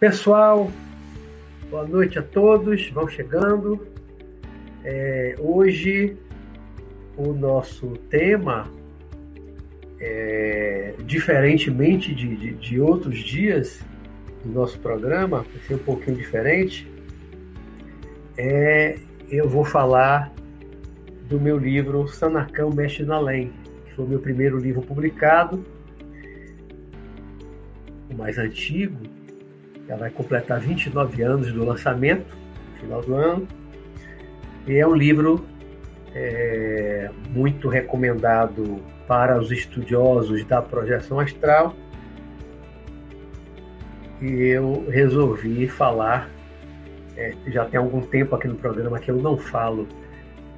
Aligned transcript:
Pessoal, 0.00 0.70
boa 1.68 1.84
noite 1.84 2.20
a 2.20 2.22
todos, 2.22 2.88
vão 2.90 3.08
chegando. 3.08 3.84
É, 4.84 5.34
hoje 5.40 6.16
o 7.16 7.32
nosso 7.32 7.96
tema, 8.08 8.70
é, 9.98 10.94
diferentemente 11.04 12.14
de, 12.14 12.36
de, 12.36 12.54
de, 12.54 12.80
outros 12.80 13.18
dias 13.18 13.80
do 14.44 14.52
nosso 14.52 14.78
programa, 14.78 15.38
vai 15.38 15.62
ser 15.66 15.74
um 15.74 15.78
pouquinho 15.78 16.16
diferente, 16.16 16.88
é, 18.36 19.00
eu 19.28 19.48
vou 19.48 19.64
falar 19.64 20.32
do 21.28 21.40
meu 21.40 21.58
livro 21.58 22.06
Sanacão 22.06 22.70
Mexe 22.70 23.02
na 23.02 23.16
Além, 23.16 23.52
que 23.84 23.96
foi 23.96 24.04
o 24.04 24.08
meu 24.08 24.20
primeiro 24.20 24.60
livro 24.60 24.80
publicado, 24.80 25.66
o 28.08 28.14
mais 28.14 28.38
antigo, 28.38 29.17
ela 29.88 29.98
vai 29.98 30.10
completar 30.10 30.60
29 30.60 31.22
anos 31.22 31.52
do 31.52 31.64
lançamento, 31.64 32.36
no 32.72 32.78
final 32.80 33.02
do 33.02 33.14
ano. 33.14 33.48
E 34.66 34.76
é 34.76 34.86
um 34.86 34.94
livro 34.94 35.46
é, 36.14 37.10
muito 37.30 37.68
recomendado 37.68 38.80
para 39.06 39.40
os 39.40 39.50
estudiosos 39.50 40.44
da 40.44 40.60
projeção 40.60 41.18
astral. 41.18 41.74
E 44.20 44.30
eu 44.30 44.84
resolvi 44.90 45.66
falar, 45.66 46.28
é, 47.16 47.32
já 47.46 47.64
tem 47.64 47.78
algum 47.78 48.02
tempo 48.02 48.34
aqui 48.36 48.46
no 48.46 48.56
programa 48.56 48.98
que 48.98 49.10
eu 49.10 49.16
não 49.16 49.38
falo 49.38 49.88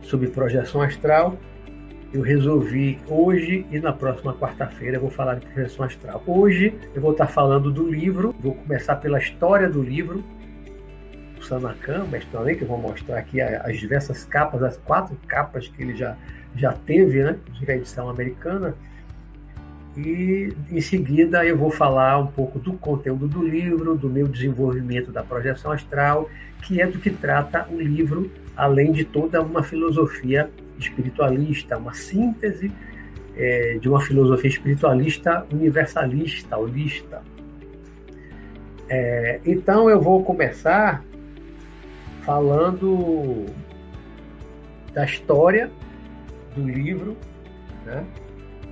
sobre 0.02 0.28
projeção 0.28 0.82
astral, 0.82 1.36
eu 2.12 2.22
resolvi 2.22 2.98
hoje 3.06 3.64
e 3.70 3.78
na 3.78 3.92
próxima 3.92 4.34
quarta-feira 4.34 4.96
eu 4.96 5.00
vou 5.00 5.10
falar 5.10 5.36
de 5.36 5.46
projeção 5.46 5.84
astral. 5.84 6.22
Hoje 6.26 6.74
eu 6.94 7.00
vou 7.00 7.12
estar 7.12 7.28
falando 7.28 7.70
do 7.70 7.88
livro, 7.88 8.34
vou 8.40 8.54
começar 8.54 8.96
pela 8.96 9.18
história 9.18 9.68
do 9.68 9.80
livro, 9.80 10.24
o 11.38 11.44
Sanakan, 11.44 12.06
mestre 12.10 12.36
Além, 12.36 12.56
que 12.56 12.62
eu 12.62 12.68
vou 12.68 12.78
mostrar 12.78 13.18
aqui 13.18 13.40
as 13.40 13.78
diversas 13.78 14.24
capas, 14.24 14.62
as 14.62 14.76
quatro 14.78 15.16
capas 15.28 15.68
que 15.68 15.82
ele 15.82 15.96
já, 15.96 16.16
já 16.56 16.72
teve, 16.72 17.22
né, 17.22 17.36
de 17.52 17.70
edição 17.70 18.10
americana. 18.10 18.74
E 19.96 20.52
em 20.70 20.80
seguida 20.80 21.44
eu 21.44 21.56
vou 21.56 21.70
falar 21.70 22.18
um 22.18 22.26
pouco 22.26 22.58
do 22.58 22.72
conteúdo 22.74 23.28
do 23.28 23.42
livro, 23.42 23.96
do 23.96 24.08
meu 24.08 24.26
desenvolvimento 24.26 25.12
da 25.12 25.22
projeção 25.22 25.72
astral, 25.72 26.28
que 26.62 26.80
é 26.80 26.86
do 26.86 26.98
que 26.98 27.10
trata 27.10 27.66
o 27.70 27.80
livro, 27.80 28.30
além 28.56 28.92
de 28.92 29.04
toda 29.04 29.40
uma 29.40 29.62
filosofia 29.62 30.50
espiritualista, 30.80 31.76
uma 31.76 31.94
síntese 31.94 32.72
é, 33.36 33.78
de 33.80 33.88
uma 33.88 34.00
filosofia 34.00 34.50
espiritualista 34.50 35.46
universalista, 35.52 36.56
holista. 36.56 37.22
É, 38.88 39.40
então 39.44 39.88
eu 39.88 40.00
vou 40.00 40.24
começar 40.24 41.04
falando 42.22 43.46
da 44.92 45.04
história 45.04 45.70
do 46.56 46.68
livro, 46.68 47.16
né? 47.86 48.04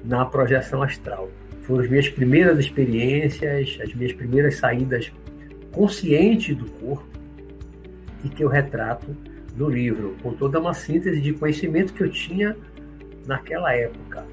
na 0.04 0.26
projeção 0.26 0.84
astral. 0.84 1.30
Foram 1.64 1.84
as 1.84 1.90
minhas 1.90 2.10
primeiras 2.10 2.60
experiências, 2.60 3.78
as 3.82 3.94
minhas 3.94 4.14
primeiras 4.14 4.56
saídas 4.56 5.12
consciente 5.76 6.56
do 6.56 6.66
corpo 6.66 7.06
e 8.24 8.30
que 8.30 8.44
eu 8.44 8.48
retrato 8.48 9.16
no 9.58 9.70
livro, 9.70 10.16
com 10.24 10.34
toda 10.34 10.60
uma 10.60 10.74
síntese 10.74 11.22
de 11.22 11.34
conhecimento 11.34 11.94
que 11.94 12.04
eu 12.04 12.10
tinha 12.10 12.56
naquela 13.28 13.74
época. 13.74 14.26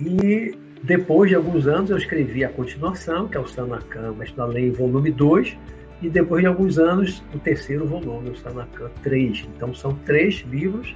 E 0.00 0.56
depois 0.82 1.30
de 1.30 1.36
alguns 1.36 1.66
anos 1.66 1.90
eu 1.90 1.98
escrevi 1.98 2.44
a 2.44 2.48
continuação, 2.48 3.28
que 3.28 3.36
é 3.36 3.40
o 3.40 3.46
Sanacan, 3.46 4.14
mas 4.16 4.34
na 4.34 4.46
lei 4.46 4.70
volume 4.70 5.10
2, 5.10 5.58
e 6.02 6.08
depois 6.08 6.40
de 6.42 6.46
alguns 6.46 6.78
anos 6.78 7.22
o 7.34 7.38
terceiro 7.38 7.86
volume, 7.86 8.30
o 8.30 8.36
Sanacan 8.36 8.90
3. 9.02 9.46
Então 9.54 9.74
são 9.74 9.94
três 10.04 10.36
livros. 10.50 10.94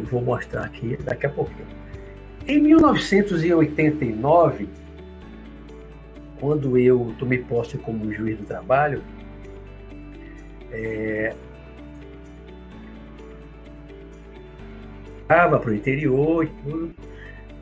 Eu 0.00 0.06
vou 0.06 0.22
mostrar 0.22 0.64
aqui 0.64 0.96
daqui 1.04 1.26
a 1.26 1.30
pouquinho. 1.30 1.68
Em 2.46 2.60
1989, 2.60 4.68
quando 6.40 6.76
eu 6.78 7.14
tomei 7.18 7.38
posse 7.38 7.78
como 7.78 8.12
juiz 8.12 8.38
do 8.38 8.44
trabalho, 8.44 9.02
é, 10.70 11.34
para 15.26 15.70
o 15.70 15.74
interior 15.74 16.44
e 16.44 16.48
tudo, 16.62 16.94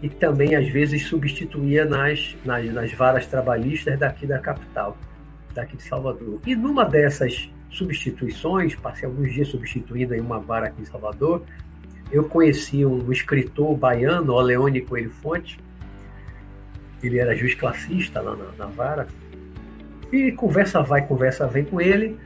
e 0.03 0.09
também 0.09 0.57
às 0.57 0.69
vezes 0.69 1.07
substituía 1.07 1.85
nas, 1.85 2.37
nas, 2.45 2.73
nas 2.73 2.93
varas 2.93 3.27
trabalhistas 3.27 3.99
daqui 3.99 4.27
da 4.27 4.39
capital, 4.39 4.97
daqui 5.55 5.77
de 5.77 5.83
Salvador. 5.85 6.41
E 6.45 6.57
numa 6.57 6.85
dessas 6.85 7.49
substituições, 7.71 8.75
passei 8.75 9.09
alguns 9.09 9.33
dias 9.33 9.49
substituindo 9.49 10.15
em 10.15 10.21
uma 10.21 10.41
vara 10.41 10.67
aqui 10.67 10.83
em 10.83 10.85
Salvador, 10.85 11.43
eu 12.11 12.25
conheci 12.25 12.85
um 12.85 13.11
escritor 13.11 13.75
baiano, 13.77 14.35
Oleone 14.35 14.83
Coelho 14.83 15.11
Fonte, 15.11 15.59
ele 17.03 17.19
era 17.19 17.35
juiz 17.35 17.55
classista 17.55 18.21
lá 18.21 18.37
na, 18.37 18.47
na 18.59 18.67
vara. 18.67 19.09
E 20.13 20.33
conversa 20.33 20.83
vai, 20.83 21.07
conversa 21.07 21.47
vem 21.47 21.65
com 21.65 21.81
ele. 21.81 22.17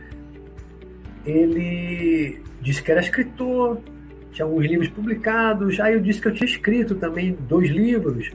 Ele 1.24 2.40
disse 2.60 2.82
que 2.82 2.90
era 2.90 3.00
escritor, 3.00 3.80
tinha 4.32 4.44
alguns 4.44 4.66
livros 4.66 4.88
publicados. 4.88 5.80
Aí 5.80 5.94
eu 5.94 6.00
disse 6.00 6.20
que 6.20 6.28
eu 6.28 6.34
tinha 6.34 6.48
escrito 6.48 6.94
também 6.96 7.36
dois 7.48 7.70
livros, 7.70 8.32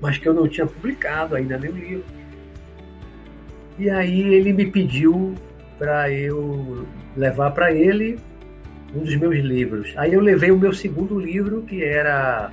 mas 0.00 0.18
que 0.18 0.28
eu 0.28 0.34
não 0.34 0.48
tinha 0.48 0.66
publicado 0.66 1.34
ainda 1.34 1.58
nenhum 1.58 1.76
livro. 1.76 2.04
E 3.78 3.88
aí 3.88 4.34
ele 4.34 4.52
me 4.52 4.66
pediu 4.66 5.34
para 5.78 6.10
eu 6.10 6.84
levar 7.16 7.52
para 7.52 7.72
ele 7.72 8.18
um 8.94 9.00
dos 9.00 9.14
meus 9.16 9.36
livros. 9.36 9.94
Aí 9.96 10.12
eu 10.12 10.20
levei 10.20 10.50
o 10.50 10.58
meu 10.58 10.72
segundo 10.72 11.18
livro, 11.18 11.62
que 11.62 11.82
era 11.82 12.50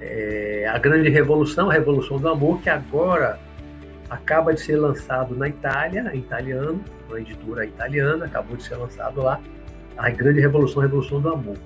é, 0.00 0.66
A 0.68 0.78
Grande 0.78 1.08
Revolução, 1.08 1.70
a 1.70 1.72
Revolução 1.72 2.18
do 2.18 2.28
Amor, 2.28 2.60
que 2.60 2.70
agora 2.70 3.38
acaba 4.08 4.54
de 4.54 4.60
ser 4.60 4.76
lançado 4.76 5.34
na 5.36 5.48
Itália, 5.48 6.10
italiano, 6.14 6.82
uma 7.08 7.20
editora 7.20 7.64
italiana, 7.64 8.26
acabou 8.26 8.56
de 8.56 8.62
ser 8.62 8.76
lançado 8.76 9.22
lá, 9.22 9.40
A 9.96 10.10
Grande 10.10 10.40
Revolução, 10.40 10.82
a 10.82 10.86
Revolução 10.86 11.20
do 11.20 11.28
Amor. 11.28 11.56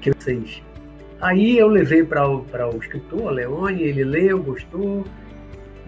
Que 0.00 0.12
vocês 0.12 0.62
Aí 1.20 1.58
eu 1.58 1.66
levei 1.66 2.04
para 2.04 2.28
o, 2.28 2.44
escritor, 2.78 3.32
Leone, 3.32 3.82
ele 3.82 4.04
leu, 4.04 4.40
gostou, 4.40 5.04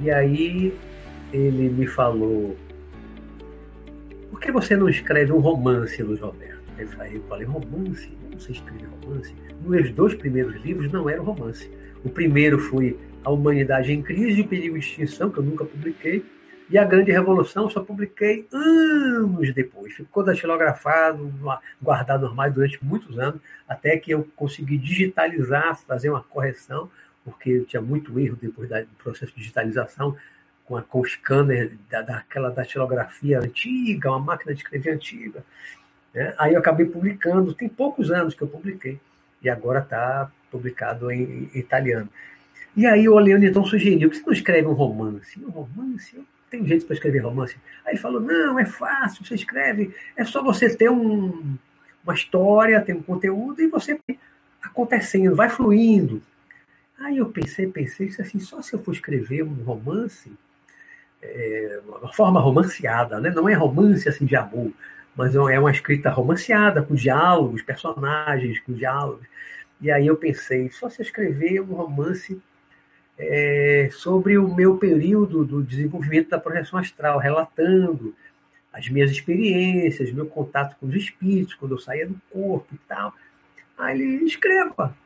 e 0.00 0.10
aí 0.10 0.76
ele 1.32 1.68
me 1.68 1.86
falou: 1.86 2.56
por 4.30 4.40
que 4.40 4.50
você 4.50 4.76
não 4.76 4.88
escreve 4.88 5.32
um 5.32 5.38
romance, 5.38 6.02
Luiz 6.02 6.18
Roberto? 6.18 6.58
Eu 6.78 6.88
falei: 6.88 7.46
romance? 7.46 8.10
Sei 8.38 8.54
escrever 8.54 8.88
romance. 9.04 9.34
Meus 9.60 9.92
dois 9.92 10.14
primeiros 10.14 10.54
livros 10.64 10.90
não 10.90 11.08
eram 11.08 11.24
romance. 11.24 11.70
O 12.02 12.08
primeiro 12.08 12.58
foi 12.58 12.98
A 13.24 13.30
Humanidade 13.30 13.92
em 13.92 14.02
Crise 14.02 14.40
e 14.40 14.46
Perigo 14.46 14.78
de 14.78 14.84
Extinção, 14.84 15.30
que 15.30 15.38
eu 15.38 15.42
nunca 15.42 15.64
publiquei. 15.64 16.24
E 16.70 16.78
A 16.78 16.84
Grande 16.84 17.10
Revolução 17.10 17.68
só 17.68 17.82
publiquei 17.82 18.46
anos 18.52 19.52
depois. 19.52 19.92
Ficou 19.94 20.24
datilografado, 20.24 21.32
guardado 21.82 22.22
normal 22.22 22.50
durante 22.50 22.82
muitos 22.82 23.18
anos, 23.18 23.40
até 23.68 23.96
que 23.98 24.12
eu 24.12 24.26
consegui 24.36 24.78
digitalizar, 24.78 25.78
fazer 25.86 26.10
uma 26.10 26.22
correção, 26.22 26.90
porque 27.24 27.60
tinha 27.66 27.82
muito 27.82 28.18
erro 28.18 28.38
depois 28.40 28.68
do 28.68 28.94
processo 29.02 29.32
de 29.32 29.38
digitalização, 29.38 30.16
com, 30.64 30.76
a, 30.76 30.82
com 30.82 31.00
o 31.00 31.04
scanner 31.04 31.72
da, 31.90 32.00
daquela 32.00 32.50
datilografia 32.50 33.40
antiga, 33.40 34.10
uma 34.10 34.20
máquina 34.20 34.54
de 34.54 34.62
escrever 34.62 34.94
antiga. 34.94 35.44
Né? 36.14 36.32
Aí 36.38 36.54
eu 36.54 36.60
acabei 36.60 36.86
publicando, 36.86 37.52
tem 37.52 37.68
poucos 37.68 38.10
anos 38.10 38.34
que 38.34 38.42
eu 38.42 38.48
publiquei, 38.48 38.98
e 39.42 39.48
agora 39.48 39.80
está 39.80 40.30
publicado 40.50 41.10
em, 41.10 41.50
em, 41.54 41.58
italiano. 41.58 42.08
E 42.76 42.86
aí 42.86 43.08
o 43.08 43.14
Oleano 43.14 43.44
então 43.44 43.64
sugeriu, 43.64 44.10
que 44.10 44.16
você 44.16 44.26
não 44.26 44.32
escreve 44.32 44.66
um 44.66 44.72
romance? 44.72 45.42
Um 45.44 45.50
romance? 45.50 46.16
Tem 46.50 46.66
jeito 46.66 46.86
para 46.86 46.94
escrever 46.94 47.20
romance. 47.20 47.56
Aí 47.84 47.92
ele 47.94 48.00
falou, 48.00 48.20
não, 48.20 48.58
é 48.58 48.64
fácil, 48.64 49.24
você 49.24 49.34
escreve, 49.34 49.94
é 50.16 50.24
só 50.24 50.42
você 50.42 50.74
ter 50.74 50.90
um, 50.90 51.56
uma 52.04 52.14
história, 52.14 52.80
ter 52.80 52.94
um 52.94 53.02
conteúdo 53.02 53.60
e 53.60 53.68
você 53.68 53.98
acontecendo, 54.62 55.34
vai 55.34 55.48
fluindo. 55.48 56.22
Aí 56.98 57.16
eu 57.16 57.30
pensei, 57.30 57.66
pensei, 57.66 58.08
isso 58.08 58.20
assim, 58.20 58.38
só 58.38 58.60
se 58.60 58.74
eu 58.74 58.82
for 58.82 58.92
escrever 58.92 59.42
um 59.42 59.54
romance, 59.64 60.30
é, 61.22 61.80
uma 61.86 62.12
forma 62.12 62.40
romanceada, 62.40 63.20
né? 63.20 63.30
não 63.30 63.48
é 63.48 63.54
romance 63.54 64.08
assim 64.08 64.26
de 64.26 64.36
amor, 64.36 64.70
mas 65.16 65.34
é 65.34 65.58
uma 65.58 65.70
escrita 65.70 66.10
romanceada, 66.10 66.82
com 66.82 66.94
diálogos, 66.94 67.62
personagens, 67.62 68.60
com 68.60 68.72
diálogos. 68.72 69.26
E 69.80 69.90
aí 69.90 70.06
eu 70.06 70.16
pensei, 70.16 70.70
só 70.70 70.88
se 70.88 71.02
escrever 71.02 71.60
um 71.60 71.74
romance 71.74 72.40
é, 73.18 73.88
sobre 73.92 74.38
o 74.38 74.54
meu 74.54 74.76
período 74.78 75.44
do 75.44 75.62
desenvolvimento 75.62 76.30
da 76.30 76.38
projeção 76.38 76.78
astral, 76.78 77.18
relatando 77.18 78.14
as 78.72 78.88
minhas 78.88 79.10
experiências, 79.10 80.12
meu 80.12 80.26
contato 80.26 80.76
com 80.78 80.86
os 80.86 80.94
espíritos, 80.94 81.54
quando 81.54 81.72
eu 81.72 81.78
saía 81.78 82.06
do 82.06 82.20
corpo 82.30 82.74
e 82.74 82.78
tal. 82.88 83.12
Aí 83.76 84.00
ele 84.00 84.24
escreva. 84.24 84.96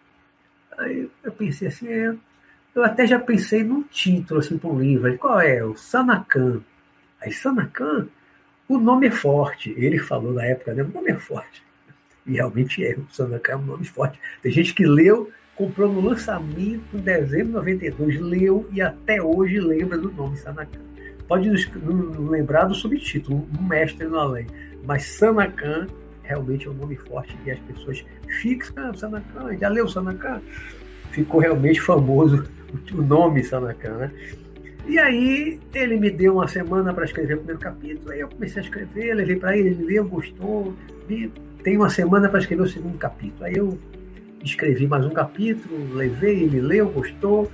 Aí 0.76 1.08
eu 1.22 1.32
pensei 1.32 1.68
assim, 1.68 1.88
é, 1.88 2.14
eu 2.74 2.84
até 2.84 3.06
já 3.06 3.18
pensei 3.18 3.62
num 3.62 3.82
título 3.82 4.40
assim 4.40 4.58
para 4.58 4.70
um 4.70 4.80
livro. 4.80 5.16
Qual 5.18 5.40
é? 5.40 5.64
O 5.64 5.76
Sanacan. 5.76 6.60
Aí 7.20 7.32
Sanacan, 7.32 8.08
o 8.68 8.78
nome 8.78 9.08
é 9.08 9.10
forte. 9.10 9.74
Ele 9.76 9.98
falou 9.98 10.32
na 10.32 10.44
época, 10.44 10.74
né? 10.74 10.82
O 10.82 10.88
nome 10.88 11.10
é 11.10 11.16
forte. 11.16 11.62
E 12.26 12.34
realmente 12.34 12.84
é, 12.84 12.96
o 12.96 13.06
Sanacan 13.10 13.52
é 13.52 13.56
um 13.56 13.62
nome 13.62 13.84
forte. 13.84 14.18
Tem 14.42 14.50
gente 14.50 14.74
que 14.74 14.86
leu 14.86 15.30
comprou 15.54 15.92
no 15.92 16.00
lançamento 16.00 16.82
em 16.92 16.98
dezembro 16.98 17.46
de 17.46 17.52
92, 17.52 18.20
leu 18.20 18.68
e 18.72 18.80
até 18.80 19.22
hoje 19.22 19.60
lembra 19.60 19.96
do 19.96 20.10
nome 20.10 20.36
Sanacan. 20.36 20.80
Pode 21.28 21.48
lembrar 22.18 22.64
do 22.64 22.74
subtítulo, 22.74 23.48
um 23.58 23.62
mestre 23.62 24.06
no 24.06 24.18
além, 24.18 24.46
mas 24.84 25.04
Sanacan 25.04 25.86
realmente 26.22 26.66
é 26.66 26.70
um 26.70 26.74
nome 26.74 26.96
forte 26.96 27.36
e 27.46 27.50
as 27.50 27.58
pessoas 27.60 28.04
fixam, 28.40 28.90
ah, 28.90 28.94
Sanacan, 28.94 29.56
já 29.56 29.68
leu 29.68 29.88
Sanacan? 29.88 30.40
Ficou 31.12 31.40
realmente 31.40 31.80
famoso 31.80 32.44
o 32.92 33.02
nome 33.02 33.44
Sanacan, 33.44 33.96
né? 33.98 34.10
E 34.86 34.98
aí 34.98 35.58
ele 35.74 35.96
me 35.98 36.10
deu 36.10 36.34
uma 36.34 36.46
semana 36.46 36.92
para 36.92 37.04
escrever 37.04 37.34
o 37.34 37.36
primeiro 37.38 37.60
capítulo, 37.60 38.12
aí 38.12 38.20
eu 38.20 38.28
comecei 38.28 38.60
a 38.60 38.64
escrever, 38.64 39.14
levei 39.14 39.36
para 39.36 39.56
ele, 39.56 39.70
ele 39.70 39.84
leu, 39.84 40.06
gostou, 40.06 40.74
e 41.08 41.30
tem 41.62 41.76
uma 41.76 41.88
semana 41.88 42.28
para 42.28 42.40
escrever 42.40 42.62
o 42.62 42.68
segundo 42.68 42.98
capítulo. 42.98 43.44
Aí 43.44 43.54
eu 43.54 43.78
escrevi 44.44 44.86
mais 44.86 45.06
um 45.06 45.10
capítulo, 45.10 45.94
levei, 45.94 46.42
ele 46.44 46.60
leu, 46.60 46.88
gostou. 46.90 47.50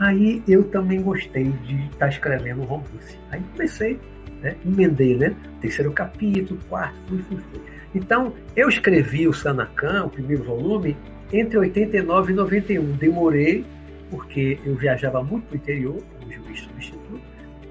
Aí 0.00 0.42
eu 0.48 0.64
também 0.64 1.00
gostei 1.02 1.44
de 1.44 1.76
estar 1.84 1.98
tá 1.98 2.08
escrevendo 2.08 2.62
um 2.62 2.64
romance. 2.64 3.18
Aí 3.30 3.40
comecei, 3.52 4.00
né? 4.42 4.56
emendei, 4.66 5.16
né? 5.16 5.34
Terceiro 5.60 5.92
capítulo, 5.92 6.58
quarto, 6.68 6.96
fui, 7.06 7.18
fui, 7.22 7.38
fui. 7.38 7.60
Então, 7.94 8.34
eu 8.56 8.68
escrevi 8.68 9.28
o 9.28 9.32
Sanacan, 9.32 10.04
o 10.06 10.10
primeiro 10.10 10.44
volume, 10.44 10.96
entre 11.32 11.58
89 11.58 12.32
e 12.32 12.36
91. 12.36 12.92
Demorei, 12.92 13.64
porque 14.10 14.58
eu 14.64 14.74
viajava 14.74 15.22
muito 15.22 15.46
para 15.46 15.54
o 15.54 15.56
interior, 15.56 16.02
juiz 16.30 16.60
substituto, 16.60 17.20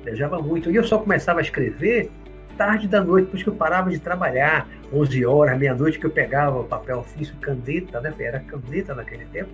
viajava 0.03 0.41
muito. 0.41 0.69
E 0.71 0.75
eu 0.75 0.83
só 0.83 0.97
começava 0.97 1.39
a 1.39 1.41
escrever 1.41 2.11
tarde 2.57 2.87
da 2.89 3.01
noite, 3.01 3.25
depois 3.25 3.43
que 3.43 3.49
eu 3.49 3.55
parava 3.55 3.89
de 3.89 3.99
trabalhar, 3.99 4.67
11 4.91 5.25
horas, 5.25 5.57
meia-noite, 5.57 5.97
que 5.97 6.05
eu 6.05 6.11
pegava 6.11 6.61
papel 6.65 6.99
ofício, 6.99 7.33
caneta, 7.37 8.01
né? 8.01 8.13
Era 8.19 8.41
caneta 8.41 8.93
naquele 8.93 9.25
tempo, 9.25 9.49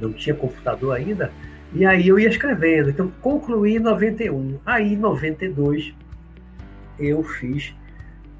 não 0.00 0.10
tinha 0.12 0.34
computador 0.34 0.96
ainda, 0.96 1.30
e 1.74 1.84
aí 1.84 2.08
eu 2.08 2.18
ia 2.18 2.30
escrevendo. 2.30 2.88
Então, 2.88 3.12
concluí 3.20 3.76
em 3.76 3.78
91. 3.78 4.58
Aí, 4.64 4.94
em 4.94 4.96
92, 4.96 5.94
eu 6.98 7.22
fiz 7.22 7.74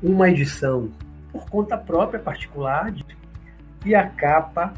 uma 0.02 0.31
edição 0.31 0.90
por 1.31 1.49
conta 1.50 1.76
própria, 1.76 2.19
particular, 2.19 2.94
e 3.84 3.94
a 3.94 4.08
capa 4.08 4.73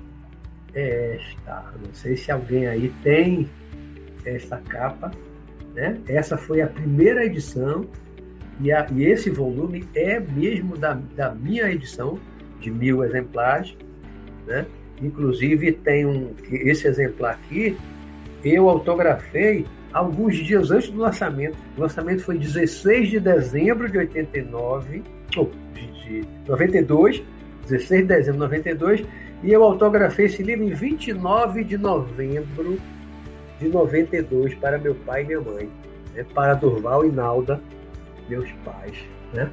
é 0.75 1.17
esta. 1.17 1.65
Não 1.81 1.95
sei 1.95 2.17
se 2.17 2.33
alguém 2.33 2.67
aí 2.67 2.93
tem 3.05 3.49
essa 4.25 4.57
capa. 4.59 5.11
Né? 5.75 5.99
Essa 6.07 6.37
foi 6.37 6.61
a 6.61 6.67
primeira 6.67 7.25
edição 7.25 7.87
e, 8.61 8.71
a, 8.71 8.87
e 8.93 9.05
esse 9.05 9.31
volume 9.31 9.85
é 9.95 10.21
mesmo 10.21 10.77
da, 10.77 10.95
da 11.17 11.35
minha 11.35 11.71
edição, 11.71 12.19
de 12.61 12.71
mil 12.71 13.03
exemplares. 13.05 13.77
Né? 14.47 14.67
Inclusive, 15.01 15.73
tem 15.73 16.07
um, 16.07 16.33
esse 16.51 16.87
exemplar 16.87 17.33
aqui, 17.33 17.77
eu 18.45 18.69
autografei 18.69 19.67
alguns 19.93 20.37
dias 20.37 20.71
antes 20.71 20.91
do 20.91 20.99
lançamento. 20.99 21.57
O 21.77 21.81
lançamento 21.81 22.23
foi 22.23 22.39
16 22.39 23.11
de 23.11 23.21
dezembro 23.21 23.91
de 23.91 23.99
89, 23.99 25.03
ou 25.37 25.51
de, 25.75 26.23
de 26.23 26.29
92, 26.47 27.23
16 27.69 28.03
de 28.03 28.07
dezembro 28.07 28.33
de 28.33 28.39
92, 28.39 29.05
e 29.43 29.53
eu 29.53 29.63
autografei 29.65 30.27
esse 30.27 30.43
livro 30.43 30.65
em 30.65 30.73
29 30.73 31.65
de 31.65 31.77
novembro 31.77 32.79
de 33.63 33.69
92 33.69 34.55
para 34.57 34.79
meu 34.79 34.95
pai 34.95 35.23
e 35.23 35.27
minha 35.27 35.41
mãe, 35.41 35.71
né, 36.15 36.25
para 36.35 36.55
Durval 36.55 37.07
e 37.07 37.13
Nalda, 37.13 37.61
meus 38.29 38.51
pais, 38.65 38.97
né? 39.33 39.51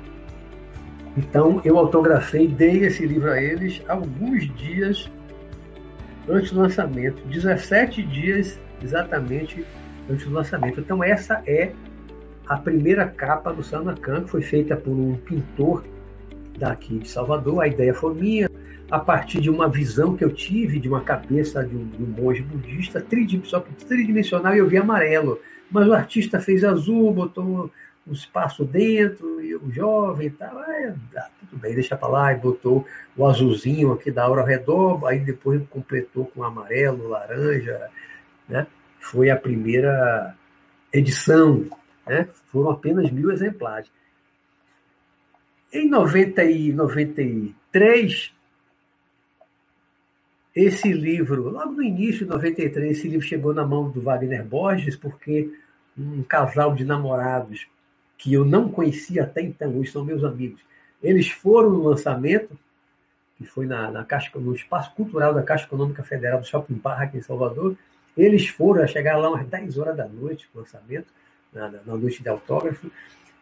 Então 1.18 1.62
eu 1.66 1.78
autografei, 1.78 2.48
dei 2.48 2.86
esse 2.86 3.06
livro 3.06 3.32
a 3.32 3.42
eles 3.42 3.82
alguns 3.88 4.50
dias 4.56 5.10
antes 6.28 6.52
do 6.52 6.60
lançamento, 6.60 7.22
17 7.28 8.04
dias 8.04 8.60
exatamente 8.84 9.66
antes 10.10 10.26
do 10.26 10.34
lançamento. 10.34 10.80
Então 10.80 11.04
essa 11.04 11.42
é 11.46 11.72
a 12.48 12.58
primeira 12.58 13.08
capa 13.08 13.54
do 13.54 13.64
Sanacan, 13.64 14.24
que 14.24 14.30
foi 14.30 14.42
feita 14.42 14.76
por 14.76 14.92
um 14.92 15.16
pintor 15.16 15.84
daqui 16.58 17.00
de 17.00 17.08
Salvador. 17.08 17.62
A 17.62 17.68
ideia 17.68 17.94
foi 17.94 18.14
minha, 18.14 18.49
a 18.90 19.00
partir 19.00 19.40
de 19.40 19.50
uma 19.50 19.70
visão 19.70 20.16
que 20.16 20.24
eu 20.24 20.34
tive 20.34 20.80
de 20.80 20.90
uma 20.90 21.02
cabeça 21.02 21.64
de 21.64 21.76
um, 21.76 21.86
de 21.86 22.04
um 22.04 22.08
monge 22.08 22.42
budista, 22.42 23.00
tridimensional, 23.00 24.56
e 24.56 24.60
eu 24.60 24.68
vi 24.68 24.78
amarelo. 24.78 25.40
Mas 25.70 25.88
o 25.88 25.94
artista 25.94 26.40
fez 26.40 26.64
azul, 26.64 27.14
botou 27.14 27.72
um 28.08 28.12
espaço 28.12 28.66
dentro, 28.66 29.40
e 29.42 29.56
o 29.56 29.72
jovem 29.72 30.28
e 30.28 30.32
tal, 30.32 30.58
ah, 30.58 31.30
tudo 31.40 31.62
bem, 31.62 31.76
deixa 31.76 31.96
para 31.96 32.08
lá, 32.08 32.34
e 32.34 32.38
botou 32.38 32.86
o 33.16 33.28
azulzinho 33.28 33.92
aqui 33.92 34.10
da 34.10 34.24
aura 34.24 34.42
ao 34.42 34.48
redor, 34.48 35.06
aí 35.06 35.20
depois 35.20 35.62
completou 35.70 36.26
com 36.26 36.44
amarelo, 36.44 37.10
laranja, 37.10 37.90
né? 38.48 38.66
Foi 39.00 39.30
a 39.30 39.36
primeira 39.36 40.36
edição, 40.92 41.66
né? 42.08 42.28
Foram 42.52 42.72
apenas 42.72 43.12
mil 43.12 43.32
exemplares. 43.32 43.90
Em 45.72 45.88
90 45.88 46.44
e 46.46 46.74
93, 46.74 48.34
esse 50.66 50.92
livro, 50.92 51.50
logo 51.50 51.72
no 51.72 51.84
início 51.84 52.26
de 52.26 52.32
93, 52.32 52.92
esse 52.92 53.08
livro 53.08 53.26
chegou 53.26 53.54
na 53.54 53.66
mão 53.66 53.90
do 53.90 54.02
Wagner 54.02 54.44
Borges, 54.44 54.96
porque 54.96 55.50
um 55.98 56.22
casal 56.24 56.74
de 56.76 56.84
namorados 56.84 57.68
que 58.18 58.34
eu 58.34 58.44
não 58.44 58.70
conhecia 58.70 59.24
até 59.24 59.42
então, 59.42 59.78
hoje 59.78 59.92
são 59.92 60.04
meus 60.04 60.24
amigos. 60.24 60.60
Eles 61.02 61.30
foram 61.30 61.70
no 61.70 61.84
lançamento, 61.84 62.60
que 63.38 63.46
foi 63.46 63.66
na, 63.66 63.90
na 63.90 64.04
Caixa, 64.04 64.38
no 64.38 64.54
Espaço 64.54 64.94
Cultural 64.96 65.34
da 65.34 65.42
Caixa 65.42 65.66
Econômica 65.66 66.04
Federal 66.04 66.42
do 66.42 66.46
Shopping 66.46 66.76
Park, 66.76 67.04
aqui 67.04 67.18
em 67.18 67.22
Salvador. 67.22 67.78
Eles 68.18 68.50
foram 68.50 68.84
a 68.84 68.88
chegar 68.88 69.16
lá 69.18 69.30
umas 69.30 69.48
10 69.48 69.78
horas 69.78 69.96
da 69.96 70.08
noite, 70.08 70.50
no 70.54 70.60
lançamento, 70.60 71.08
na, 71.54 71.70
na 71.70 71.96
noite 71.96 72.22
de 72.22 72.28
autógrafo, 72.28 72.92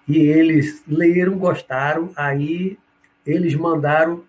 e 0.07 0.17
eles 0.19 0.83
leram, 0.87 1.37
gostaram, 1.37 2.11
aí 2.15 2.77
eles 3.25 3.55
mandaram 3.55 4.23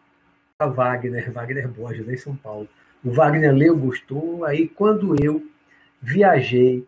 Wagner, 0.58 1.30
Wagner 1.30 1.68
Borges, 1.68 2.08
em 2.08 2.16
São 2.16 2.34
Paulo. 2.34 2.68
O 3.04 3.10
Wagner 3.10 3.54
leu, 3.54 3.76
gostou. 3.76 4.44
Aí, 4.44 4.68
quando 4.68 5.14
eu 5.22 5.46
viajei 6.00 6.86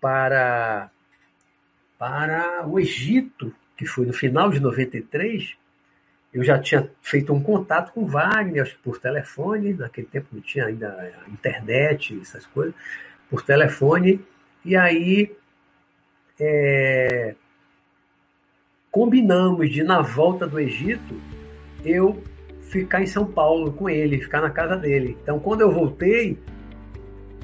para, 0.00 0.90
para 1.98 2.66
o 2.66 2.78
Egito, 2.78 3.54
que 3.76 3.86
foi 3.86 4.06
no 4.06 4.12
final 4.12 4.50
de 4.50 4.60
93, 4.60 5.56
eu 6.32 6.44
já 6.44 6.58
tinha 6.58 6.90
feito 7.00 7.32
um 7.32 7.42
contato 7.42 7.92
com 7.92 8.02
o 8.02 8.06
Wagner 8.06 8.76
por 8.82 8.98
telefone, 8.98 9.72
naquele 9.72 10.06
tempo 10.06 10.28
não 10.32 10.40
tinha 10.40 10.66
ainda 10.66 11.12
internet, 11.28 12.18
essas 12.20 12.46
coisas, 12.46 12.74
por 13.30 13.42
telefone, 13.42 14.20
e 14.64 14.76
aí 14.76 15.34
é, 16.38 17.34
combinamos 18.90 19.70
de, 19.70 19.82
na 19.82 20.00
volta 20.00 20.46
do 20.46 20.60
Egito, 20.60 21.20
eu 21.84 22.22
ficar 22.68 23.02
em 23.02 23.06
São 23.06 23.24
Paulo 23.24 23.72
com 23.72 23.88
ele, 23.88 24.20
ficar 24.20 24.40
na 24.40 24.50
casa 24.50 24.76
dele. 24.76 25.16
Então, 25.22 25.38
quando 25.38 25.62
eu 25.62 25.70
voltei, 25.70 26.38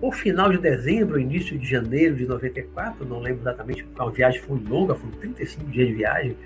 o 0.00 0.12
final 0.12 0.50
de 0.50 0.58
dezembro, 0.58 1.18
início 1.18 1.58
de 1.58 1.66
janeiro 1.66 2.14
de 2.14 2.26
94, 2.26 3.04
não 3.06 3.20
lembro 3.20 3.42
exatamente, 3.42 3.84
porque 3.84 4.02
a 4.02 4.06
viagem 4.10 4.40
foi 4.40 4.58
longa, 4.68 4.94
foram 4.94 5.12
35 5.12 5.64
dias 5.70 5.88
de 5.88 5.94
viagem, 5.94 6.36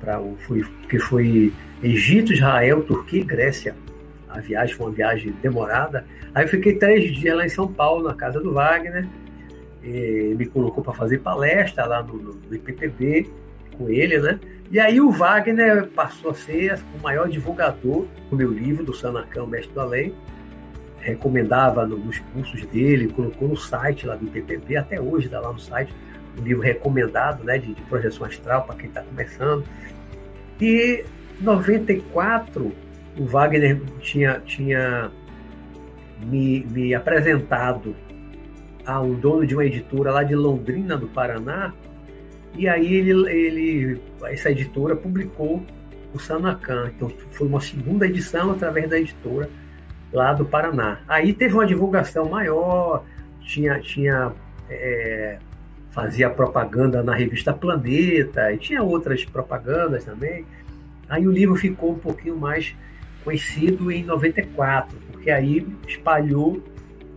para 0.00 0.20
o 0.20 0.36
foi, 0.46 0.62
que 0.88 0.98
foi 0.98 1.52
Egito, 1.82 2.32
Israel, 2.32 2.82
Turquia 2.82 3.20
e 3.20 3.24
Grécia. 3.24 3.74
A 4.28 4.40
viagem 4.40 4.74
foi 4.74 4.86
uma 4.86 4.92
viagem 4.92 5.34
demorada. 5.40 6.04
Aí 6.34 6.44
eu 6.44 6.48
fiquei 6.48 6.74
três 6.74 7.14
dias 7.16 7.34
lá 7.34 7.46
em 7.46 7.48
São 7.48 7.72
Paulo, 7.72 8.06
na 8.06 8.14
casa 8.14 8.38
do 8.40 8.52
Wagner, 8.52 9.08
me 9.82 10.46
colocou 10.46 10.82
para 10.82 10.92
fazer 10.92 11.18
palestra 11.18 11.86
lá 11.86 12.02
no, 12.02 12.16
no 12.16 12.54
IPTB 12.54 13.30
com 13.76 13.88
ele, 13.88 14.18
né? 14.18 14.38
E 14.70 14.80
aí 14.80 15.00
o 15.00 15.10
Wagner 15.10 15.86
passou 15.88 16.32
a 16.32 16.34
ser 16.34 16.78
o 16.98 17.02
maior 17.02 17.28
divulgador 17.28 18.06
do 18.30 18.36
meu 18.36 18.50
livro, 18.50 18.84
do 18.84 18.92
Sanacão, 18.92 19.46
Mestre 19.46 19.72
do 19.72 19.80
Além. 19.80 20.12
Recomendava 21.00 21.86
nos 21.86 22.18
cursos 22.18 22.66
dele, 22.66 23.08
colocou 23.08 23.48
no 23.48 23.56
site 23.56 24.06
lá 24.06 24.16
do 24.16 24.26
IPPB, 24.26 24.76
até 24.76 25.00
hoje 25.00 25.26
está 25.26 25.38
lá 25.38 25.52
no 25.52 25.58
site, 25.60 25.94
um 26.36 26.42
livro 26.42 26.62
recomendado 26.62 27.44
né, 27.44 27.58
de, 27.58 27.74
de 27.74 27.82
projeção 27.82 28.26
astral 28.26 28.64
para 28.64 28.74
quem 28.74 28.88
está 28.88 29.02
começando. 29.02 29.64
E 30.60 31.04
em 31.40 31.44
94, 31.44 32.72
o 33.18 33.24
Wagner 33.24 33.80
tinha, 34.00 34.40
tinha 34.44 35.12
me, 36.20 36.66
me 36.70 36.92
apresentado 36.92 37.94
a 38.84 39.00
um 39.00 39.14
dono 39.14 39.46
de 39.46 39.54
uma 39.54 39.64
editora 39.64 40.10
lá 40.10 40.22
de 40.22 40.34
Londrina, 40.34 40.96
do 40.96 41.06
Paraná, 41.06 41.72
e 42.56 42.68
aí 42.68 42.94
ele, 42.94 43.30
ele, 43.30 44.00
essa 44.24 44.50
editora 44.50 44.96
publicou 44.96 45.64
o 46.14 46.18
Sanacan. 46.18 46.90
Então 46.94 47.10
foi 47.30 47.46
uma 47.46 47.60
segunda 47.60 48.06
edição 48.06 48.50
através 48.50 48.88
da 48.88 48.98
editora 48.98 49.48
lá 50.12 50.32
do 50.32 50.44
Paraná. 50.44 51.00
Aí 51.06 51.32
teve 51.32 51.54
uma 51.54 51.66
divulgação 51.66 52.28
maior, 52.28 53.04
tinha, 53.40 53.78
tinha 53.80 54.32
é, 54.70 55.38
fazia 55.90 56.28
propaganda 56.30 57.02
na 57.02 57.14
revista 57.14 57.52
Planeta 57.52 58.52
e 58.52 58.58
tinha 58.58 58.82
outras 58.82 59.24
propagandas 59.24 60.04
também. 60.04 60.44
Aí 61.08 61.26
o 61.26 61.30
livro 61.30 61.54
ficou 61.56 61.92
um 61.92 61.98
pouquinho 61.98 62.36
mais 62.36 62.74
conhecido 63.24 63.90
em 63.90 64.04
94, 64.04 64.96
porque 65.10 65.30
aí 65.30 65.66
espalhou 65.86 66.62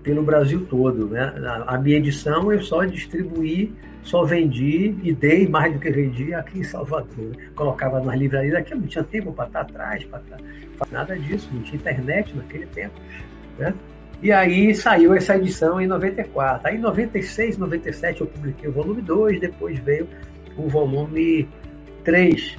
pelo 0.03 0.23
Brasil 0.23 0.65
todo. 0.65 1.07
Né? 1.07 1.33
A 1.67 1.77
minha 1.77 1.97
edição 1.97 2.51
eu 2.51 2.61
só 2.61 2.83
distribuí 2.83 3.73
só 4.03 4.23
vendi 4.23 4.95
e 5.03 5.13
dei 5.13 5.47
mais 5.47 5.73
do 5.73 5.79
que 5.79 5.91
vendi 5.91 6.33
aqui 6.33 6.59
em 6.59 6.63
Salvador. 6.63 7.35
Colocava 7.55 7.99
nas 7.99 8.17
livrarias 8.17 8.55
aqui, 8.55 8.73
não 8.73 8.87
tinha 8.87 9.03
tempo 9.03 9.31
para 9.31 9.47
estar 9.47 9.61
atrás, 9.61 10.03
para 10.05 10.21
nada 10.91 11.17
disso, 11.17 11.49
não 11.53 11.61
tinha 11.61 11.75
internet 11.75 12.35
naquele 12.35 12.65
tempo. 12.67 12.95
Né? 13.57 13.73
E 14.21 14.31
aí 14.31 14.73
saiu 14.75 15.13
essa 15.13 15.37
edição 15.37 15.79
em 15.79 15.87
94. 15.87 16.67
Aí 16.67 16.75
em 16.75 16.79
96, 16.79 17.57
97 17.57 18.21
eu 18.21 18.27
publiquei 18.27 18.69
o 18.69 18.73
volume 18.73 19.01
2, 19.01 19.39
depois 19.39 19.79
veio 19.79 20.07
o 20.57 20.67
volume 20.67 21.47
3. 22.03 22.57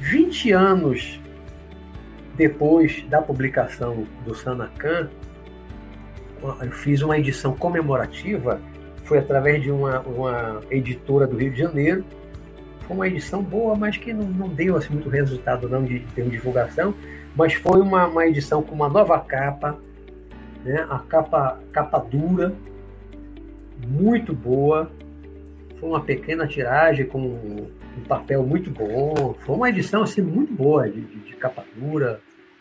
20 0.00 0.52
anos 0.52 1.20
depois 2.36 3.04
da 3.08 3.22
publicação 3.22 4.06
do 4.24 4.34
Sanacan, 4.34 5.08
eu 6.60 6.72
fiz 6.72 7.02
uma 7.02 7.18
edição 7.18 7.54
comemorativa, 7.54 8.60
foi 9.04 9.18
através 9.18 9.62
de 9.62 9.70
uma, 9.70 10.00
uma 10.00 10.60
editora 10.70 11.26
do 11.26 11.36
Rio 11.36 11.52
de 11.52 11.58
Janeiro. 11.58 12.04
Foi 12.86 12.96
uma 12.96 13.08
edição 13.08 13.42
boa, 13.42 13.74
mas 13.74 13.96
que 13.96 14.12
não, 14.12 14.26
não 14.26 14.48
deu 14.48 14.76
assim, 14.76 14.92
muito 14.92 15.08
resultado 15.08 15.68
não 15.68 15.84
de, 15.84 16.00
de 16.00 16.22
divulgação, 16.22 16.94
mas 17.34 17.54
foi 17.54 17.80
uma, 17.80 18.06
uma 18.06 18.26
edição 18.26 18.62
com 18.62 18.74
uma 18.74 18.88
nova 18.88 19.18
capa, 19.20 19.78
né? 20.64 20.86
a 20.88 20.98
capa, 20.98 21.60
capa 21.72 21.98
dura, 21.98 22.54
muito 23.86 24.34
boa. 24.34 24.90
Foi 25.78 25.88
uma 25.88 26.00
pequena 26.00 26.46
tiragem 26.46 27.06
com 27.06 27.20
um 27.20 28.02
papel 28.06 28.42
muito 28.44 28.70
bom. 28.70 29.34
Foi 29.40 29.56
uma 29.56 29.68
edição 29.68 30.02
assim, 30.02 30.22
muito 30.22 30.52
boa, 30.52 30.88
de, 30.88 31.00
de, 31.00 31.18
de 31.20 31.36
capa 31.36 31.64
dura, 31.74 32.20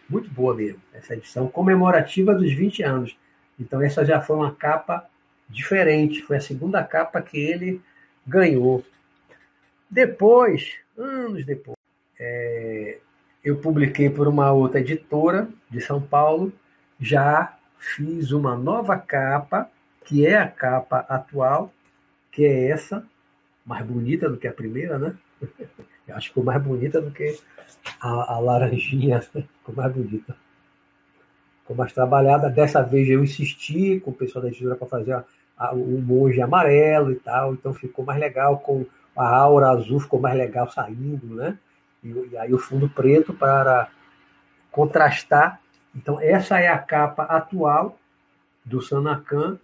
muito 0.09 0.29
boa 0.29 0.53
mesmo. 0.53 0.79
Essa 0.93 1.15
edição 1.15 1.47
comemorativa 1.47 2.33
dos 2.33 2.51
20 2.53 2.83
anos. 2.83 3.22
Então 3.59 3.81
essa 3.81 4.05
já 4.05 4.21
foi 4.21 4.35
uma 4.37 4.53
capa 4.53 5.07
diferente, 5.49 6.21
foi 6.21 6.37
a 6.37 6.41
segunda 6.41 6.83
capa 6.83 7.21
que 7.21 7.37
ele 7.37 7.81
ganhou. 8.25 8.83
Depois, 9.89 10.75
anos 10.97 11.45
depois, 11.45 11.77
é, 12.19 12.97
eu 13.43 13.57
publiquei 13.57 14.09
por 14.09 14.27
uma 14.27 14.51
outra 14.51 14.79
editora 14.79 15.47
de 15.69 15.81
São 15.81 16.01
Paulo, 16.01 16.51
já 16.99 17.55
fiz 17.77 18.31
uma 18.31 18.55
nova 18.55 18.97
capa, 18.97 19.69
que 20.05 20.25
é 20.25 20.35
a 20.35 20.47
capa 20.47 21.05
atual, 21.09 21.71
que 22.31 22.45
é 22.45 22.69
essa, 22.69 23.05
mais 23.65 23.85
bonita 23.85 24.29
do 24.29 24.37
que 24.37 24.47
a 24.47 24.53
primeira, 24.53 24.97
né? 24.97 25.15
Eu 26.05 26.17
acho 26.17 26.27
que 26.27 26.29
ficou 26.31 26.43
mais 26.43 26.61
bonita 26.61 26.99
do 26.99 27.11
que 27.11 27.39
a, 28.01 28.33
a 28.33 28.39
laranjinha, 28.39 29.21
ficou 29.21 29.73
mais 29.73 29.93
bonita 29.93 30.35
ficou 31.63 31.75
mais 31.75 31.91
trabalhada. 31.93 32.49
Dessa 32.49 32.81
vez 32.81 33.09
eu 33.09 33.23
insisti 33.23 33.99
com 34.01 34.11
o 34.11 34.13
pessoal 34.13 34.43
da 34.43 34.49
editora 34.49 34.75
para 34.75 34.87
fazer 34.87 35.13
a, 35.13 35.23
a, 35.57 35.73
o 35.73 36.01
monge 36.01 36.41
amarelo 36.41 37.11
e 37.11 37.15
tal, 37.15 37.53
então 37.53 37.73
ficou 37.73 38.05
mais 38.05 38.19
legal 38.19 38.59
com 38.59 38.85
a 39.15 39.35
aura 39.35 39.69
azul, 39.69 39.99
ficou 39.99 40.19
mais 40.19 40.37
legal 40.37 40.69
saindo, 40.69 41.35
né? 41.35 41.57
E, 42.03 42.09
e 42.31 42.37
aí 42.37 42.53
o 42.53 42.59
fundo 42.59 42.89
preto 42.89 43.33
para 43.33 43.89
contrastar. 44.71 45.61
Então 45.95 46.19
essa 46.19 46.59
é 46.59 46.67
a 46.67 46.77
capa 46.77 47.23
atual 47.23 47.97
do 48.65 48.81
Sanacan, 48.81 49.57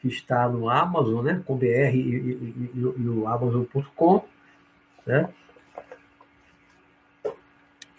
que 0.00 0.08
está 0.08 0.48
no 0.48 0.68
Amazon, 0.68 1.24
né? 1.24 1.42
Com 1.46 1.56
BR 1.56 1.94
e, 1.94 1.98
e, 1.98 2.70
e, 2.74 2.80
e 2.98 3.08
o 3.08 3.26
Amazon.com, 3.26 4.24
né? 5.06 5.28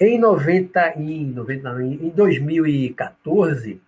Em 0.06 0.20
90, 0.20 1.00
em, 1.00 1.28
90, 1.28 1.82
em 1.82 2.10
2014, 2.10 3.82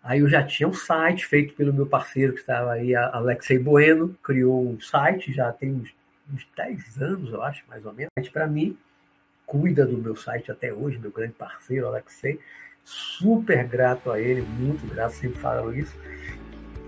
aí 0.00 0.20
eu 0.20 0.28
já 0.28 0.40
tinha 0.44 0.68
um 0.68 0.72
site 0.72 1.26
feito 1.26 1.52
pelo 1.54 1.74
meu 1.74 1.84
parceiro 1.84 2.32
que 2.32 2.38
estava 2.38 2.70
aí, 2.70 2.94
Alexei 2.94 3.58
Bueno, 3.58 4.16
criou 4.22 4.64
um 4.64 4.80
site, 4.80 5.32
já 5.32 5.52
tem 5.52 5.72
uns, 5.72 5.92
uns 6.32 6.46
10 6.56 7.02
anos, 7.02 7.32
eu 7.32 7.42
acho, 7.42 7.64
mais 7.68 7.84
ou 7.84 7.92
menos. 7.92 8.28
Para 8.32 8.46
mim, 8.46 8.78
cuida 9.44 9.84
do 9.84 9.98
meu 9.98 10.14
site 10.14 10.52
até 10.52 10.72
hoje, 10.72 10.96
meu 11.00 11.10
grande 11.10 11.32
parceiro, 11.32 11.88
Alexei. 11.88 12.38
Super 12.84 13.66
grato 13.66 14.12
a 14.12 14.20
ele, 14.20 14.42
muito 14.42 14.86
grato, 14.94 15.14
sempre 15.14 15.40
falam 15.40 15.74
isso. 15.74 15.98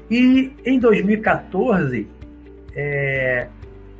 E 0.09 0.53
em 0.65 0.79
2014, 0.79 2.07
é, 2.73 3.49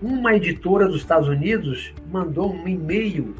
uma 0.01 0.33
editora 0.37 0.87
dos 0.87 0.99
Estados 0.99 1.29
Unidos 1.29 1.93
mandou 2.09 2.55
um 2.55 2.69
e-mail 2.69 3.35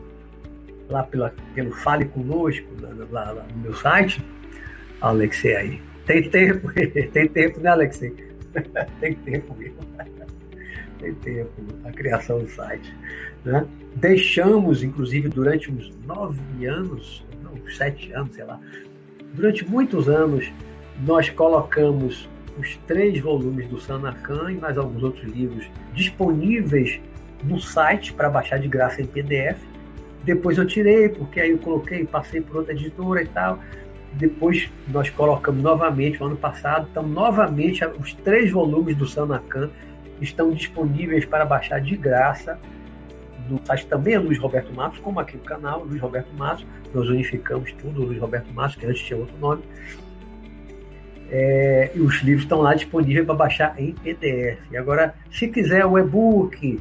lá 0.89 1.03
pela, 1.03 1.35
pelo 1.55 1.73
Fale 1.73 2.05
Conosco, 2.07 2.67
lá, 3.11 3.33
lá, 3.33 3.47
no 3.55 3.63
meu 3.63 3.75
site, 3.75 4.25
Alexei 5.01 5.57
aí. 5.57 5.83
Tem 6.07 6.29
tempo, 6.31 6.73
tem 7.13 7.29
tempo, 7.29 7.61
né, 7.61 7.71
Alexei? 7.71 8.15
tem 9.01 9.15
tempo 9.15 9.55
mesmo. 9.57 9.79
tem 10.99 11.15
tempo 11.15 11.51
a 11.85 11.93
criação 11.93 12.39
do 12.41 12.49
site. 12.49 12.95
Né? 13.45 13.67
Deixamos, 13.97 14.83
inclusive, 14.83 15.29
durante 15.29 15.71
uns 15.71 15.93
nove 16.07 16.67
anos, 16.67 17.25
não, 17.43 17.53
sete 17.71 18.13
anos, 18.13 18.35
sei 18.35 18.45
lá, 18.45 18.61
durante 19.35 19.69
muitos 19.69 20.09
anos, 20.09 20.51
nós 21.05 21.29
colocamos 21.31 22.29
os 22.59 22.77
três 22.87 23.21
volumes 23.21 23.69
do 23.69 23.79
Sanacan 23.79 24.51
e 24.51 24.55
mais 24.57 24.79
alguns 24.79 25.03
outros 25.03 25.25
livros 25.25 25.69
disponíveis 25.93 26.99
no 27.45 27.61
site 27.61 28.15
para 28.15 28.31
baixar 28.31 28.59
de 28.59 28.67
graça 28.67 29.03
em 29.03 29.07
PDF 29.07 29.61
depois 30.27 30.59
eu 30.59 30.67
tirei, 30.67 31.09
porque 31.09 31.41
aí 31.41 31.53
eu 31.53 31.59
coloquei, 31.59 32.05
passei 32.05 32.43
por 32.43 32.57
outra 32.57 32.75
editora 32.75 33.23
e 33.23 33.27
tal. 33.27 33.59
Depois 34.13 34.71
nós 34.89 35.09
colocamos 35.09 35.63
novamente, 35.63 36.21
no 36.21 36.27
ano 36.27 36.37
passado, 36.37 36.89
então 36.91 37.03
novamente 37.03 37.85
os 37.99 38.13
três 38.13 38.51
volumes 38.51 38.97
do 38.97 39.07
Sanacan 39.07 39.71
estão 40.21 40.51
disponíveis 40.51 41.25
para 41.25 41.45
baixar 41.45 41.81
de 41.81 41.97
graça 41.97 42.59
no 43.49 43.61
site 43.65 43.87
também 43.87 44.15
é 44.15 44.19
Luiz 44.19 44.39
Roberto 44.39 44.73
Matos, 44.75 44.99
como 44.99 45.21
aqui 45.21 45.37
no 45.37 45.43
canal, 45.45 45.85
Luiz 45.85 46.01
Roberto 46.01 46.33
Matos. 46.35 46.67
Nós 46.93 47.09
unificamos 47.09 47.73
tudo, 47.73 48.05
Luiz 48.05 48.21
Roberto 48.21 48.53
Matos, 48.53 48.77
que 48.77 48.87
antes 48.87 49.03
tinha 49.03 49.19
outro 49.19 49.37
nome. 49.39 49.63
É, 51.31 51.91
e 51.95 52.01
os 52.01 52.23
livros 52.23 52.45
estão 52.45 52.61
lá 52.61 52.75
disponíveis 52.75 53.27
para 53.27 53.35
baixar 53.35 53.75
em 53.81 53.93
PDF. 53.93 54.59
E 54.71 54.77
agora, 54.77 55.15
se 55.31 55.49
quiser 55.49 55.85
o 55.85 55.99
e-book 55.99 56.81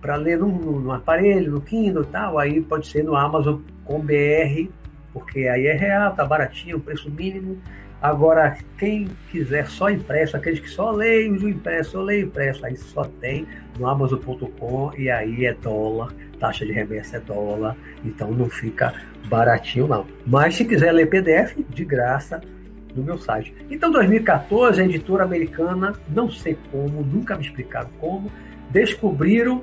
para 0.00 0.16
ler 0.16 0.38
no, 0.38 0.48
no, 0.48 0.92
aparelho, 0.92 1.52
no 1.52 1.60
Kindle 1.60 2.04
tal, 2.04 2.38
aí 2.38 2.60
pode 2.60 2.86
ser 2.86 3.04
no 3.04 3.14
Amazon 3.14 3.60
com 3.84 4.00
BR, 4.00 4.68
porque 5.12 5.46
aí 5.46 5.66
é 5.66 5.74
real, 5.74 6.14
tá 6.14 6.24
baratinho, 6.24 6.80
preço 6.80 7.10
mínimo. 7.10 7.58
Agora, 8.00 8.56
quem 8.78 9.08
quiser 9.30 9.68
só 9.68 9.90
impresso, 9.90 10.36
aqueles 10.36 10.60
que 10.60 10.70
só 10.70 10.90
leem 10.90 11.32
o 11.32 11.48
impresso, 11.48 11.92
só 11.92 12.00
leem 12.00 12.22
impresso, 12.22 12.64
aí 12.64 12.76
só 12.76 13.04
tem 13.04 13.46
no 13.78 13.86
Amazon.com 13.86 14.92
e 14.96 15.10
aí 15.10 15.44
é 15.44 15.52
dólar, 15.52 16.10
taxa 16.38 16.64
de 16.64 16.72
remessa 16.72 17.18
é 17.18 17.20
dólar, 17.20 17.76
então 18.02 18.30
não 18.30 18.48
fica 18.48 18.94
baratinho 19.28 19.86
não. 19.86 20.06
Mas 20.26 20.54
se 20.54 20.64
quiser 20.64 20.92
ler 20.92 21.10
PDF, 21.10 21.58
de 21.68 21.84
graça, 21.84 22.40
no 22.94 23.02
meu 23.02 23.18
site. 23.18 23.54
Então, 23.70 23.90
2014, 23.90 24.80
a 24.80 24.84
editora 24.84 25.24
americana, 25.24 25.94
não 26.08 26.30
sei 26.30 26.56
como, 26.70 27.02
nunca 27.02 27.36
me 27.36 27.42
explicaram 27.42 27.90
como, 27.98 28.30
descobriram 28.70 29.62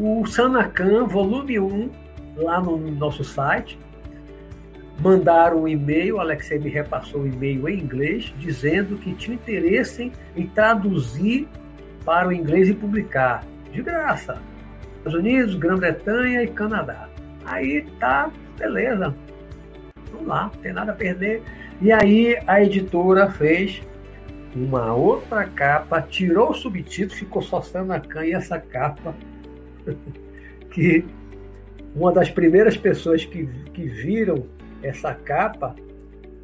o 0.00 0.24
Sanacan 0.24 1.04
volume 1.04 1.60
1 1.60 1.90
lá 2.36 2.58
no 2.58 2.78
nosso 2.78 3.22
site, 3.22 3.78
mandaram 4.98 5.64
um 5.64 5.68
e-mail, 5.68 6.18
Alexei 6.18 6.58
me 6.58 6.70
repassou 6.70 7.20
o 7.20 7.24
um 7.24 7.26
e-mail 7.26 7.68
em 7.68 7.80
inglês, 7.80 8.34
dizendo 8.38 8.96
que 8.96 9.12
tinha 9.12 9.34
interesse 9.34 10.10
em 10.34 10.46
traduzir 10.46 11.46
para 12.02 12.28
o 12.28 12.32
inglês 12.32 12.70
e 12.70 12.74
publicar, 12.74 13.44
de 13.70 13.82
graça. 13.82 14.38
Estados 14.96 15.18
Unidos, 15.18 15.54
Grã-Bretanha 15.56 16.44
e 16.44 16.48
Canadá. 16.48 17.06
Aí 17.44 17.86
tá, 17.98 18.30
beleza. 18.58 19.14
Vamos 20.12 20.26
lá, 20.26 20.44
não 20.44 20.62
tem 20.62 20.72
nada 20.72 20.92
a 20.92 20.94
perder. 20.94 21.42
E 21.82 21.92
aí 21.92 22.38
a 22.46 22.62
editora 22.62 23.30
fez 23.30 23.82
uma 24.56 24.94
outra 24.94 25.44
capa, 25.44 26.00
tirou 26.00 26.50
o 26.50 26.54
subtítulo, 26.54 27.18
ficou 27.18 27.42
só 27.42 27.60
Sanacan 27.60 28.24
e 28.24 28.32
essa 28.32 28.58
capa 28.58 29.14
que 30.70 31.04
uma 31.94 32.12
das 32.12 32.30
primeiras 32.30 32.76
pessoas 32.76 33.24
que, 33.24 33.46
que 33.72 33.86
viram 33.86 34.46
essa 34.82 35.14
capa 35.14 35.74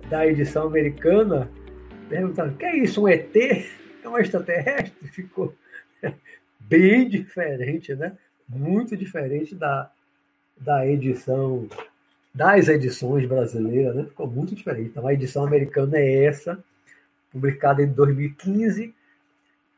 da 0.08 0.26
edição 0.26 0.66
americana, 0.66 1.50
perguntando: 2.08 2.56
que 2.56 2.64
é 2.64 2.76
isso, 2.76 3.02
um 3.02 3.08
ET? 3.08 3.34
É 3.36 4.08
um 4.08 4.18
extraterrestre? 4.18 5.08
Ficou 5.08 5.54
bem 6.60 7.08
diferente, 7.08 7.94
né? 7.94 8.16
Muito 8.48 8.96
diferente 8.96 9.54
da, 9.54 9.90
da 10.56 10.86
edição, 10.86 11.68
das 12.32 12.68
edições 12.68 13.26
brasileiras, 13.26 13.94
né? 13.94 14.04
Ficou 14.04 14.26
muito 14.26 14.54
diferente. 14.54 14.90
Então 14.90 15.06
a 15.06 15.14
edição 15.14 15.44
americana 15.44 15.98
é 15.98 16.24
essa, 16.24 16.62
publicada 17.32 17.82
em 17.82 17.88
2015. 17.88 18.94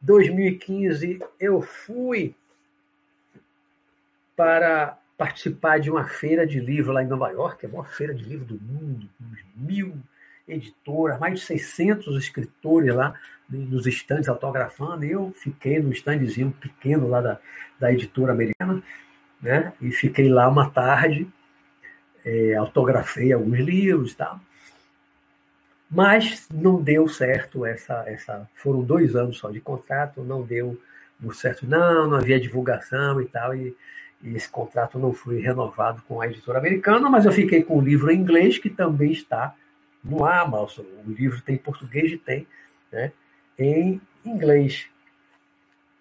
2015 0.01 1.19
eu 1.41 1.61
fui 1.61 2.35
para 4.39 4.97
participar 5.17 5.81
de 5.81 5.91
uma 5.91 6.05
feira 6.05 6.47
de 6.47 6.61
livro 6.61 6.93
lá 6.93 7.03
em 7.03 7.09
Nova 7.09 7.29
York, 7.31 7.67
a 7.67 7.69
maior 7.69 7.91
feira 7.91 8.15
de 8.15 8.23
livro 8.23 8.45
do 8.45 8.55
mundo, 8.55 9.09
mil 9.57 9.99
editoras, 10.47 11.19
mais 11.19 11.41
de 11.41 11.47
600 11.47 12.17
escritores 12.17 12.95
lá 12.95 13.15
nos 13.51 13.85
estandes 13.85 14.29
autografando. 14.29 15.05
Eu 15.05 15.35
fiquei 15.37 15.81
no 15.81 15.93
standzinho 15.93 16.53
pequeno 16.53 17.09
lá 17.09 17.21
da, 17.21 17.41
da 17.81 17.93
editora 17.93 18.33
americana, 18.33 18.81
né? 19.43 19.73
E 19.81 19.91
fiquei 19.91 20.29
lá 20.29 20.49
uma 20.49 20.71
tarde, 20.71 21.29
é, 22.25 22.55
autografei 22.55 23.33
alguns 23.33 23.59
livros 23.59 24.13
e 24.13 24.17
tal. 24.17 24.41
Mas 25.91 26.47
não 26.49 26.81
deu 26.81 27.09
certo 27.09 27.67
essa, 27.67 28.05
essa. 28.07 28.49
Foram 28.55 28.85
dois 28.85 29.17
anos 29.17 29.39
só 29.39 29.51
de 29.51 29.61
contrato, 29.61 30.23
não 30.23 30.43
deu 30.43 30.81
certo, 31.33 31.67
não, 31.67 32.07
não 32.07 32.19
havia 32.19 32.39
divulgação 32.39 33.21
e 33.21 33.27
tal. 33.27 33.53
E 33.57 33.77
esse 34.25 34.49
contrato 34.49 34.99
não 34.99 35.13
foi 35.13 35.41
renovado 35.41 36.03
com 36.09 36.21
a 36.21 36.27
editora 36.27 36.59
americana, 36.59 37.09
mas 37.09 37.25
eu 37.25 37.33
fiquei 37.33 37.63
com 37.63 37.79
o 37.79 37.81
livro 37.81 38.11
em 38.11 38.19
inglês, 38.19 38.59
que 38.59 38.69
também 38.69 39.13
está 39.13 39.55
no 40.03 40.25
Amazon. 40.25 40.85
O 41.07 41.11
livro 41.11 41.41
tem 41.43 41.55
em 41.55 41.59
português 41.59 42.13
e 42.13 42.19
tem 42.19 42.47
né, 42.91 43.13
em 43.59 44.01
inglês. 44.25 44.89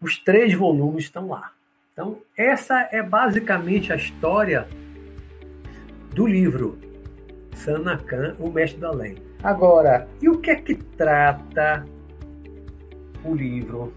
Os 0.01 0.17
três 0.17 0.53
volumes 0.53 1.05
estão 1.05 1.27
lá. 1.27 1.51
Então, 1.93 2.21
essa 2.35 2.87
é 2.91 3.01
basicamente 3.01 3.91
a 3.91 3.95
história 3.95 4.67
do 6.13 6.27
livro 6.27 6.77
Sanakan, 7.55 8.35
o 8.39 8.51
Mestre 8.51 8.79
da 8.79 8.91
Lei. 8.91 9.17
Agora, 9.43 10.07
e 10.21 10.29
o 10.29 10.39
que 10.39 10.51
é 10.51 10.55
que 10.55 10.75
trata 10.75 11.85
o 13.23 13.35
livro? 13.35 13.93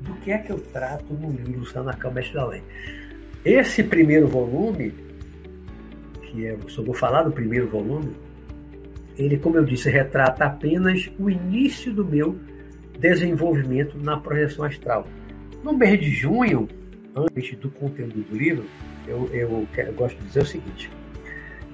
Do 0.00 0.14
que 0.16 0.32
é 0.32 0.38
que 0.38 0.50
eu 0.50 0.58
trato 0.58 1.12
no 1.12 1.30
livro 1.30 1.64
Sanakan, 1.66 2.08
o 2.08 2.12
Mestre 2.12 2.34
da 2.34 2.46
Lei? 2.46 2.62
Esse 3.44 3.82
primeiro 3.82 4.26
volume, 4.26 4.92
que 6.22 6.46
é, 6.46 6.56
só 6.68 6.82
vou 6.82 6.94
falar 6.94 7.22
do 7.22 7.32
primeiro 7.32 7.68
volume, 7.68 8.14
ele, 9.16 9.38
como 9.38 9.56
eu 9.56 9.64
disse, 9.64 9.90
retrata 9.90 10.44
apenas 10.44 11.10
o 11.18 11.28
início 11.30 11.92
do 11.92 12.04
meu 12.04 12.38
desenvolvimento 12.98 13.96
na 13.98 14.18
projeção 14.18 14.64
astral. 14.64 15.06
No 15.64 15.72
mês 15.72 15.98
de 15.98 16.10
junho, 16.10 16.68
antes 17.16 17.56
do 17.58 17.70
conteúdo 17.70 18.22
do 18.22 18.36
livro, 18.36 18.64
eu, 19.06 19.28
eu, 19.32 19.66
eu 19.76 19.92
gosto 19.94 20.18
de 20.18 20.26
dizer 20.26 20.42
o 20.42 20.46
seguinte: 20.46 20.90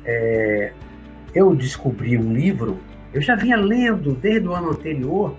é, 0.05 0.73
eu 1.35 1.55
descobri 1.55 2.17
um 2.17 2.33
livro, 2.33 2.79
eu 3.13 3.21
já 3.21 3.35
vinha 3.35 3.57
lendo 3.57 4.15
desde 4.15 4.47
o 4.49 4.55
ano 4.55 4.71
anterior 4.71 5.37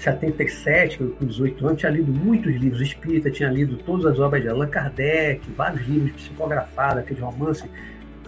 77, 0.00 0.98
com 0.98 1.26
18 1.26 1.66
anos, 1.66 1.80
tinha 1.80 1.92
lido 1.92 2.10
muitos 2.10 2.54
livros 2.54 2.80
espíritas, 2.80 3.36
tinha 3.36 3.50
lido 3.50 3.76
todas 3.78 4.06
as 4.06 4.18
obras 4.18 4.42
de 4.42 4.48
Allan 4.48 4.68
Kardec, 4.68 5.42
vários 5.56 5.86
livros 5.86 6.12
psicografados, 6.12 7.02
aqueles 7.02 7.22
romances, 7.22 7.68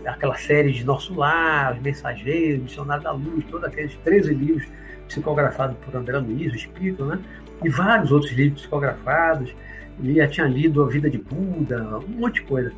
aquela 0.04 0.36
série 0.36 0.72
de 0.72 0.84
Nosso 0.84 1.14
Lar, 1.14 1.74
Os 1.74 1.82
Mensageiros, 1.82 2.62
Missionário 2.62 3.02
da 3.02 3.12
Luz, 3.12 3.44
todos 3.50 3.66
aqueles 3.66 3.94
13 4.04 4.34
livros 4.34 4.68
psicografados 5.08 5.76
por 5.78 5.96
André 5.96 6.18
Luiz, 6.18 6.52
o 6.52 6.56
Espírito, 6.56 7.06
né? 7.06 7.18
E 7.64 7.68
vários 7.68 8.12
outros 8.12 8.32
livros 8.32 8.60
psicografados. 8.60 9.54
Já 10.02 10.26
tinha 10.26 10.46
lido 10.46 10.82
A 10.82 10.88
Vida 10.88 11.08
de 11.08 11.18
Buda, 11.18 11.98
um 12.00 12.20
monte 12.20 12.34
de 12.34 12.42
coisa. 12.42 12.72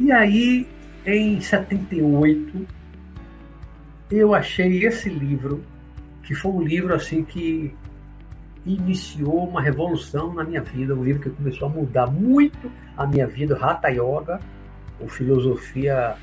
E 0.00 0.10
aí, 0.10 0.66
em 1.06 1.40
78, 1.40 2.66
eu 4.10 4.34
achei 4.34 4.84
esse 4.84 5.08
livro, 5.08 5.62
que 6.22 6.34
foi 6.34 6.50
um 6.52 6.62
livro 6.62 6.94
assim 6.94 7.24
que 7.24 7.74
iniciou 8.64 9.48
uma 9.48 9.60
revolução 9.60 10.32
na 10.32 10.44
minha 10.44 10.60
vida, 10.60 10.94
um 10.94 11.02
livro 11.02 11.22
que 11.22 11.30
começou 11.30 11.68
a 11.68 11.70
mudar 11.70 12.06
muito 12.06 12.70
a 12.96 13.06
minha 13.06 13.26
vida, 13.26 13.56
Hatha 13.56 13.88
Yoga, 13.88 14.40
ou 15.00 15.08
filosofia 15.08 16.16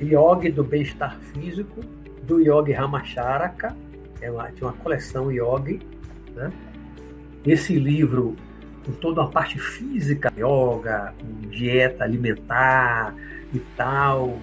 yoga 0.00 0.50
do 0.50 0.62
bem-estar 0.62 1.18
físico, 1.32 1.80
do 2.22 2.40
Yogi 2.40 2.72
Ramacharaka, 2.72 3.76
é 4.20 4.30
uma, 4.30 4.48
uma 4.60 4.72
coleção 4.72 5.30
yogi, 5.30 5.80
né? 6.34 6.50
Esse 7.44 7.74
livro 7.74 8.36
com 8.86 8.92
toda 8.92 9.22
a 9.22 9.26
parte 9.26 9.58
física, 9.58 10.32
yoga, 10.36 11.12
dieta 11.50 12.04
alimentar 12.04 13.14
e 13.52 13.58
tal, 13.76 14.38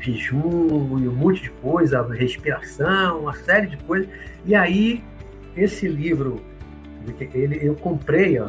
jejum 0.00 0.98
e 0.98 1.08
um 1.08 1.14
monte 1.14 1.42
de 1.42 1.50
coisa, 1.50 2.02
respiração, 2.02 3.20
uma 3.20 3.34
série 3.34 3.68
de 3.68 3.76
coisas. 3.78 4.08
E 4.44 4.54
aí 4.54 5.02
esse 5.56 5.86
livro, 5.86 6.40
ele, 7.32 7.58
eu 7.62 7.74
comprei, 7.74 8.38
ó, 8.38 8.48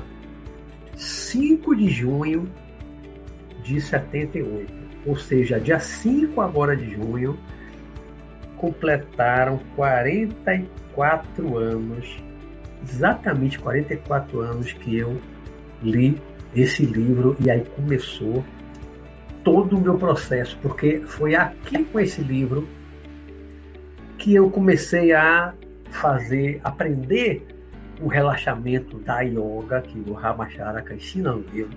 5 0.96 1.76
de 1.76 1.90
junho 1.90 2.50
de 3.64 3.82
78. 3.82 4.74
Ou 5.06 5.16
seja, 5.16 5.60
dia 5.60 5.80
5 5.80 6.42
agora 6.42 6.76
de 6.76 6.90
junho, 6.92 7.38
completaram 8.58 9.60
44 9.76 11.58
anos, 11.58 12.24
exatamente 12.82 13.60
44 13.60 14.40
anos 14.40 14.74
que 14.74 14.98
eu 14.98 15.20
li 15.84 16.20
esse 16.56 16.86
livro 16.86 17.36
e 17.40 17.52
aí 17.52 17.64
começou 17.76 18.44
todo 19.44 19.78
o 19.78 19.82
meu 19.82 19.98
processo, 19.98 20.58
porque 20.62 21.02
foi 21.06 21.36
aqui 21.36 21.84
com 21.84 22.00
esse 22.00 22.22
livro 22.22 22.68
que 24.18 24.34
eu 24.34 24.50
comecei 24.50 25.12
a 25.14 25.54
fazer, 25.96 26.60
aprender 26.64 27.46
o 28.02 28.08
relaxamento 28.08 28.98
da 29.00 29.22
yoga, 29.22 29.82
que 29.82 29.98
o 30.00 30.14
Ramacharaka 30.14 30.94
ensina 30.94 31.32
no 31.32 31.42
livro. 31.42 31.76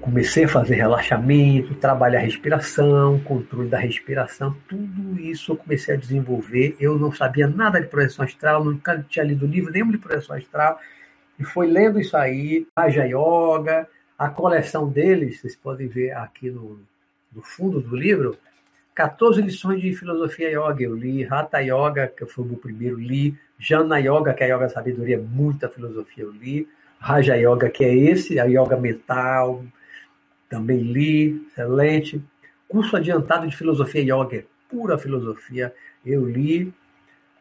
Comecei 0.00 0.44
a 0.44 0.48
fazer 0.48 0.76
relaxamento, 0.76 1.74
trabalhar 1.74 2.20
respiração, 2.20 3.18
controle 3.20 3.68
da 3.68 3.78
respiração, 3.78 4.56
tudo 4.68 5.20
isso 5.20 5.52
eu 5.52 5.56
comecei 5.56 5.94
a 5.94 5.98
desenvolver. 5.98 6.76
Eu 6.80 6.98
não 6.98 7.12
sabia 7.12 7.46
nada 7.46 7.80
de 7.80 7.88
projeção 7.88 8.24
astral, 8.24 8.64
nunca 8.64 9.04
tinha 9.08 9.24
lido 9.24 9.46
livro 9.46 9.72
nenhum 9.72 9.90
de 9.90 9.98
projeção 9.98 10.36
astral. 10.36 10.78
E 11.38 11.44
foi 11.44 11.66
lendo 11.66 12.00
isso 12.00 12.16
aí, 12.16 12.66
Raja 12.76 13.04
Yoga, 13.04 13.88
a 14.16 14.28
coleção 14.28 14.88
deles, 14.88 15.40
vocês 15.40 15.54
podem 15.54 15.88
ver 15.88 16.12
aqui 16.12 16.50
no, 16.50 16.80
no 17.32 17.42
fundo 17.42 17.80
do 17.80 17.94
livro, 17.94 18.36
14 18.98 19.40
lições 19.40 19.80
de 19.80 19.94
filosofia 19.94 20.50
yoga 20.50 20.82
eu 20.82 20.96
li, 20.96 21.24
Hatha 21.24 21.60
Yoga, 21.60 22.08
que 22.08 22.26
foi 22.26 22.44
o 22.44 22.48
meu 22.48 22.56
primeiro, 22.56 22.98
li, 22.98 23.38
Jana 23.56 24.00
Yoga, 24.00 24.34
que 24.34 24.42
é 24.42 24.50
a 24.50 24.56
yoga 24.56 24.68
sabedoria, 24.68 25.16
muita 25.16 25.68
filosofia 25.68 26.24
eu 26.24 26.32
li, 26.32 26.66
Raja 26.98 27.36
Yoga, 27.36 27.70
que 27.70 27.84
é 27.84 27.94
esse, 27.94 28.40
a 28.40 28.44
yoga 28.46 28.76
mental, 28.76 29.64
também 30.48 30.78
li, 30.78 31.46
excelente. 31.46 32.20
Curso 32.66 32.96
adiantado 32.96 33.46
de 33.46 33.56
filosofia 33.56 34.02
yoga, 34.02 34.44
pura 34.68 34.98
filosofia, 34.98 35.72
eu 36.04 36.28
li. 36.28 36.74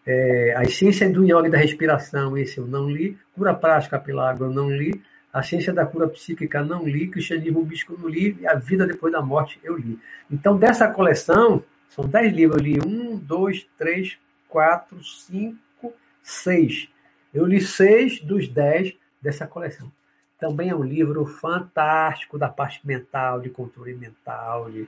É, 0.05 0.53
a 0.55 0.63
ciência 0.65 1.09
do 1.09 1.25
yoga 1.25 1.49
da 1.49 1.57
respiração, 1.57 2.37
esse 2.37 2.59
eu 2.59 2.67
não 2.67 2.87
li. 2.87 3.17
Cura 3.33 3.55
prática 3.55 3.97
pela 3.97 4.29
água, 4.29 4.45
eu 4.45 4.53
não 4.53 4.69
li. 4.69 5.01
A 5.37 5.43
ciência 5.43 5.71
da 5.71 5.85
cura 5.85 6.07
psíquica, 6.07 6.63
não 6.63 6.83
li. 6.83 7.07
Cristianismo 7.09 7.69
eu 7.89 7.97
não 7.99 8.09
li. 8.09 8.35
E 8.41 8.47
a 8.47 8.55
vida 8.55 8.87
depois 8.87 9.13
da 9.13 9.21
morte, 9.21 9.59
eu 9.63 9.77
li. 9.77 9.99
Então, 10.31 10.57
dessa 10.57 10.87
coleção, 10.87 11.63
são 11.89 12.07
dez 12.07 12.33
livros, 12.33 12.57
eu 12.57 12.63
li 12.63 12.79
um, 12.83 13.15
dois, 13.15 13.67
três, 13.77 14.17
quatro, 14.49 15.03
cinco, 15.03 15.93
seis. 16.23 16.89
Eu 17.31 17.45
li 17.45 17.61
seis 17.61 18.19
dos 18.19 18.47
dez 18.47 18.95
dessa 19.21 19.45
coleção. 19.45 19.91
Também 20.39 20.69
é 20.69 20.75
um 20.75 20.83
livro 20.83 21.23
fantástico 21.27 22.39
da 22.39 22.49
parte 22.49 22.79
mental, 22.83 23.39
de 23.39 23.51
controle 23.51 23.93
mental, 23.93 24.71
de 24.71 24.87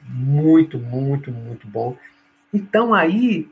muito, 0.00 0.78
muito, 0.78 1.32
muito 1.32 1.66
bom. 1.66 1.98
Então 2.54 2.94
aí, 2.94 3.50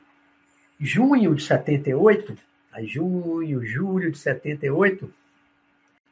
junho 0.79 1.35
de 1.35 1.43
78, 1.43 2.37
aí 2.73 2.87
junho, 2.87 3.67
julho 3.67 4.13
de 4.13 4.19
78, 4.19 5.13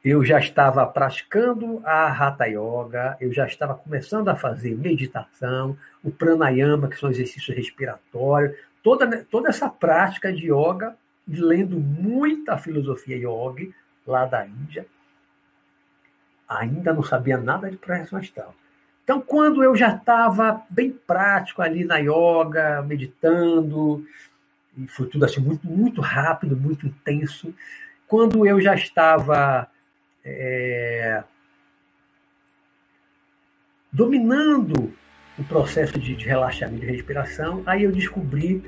eu 0.03 0.23
já 0.23 0.39
estava 0.39 0.85
praticando 0.85 1.81
a 1.83 2.07
Hatha 2.07 2.45
Yoga, 2.45 3.17
eu 3.19 3.33
já 3.33 3.45
estava 3.45 3.75
começando 3.75 4.29
a 4.29 4.35
fazer 4.35 4.75
meditação, 4.75 5.77
o 6.03 6.09
pranayama, 6.09 6.87
que 6.87 6.97
são 6.97 7.09
exercícios 7.09 7.55
respiratórios, 7.55 8.55
toda, 8.81 9.25
toda 9.25 9.49
essa 9.49 9.69
prática 9.69 10.31
de 10.31 10.51
yoga, 10.51 10.95
lendo 11.27 11.77
muita 11.77 12.57
filosofia 12.57 13.17
yoga 13.17 13.67
lá 14.07 14.25
da 14.25 14.45
Índia, 14.45 14.85
ainda 16.47 16.93
não 16.93 17.03
sabia 17.03 17.37
nada 17.37 17.69
de 17.69 17.77
projeção 17.77 18.19
astral. 18.19 18.55
Então, 19.03 19.19
quando 19.19 19.63
eu 19.63 19.75
já 19.75 19.95
estava 19.95 20.61
bem 20.69 20.91
prático 20.91 21.61
ali 21.61 21.83
na 21.83 21.97
yoga, 21.97 22.81
meditando, 22.83 24.05
e 24.77 24.87
foi 24.87 25.07
tudo 25.07 25.25
assim 25.25 25.41
muito, 25.41 25.67
muito 25.67 25.99
rápido, 25.99 26.55
muito 26.55 26.87
intenso, 26.87 27.53
quando 28.07 28.45
eu 28.45 28.61
já 28.61 28.73
estava 28.73 29.67
é, 30.23 31.23
dominando 33.91 34.93
o 35.37 35.43
processo 35.45 35.99
de, 35.99 36.15
de 36.15 36.25
relaxamento 36.25 36.83
e 36.83 36.87
respiração, 36.87 37.63
aí 37.65 37.83
eu 37.83 37.91
descobri 37.91 38.63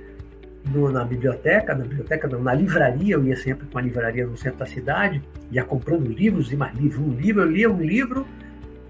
no, 0.66 0.92
na 0.92 1.04
biblioteca, 1.04 1.76
na 1.76 1.84
biblioteca 1.84 2.28
não, 2.28 2.42
na 2.42 2.54
livraria, 2.54 3.16
eu 3.16 3.26
ia 3.26 3.36
sempre 3.36 3.66
para 3.68 3.80
uma 3.80 3.88
livraria 3.88 4.26
no 4.26 4.38
centro 4.38 4.60
da 4.60 4.66
cidade, 4.66 5.22
ia 5.52 5.64
comprando 5.64 6.08
livros 6.08 6.52
e 6.52 6.56
mais 6.56 6.76
livros. 6.78 7.00
Um 7.00 7.14
livro, 7.14 7.42
eu 7.42 7.52
lia 7.52 7.70
um 7.70 7.82
livro, 7.82 8.28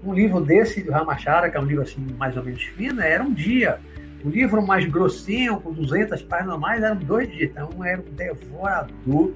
um 0.04 0.12
livro 0.12 0.40
desse 0.40 0.82
do 0.82 0.92
Ramachara, 0.92 1.50
que 1.50 1.56
é 1.56 1.60
um 1.60 1.64
livro 1.64 1.82
assim 1.82 2.06
mais 2.18 2.36
ou 2.36 2.44
menos 2.44 2.62
fino, 2.62 3.00
era 3.00 3.22
um 3.22 3.32
dia. 3.32 3.78
Um 4.24 4.30
livro 4.30 4.64
mais 4.64 4.84
grossinho, 4.84 5.60
com 5.60 5.72
200 5.72 6.22
páginas 6.22 6.54
a 6.54 6.58
mais, 6.58 6.82
eram 6.82 6.96
dois 6.96 7.28
dias. 7.30 7.50
Então, 7.50 7.84
era 7.84 8.00
um 8.00 8.14
devorador 8.14 9.32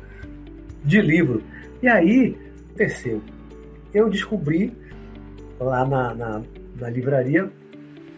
de 0.85 1.01
livro. 1.01 1.43
E 1.83 1.89
aí, 1.89 2.39
aconteceu. 2.77 3.23
Eu 3.93 4.11
descobri 4.11 4.77
lá 5.59 5.85
na, 5.87 6.15
na, 6.15 6.43
na 6.79 6.91
livraria 6.91 7.51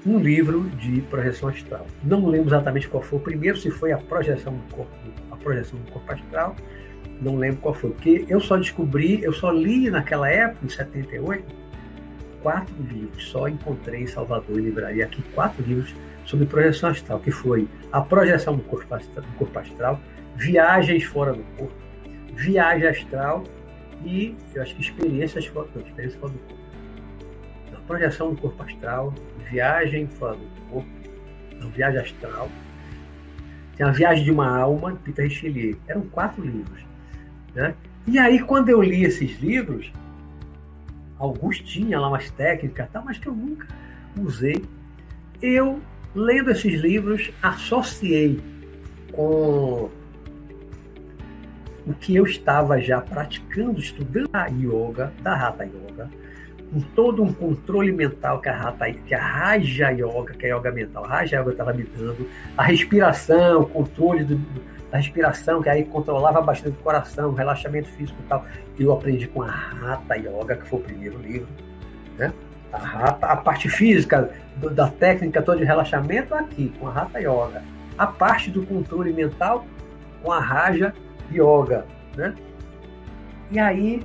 um 0.04 0.18
livro 0.18 0.62
de 0.70 1.00
projeção 1.02 1.48
astral. 1.48 1.86
Não 2.02 2.26
lembro 2.26 2.48
exatamente 2.48 2.88
qual 2.88 3.02
foi 3.02 3.18
o 3.18 3.22
primeiro, 3.22 3.56
se 3.56 3.70
foi 3.70 3.92
a 3.92 3.98
projeção 3.98 4.54
do 4.54 4.74
corpo, 4.74 4.92
a 5.30 5.36
projeção 5.36 5.78
do 5.78 5.90
corpo 5.92 6.12
astral, 6.12 6.56
não 7.20 7.36
lembro 7.36 7.60
qual 7.60 7.74
foi, 7.74 7.90
porque 7.90 8.24
eu 8.28 8.40
só 8.40 8.56
descobri, 8.56 9.22
eu 9.22 9.32
só 9.32 9.50
li 9.50 9.90
naquela 9.90 10.28
época, 10.28 10.64
em 10.64 10.68
78, 10.68 11.44
quatro 12.42 12.74
livros, 12.80 13.24
só 13.24 13.48
encontrei 13.48 14.02
em 14.02 14.06
Salvador, 14.06 14.58
em 14.58 14.62
livraria 14.62 15.04
aqui, 15.04 15.22
quatro 15.34 15.62
livros 15.64 15.94
sobre 16.24 16.46
projeção 16.46 16.90
astral, 16.90 17.18
que 17.20 17.30
foi 17.30 17.68
a 17.92 18.00
projeção 18.00 18.56
do 18.56 18.62
corpo 18.62 18.94
astral, 18.94 19.24
do 19.24 19.32
corpo 19.32 19.58
astral 19.58 20.00
viagens 20.36 21.02
fora 21.04 21.32
do 21.32 21.42
corpo, 21.56 21.74
viagem 22.34 22.86
astral 22.86 23.42
e, 24.04 24.36
eu 24.54 24.62
acho 24.62 24.74
que 24.74 24.80
experiências 24.80 25.46
fora, 25.46 25.68
experiências 25.76 26.20
fora 26.20 26.32
do 26.32 26.38
corpo. 26.38 26.62
A 27.72 27.80
projeção 27.86 28.34
do 28.34 28.40
corpo 28.40 28.62
astral, 28.62 29.14
Viagem 29.50 30.06
fora 30.06 30.36
do 30.36 30.70
corpo, 30.70 30.98
não, 31.60 31.70
Viagem 31.70 32.00
Astral. 32.00 32.48
Tem 33.76 33.86
a 33.86 33.90
Viagem 33.90 34.24
de 34.24 34.30
uma 34.30 34.58
Alma, 34.58 34.92
de 34.92 34.98
Peter 34.98 35.24
Richelieu. 35.24 35.76
Eram 35.86 36.02
quatro 36.02 36.44
livros. 36.44 36.84
Né? 37.54 37.74
E 38.06 38.18
aí, 38.18 38.40
quando 38.40 38.68
eu 38.68 38.82
li 38.82 39.04
esses 39.04 39.38
livros, 39.40 39.92
alguns 41.18 41.60
tinham 41.60 42.00
lá 42.00 42.08
umas 42.08 42.30
técnicas, 42.30 42.88
tá, 42.90 43.00
mas 43.00 43.18
que 43.18 43.28
eu 43.28 43.34
nunca 43.34 43.66
usei. 44.18 44.64
Eu, 45.42 45.80
lendo 46.14 46.50
esses 46.50 46.80
livros, 46.80 47.30
associei 47.42 48.40
com 49.12 49.90
o 51.88 51.94
que 51.94 52.14
eu 52.14 52.24
estava 52.24 52.78
já 52.78 53.00
praticando, 53.00 53.80
estudando 53.80 54.28
a 54.34 54.46
yoga, 54.46 55.10
da 55.22 55.34
Hatha 55.34 55.64
Yoga, 55.64 56.10
com 56.70 56.80
todo 56.94 57.22
um 57.22 57.32
controle 57.32 57.90
mental 57.90 58.42
que 58.42 58.48
a, 58.50 58.68
Hatha, 58.68 58.92
que 58.92 59.14
a 59.14 59.22
Raja 59.22 59.90
Yoga, 59.90 60.34
que 60.34 60.46
é 60.46 60.52
a 60.52 60.56
yoga 60.56 60.70
mental, 60.70 61.06
a 61.06 61.08
Raja 61.08 61.40
Yoga 61.40 61.52
estava 61.52 61.72
me 61.72 61.84
dando, 61.84 62.28
a 62.58 62.62
respiração, 62.62 63.62
o 63.62 63.66
controle 63.66 64.22
do, 64.22 64.38
da 64.90 64.98
respiração, 64.98 65.62
que 65.62 65.70
aí 65.70 65.82
controlava 65.86 66.42
bastante 66.42 66.76
o 66.78 66.82
coração, 66.82 67.30
o 67.30 67.34
relaxamento 67.34 67.88
físico 67.88 68.18
e 68.22 68.28
tal. 68.28 68.44
Eu 68.78 68.92
aprendi 68.92 69.26
com 69.26 69.40
a 69.40 69.48
Hatha 69.48 70.14
Yoga, 70.16 70.56
que 70.56 70.68
foi 70.68 70.80
o 70.80 70.82
primeiro 70.82 71.18
livro. 71.18 71.48
Né? 72.18 72.30
A, 72.70 73.32
a 73.32 73.36
parte 73.36 73.66
física 73.70 74.30
do, 74.56 74.68
da 74.68 74.88
técnica 74.88 75.40
toda 75.40 75.56
de 75.56 75.64
relaxamento 75.64 76.34
aqui, 76.34 76.70
com 76.78 76.86
a 76.86 76.92
Hatha 76.92 77.18
Yoga. 77.18 77.62
A 77.96 78.06
parte 78.06 78.50
do 78.50 78.66
controle 78.66 79.10
mental 79.10 79.64
com 80.22 80.30
a 80.30 80.38
Raja 80.38 80.92
Yoga. 81.32 81.86
Né? 82.16 82.34
E 83.50 83.58
aí 83.58 84.02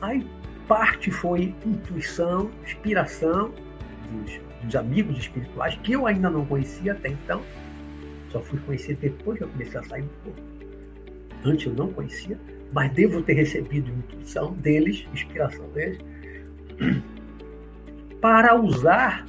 Aí 0.00 0.26
parte 0.66 1.10
foi 1.10 1.54
intuição, 1.66 2.50
inspiração 2.64 3.52
dos, 4.10 4.40
dos, 4.62 4.76
amigos 4.76 5.18
espirituais 5.18 5.78
que 5.82 5.92
eu 5.92 6.06
ainda 6.06 6.30
não 6.30 6.46
conhecia 6.46 6.92
até 6.92 7.08
então. 7.08 7.42
Só 8.30 8.40
fui 8.40 8.58
conhecer 8.60 8.96
depois 8.96 9.38
que 9.38 9.44
eu 9.44 9.48
comecei 9.48 9.78
a 9.78 9.82
sair 9.82 10.02
do 10.02 10.10
corpo. 10.24 10.42
Antes 11.44 11.66
eu 11.66 11.74
não 11.74 11.92
conhecia, 11.92 12.38
mas 12.72 12.92
devo 12.92 13.22
ter 13.22 13.34
recebido 13.34 13.90
intuição 13.90 14.52
deles, 14.54 15.06
inspiração 15.12 15.68
deles, 15.70 15.98
para 18.20 18.54
usar, 18.54 19.26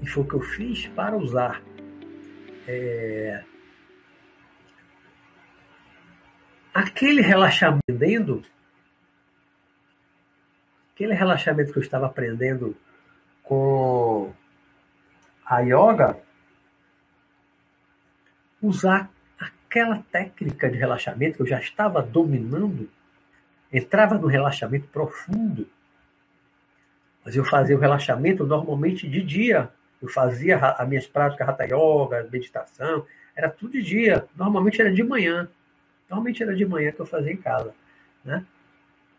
e 0.00 0.06
foi 0.06 0.22
o 0.22 0.26
que 0.26 0.34
eu 0.34 0.40
fiz, 0.40 0.86
para 0.88 1.16
usar 1.16 1.62
é, 2.68 3.42
aquele 6.76 7.22
relaxamento 7.22 8.44
aquele 10.92 11.14
relaxamento 11.14 11.72
que 11.72 11.78
eu 11.78 11.82
estava 11.82 12.06
aprendendo 12.06 12.76
com 13.42 14.32
a 15.44 15.60
yoga, 15.60 16.18
usar 18.60 19.10
aquela 19.38 20.02
técnica 20.10 20.70
de 20.70 20.76
relaxamento 20.76 21.36
que 21.36 21.42
eu 21.42 21.46
já 21.46 21.60
estava 21.60 22.02
dominando, 22.02 22.90
entrava 23.72 24.16
no 24.18 24.26
relaxamento 24.26 24.88
profundo. 24.88 25.68
Mas 27.24 27.36
eu 27.36 27.44
fazia 27.44 27.76
o 27.76 27.80
relaxamento 27.80 28.44
normalmente 28.46 29.08
de 29.08 29.22
dia. 29.22 29.70
Eu 30.00 30.08
fazia 30.08 30.58
as 30.58 30.88
minhas 30.88 31.06
práticas 31.06 31.48
Hatha 31.48 31.64
Yoga, 31.64 32.28
meditação, 32.30 33.06
era 33.34 33.50
tudo 33.50 33.72
de 33.72 33.82
dia. 33.82 34.26
Normalmente 34.36 34.80
era 34.80 34.92
de 34.92 35.02
manhã. 35.02 35.48
Normalmente 36.08 36.42
era 36.42 36.54
de 36.54 36.64
manhã 36.64 36.92
que 36.92 37.00
eu 37.00 37.06
fazia 37.06 37.32
em 37.32 37.36
casa. 37.36 37.74
Né? 38.24 38.44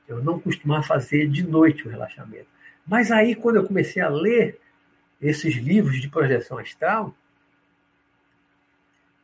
Eu 0.08 0.24
não 0.24 0.40
costumava 0.40 0.84
fazer 0.84 1.28
de 1.28 1.46
noite 1.46 1.88
o 1.88 1.92
relaxamento. 1.92 2.48
Mas 2.86 3.12
aí, 3.12 3.36
quando 3.36 3.58
eu 3.58 3.66
comecei 3.66 4.02
a 4.02 4.10
ler 4.10 4.60
esses 5.22 5.56
livros 5.56 6.00
de 6.00 6.10
projeção 6.10 6.58
astral, 6.58 7.14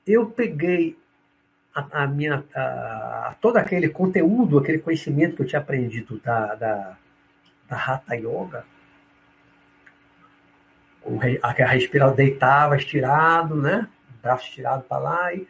eu 0.06 0.26
peguei 0.30 0.98
a, 1.74 2.04
a 2.04 2.08
minha, 2.08 2.44
a, 2.54 3.36
todo 3.40 3.58
aquele 3.58 3.88
conteúdo, 3.88 4.58
aquele 4.58 4.80
conhecimento 4.80 5.36
que 5.36 5.44
eu 5.44 5.48
tinha 5.48 5.62
aprendido 5.62 6.20
da, 6.20 6.56
da, 6.56 6.98
da 7.70 7.78
Hatha 7.78 8.16
Yoga, 8.16 8.66
a 11.42 11.52
respirar 11.66 12.14
deitava, 12.14 12.78
estirado, 12.78 13.56
né? 13.56 13.88
braço 14.22 14.46
estirado 14.48 14.84
para 14.84 14.98
lá, 14.98 15.34
e 15.34 15.46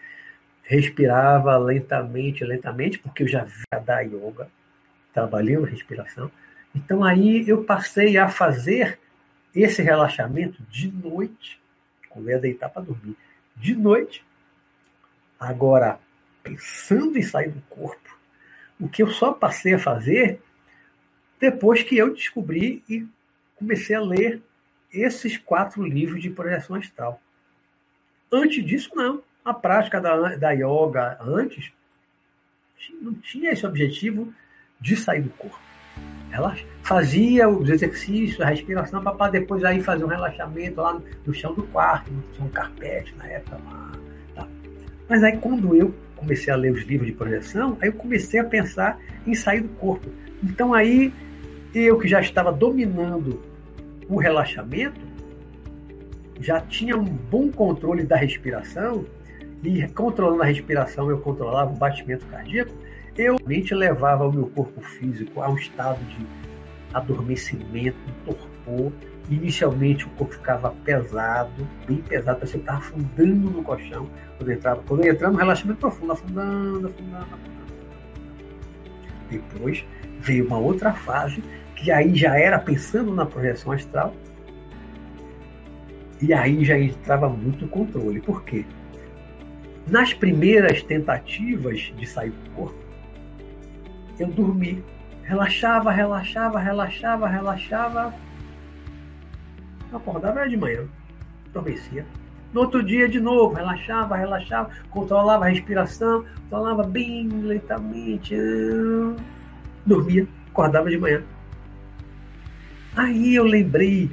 respirava 0.64 1.58
lentamente, 1.58 2.44
lentamente, 2.44 2.98
porque 3.00 3.24
eu 3.24 3.28
já 3.28 3.44
via 3.44 3.80
da 3.86 4.00
yoga, 4.00 4.50
trabalhando 5.14 5.66
respiração. 5.66 6.32
Então 6.74 7.04
aí 7.04 7.48
eu 7.48 7.64
passei 7.64 8.18
a 8.18 8.28
fazer 8.30 8.98
esse 9.54 9.82
relaxamento 9.82 10.64
de 10.64 10.90
noite, 10.92 11.62
quando 12.10 12.30
eu 12.30 12.36
ia 12.36 12.42
deitar 12.42 12.70
para 12.70 12.82
dormir, 12.82 13.16
de 13.56 13.76
noite. 13.76 14.26
Agora, 15.40 16.00
pensando 16.42 17.18
em 17.18 17.22
sair 17.22 17.50
do 17.52 17.62
corpo, 17.70 18.18
o 18.80 18.90
que 18.90 19.04
eu 19.04 19.08
só 19.08 19.34
passei 19.34 19.74
a 19.74 19.80
fazer 19.80 20.42
depois 21.40 21.84
que 21.84 21.98
eu 21.98 22.14
descobri 22.14 22.84
e 22.90 23.06
comecei 23.56 23.96
a 23.96 24.02
ler 24.02 24.42
esses 24.92 25.38
quatro 25.38 25.84
livros 25.84 26.22
de 26.22 26.30
projeção 26.30 26.76
astral. 26.76 27.22
Antes 28.32 28.66
disso, 28.66 28.92
não. 28.96 29.22
A 29.44 29.54
prática 29.54 30.00
da, 30.00 30.36
da 30.36 30.52
yoga 30.52 31.18
antes 31.22 31.72
não 33.02 33.14
tinha 33.14 33.52
esse 33.52 33.66
objetivo 33.66 34.34
de 34.80 34.96
sair 34.96 35.22
do 35.22 35.30
corpo. 35.32 35.60
Ela 36.32 36.56
fazia 36.82 37.48
os 37.48 37.70
exercícios, 37.70 38.42
a 38.42 38.48
respiração, 38.48 39.04
para 39.04 39.32
depois 39.32 39.64
aí 39.64 39.82
fazer 39.82 40.04
um 40.04 40.08
relaxamento 40.08 40.82
lá 40.82 41.00
no, 41.26 41.34
chão 41.34 41.54
do 41.54 41.64
quarto, 41.64 42.12
no 42.12 42.24
chão 42.36 42.50
carpete 42.50 43.14
na 43.16 43.28
época 43.28 43.60
lá. 43.66 43.92
Tá. 44.36 44.48
Mas 45.08 45.24
aí 45.24 45.38
quando 45.38 45.76
eu 45.76 45.94
comecei 46.16 46.52
a 46.52 46.56
ler 46.56 46.72
os 46.72 46.84
livros 46.84 47.08
de 47.08 47.14
projeção, 47.14 47.78
aí 47.82 47.90
eu 47.90 47.94
comecei 47.94 48.40
a 48.40 48.44
pensar 48.44 49.00
em 49.28 49.36
sair 49.36 49.62
do 49.62 49.70
corpo. 49.76 50.10
Então 50.42 50.74
aí 50.74 51.14
eu 51.74 52.00
que 52.00 52.08
já 52.08 52.20
estava 52.20 52.52
dominando 52.52 53.42
o 54.08 54.18
relaxamento, 54.18 55.00
já 56.40 56.60
tinha 56.60 56.98
um 56.98 57.06
bom 57.06 57.52
controle 57.52 58.04
da 58.04 58.16
respiração, 58.16 59.06
e 59.64 59.88
controlando 59.90 60.44
a 60.44 60.46
respiração 60.46 61.10
eu 61.10 61.20
controlava 61.20 61.72
o 61.72 61.76
batimento 61.76 62.26
cardíaco, 62.28 62.72
eu 63.18 63.38
realmente 63.38 63.74
levava 63.74 64.28
o 64.28 64.32
meu 64.32 64.48
corpo 64.48 64.82
físico 64.82 65.42
a 65.42 65.50
um 65.50 65.56
estado 65.56 66.04
de 66.06 66.26
adormecimento, 66.94 67.98
torpor. 68.26 68.92
Inicialmente 69.30 70.06
o 70.06 70.10
corpo 70.12 70.34
ficava 70.34 70.72
pesado, 70.84 71.68
bem 71.88 71.98
pesado, 71.98 72.40
parecia 72.40 72.60
que 72.60 72.66
estava 72.66 72.80
afundando 72.80 73.52
no 73.52 73.64
colchão 73.64 74.10
quando 74.38 74.50
eu 74.50 74.58
entrava. 74.58 74.84
Quando 74.86 75.06
eu 75.06 75.14
entrava 75.14 75.34
no 75.34 75.40
relaxamento 75.40 75.80
profundo, 75.80 76.12
afundando, 76.12 76.88
afundando, 76.88 77.24
afundando. 77.24 77.54
Depois 79.30 79.86
veio 80.20 80.46
uma 80.46 80.58
outra 80.58 80.92
fase, 80.94 81.42
que 81.76 81.90
aí 81.90 82.16
já 82.16 82.38
era 82.38 82.60
pensando 82.60 83.14
na 83.14 83.26
projeção 83.26 83.72
astral, 83.72 84.14
e 86.22 86.34
aí 86.34 86.64
já 86.66 86.78
entrava 86.78 87.30
muito 87.30 87.68
controle. 87.68 88.20
Por 88.20 88.44
quê? 88.44 88.66
Nas 89.88 90.14
primeiras 90.14 90.82
tentativas 90.84 91.94
de 91.98 92.06
sair 92.06 92.32
do 92.32 92.50
corpo, 92.52 92.84
eu 94.20 94.28
dormi. 94.28 94.84
Relaxava, 95.24 95.92
relaxava, 95.92 96.60
relaxava, 96.60 97.28
relaxava. 97.28 98.14
Eu 99.92 99.98
acordava 99.98 100.48
de 100.48 100.58
manhã, 100.58 100.86
adormecia. 101.50 102.06
No 102.54 102.62
outro 102.62 102.84
dia, 102.84 103.10
de 103.10 103.20
novo, 103.20 103.56
relaxava, 103.56 104.16
relaxava, 104.16 104.70
controlava 104.90 105.46
a 105.46 105.50
respiração, 105.50 106.24
controlava 106.44 106.84
bem 106.84 107.28
lentamente, 107.28 108.36
dormia, 109.86 110.28
acordava 110.50 110.90
de 110.90 110.98
manhã. 110.98 111.24
Aí 112.96 113.36
eu 113.36 113.44
lembrei 113.44 114.10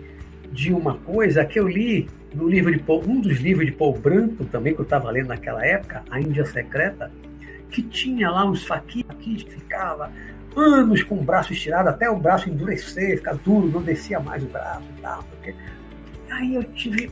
de 0.52 0.72
uma 0.72 0.96
coisa 0.98 1.44
que 1.44 1.60
eu 1.60 1.68
li 1.68 2.08
no 2.34 2.48
livro 2.48 2.72
de 2.72 2.78
Paul, 2.78 3.02
um 3.06 3.20
dos 3.20 3.38
livros 3.38 3.66
de 3.66 3.72
Paul 3.72 3.98
Branco 3.98 4.44
também 4.44 4.74
que 4.74 4.80
eu 4.80 4.84
estava 4.84 5.10
lendo 5.10 5.28
naquela 5.28 5.64
época, 5.64 6.02
A 6.10 6.20
Índia 6.20 6.44
Secreta, 6.44 7.10
que 7.70 7.82
tinha 7.82 8.30
lá 8.30 8.44
uns 8.44 8.64
faquis 8.64 9.04
que 9.18 9.38
ficava 9.48 10.10
anos 10.56 11.02
com 11.02 11.16
o 11.16 11.22
braço 11.22 11.52
estirado 11.52 11.88
até 11.88 12.10
o 12.10 12.16
braço 12.16 12.48
endurecer, 12.48 13.18
ficar 13.18 13.34
duro, 13.34 13.68
não 13.68 13.82
descia 13.82 14.20
mais 14.20 14.42
o 14.42 14.46
braço 14.46 14.86
e 14.96 15.00
tal. 15.00 15.22
Porque... 15.24 15.54
Aí 16.30 16.54
eu 16.54 16.64
tive 16.64 17.10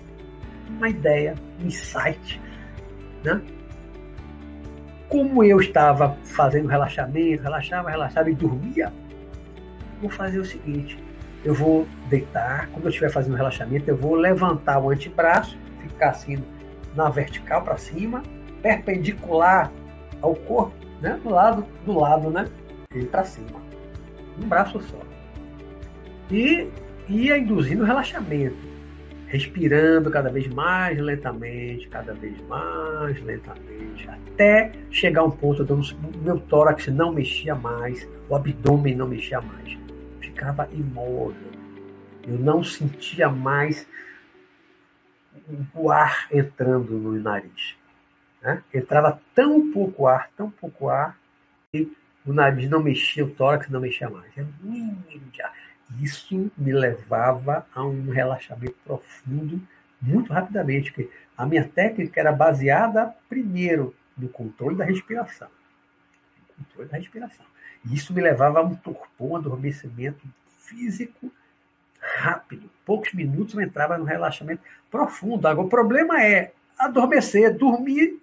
uma 0.69 0.89
ideia, 0.89 1.35
um 1.61 1.67
insight, 1.67 2.41
né? 3.25 3.41
Como 5.09 5.43
eu 5.43 5.59
estava 5.59 6.17
fazendo 6.25 6.69
relaxamento, 6.69 7.43
relaxava, 7.43 7.91
relaxava 7.91 8.31
e 8.31 8.35
dormia, 8.35 8.93
vou 10.01 10.11
fazer 10.11 10.39
o 10.39 10.45
seguinte: 10.45 10.99
eu 11.45 11.55
vou 11.55 11.87
deitar, 12.09 12.69
quando 12.69 12.85
eu 12.85 12.91
estiver 12.91 13.11
fazendo 13.11 13.37
relaxamento, 13.37 13.89
eu 13.89 13.97
vou 13.97 14.15
levantar 14.15 14.81
o 14.81 14.91
antebraço, 14.91 15.57
ficar 15.81 16.11
assim 16.11 16.43
na 16.95 17.09
vertical 17.09 17.63
para 17.63 17.77
cima, 17.77 18.23
perpendicular 18.63 19.71
ao 20.21 20.35
corpo, 20.35 20.75
né? 21.01 21.19
Do 21.23 21.31
lado, 21.31 21.65
do 21.87 21.99
lado, 21.99 22.31
né? 22.31 22.47
E 22.95 23.05
para 23.05 23.25
cima. 23.25 23.61
Um 24.43 24.49
braço 24.49 24.81
só. 24.81 24.99
E 26.31 26.69
ia 27.09 27.39
induzindo 27.39 27.85
relaxamento, 27.85 28.57
respirando 29.29 30.11
cada 30.11 30.31
vez 30.31 30.49
mais 30.49 30.99
lentamente, 30.99 31.89
cada 31.89 32.13
vez 32.15 32.37
mais 32.49 33.21
lentamente, 33.23 34.09
até 34.09 34.73
chegar 34.91 35.25
um 35.25 35.31
ponto 35.31 35.63
onde 35.73 35.95
o 35.95 36.19
meu 36.19 36.39
tórax 36.41 36.89
não 36.89 37.13
mexia 37.13 37.55
mais, 37.55 38.07
o 38.29 38.35
abdômen 38.35 38.95
não 38.95 39.07
mexia 39.07 39.41
mais 39.41 39.79
ficava 40.39 40.69
imóvel. 40.73 41.51
Eu 42.23 42.39
não 42.39 42.63
sentia 42.63 43.29
mais 43.29 43.87
o 45.75 45.91
ar 45.91 46.29
entrando 46.31 46.93
no 46.97 47.13
nariz. 47.21 47.77
Né? 48.41 48.63
Entrava 48.73 49.21
tão 49.35 49.73
pouco 49.73 50.07
ar, 50.07 50.31
tão 50.37 50.49
pouco 50.49 50.89
ar, 50.89 51.19
que 51.73 51.93
o 52.25 52.33
nariz 52.33 52.71
não 52.71 52.81
mexia, 52.81 53.25
o 53.25 53.31
tórax 53.31 53.69
não 53.69 53.81
mexia 53.81 54.09
mais. 54.09 54.33
Isso 56.01 56.53
me 56.57 56.73
levava 56.73 57.67
a 57.75 57.85
um 57.85 58.11
relaxamento 58.11 58.77
profundo 58.85 59.61
muito 60.01 60.33
rapidamente, 60.33 60.93
porque 60.93 61.11
a 61.37 61.45
minha 61.45 61.67
técnica 61.67 62.21
era 62.21 62.31
baseada 62.31 63.13
primeiro 63.29 63.95
no 64.17 64.29
controle 64.29 64.77
da 64.77 64.85
respiração. 64.85 65.49
Controle 66.57 66.89
da 66.89 66.99
respiração. 66.99 67.47
Isso 67.85 68.13
me 68.13 68.21
levava 68.21 68.61
a 68.61 68.63
um 68.63 68.75
torpor, 68.75 69.33
um 69.33 69.37
adormecimento 69.37 70.27
físico 70.61 71.31
rápido. 72.01 72.69
Poucos 72.85 73.13
minutos 73.13 73.55
eu 73.55 73.61
entrava 73.61 73.99
no 73.99 74.05
relaxamento 74.05 74.63
profundo. 74.91 75.47
Agora, 75.47 75.67
o 75.67 75.71
problema 75.71 76.23
é 76.23 76.53
adormecer, 76.79 77.57
dormir, 77.57 78.21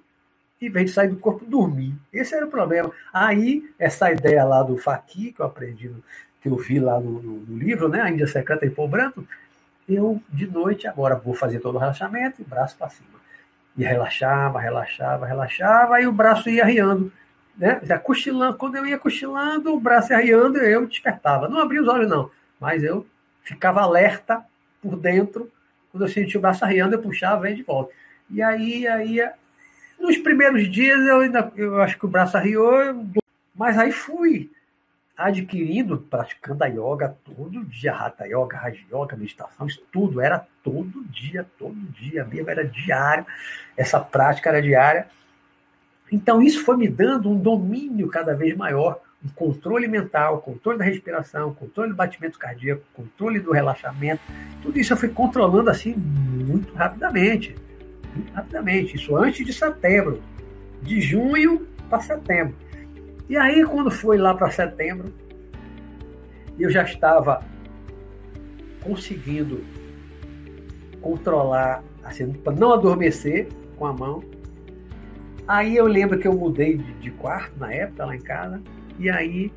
em 0.62 0.70
vez 0.70 0.90
de 0.90 0.96
sair 0.96 1.10
do 1.10 1.18
corpo, 1.18 1.46
dormir. 1.46 1.94
Esse 2.12 2.36
era 2.36 2.46
o 2.46 2.50
problema. 2.50 2.92
Aí, 3.14 3.70
essa 3.78 4.12
ideia 4.12 4.44
lá 4.44 4.64
do 4.64 4.78
Faqui, 4.78 5.32
que 5.32 5.42
eu 5.42 5.46
aprendi, 5.46 5.92
que 6.42 6.50
eu 6.50 6.56
vi 6.58 6.80
lá 6.80 7.00
no, 7.00 7.22
no, 7.22 7.58
livro, 7.58 7.90
né, 7.90 8.02
a 8.02 8.10
Índia 8.10 8.28
Secreta 8.28 8.66
em 8.66 8.70
Pô 8.70 8.88
Branco, 8.88 9.26
eu, 9.88 10.22
de 10.30 10.48
noite, 10.48 10.88
agora 10.88 11.16
vou 11.16 11.34
fazer 11.34 11.60
todo 11.60 11.76
o 11.76 11.80
relaxamento 11.80 12.42
e 12.42 12.46
braço 12.46 12.76
para 12.78 12.90
cima. 12.90 13.20
E 13.78 13.84
relaxava, 13.84 14.60
relaxava, 14.60 15.26
relaxava, 15.26 16.02
e 16.02 16.08
o 16.08 16.12
braço 16.12 16.50
ia 16.50 16.66
riando 16.66 17.12
né? 17.58 17.80
Já 17.84 17.98
cochilando, 17.98 18.58
quando 18.58 18.76
eu 18.76 18.86
ia 18.86 18.98
cochilando, 18.98 19.74
o 19.74 19.80
braço 19.80 20.12
ia 20.12 20.20
riando, 20.20 20.58
eu 20.58 20.86
despertava. 20.86 21.48
Não 21.48 21.60
abria 21.60 21.82
os 21.82 21.88
olhos, 21.88 22.10
não, 22.10 22.30
mas 22.60 22.84
eu 22.84 23.06
ficava 23.42 23.82
alerta 23.82 24.44
por 24.82 24.96
dentro. 24.96 25.52
Quando 25.92 26.06
eu 26.06 26.10
sentia 26.10 26.38
o 26.38 26.42
braço 26.42 26.66
arriando, 26.66 26.94
eu 26.94 27.02
puxava 27.02 27.50
e 27.50 27.56
de 27.56 27.64
volta. 27.64 27.94
E 28.30 28.42
aí, 28.42 28.88
aí, 28.88 29.20
nos 30.00 30.18
primeiros 30.18 30.70
dias, 30.70 31.00
eu 31.08 31.20
ainda, 31.20 31.52
eu 31.56 31.82
acho 31.82 31.98
que 31.98 32.06
o 32.06 32.10
braço 32.10 32.36
arriou, 32.36 33.06
mas 33.56 33.78
aí 33.78 33.92
fui 33.92 34.52
adquirindo, 35.18 35.98
praticando 35.98 36.64
a 36.64 36.68
yoga 36.68 37.16
todo 37.24 37.64
dia, 37.64 37.94
Hatha 37.94 38.26
Yoga, 38.26 38.58
Raja 38.58 38.82
Yoga, 38.92 39.16
meditação, 39.16 39.66
isso 39.66 39.82
tudo 39.92 40.20
era 40.20 40.46
todo 40.62 41.06
dia, 41.06 41.46
todo 41.58 41.74
dia 41.74 42.26
mesmo, 42.26 42.50
era 42.50 42.66
diário, 42.66 43.26
essa 43.78 44.00
prática 44.00 44.50
era 44.50 44.62
diária. 44.62 45.08
Então, 46.12 46.42
isso 46.42 46.64
foi 46.64 46.78
me 46.78 46.88
dando 46.88 47.30
um 47.30 47.38
domínio 47.38 48.08
cada 48.08 48.36
vez 48.36 48.56
maior, 48.56 49.02
um 49.24 49.30
controle 49.30 49.88
mental, 49.88 50.40
controle 50.40 50.78
da 50.78 50.86
respiração, 50.86 51.54
controle 51.54 51.90
do 51.90 51.96
batimento 51.96 52.38
cardíaco, 52.38 52.84
controle 52.94 53.40
do 53.40 53.52
relaxamento. 53.52 54.22
Tudo 54.62 54.78
isso 54.78 54.94
eu 54.94 54.98
fui 54.98 55.10
controlando 55.10 55.70
assim 55.70 55.96
muito 55.96 56.74
rapidamente. 56.76 57.56
Muito 58.14 58.32
rapidamente. 58.34 58.96
Isso 58.96 59.16
antes 59.16 59.46
de 59.46 59.52
setembro. 59.52 60.22
De 60.82 61.02
junho 61.02 61.68
para 61.90 62.00
setembro. 62.02 62.56
E 63.28 63.36
aí, 63.36 63.66
quando 63.66 63.90
foi 63.90 64.18
lá 64.18 64.36
para 64.36 64.52
setembro, 64.52 65.12
eu 66.60 66.70
já 66.70 66.84
estava 66.84 67.44
conseguindo 68.82 69.64
controlar, 71.02 71.84
assim, 72.04 72.32
para 72.32 72.54
não 72.54 72.74
adormecer 72.74 73.48
com 73.78 73.86
a 73.88 73.94
mão, 73.94 74.24
Aí 75.48 75.76
eu 75.76 75.86
lembro 75.86 76.18
que 76.18 76.28
eu 76.28 76.34
mudei 76.34 76.78
de, 76.78 76.94
de 76.94 77.12
quarto 77.12 77.58
na 77.60 77.72
época, 77.72 78.06
lá 78.06 78.16
em 78.16 78.22
casa, 78.22 78.62
e 78.98 79.10
aí 79.10 79.52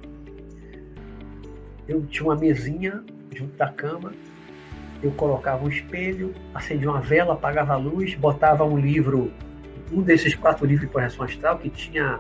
eu 1.89 2.05
tinha 2.07 2.25
uma 2.25 2.37
mesinha 2.37 3.03
junto 3.35 3.57
da 3.57 3.69
cama, 3.69 4.13
eu 5.03 5.11
colocava 5.13 5.65
um 5.65 5.69
espelho, 5.69 6.35
acendia 6.55 6.91
uma 6.91 7.01
vela, 7.01 7.35
apagava 7.35 7.75
a 7.75 7.77
luz, 7.77 8.15
botava 8.15 8.65
um 8.65 8.77
livro 8.77 9.33
um 9.91 10.03
desses 10.03 10.35
quatro 10.35 10.67
livros 10.67 10.87
de 10.87 10.93
correção 10.93 11.25
astral 11.25 11.59
que 11.59 11.71
tinha 11.71 12.19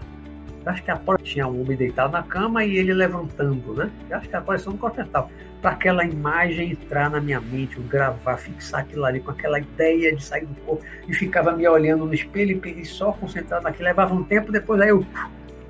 acho 0.65 0.83
que 0.83 0.91
a 0.91 0.97
porta 0.97 1.23
tinha 1.25 1.47
um 1.47 1.63
homem 1.63 1.77
deitado 1.77 2.13
na 2.13 2.23
cama 2.23 2.65
e 2.65 2.77
ele 2.77 2.93
levantando, 2.93 3.75
né? 3.75 3.91
Acho 4.11 4.29
que 4.29 4.37
a 4.37 4.39
aparição 4.39 4.73
do 4.73 4.79
corpo 4.79 5.01
astral. 5.01 5.31
Para 5.61 5.73
aquela 5.73 6.05
imagem 6.05 6.73
entrar 6.73 7.11
na 7.11 7.21
minha 7.21 7.41
mente, 7.41 7.77
eu 7.77 7.83
gravar, 7.83 8.37
fixar 8.37 8.81
aquilo 8.81 9.05
ali 9.05 9.21
com 9.21 9.31
aquela 9.31 9.59
ideia 9.59 10.15
de 10.15 10.23
sair 10.23 10.47
do 10.47 10.55
corpo 10.63 10.85
e 11.09 11.15
ficava 11.15 11.53
me 11.53 11.67
olhando 11.67 12.07
no 12.07 12.15
espelho 12.15 12.61
e 12.65 12.85
só 12.85 13.13
concentrado 13.13 13.65
naquilo. 13.65 13.85
Levava 13.85 14.15
um 14.15 14.23
tempo, 14.23 14.53
depois 14.53 14.81
aí 14.81 14.91
eu 14.91 15.05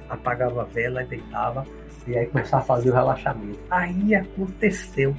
apagava 0.08 0.62
a 0.62 0.64
vela 0.64 1.04
deitava 1.04 1.66
e 2.06 2.16
aí 2.16 2.26
começava 2.26 2.62
a 2.62 2.66
fazer 2.66 2.90
o 2.90 2.94
relaxamento. 2.94 3.58
Aí 3.70 4.14
aconteceu. 4.14 5.14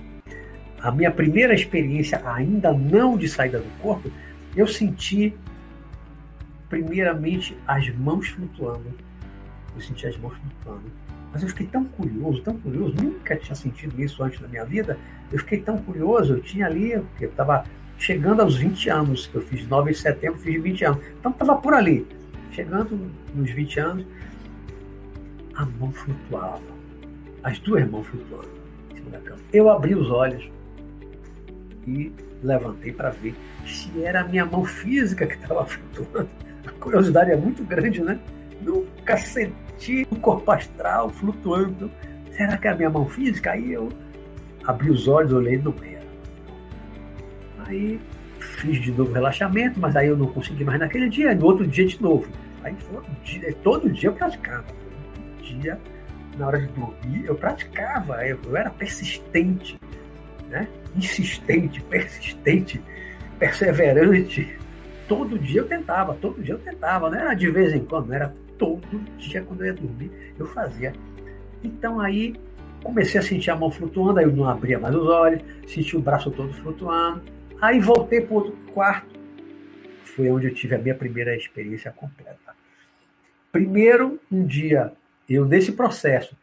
A 0.82 0.91
minha 0.91 1.12
primeira 1.12 1.53
experiência, 1.53 2.21
ainda 2.25 2.71
não 2.71 3.17
de 3.17 3.27
saída 3.27 3.60
do 3.60 3.82
corpo, 3.82 4.12
eu 4.55 4.67
senti 4.67 5.36
primeiramente 6.69 7.58
as 7.67 7.89
mãos 7.95 8.29
flutuando 8.29 8.93
eu 9.75 9.82
senti 9.82 10.08
as 10.08 10.17
mãos 10.17 10.34
flutuando. 10.38 10.91
Mas 11.31 11.43
eu 11.43 11.49
fiquei 11.49 11.67
tão 11.67 11.85
curioso, 11.85 12.41
tão 12.41 12.57
curioso, 12.57 12.95
nunca 12.95 13.35
tinha 13.35 13.55
sentido 13.55 14.01
isso 14.01 14.23
antes 14.23 14.39
na 14.39 14.47
minha 14.47 14.65
vida. 14.65 14.97
Eu 15.31 15.39
fiquei 15.39 15.61
tão 15.61 15.77
curioso, 15.77 16.33
eu 16.33 16.41
tinha 16.41 16.65
ali, 16.65 16.91
eu 16.91 17.05
estava 17.21 17.65
chegando 17.97 18.41
aos 18.41 18.55
20 18.57 18.89
anos, 18.89 19.29
eu 19.33 19.41
fiz 19.41 19.67
9 19.67 19.91
de 19.91 19.97
setembro, 19.97 20.39
fiz 20.39 20.61
20 20.61 20.85
anos. 20.85 21.03
Então 21.19 21.31
estava 21.31 21.55
por 21.57 21.73
ali, 21.73 22.07
chegando 22.51 23.11
nos 23.35 23.51
20 23.51 23.79
anos, 23.79 24.05
a 25.55 25.65
mão 25.65 25.91
flutuava, 25.91 26.61
as 27.43 27.59
duas 27.59 27.87
mãos 27.89 28.07
flutuando 28.07 28.49
em 28.91 28.97
cima 28.97 29.11
da 29.11 29.19
cama. 29.19 29.39
Eu 29.53 29.69
abri 29.69 29.93
os 29.93 30.09
olhos 30.09 30.49
e 31.85 32.11
levantei 32.41 32.91
para 32.91 33.09
ver 33.09 33.35
se 33.67 34.03
era 34.03 34.21
a 34.21 34.23
minha 34.23 34.45
mão 34.45 34.65
física 34.65 35.27
que 35.27 35.35
estava 35.35 35.65
flutuando. 35.67 36.29
A 36.65 36.71
curiosidade 36.71 37.31
é 37.31 37.35
muito 37.35 37.63
grande, 37.63 38.01
né? 38.01 38.19
nunca 38.61 39.17
senti 39.79 40.07
o 40.11 40.15
corpo 40.17 40.51
astral 40.51 41.09
flutuando. 41.09 41.89
Será 42.31 42.57
que 42.57 42.67
é 42.67 42.71
a 42.71 42.75
minha 42.75 42.89
mão 42.89 43.07
física? 43.07 43.51
Aí 43.51 43.71
eu 43.71 43.89
abri 44.65 44.91
os 44.91 45.07
olhos, 45.07 45.31
olhei, 45.31 45.57
não 45.57 45.73
era. 45.81 46.05
Aí 47.65 47.99
fiz 48.39 48.81
de 48.81 48.91
novo 48.91 49.11
relaxamento, 49.13 49.79
mas 49.79 49.95
aí 49.95 50.07
eu 50.07 50.17
não 50.17 50.27
consegui 50.27 50.63
mais 50.63 50.79
naquele 50.79 51.09
dia, 51.09 51.33
no 51.33 51.45
outro 51.45 51.65
dia 51.65 51.85
de 51.85 52.01
novo. 52.01 52.27
Aí 52.63 52.75
foi, 52.75 53.01
dia, 53.23 53.55
todo 53.63 53.89
dia 53.89 54.09
eu 54.09 54.13
praticava. 54.13 54.63
Todo 54.63 55.59
dia, 55.59 55.79
na 56.37 56.47
hora 56.47 56.59
de 56.59 56.67
dormir, 56.67 57.25
eu 57.25 57.35
praticava. 57.35 58.25
Eu, 58.25 58.39
eu 58.45 58.57
era 58.57 58.69
persistente, 58.69 59.79
né? 60.49 60.67
insistente, 60.95 61.81
persistente, 61.83 62.81
perseverante. 63.37 64.57
Todo 65.07 65.39
dia 65.39 65.61
eu 65.61 65.67
tentava, 65.67 66.13
todo 66.13 66.41
dia 66.41 66.53
eu 66.53 66.59
tentava, 66.59 67.09
não 67.09 67.17
era 67.17 67.33
de 67.33 67.49
vez 67.49 67.73
em 67.73 67.83
quando, 67.83 68.07
não 68.07 68.15
era 68.15 68.33
todo 68.59 68.99
dia, 69.17 69.41
quando 69.41 69.61
eu 69.61 69.67
ia 69.67 69.73
dormir, 69.73 70.11
eu 70.37 70.45
fazia. 70.45 70.93
Então 71.63 71.99
aí 71.99 72.35
comecei 72.83 73.19
a 73.19 73.23
sentir 73.23 73.49
a 73.49 73.55
mão 73.55 73.71
flutuando, 73.71 74.19
aí 74.19 74.25
eu 74.25 74.31
não 74.31 74.47
abria 74.47 74.77
mais 74.77 74.95
os 74.95 75.07
olhos, 75.07 75.41
senti 75.67 75.97
o 75.97 76.01
braço 76.01 76.29
todo 76.29 76.53
flutuando. 76.53 77.23
Aí 77.59 77.79
voltei 77.79 78.21
para 78.21 78.35
outro 78.35 78.55
quarto, 78.73 79.19
foi 80.03 80.29
onde 80.29 80.47
eu 80.47 80.53
tive 80.53 80.75
a 80.75 80.77
minha 80.77 80.95
primeira 80.95 81.35
experiência 81.35 81.91
completa. 81.91 82.55
Primeiro, 83.51 84.19
um 84.31 84.45
dia, 84.45 84.93
eu 85.27 85.45
nesse 85.45 85.71
processo, 85.71 86.37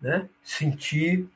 né, 0.00 0.28
senti 0.42 1.26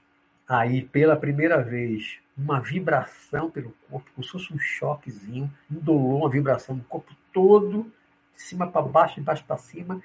aí 0.49 0.83
pela 0.83 1.17
primeira 1.17 1.63
vez 1.63 2.19
uma 2.37 2.61
vibração 2.61 3.51
pelo 3.51 3.75
corpo, 3.89 4.11
como 4.15 4.25
se 4.25 4.31
fosse 4.31 4.53
um 4.53 4.59
choquezinho, 4.59 5.51
dolor, 5.69 6.17
uma 6.17 6.31
vibração 6.31 6.77
no 6.77 6.85
corpo 6.85 7.15
todo, 7.33 7.91
de 8.39 8.45
cima 8.45 8.71
para 8.71 8.83
baixo, 8.83 9.17
de 9.17 9.21
baixo 9.21 9.45
para 9.45 9.59
cima, 9.59 10.01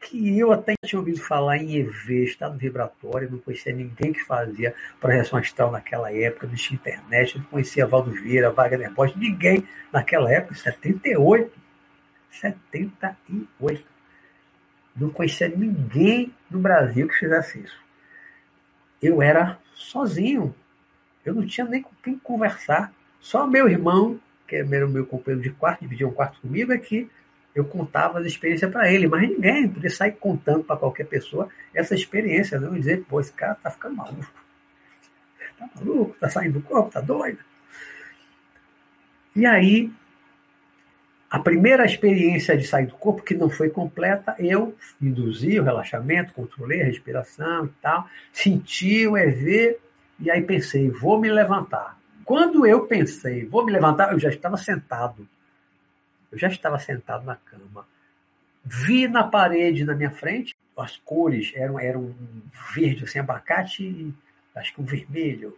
que 0.00 0.38
eu 0.38 0.52
até 0.52 0.74
tinha 0.84 0.98
ouvido 0.98 1.20
falar 1.20 1.58
em 1.58 1.76
EV, 1.76 2.24
estado 2.24 2.58
vibratório, 2.58 3.30
não 3.30 3.38
conhecia 3.38 3.74
ninguém 3.74 4.12
que 4.12 4.24
fazia 4.24 4.74
projeção 4.98 5.38
astral 5.38 5.70
naquela 5.70 6.10
época, 6.10 6.46
não 6.46 6.54
tinha 6.54 6.76
internet, 6.76 7.38
não 7.38 7.44
conhecia 7.44 7.86
Valdo 7.86 8.10
Vieira, 8.10 8.50
Wagner 8.50 8.92
Bosch, 8.92 9.14
ninguém 9.16 9.68
naquela 9.92 10.32
época, 10.32 10.54
78, 10.54 11.52
78. 12.30 13.84
Não 14.96 15.10
conhecia 15.10 15.48
ninguém 15.48 16.32
no 16.50 16.60
Brasil 16.60 17.06
que 17.08 17.18
fizesse 17.18 17.60
isso. 17.60 17.78
Eu 19.02 19.20
era 19.20 19.58
sozinho, 19.74 20.54
eu 21.24 21.34
não 21.34 21.46
tinha 21.46 21.66
nem 21.66 21.82
com 21.82 21.94
quem 22.02 22.18
conversar. 22.18 22.92
Só 23.20 23.46
meu 23.46 23.68
irmão, 23.68 24.18
que 24.46 24.56
era 24.56 24.86
meu 24.86 25.04
companheiro 25.04 25.42
de 25.42 25.50
quarto, 25.50 25.80
dividia 25.80 26.08
um 26.08 26.12
quarto 26.12 26.40
comigo, 26.40 26.72
é 26.72 26.78
que 26.78 27.10
eu 27.54 27.64
contava 27.64 28.18
as 28.18 28.26
experiências 28.26 28.70
para 28.70 28.90
ele, 28.90 29.06
mas 29.06 29.28
ninguém 29.28 29.68
podia 29.68 29.90
sair 29.90 30.12
contando 30.12 30.64
para 30.64 30.76
qualquer 30.76 31.06
pessoa 31.06 31.48
essa 31.72 31.94
experiência, 31.94 32.58
não 32.58 32.74
dizer, 32.74 33.04
pô, 33.04 33.20
esse 33.20 33.32
cara 33.32 33.54
tá 33.54 33.70
ficando 33.70 33.96
maluco. 33.96 34.32
Tá 35.58 35.68
maluco, 35.76 36.16
tá 36.18 36.28
saindo 36.28 36.58
do 36.58 36.62
corpo, 36.62 36.90
tá 36.90 37.00
doido. 37.00 37.38
E 39.36 39.46
aí, 39.46 39.92
a 41.30 41.38
primeira 41.38 41.84
experiência 41.84 42.56
de 42.56 42.66
sair 42.66 42.86
do 42.86 42.94
corpo, 42.94 43.22
que 43.22 43.34
não 43.34 43.48
foi 43.48 43.70
completa, 43.70 44.34
eu 44.38 44.76
induzi 45.00 45.58
o 45.58 45.64
relaxamento, 45.64 46.32
controlei 46.32 46.82
a 46.82 46.84
respiração 46.84 47.66
e 47.66 47.70
tal, 47.80 48.08
senti 48.32 49.06
o 49.06 49.16
EV, 49.16 49.78
e 50.20 50.30
aí 50.30 50.42
pensei, 50.42 50.90
vou 50.90 51.20
me 51.20 51.30
levantar. 51.30 51.98
Quando 52.24 52.66
eu 52.66 52.86
pensei, 52.86 53.44
vou 53.44 53.64
me 53.64 53.72
levantar, 53.72 54.12
eu 54.12 54.18
já 54.18 54.28
estava 54.28 54.56
sentado 54.56 55.28
eu 56.34 56.38
já 56.38 56.48
estava 56.48 56.78
sentado 56.80 57.24
na 57.24 57.36
cama. 57.36 57.86
Vi 58.64 59.06
na 59.06 59.22
parede 59.22 59.84
na 59.84 59.94
minha 59.94 60.10
frente, 60.10 60.52
as 60.76 60.96
cores 60.96 61.52
eram, 61.54 61.78
eram 61.78 62.12
verde, 62.74 63.04
assim, 63.04 63.20
abacate, 63.20 64.12
acho 64.52 64.74
que 64.74 64.80
um 64.80 64.84
vermelho, 64.84 65.56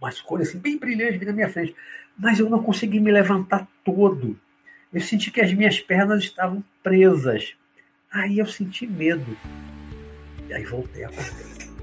umas 0.00 0.20
cores 0.20 0.48
assim, 0.48 0.58
bem 0.58 0.78
brilhantes 0.78 1.18
vi 1.18 1.26
na 1.26 1.32
minha 1.32 1.48
frente. 1.48 1.74
Mas 2.16 2.38
eu 2.38 2.48
não 2.48 2.62
consegui 2.62 3.00
me 3.00 3.10
levantar 3.10 3.66
todo. 3.84 4.38
Eu 4.92 5.00
senti 5.00 5.32
que 5.32 5.40
as 5.40 5.52
minhas 5.52 5.80
pernas 5.80 6.22
estavam 6.22 6.62
presas. 6.80 7.56
Aí 8.12 8.38
eu 8.38 8.46
senti 8.46 8.86
medo. 8.86 9.36
E 10.48 10.54
aí 10.54 10.64
voltei 10.64 11.02
a 11.02 11.08
acordar. 11.08 11.74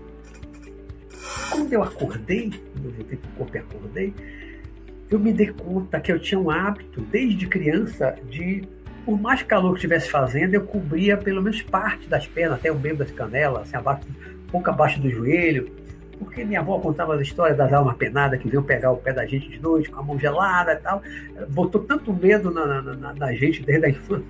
Quando 1.52 1.74
eu 1.74 1.84
acordei, 1.84 2.50
quando 2.50 2.86
eu 2.86 2.92
voltei 2.92 3.18
para 3.18 3.30
o 3.30 3.34
corpo 3.34 3.58
e 3.58 3.60
acordei, 3.60 4.14
eu 5.12 5.20
me 5.20 5.34
dei 5.34 5.48
conta 5.48 6.00
que 6.00 6.12
eu 6.12 6.18
tinha 6.18 6.40
um 6.40 6.50
hábito, 6.50 7.02
desde 7.02 7.46
criança, 7.46 8.18
de, 8.30 8.64
por 9.06 9.20
mais 9.20 9.44
calor 9.44 9.72
que 9.72 9.80
estivesse 9.80 10.10
fazendo, 10.10 10.54
eu 10.54 10.62
cobria 10.64 11.18
pelo 11.18 11.42
menos 11.42 11.62
parte 11.62 12.08
das 12.08 12.26
pernas, 12.26 12.60
até 12.60 12.72
o 12.72 12.80
meio 12.80 12.96
das 12.96 13.12
canelas, 13.12 13.64
assim, 13.64 13.76
abaixo, 13.76 14.08
um 14.08 14.52
pouco 14.52 14.70
abaixo 14.70 15.00
do 15.02 15.10
joelho, 15.10 15.70
porque 16.18 16.46
minha 16.46 16.62
avó 16.62 16.80
contava 16.80 17.16
as 17.16 17.22
histórias 17.22 17.58
das 17.58 17.74
almas 17.74 17.98
penadas 17.98 18.40
que 18.40 18.48
vinham 18.48 18.64
pegar 18.64 18.92
o 18.92 18.98
pé 18.98 19.12
da 19.12 19.26
gente 19.26 19.50
de 19.50 19.60
noite 19.60 19.90
com 19.90 20.00
a 20.00 20.04
mão 20.04 20.20
gelada 20.20 20.74
e 20.74 20.78
tal. 20.78 21.02
Botou 21.50 21.82
tanto 21.82 22.14
medo 22.14 22.52
na, 22.52 22.82
na, 22.82 23.14
na 23.14 23.34
gente 23.34 23.64
desde 23.64 23.88
a 23.88 23.90
infância 23.90 24.24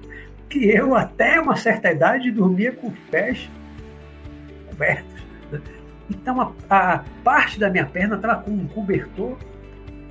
que 0.52 0.70
eu, 0.70 0.96
até 0.96 1.40
uma 1.40 1.56
certa 1.56 1.92
idade, 1.92 2.30
dormia 2.30 2.74
com 2.74 2.88
os 2.88 3.00
pés 3.10 3.50
cobertos. 4.70 5.24
Né? 5.50 5.62
Então, 6.10 6.42
a, 6.42 6.54
a, 6.70 7.04
parte 7.24 7.58
da 7.58 7.70
minha 7.70 7.86
perna 7.86 8.18
estava 8.18 8.42
com 8.42 8.52
um 8.52 8.68
cobertor 8.68 9.38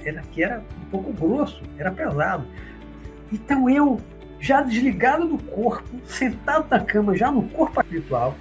era 0.08 0.22
que 0.32 0.42
era 0.42 0.62
um 0.82 0.90
pouco 0.90 1.12
grosso, 1.12 1.62
era 1.78 1.90
pesado. 1.90 2.46
Então 3.32 3.68
eu, 3.68 4.00
já 4.40 4.62
desligado 4.62 5.26
do 5.26 5.38
corpo, 5.38 5.88
sentado 6.04 6.66
na 6.70 6.80
cama, 6.80 7.16
já 7.16 7.30
no 7.30 7.42
corpo 7.50 7.80
espiritual, 7.80 8.36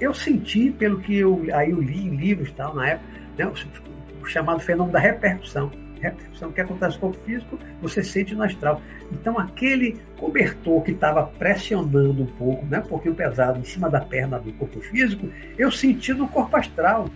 eu 0.00 0.12
senti, 0.12 0.70
pelo 0.70 1.00
que 1.00 1.16
eu, 1.16 1.46
aí 1.54 1.70
eu 1.70 1.80
li 1.80 2.06
em 2.06 2.16
livros 2.16 2.52
tal, 2.52 2.74
na 2.74 2.88
época, 2.88 3.08
né, 3.38 3.46
o, 3.46 4.26
chamado 4.26 4.60
fenômeno 4.60 4.92
da 4.92 4.98
repercussão. 4.98 5.70
Repercussão 6.00 6.52
que 6.52 6.60
acontece 6.60 6.96
no 6.96 7.00
corpo 7.00 7.18
físico, 7.24 7.58
você 7.80 8.02
sente 8.02 8.34
no 8.34 8.42
astral. 8.42 8.82
Então 9.12 9.38
aquele 9.38 9.98
cobertor 10.18 10.82
que 10.82 10.90
estava 10.90 11.24
pressionando 11.24 12.22
um 12.22 12.26
pouco, 12.26 12.66
né, 12.66 12.80
um 12.80 12.88
pouquinho 12.88 13.14
pesado, 13.14 13.58
em 13.58 13.64
cima 13.64 13.88
da 13.88 14.00
perna 14.00 14.38
do 14.38 14.52
corpo 14.54 14.80
físico, 14.80 15.28
eu 15.56 15.70
senti 15.70 16.12
no 16.12 16.28
corpo 16.28 16.56
astral. 16.56 17.08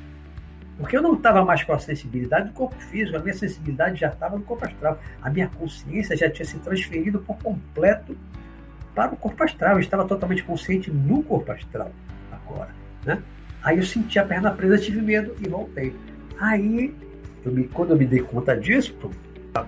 Porque 0.80 0.96
eu 0.96 1.02
não 1.02 1.12
estava 1.14 1.44
mais 1.44 1.62
com 1.62 1.74
a 1.74 1.78
sensibilidade 1.78 2.48
do 2.48 2.54
corpo 2.54 2.74
físico, 2.76 3.14
a 3.14 3.20
minha 3.20 3.34
sensibilidade 3.34 4.00
já 4.00 4.08
estava 4.08 4.38
no 4.38 4.42
corpo 4.42 4.64
astral. 4.64 4.98
A 5.20 5.28
minha 5.28 5.46
consciência 5.46 6.16
já 6.16 6.30
tinha 6.30 6.46
se 6.46 6.58
transferido 6.58 7.18
por 7.18 7.36
completo 7.36 8.16
para 8.94 9.12
o 9.12 9.16
corpo 9.16 9.44
astral. 9.44 9.74
Eu 9.74 9.80
estava 9.80 10.06
totalmente 10.06 10.42
consciente 10.42 10.90
no 10.90 11.22
corpo 11.22 11.52
astral 11.52 11.92
agora. 12.32 12.70
Né? 13.04 13.22
Aí 13.62 13.76
eu 13.76 13.82
senti 13.82 14.18
a 14.18 14.24
perna 14.24 14.52
presa, 14.52 14.78
tive 14.78 15.02
medo 15.02 15.36
e 15.44 15.46
voltei. 15.46 15.94
Aí, 16.38 16.94
eu 17.44 17.52
me, 17.52 17.64
quando 17.64 17.90
eu 17.90 17.96
me 17.98 18.06
dei 18.06 18.20
conta 18.20 18.56
disso, 18.56 18.96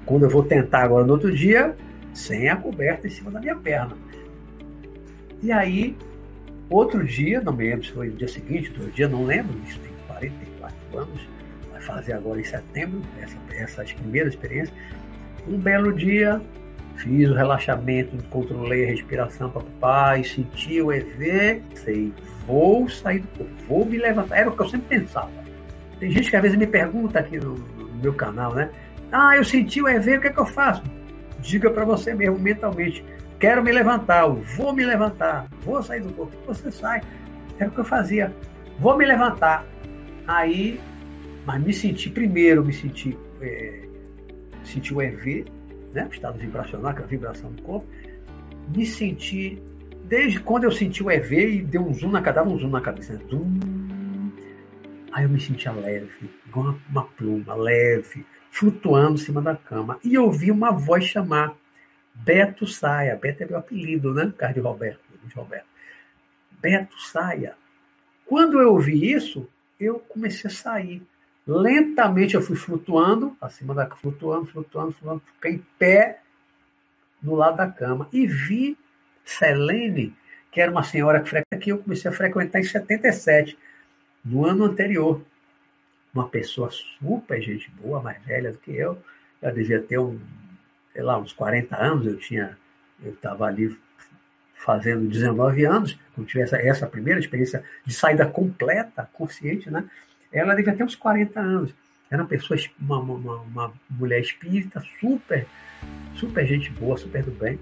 quando 0.07 0.23
eu 0.23 0.31
vou 0.31 0.43
tentar 0.43 0.85
agora 0.85 1.05
no 1.05 1.13
outro 1.13 1.31
dia, 1.31 1.77
sem 2.15 2.49
a 2.49 2.57
coberta 2.57 3.07
em 3.07 3.11
cima 3.11 3.31
da 3.31 3.39
minha 3.39 3.57
perna. 3.57 3.95
E 5.43 5.53
aí, 5.53 5.95
outro 6.71 7.05
dia, 7.05 7.43
não 7.43 7.53
me 7.53 7.69
lembro 7.69 7.85
se 7.85 7.93
foi 7.93 8.09
no 8.09 8.17
dia 8.17 8.29
seguinte, 8.29 8.71
outro 8.71 8.91
dia, 8.93 9.09
não 9.09 9.27
lembro, 9.27 9.55
isso 9.69 9.79
tem 9.81 9.93
40 10.07 10.52
vamos 10.93 11.29
vai 11.73 11.81
fazer 11.81 12.13
agora 12.13 12.41
em 12.41 12.45
setembro, 12.45 13.01
essa, 13.21 13.37
essas 13.51 13.93
primeiras 13.93 14.35
experiências. 14.35 14.77
Um 15.49 15.59
belo 15.59 15.93
dia, 15.93 16.41
fiz 16.97 17.29
o 17.29 17.35
relaxamento, 17.35 18.17
controlei 18.29 18.85
a 18.85 18.89
respiração, 18.89 19.51
papapá, 19.51 20.19
e 20.19 20.25
senti 20.25 20.81
o 20.81 20.93
EV, 20.93 21.63
sei, 21.75 22.13
vou 22.47 22.89
sair 22.89 23.21
do 23.21 23.29
corpo, 23.29 23.53
vou 23.67 23.85
me 23.85 23.99
levantar. 23.99 24.37
Era 24.37 24.51
o 24.51 24.57
que 24.57 24.63
eu 24.63 24.69
sempre 24.69 24.99
pensava. 24.99 25.31
Tem 25.99 26.11
gente 26.11 26.31
que 26.31 26.37
às 26.37 26.43
vezes 26.43 26.57
me 26.57 26.67
pergunta 26.67 27.19
aqui 27.19 27.39
no, 27.39 27.55
no 27.55 27.95
meu 27.95 28.15
canal, 28.15 28.55
né? 28.55 28.71
Ah, 29.11 29.37
eu 29.37 29.45
senti 29.45 29.83
o 29.83 29.89
EV, 29.89 30.17
o 30.17 30.21
que 30.21 30.29
é 30.29 30.33
que 30.33 30.41
eu 30.41 30.47
faço? 30.47 30.83
Diga 31.41 31.71
para 31.71 31.85
você 31.85 32.15
mesmo 32.15 32.39
mentalmente, 32.39 33.05
quero 33.39 33.63
me 33.63 33.73
levantar, 33.73 34.27
vou 34.29 34.73
me 34.73 34.85
levantar, 34.85 35.49
vou 35.65 35.83
sair 35.83 36.01
do 36.01 36.13
corpo. 36.13 36.33
Você 36.47 36.71
sai. 36.71 37.03
Era 37.59 37.69
o 37.69 37.73
que 37.73 37.81
eu 37.81 37.85
fazia. 37.85 38.33
Vou 38.79 38.97
me 38.97 39.05
levantar. 39.05 39.65
Aí, 40.33 40.81
mas 41.45 41.63
me 41.63 41.75
senti 41.75 42.09
primeiro, 42.09 42.65
me 42.65 42.73
senti, 42.73 43.19
é, 43.43 43.87
senti 44.65 44.95
o 44.95 45.03
EV, 45.03 45.45
né? 45.93 46.07
o 46.07 46.15
estado 46.15 46.39
vibracional, 46.39 46.91
aquela 46.91 47.07
vibração 47.07 47.53
do 47.53 47.61
corpo. 47.61 47.87
Me 48.75 48.87
senti, 48.87 49.63
desde 50.05 50.41
quando 50.41 50.65
eu 50.65 50.73
senti 50.73 51.03
o 51.03 51.11
EV 51.11 51.57
e 51.57 51.63
deu 51.63 51.83
um 51.83 51.93
zoom 51.93 52.13
na 52.13 52.23
cabeça, 52.23 52.49
um 52.49 52.59
zoom 52.59 52.71
na 52.71 52.81
cabeça, 52.81 53.13
né? 53.13 53.21
zoom. 53.29 53.61
Aí 55.13 55.25
eu 55.25 55.29
me 55.29 55.39
sentia 55.39 55.71
leve, 55.71 56.31
igual 56.47 56.65
uma, 56.65 56.79
uma 56.89 57.05
pluma, 57.05 57.55
leve, 57.55 58.25
flutuando 58.51 59.15
em 59.17 59.19
cima 59.19 59.43
da 59.43 59.55
cama. 59.55 60.01
E 60.03 60.17
ouvi 60.17 60.51
uma 60.51 60.73
voz 60.73 61.05
chamar 61.05 61.55
Beto 62.15 62.67
Saia. 62.67 63.17
Beto 63.17 63.43
é 63.43 63.47
meu 63.47 63.59
apelido, 63.59 64.15
né? 64.15 64.33
Carlos 64.39 64.63
de 64.63 64.67
Roberto, 64.67 65.01
de 65.27 65.35
Roberto. 65.35 65.67
Beto 66.53 66.99
Saia. 67.03 67.55
Quando 68.25 68.59
eu 68.59 68.73
ouvi 68.73 69.13
isso, 69.13 69.47
eu 69.85 69.99
comecei 69.99 70.51
a 70.51 70.55
sair. 70.55 71.03
Lentamente 71.47 72.35
eu 72.35 72.43
fui 72.43 72.57
flutuando, 72.57 73.37
acima 73.41 73.75
da 73.75 73.87
flutuando, 73.89 74.47
flutuando, 74.47 74.93
flutuando, 74.93 75.23
fiquei 75.35 75.55
em 75.55 75.67
pé 75.79 76.21
no 77.23 77.35
lado 77.35 77.57
da 77.57 77.69
cama 77.69 78.09
e 78.13 78.27
vi 78.27 78.77
Selene, 79.25 80.15
que 80.51 80.61
era 80.61 80.71
uma 80.71 80.83
senhora 80.83 81.23
que, 81.23 81.59
que 81.59 81.73
eu 81.73 81.79
comecei 81.79 82.11
a 82.11 82.15
frequentar 82.15 82.61
em 82.61 82.65
77, 82.65 83.59
no 84.25 84.45
ano 84.45 84.65
anterior. 84.65 85.23
Uma 86.15 86.29
pessoa 86.29 86.71
super 86.71 87.41
gente 87.41 87.71
boa, 87.71 88.03
mais 88.03 88.23
velha 88.25 88.53
do 88.53 88.59
que 88.59 88.77
eu. 88.77 88.99
Eu 89.41 89.53
devia 89.53 89.81
ter 89.81 89.99
um, 89.99 90.21
sei 90.93 91.03
lá, 91.03 91.19
uns 91.19 91.33
40 91.33 91.75
anos, 91.77 92.07
eu 92.07 92.19
tinha, 92.19 92.57
eu 93.03 93.13
estava 93.13 93.47
ali 93.47 93.77
fazendo 94.65 95.09
19 95.09 95.65
anos, 95.65 95.99
quando 96.15 96.27
tive 96.27 96.43
essa, 96.43 96.57
essa 96.57 96.87
primeira 96.87 97.19
experiência 97.19 97.65
de 97.85 97.93
saída 97.93 98.27
completa, 98.27 99.09
consciente, 99.13 99.71
né? 99.71 99.85
Ela 100.33 100.55
devia 100.55 100.75
ter 100.75 100.85
uns 100.85 100.95
40 100.95 101.39
anos. 101.39 101.75
Era 102.11 102.23
uma 102.23 102.29
pessoa, 102.29 102.59
uma, 102.81 102.99
uma, 103.01 103.37
uma 103.41 103.73
mulher 103.91 104.21
espírita, 104.21 104.83
super, 105.01 105.47
super 106.15 106.47
gente 106.47 106.71
boa, 106.71 106.97
super 106.97 107.23
do 107.23 107.33
bem. 107.33 107.59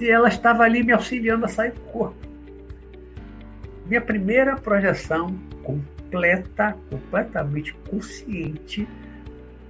E 0.00 0.10
ela 0.10 0.28
estava 0.28 0.64
ali 0.64 0.82
me 0.82 0.92
auxiliando 0.92 1.44
a 1.44 1.48
sair 1.48 1.72
do 1.72 1.80
corpo. 1.82 2.16
Minha 3.86 4.00
primeira 4.00 4.56
projeção 4.56 5.38
completa, 5.62 6.76
completamente 6.90 7.74
consciente, 7.88 8.88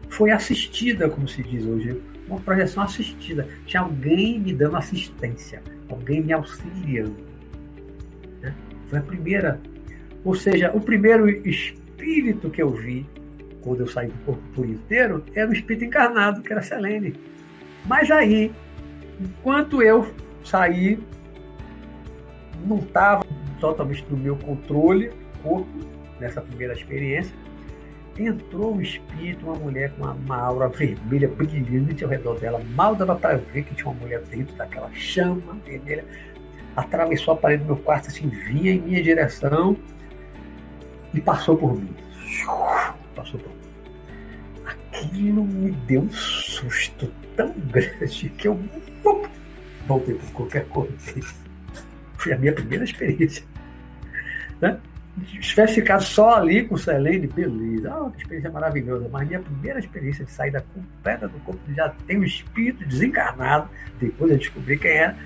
foi 0.09 0.31
assistida, 0.31 1.11
como 1.11 1.29
se 1.29 1.43
diz 1.43 1.67
hoje. 1.67 2.01
Uma 2.29 2.41
projeção 2.41 2.83
assistida. 2.83 3.47
Tinha 3.67 3.83
alguém 3.83 4.39
me 4.41 4.53
dando 4.53 4.77
assistência, 4.77 5.63
alguém 5.89 6.23
me 6.23 6.33
auxiliando. 6.33 7.17
Né? 8.41 8.55
Foi 8.89 8.99
a 8.99 9.03
primeira. 9.03 9.61
Ou 10.25 10.35
seja, 10.35 10.71
o 10.75 10.81
primeiro 10.81 11.29
espírito 11.47 12.49
que 12.51 12.63
eu 12.63 12.71
vi 12.71 13.07
quando 13.61 13.81
eu 13.81 13.87
saí 13.87 14.09
do 14.09 14.19
corpo 14.25 14.43
por 14.55 14.67
inteiro 14.67 15.25
era 15.35 15.49
o 15.49 15.53
espírito 15.53 15.85
encarnado, 15.85 16.43
que 16.43 16.53
era 16.53 16.63
Selene. 16.63 17.15
Mas 17.87 18.11
aí, 18.11 18.53
enquanto 19.21 19.83
eu 19.83 20.11
saí, 20.43 20.99
não 22.67 22.79
estava 22.79 23.25
totalmente 23.61 24.05
no 24.11 24.17
meu 24.17 24.37
controle, 24.37 25.11
corpo, 25.43 25.69
nessa 26.21 26.41
primeira 26.41 26.73
experiência, 26.73 27.35
entrou 28.19 28.75
um 28.75 28.81
espírito, 28.81 29.45
uma 29.47 29.57
mulher 29.57 29.93
com 29.93 30.05
uma, 30.05 30.37
aura 30.37 30.69
vermelha 30.69 31.29
brilhante 31.29 32.05
ao 32.05 32.11
redor 32.11 32.39
dela. 32.39 32.63
Mal 32.75 32.95
dava 32.95 33.17
para 33.17 33.37
ver 33.37 33.65
que 33.65 33.75
tinha 33.75 33.89
uma 33.89 34.01
mulher 34.01 34.21
dentro 34.23 34.55
daquela 34.57 34.91
chama 34.93 35.55
vermelha. 35.65 36.05
Atravessou 36.77 37.35
a 37.35 37.37
parede 37.37 37.63
do 37.63 37.75
meu 37.75 37.77
quarto, 37.77 38.09
assim, 38.09 38.29
vinha 38.29 38.73
em 38.73 38.81
minha 38.81 39.03
direção 39.03 39.77
e 41.13 41.21
passou 41.21 41.57
por 41.57 41.75
mim. 41.75 41.95
Passou 43.15 43.41
por 43.41 43.49
mim. 43.49 43.55
Aquilo 44.65 45.45
me 45.45 45.71
deu 45.71 46.03
um 46.03 46.11
susto 46.11 47.13
tão 47.37 47.53
grande 47.53 48.29
que 48.31 48.49
eu 48.49 48.61
voltei 49.87 50.15
por 50.15 50.33
qualquer 50.33 50.67
coisa. 50.67 50.95
Foi 52.17 52.33
a 52.33 52.39
minha 52.39 52.53
primeira 52.53 52.85
experiência. 52.85 53.45
Né? 54.61 54.79
Se 55.21 55.39
tivesse 55.39 55.75
ficado 55.75 56.03
só 56.03 56.37
ali 56.37 56.65
com 56.65 56.77
Selene, 56.77 57.29
beleza. 57.29 57.93
Ah, 57.93 58.11
que 58.11 58.23
experiência 58.23 58.51
maravilhosa. 58.51 59.09
Mas 59.13 59.29
minha 59.29 59.41
primeira 59.41 59.79
experiência 59.79 60.25
de 60.25 60.31
saída 60.31 60.65
completa 60.75 61.29
do 61.29 61.39
corpo 61.41 61.61
já 61.73 61.89
tem 62.07 62.19
um 62.19 62.25
espírito 62.25 62.85
desencarnado. 62.87 63.69
Depois 64.01 64.33
eu 64.33 64.39
descobri 64.39 64.77
quem 64.77 64.91
era. 64.91 65.17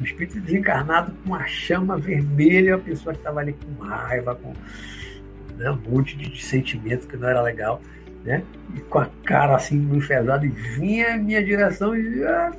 Um 0.00 0.04
espírito 0.04 0.40
desencarnado 0.40 1.12
com 1.12 1.30
uma 1.30 1.44
chama 1.46 1.96
vermelha, 1.96 2.76
a 2.76 2.78
pessoa 2.78 3.14
que 3.14 3.20
estava 3.20 3.40
ali 3.40 3.54
com 3.54 3.82
raiva, 3.82 4.34
com 4.34 4.52
né? 5.56 5.70
um 5.70 5.90
monte 5.90 6.16
de, 6.16 6.30
de 6.30 6.44
sentimento 6.44 7.08
que 7.08 7.16
não 7.16 7.28
era 7.28 7.42
legal, 7.42 7.80
né? 8.24 8.42
E 8.74 8.80
com 8.80 8.98
a 8.98 9.08
cara 9.24 9.56
assim 9.56 9.76
enfesada 9.96 10.44
e 10.44 10.50
vinha 10.50 11.16
em 11.16 11.22
minha 11.22 11.42
direção 11.42 11.96
e 11.96 12.24
ah, 12.24 12.52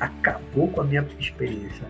acabou 0.00 0.68
com 0.68 0.80
a 0.80 0.84
minha 0.84 1.06
experiência. 1.18 1.86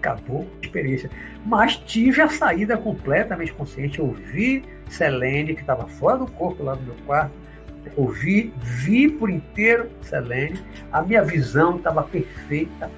Acabou 0.00 0.46
a 0.56 0.64
experiência. 0.64 1.10
Mas 1.44 1.76
tive 1.76 2.20
a 2.20 2.28
saída 2.28 2.76
completamente 2.76 3.52
consciente. 3.52 4.00
Ouvi 4.00 4.64
Selene, 4.88 5.54
que 5.54 5.60
estava 5.60 5.86
fora 5.86 6.18
do 6.18 6.26
corpo 6.32 6.62
lá 6.62 6.74
no 6.74 6.82
meu 6.82 6.96
quarto. 7.06 7.32
Ouvi, 7.96 8.52
vi 8.60 9.08
por 9.08 9.30
inteiro 9.30 9.88
Selene. 10.02 10.60
A 10.92 11.02
minha 11.02 11.22
visão 11.22 11.76
estava 11.76 12.02
perfeita. 12.02 12.90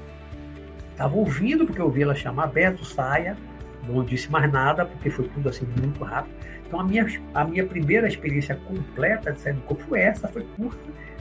Estava 0.91 1.15
ouvindo, 1.17 1.67
porque 1.67 1.81
eu 1.81 1.87
ouvi 1.87 2.03
ela 2.03 2.15
chamar 2.15 2.47
Beto, 2.49 2.85
saia 2.85 3.37
não 3.89 4.05
disse 4.05 4.31
mais 4.31 4.51
nada, 4.51 4.85
porque 4.85 5.11
foi 5.11 5.29
tudo 5.29 5.49
assim 5.49 5.67
muito 5.81 6.03
rápido. 6.05 6.35
Então 6.67 6.81
a 6.81 6.85
minha, 6.85 7.07
a 7.35 7.45
minha 7.45 7.67
primeira 7.67 8.07
experiência 8.07 8.55
completa 8.67 9.33
de 9.33 9.41
sair 9.41 9.55
do 9.55 9.63
corpo 9.63 9.83
foi 9.85 10.01
essa, 10.01 10.29
foi 10.29 10.43
curta, 10.57 10.79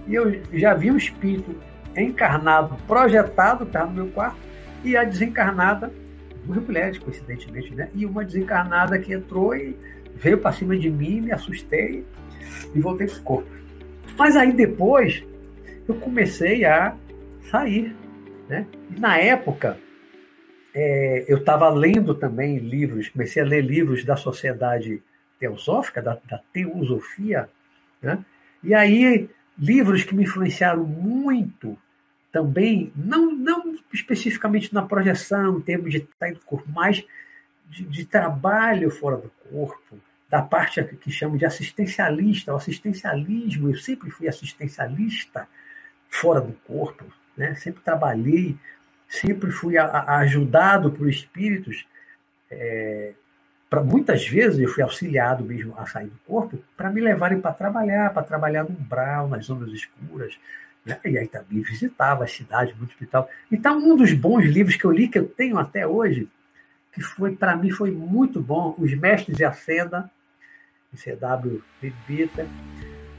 e 0.08 0.16
eu 0.16 0.42
já 0.54 0.74
vi 0.74 0.92
um 0.92 0.98
espírito 0.98 1.56
encarnado, 1.96 2.76
projetado, 2.88 3.66
estava 3.66 3.88
no 3.88 3.94
meu 3.94 4.08
quarto, 4.08 4.38
e 4.84 4.98
a 4.98 5.04
desencarnada, 5.04 5.92
duas 6.46 6.64
mulheres, 6.64 6.98
coincidentemente, 6.98 7.74
né? 7.74 7.90
E 7.94 8.06
uma 8.06 8.24
desencarnada 8.24 8.98
que 9.00 9.14
entrou 9.14 9.56
e 9.56 9.76
veio 10.16 10.38
para 10.38 10.52
cima 10.52 10.78
de 10.78 10.90
mim, 10.90 11.22
me 11.22 11.32
assustei 11.32 12.06
e 12.74 12.80
voltei 12.80 13.08
para 13.08 13.18
o 13.18 13.24
corpo. 13.24 13.50
Mas 14.18 14.36
aí 14.36 14.52
depois 14.52 15.24
eu 15.88 15.96
comecei 15.96 16.66
a 16.66 16.96
sair, 17.50 17.96
né? 18.48 18.66
E 18.96 19.00
na 19.00 19.18
época 19.18 19.78
é, 20.74 21.26
eu 21.28 21.38
estava 21.38 21.70
lendo 21.70 22.16
também 22.16 22.58
livros, 22.58 23.10
comecei 23.10 23.42
a 23.42 23.46
ler 23.46 23.62
livros 23.62 24.04
da 24.04 24.16
sociedade 24.16 25.02
teosófica, 25.40 26.02
da, 26.02 26.18
da 26.30 26.40
teosofia, 26.54 27.50
né? 28.02 28.24
e 28.64 28.74
aí 28.74 29.30
livros 29.58 30.04
que 30.04 30.16
me 30.16 30.24
influenciaram 30.24 30.84
muito 30.84 31.78
também, 32.32 32.92
não, 32.96 33.32
não 33.32 33.76
especificamente 33.94 34.74
na 34.74 34.84
projeção, 34.84 35.58
em 35.58 35.62
termos 35.62 35.92
de 35.92 36.08
sair 36.18 36.34
do 36.34 36.40
corpo, 36.42 36.68
mas 36.74 37.04
de, 37.70 37.84
de, 37.84 38.06
trabalho 38.06 38.90
fora 38.90 39.18
do 39.18 39.32
corpo, 39.50 40.00
da 40.30 40.42
parte 40.42 40.84
que 40.84 41.12
chamo 41.12 41.38
de 41.38 41.46
assistencialista, 41.46 42.54
o 42.54 42.56
assistencialismo, 42.56 43.70
eu 43.70 43.78
sempre 43.78 44.10
fui 44.10 44.28
assistencialista 44.28 45.48
fora 46.10 46.40
do 46.40 46.54
corpo, 46.66 47.06
né? 47.36 47.56
sempre 47.56 47.82
trabalhei 47.82 48.58
sempre 49.12 49.52
fui 49.52 49.78
a, 49.78 49.86
a, 49.86 50.18
ajudado 50.20 50.92
por 50.92 51.08
espíritos. 51.10 51.86
É, 52.50 53.14
para 53.70 53.84
muitas 53.84 54.28
vezes 54.28 54.60
eu 54.60 54.68
fui 54.68 54.84
auxiliado 54.84 55.44
mesmo 55.44 55.74
a 55.78 55.86
sair 55.86 56.08
do 56.08 56.18
corpo 56.26 56.62
para 56.76 56.90
me 56.90 57.00
levarem 57.00 57.40
para 57.40 57.54
trabalhar, 57.54 58.14
para 58.14 58.24
trabalhar 58.24 58.64
no 58.64 58.72
umbral, 58.72 59.28
nas 59.28 59.46
zonas 59.46 59.72
escuras. 59.72 60.38
Né? 60.86 61.00
E 61.06 61.18
aí 61.18 61.28
também 61.28 61.62
visitava 61.62 62.24
as 62.24 62.32
cidades, 62.32 62.76
muito 62.78 62.92
hospital. 62.92 63.30
Então, 63.52 63.78
um 63.78 63.96
dos 63.96 64.14
bons 64.14 64.46
livros 64.46 64.76
que 64.76 64.86
eu 64.86 64.92
li, 64.92 65.08
que 65.08 65.20
eu 65.20 65.28
tenho 65.28 65.58
até 65.58 65.86
hoje, 65.86 66.28
que 66.92 67.02
foi 67.02 67.36
para 67.36 67.56
mim 67.56 67.70
foi 67.70 67.92
muito 67.92 68.42
bom, 68.42 68.76
Os 68.78 68.94
Mestres 68.94 69.40
e 69.40 69.46
a 69.46 69.54
Seda, 69.54 70.10
C.W. 70.94 71.62
Bita, 72.08 72.46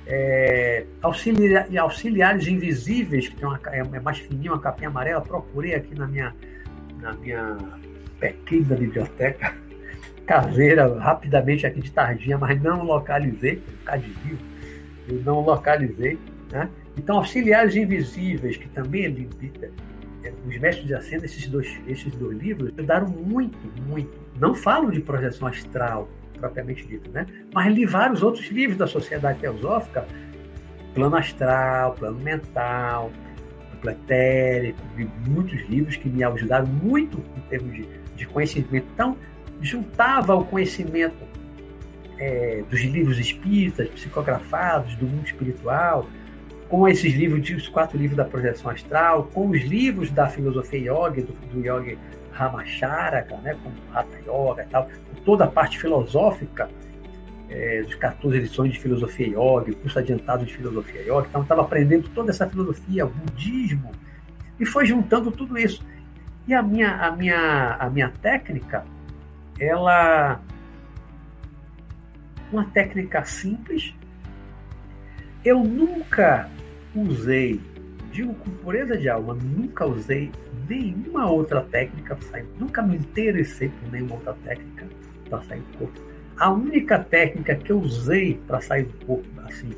é, 0.07 0.85
auxiliar, 1.01 1.67
auxiliares 1.79 2.47
invisíveis, 2.47 3.29
que 3.29 3.37
tem 3.37 3.47
uma, 3.47 3.59
é, 3.67 3.79
é 3.79 4.01
mais 4.01 4.19
fininho, 4.19 4.53
uma 4.53 4.61
capinha 4.61 4.89
amarela, 4.89 5.21
procurei 5.21 5.75
aqui 5.75 5.95
na 5.95 6.07
minha, 6.07 6.35
na 7.01 7.13
minha 7.15 7.57
pequena 8.21 8.77
biblioteca 8.77 9.55
caseira, 10.27 10.99
rapidamente 10.99 11.67
aqui 11.67 11.81
de 11.81 11.91
tardinha, 11.91 12.37
mas 12.37 12.61
não 12.61 12.83
localizei, 12.83 13.57
ficar 13.57 13.97
de 13.97 14.11
vivo, 14.11 14.43
eu 15.09 15.21
não 15.23 15.41
localizei, 15.41 16.19
né? 16.51 16.69
Então, 16.97 17.17
Auxiliares 17.17 17.75
Invisíveis, 17.75 18.57
que 18.57 18.69
também 18.69 19.07
é, 19.07 20.29
é, 20.29 20.33
os 20.47 20.59
Mestres 20.59 20.87
de 20.87 20.95
Ascenda, 20.95 21.25
esses 21.25 21.47
dois, 21.47 21.81
esses 21.87 22.15
dois 22.17 22.39
livros, 22.39 22.73
ajudaram 22.77 23.09
muito, 23.09 23.59
muito. 23.87 24.11
Não 24.39 24.55
falo 24.55 24.91
de 24.91 25.01
projeção 25.01 25.49
astral, 25.49 26.09
propriamente 26.39 26.87
dito, 26.87 27.11
né? 27.11 27.27
mas 27.55 27.73
li 27.73 27.87
vários 27.87 28.23
outros 28.23 28.47
livros 28.51 28.77
da 28.77 28.87
Sociedade 28.87 29.39
Teosófica, 29.41 30.07
plano 30.95 31.17
astral, 31.17 31.95
plano 31.95 32.19
mental, 32.21 33.11
etérico, 33.91 34.81
li 34.97 35.11
muitos 35.27 35.61
livros 35.69 35.97
que 35.97 36.09
me 36.09 36.23
ajudaram 36.23 36.67
muito 36.67 37.23
em 37.37 37.41
termos 37.49 37.75
de, 37.75 37.87
de 38.15 38.27
conhecimento. 38.27 38.87
Então, 38.95 39.17
juntava 39.61 40.35
o 40.35 40.45
conhecimento 40.45 41.17
é, 42.19 42.63
dos 42.71 42.81
livros 42.81 43.19
espíritas, 43.19 43.89
psicografados, 43.89 44.95
do 44.97 45.07
mundo 45.07 45.27
espiritual, 45.27 46.07
com 46.73 46.89
esses 46.89 47.13
livros, 47.13 47.51
os 47.51 47.69
quatro 47.69 47.99
livros 47.99 48.17
da 48.17 48.25
projeção 48.25 48.71
astral, 48.71 49.25
com 49.35 49.51
os 49.51 49.61
livros 49.61 50.11
da 50.11 50.27
filosofia 50.27 50.91
yoga, 50.91 51.21
do, 51.21 51.35
do 51.53 51.61
yoga 51.61 51.99
Ramacharaka, 52.33 53.37
né, 53.43 53.55
como 53.63 53.75
Hatha 53.95 54.17
Yoga 54.21 54.63
e 54.63 54.67
tal, 54.69 54.89
toda 55.23 55.45
a 55.45 55.49
parte 55.49 55.79
filosófica 55.79 56.71
é, 57.51 57.83
dos 57.83 57.95
14 57.97 58.39
lições 58.39 58.73
de 58.73 58.81
filosofia 58.81 59.27
yoga, 59.27 59.71
curso 59.83 59.99
adiantado 59.99 60.47
de 60.47 60.55
filosofia 60.55 61.03
yoga, 61.03 61.27
então 61.29 61.43
estava 61.43 61.61
aprendendo 61.61 62.09
toda 62.09 62.31
essa 62.31 62.49
filosofia, 62.49 63.05
budismo, 63.05 63.93
e 64.59 64.65
foi 64.65 64.87
juntando 64.87 65.31
tudo 65.31 65.59
isso. 65.59 65.85
E 66.49 66.55
a 66.55 66.63
minha, 66.63 66.97
a 66.97 67.13
minha, 67.15 67.77
a 67.79 67.91
minha 67.91 68.09
técnica, 68.23 68.83
ela 69.61 70.41
uma 72.51 72.65
técnica 72.65 73.27
simples. 73.27 73.95
Eu 75.45 75.63
nunca 75.63 76.49
usei, 77.01 77.61
digo 78.11 78.35
com 78.35 78.51
pureza 78.51 78.97
de 78.97 79.09
alma, 79.09 79.35
nunca 79.35 79.87
usei 79.87 80.31
nenhuma 80.69 81.31
outra 81.31 81.63
técnica 81.63 82.17
para. 82.17 82.45
Nunca 82.59 82.83
me 82.83 82.97
interessei 82.97 83.69
por 83.69 83.93
nenhuma 83.93 84.15
outra 84.15 84.35
técnica 84.45 84.87
para 85.29 85.43
sair 85.43 85.61
do 85.61 85.79
corpo. 85.79 86.01
A 86.39 86.51
única 86.51 86.99
técnica 86.99 87.55
que 87.55 87.71
eu 87.71 87.79
usei 87.79 88.41
para 88.47 88.61
sair 88.61 88.85
do 88.85 89.07
corpo, 89.07 89.29
assim, 89.45 89.71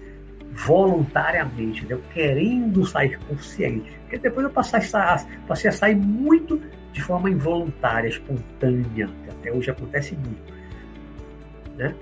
voluntariamente, 0.55 1.85
né? 1.87 1.99
querendo 2.13 2.87
sair 2.87 3.19
consciente, 3.29 3.91
porque 4.03 4.19
depois 4.19 4.45
eu 4.45 4.53
passei 4.53 4.79
a, 4.79 5.73
sair 5.73 5.97
muito 5.97 6.61
de 6.93 7.03
forma 7.03 7.29
involuntária, 7.29 8.09
espontânea, 8.09 9.09
que 9.25 9.31
até 9.31 9.53
hoje 9.53 9.71
acontece 9.71 10.15
muito. 10.15 10.55
Né? 11.77 11.95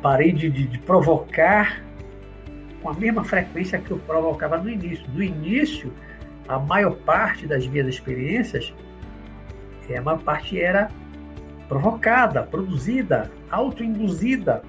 Parei 0.00 0.32
de, 0.32 0.48
de, 0.48 0.66
de 0.66 0.78
provocar 0.78 1.84
com 2.82 2.90
a 2.90 2.94
mesma 2.94 3.24
frequência 3.24 3.78
que 3.78 3.90
eu 3.90 3.98
provocava 3.98 4.58
no 4.58 4.68
início. 4.68 5.04
No 5.12 5.22
início, 5.22 5.92
a 6.48 6.58
maior 6.58 6.96
parte 6.96 7.46
das 7.46 7.66
minhas 7.66 7.88
experiências, 7.88 8.72
é, 9.88 9.98
a 9.98 10.02
maior 10.02 10.22
parte 10.22 10.60
era 10.60 10.90
provocada, 11.68 12.42
produzida, 12.42 13.30
autoinduzida. 13.50 14.62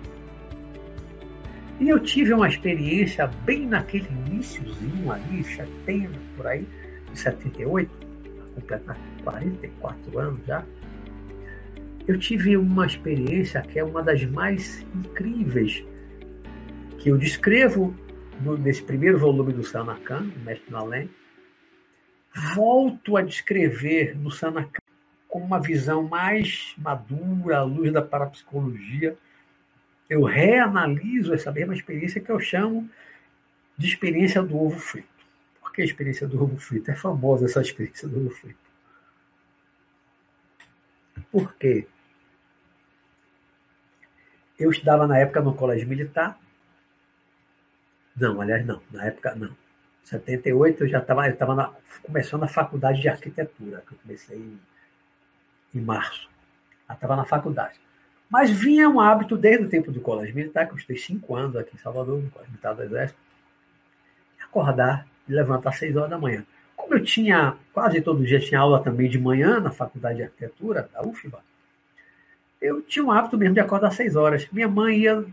E 1.79 1.89
eu 1.89 1.99
tive 1.99 2.33
uma 2.33 2.47
experiência 2.47 3.27
bem 3.45 3.65
naquele 3.65 4.07
iníciozinho 4.27 5.11
ali, 5.11 5.43
setembro, 5.43 6.19
por 6.35 6.47
aí, 6.47 6.67
de 7.11 7.19
78, 7.19 7.89
completar 8.55 8.97
44 9.23 10.19
anos 10.19 10.45
já. 10.45 10.63
Eu 12.07 12.17
tive 12.19 12.57
uma 12.57 12.85
experiência 12.85 13.61
que 13.61 13.79
é 13.79 13.83
uma 13.83 14.03
das 14.03 14.23
mais 14.25 14.85
incríveis 14.95 15.83
que 17.01 17.09
eu 17.09 17.17
descrevo 17.17 17.95
no, 18.39 18.57
nesse 18.57 18.83
primeiro 18.83 19.17
volume 19.17 19.51
do 19.53 19.63
Sanakan, 19.63 20.31
Mestre 20.43 20.69
no 20.69 20.77
Além. 20.77 21.09
Volto 22.55 23.17
a 23.17 23.21
descrever 23.21 24.15
no 24.15 24.29
Sanakan 24.29 24.79
com 25.27 25.39
uma 25.39 25.59
visão 25.59 26.03
mais 26.03 26.75
madura, 26.77 27.59
à 27.59 27.63
luz 27.63 27.91
da 27.91 28.01
parapsicologia, 28.01 29.17
eu 30.09 30.23
reanaliso 30.23 31.33
essa 31.33 31.51
mesma 31.51 31.73
experiência 31.73 32.19
que 32.19 32.29
eu 32.29 32.39
chamo 32.39 32.89
de 33.77 33.87
experiência 33.87 34.43
do 34.43 34.57
ovo 34.57 34.77
frito. 34.77 35.07
Por 35.61 35.71
que 35.71 35.81
a 35.81 35.85
experiência 35.85 36.27
do 36.27 36.43
ovo 36.43 36.57
frito? 36.57 36.91
É 36.91 36.95
famosa 36.95 37.45
essa 37.45 37.61
experiência 37.61 38.09
do 38.09 38.19
ovo 38.19 38.29
frito. 38.29 38.59
Por 41.31 41.53
quê? 41.55 41.87
Eu 44.59 44.69
estudava 44.69 45.07
na 45.07 45.17
época 45.17 45.39
no 45.39 45.55
colégio 45.55 45.87
militar. 45.87 46.37
Não, 48.21 48.39
aliás, 48.39 48.65
não. 48.65 48.81
Na 48.91 49.05
época, 49.05 49.35
não. 49.35 49.49
Em 49.49 50.05
78 50.05 50.83
eu 50.83 50.87
já 50.87 50.99
estava 50.99 51.27
eu 51.27 51.35
tava 51.35 51.75
começando 52.03 52.43
a 52.43 52.47
faculdade 52.47 53.01
de 53.01 53.09
arquitetura, 53.09 53.83
que 53.85 53.93
eu 53.93 53.97
comecei 54.01 54.37
em 54.37 54.59
em 55.73 55.81
março. 55.81 56.29
Ela 56.87 56.95
estava 56.95 57.15
na 57.15 57.25
faculdade. 57.25 57.79
Mas 58.29 58.49
vinha 58.49 58.89
um 58.89 58.99
hábito 58.99 59.37
desde 59.37 59.65
o 59.65 59.69
tempo 59.69 59.91
do 59.91 59.99
colégio 59.99 60.35
militar, 60.35 60.65
que 60.65 60.73
eu 60.73 60.77
estudei 60.77 60.97
cinco 60.97 61.35
anos 61.35 61.55
aqui 61.55 61.75
em 61.75 61.79
Salvador, 61.79 62.21
no 62.21 62.29
colégio 62.29 62.51
militar 62.51 62.73
do 62.73 62.83
Exército, 62.83 63.19
acordar 64.41 65.05
e 65.27 65.33
levantar 65.33 65.69
às 65.69 65.77
seis 65.77 65.95
horas 65.95 66.09
da 66.09 66.17
manhã. 66.17 66.45
Como 66.75 66.93
eu 66.95 67.03
tinha, 67.03 67.55
quase 67.73 68.01
todo 68.01 68.25
dia 68.25 68.39
tinha 68.39 68.59
aula 68.59 68.81
também 68.81 69.09
de 69.09 69.19
manhã 69.19 69.59
na 69.59 69.71
faculdade 69.71 70.17
de 70.17 70.23
arquitetura, 70.23 70.89
da 70.93 71.01
UFBA, 71.01 71.43
eu 72.61 72.81
tinha 72.81 73.03
um 73.03 73.11
hábito 73.11 73.37
mesmo 73.37 73.55
de 73.55 73.59
acordar 73.59 73.87
às 73.87 73.95
seis 73.95 74.15
horas. 74.15 74.47
Minha 74.51 74.67
mãe 74.67 74.99
ia 74.99 75.25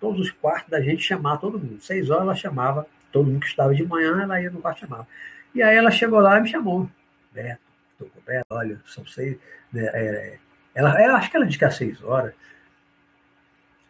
todos 0.00 0.20
os 0.20 0.30
quartos 0.30 0.70
da 0.70 0.80
gente 0.80 1.02
chamar 1.02 1.38
todo 1.38 1.58
mundo. 1.58 1.80
Seis 1.80 2.10
horas 2.10 2.22
ela 2.22 2.34
chamava, 2.34 2.86
todo 3.12 3.26
mundo 3.26 3.40
que 3.40 3.46
estava 3.46 3.74
de 3.74 3.84
manhã, 3.84 4.22
ela 4.22 4.40
ia 4.40 4.50
no 4.50 4.60
quarto 4.60 4.80
chamar. 4.80 5.06
E 5.54 5.62
aí 5.62 5.76
ela 5.76 5.90
chegou 5.90 6.20
lá 6.20 6.38
e 6.38 6.42
me 6.42 6.48
chamou. 6.48 6.88
Beto, 7.32 7.60
estou 7.92 8.08
coberto, 8.08 8.46
olha, 8.50 8.80
são 8.86 9.06
seis. 9.06 9.38
Né, 9.72 9.84
é, 9.92 10.38
ela, 10.74 11.16
acho 11.16 11.30
que 11.30 11.36
ela 11.36 11.46
disse 11.46 11.58
que 11.58 11.64
às 11.64 11.76
seis 11.76 12.02
horas. 12.02 12.34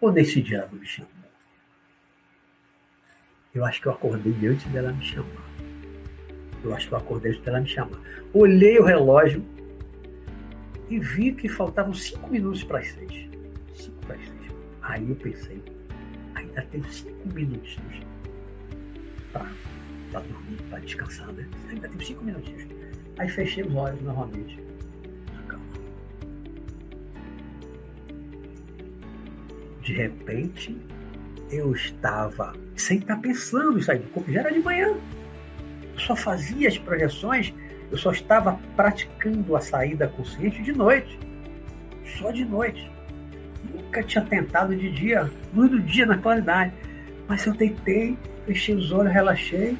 Ou 0.00 0.12
nesse 0.12 0.40
dia 0.40 0.58
ela 0.58 0.68
me 0.72 0.86
chamou. 0.86 1.10
Eu 3.54 3.64
acho 3.64 3.80
que 3.80 3.88
eu 3.88 3.92
acordei 3.92 4.34
antes 4.46 4.66
dela 4.66 4.92
me 4.92 5.04
chamar. 5.04 5.48
Eu 6.62 6.74
acho 6.74 6.88
que 6.88 6.94
eu 6.94 6.98
acordei 6.98 7.32
antes 7.32 7.44
dela 7.44 7.60
me 7.60 7.68
chamar. 7.68 8.00
Olhei 8.32 8.78
o 8.78 8.84
relógio 8.84 9.44
e 10.88 10.98
vi 10.98 11.32
que 11.32 11.48
faltavam 11.48 11.92
cinco 11.92 12.30
minutos 12.30 12.62
para 12.64 12.78
as 12.78 12.88
seis. 12.88 13.28
Cinco 13.74 14.06
para 14.06 14.16
as 14.16 14.24
seis. 14.24 14.52
Aí 14.82 15.10
eu 15.10 15.16
pensei, 15.16 15.62
ainda 16.58 16.62
tenho 16.70 16.92
cinco 16.92 17.28
minutinhos 17.32 18.06
para 19.32 20.20
dormir, 20.20 20.62
para 20.68 20.78
descansar, 20.80 21.32
né? 21.32 21.46
Ainda 21.70 21.88
tenho 21.88 22.04
cinco 22.04 22.24
minutinhos. 22.24 22.66
Aí 23.18 23.28
fechei 23.28 23.64
os 23.64 23.74
olhos 23.74 24.00
novamente. 24.02 24.58
De 29.82 29.94
repente, 29.94 30.76
eu 31.50 31.72
estava, 31.72 32.54
sem 32.76 32.98
estar 32.98 33.16
pensando 33.16 33.78
do 33.78 34.10
corpo, 34.10 34.30
já 34.30 34.40
era 34.40 34.52
de 34.52 34.60
manhã. 34.60 34.94
Eu 35.94 35.98
só 35.98 36.14
fazia 36.14 36.68
as 36.68 36.76
projeções, 36.76 37.54
eu 37.90 37.96
só 37.96 38.12
estava 38.12 38.60
praticando 38.76 39.56
a 39.56 39.60
saída 39.60 40.06
consciente 40.08 40.62
de 40.62 40.72
noite. 40.72 41.18
Só 42.18 42.30
de 42.30 42.44
noite. 42.44 42.97
Nunca 43.72 44.02
tinha 44.02 44.24
tentado 44.24 44.74
de 44.74 44.90
dia, 44.90 45.30
luz 45.54 45.70
do 45.70 45.80
dia 45.80 46.06
na 46.06 46.18
claridade. 46.18 46.72
Mas 47.26 47.46
eu 47.46 47.54
deitei, 47.54 48.16
fechei 48.46 48.74
os 48.74 48.90
olhos, 48.92 49.12
relaxei 49.12 49.76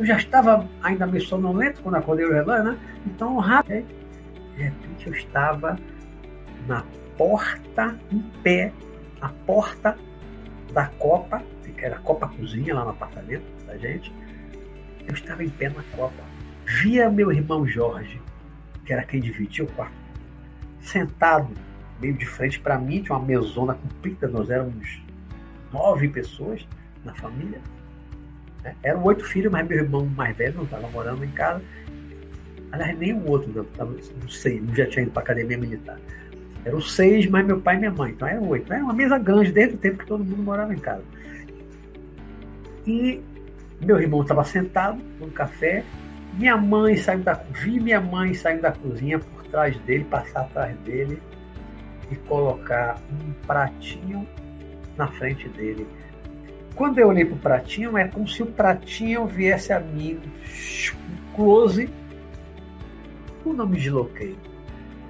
eu 0.00 0.06
já 0.06 0.16
estava 0.16 0.66
ainda 0.82 1.06
meio 1.06 1.22
sonolento 1.22 1.82
quando 1.82 1.96
acordei 1.96 2.24
o 2.24 2.32
relógio, 2.32 2.64
né? 2.64 2.78
Então, 3.06 3.36
rápido. 3.36 3.86
De 4.56 4.62
repente, 4.62 5.06
eu 5.06 5.12
estava 5.12 5.78
na 6.66 6.82
porta, 7.18 8.00
em 8.10 8.20
pé, 8.42 8.72
a 9.20 9.28
porta 9.28 9.98
da 10.72 10.86
Copa, 10.86 11.42
que 11.76 11.84
era 11.84 11.96
a 11.96 11.98
Copa 11.98 12.28
Cozinha 12.28 12.74
lá 12.74 12.84
no 12.84 12.90
apartamento 12.90 13.44
da 13.66 13.76
gente. 13.76 14.10
Eu 15.06 15.12
estava 15.12 15.44
em 15.44 15.50
pé 15.50 15.68
na 15.68 15.82
Copa. 15.94 16.22
Via 16.64 17.10
meu 17.10 17.30
irmão 17.30 17.66
Jorge, 17.66 18.18
que 18.86 18.94
era 18.94 19.02
quem 19.02 19.20
dividia 19.20 19.66
o 19.66 19.72
quarto, 19.72 19.92
sentado 20.80 21.52
meio 22.00 22.14
de 22.14 22.26
frente 22.26 22.58
para 22.58 22.78
mim, 22.78 23.02
tinha 23.02 23.16
uma 23.16 23.24
mesona 23.24 23.74
comprida, 23.74 24.26
nós 24.28 24.50
éramos 24.50 25.02
nove 25.72 26.08
pessoas 26.08 26.66
na 27.04 27.14
família. 27.14 27.60
Né? 28.64 28.74
Eram 28.82 29.04
oito 29.04 29.24
filhos, 29.24 29.52
mas 29.52 29.66
meu 29.66 29.78
irmão 29.78 30.06
mais 30.06 30.36
velho 30.36 30.54
não 30.56 30.64
estava 30.64 30.88
morando 30.88 31.24
em 31.24 31.30
casa. 31.30 31.62
Aliás, 32.72 32.98
nem 32.98 33.12
o 33.12 33.28
outro, 33.28 33.52
não, 33.52 33.64
tava, 33.64 33.92
não 33.92 34.28
sei, 34.28 34.62
já 34.74 34.86
tinha 34.86 35.02
ido 35.02 35.12
para 35.12 35.22
academia 35.22 35.58
militar. 35.58 35.98
Eram 36.64 36.80
seis, 36.80 37.26
mais 37.26 37.46
meu 37.46 37.60
pai 37.60 37.76
e 37.76 37.78
minha 37.78 37.90
mãe. 37.90 38.12
Então 38.12 38.28
eram 38.28 38.48
oito. 38.48 38.72
Era 38.72 38.84
uma 38.84 38.92
mesa 38.92 39.18
grande 39.18 39.50
desde 39.50 39.74
o 39.74 39.78
tempo 39.78 39.98
que 39.98 40.06
todo 40.06 40.24
mundo 40.24 40.42
morava 40.42 40.72
em 40.74 40.78
casa. 40.78 41.02
E 42.86 43.20
meu 43.80 43.98
irmão 43.98 44.22
estava 44.22 44.44
sentado 44.44 45.00
no 45.18 45.30
café. 45.30 45.82
Minha 46.34 46.56
mãe 46.56 46.96
saiu 46.96 47.20
da 47.20 47.32
vi 47.32 47.80
minha 47.80 48.00
mãe 48.00 48.34
saindo 48.34 48.62
da 48.62 48.72
cozinha 48.72 49.18
por 49.18 49.42
trás 49.48 49.76
dele, 49.80 50.04
passar 50.04 50.42
atrás 50.42 50.76
dele 50.80 51.20
e 52.10 52.16
colocar 52.16 53.00
um 53.10 53.32
pratinho 53.46 54.26
na 54.96 55.06
frente 55.06 55.48
dele 55.48 55.86
Quando 56.74 56.98
eu 56.98 57.08
olhei 57.08 57.24
para 57.24 57.34
o 57.34 57.38
pratinho, 57.38 57.96
é 57.96 58.08
como 58.08 58.26
se 58.26 58.42
o 58.42 58.46
pratinho 58.46 59.26
viesse 59.26 59.72
a 59.72 59.80
mim, 59.80 60.18
um 60.18 61.34
close, 61.34 61.88
eu 63.44 63.52
não 63.52 63.66
me 63.66 63.76
desloquei. 63.76 64.36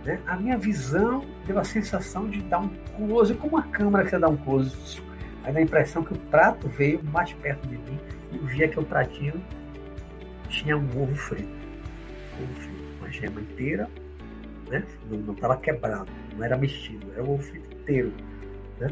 Né? 0.05 0.19
A 0.27 0.37
minha 0.37 0.57
visão 0.57 1.25
deu 1.47 1.59
a 1.59 1.65
sensação 1.65 2.29
de 2.29 2.41
dar 2.43 2.61
um 2.61 2.71
close, 2.97 3.35
como 3.35 3.57
a 3.57 3.63
câmera 3.63 4.05
que 4.05 4.11
você 4.11 4.19
dá 4.19 4.29
um 4.29 4.37
close. 4.37 5.03
Aí 5.45 5.53
dá 5.53 5.61
a 5.61 5.63
impressão 5.63 6.03
que 6.03 6.13
o 6.13 6.19
prato 6.19 6.69
veio 6.69 7.03
mais 7.05 7.33
perto 7.35 7.67
de 7.69 7.77
mim 7.77 7.99
e 8.33 8.37
eu 8.37 8.45
via 8.47 8.69
que 8.69 8.79
o 8.79 8.85
pratinho 8.85 9.43
tinha 10.49 10.77
um 10.77 10.87
ovo 11.03 11.15
frito. 11.15 11.49
Um 12.39 12.45
ovo 12.45 12.55
frito, 12.55 12.95
uma 12.99 13.11
gema 13.11 13.41
inteira, 13.41 13.89
né? 14.71 14.87
não 15.11 15.35
estava 15.35 15.57
quebrado, 15.59 16.11
não 16.35 16.45
era 16.45 16.57
mexido, 16.57 17.13
era 17.13 17.23
ovo 17.23 17.43
frito 17.43 17.75
inteiro. 17.77 18.13
Né? 18.79 18.89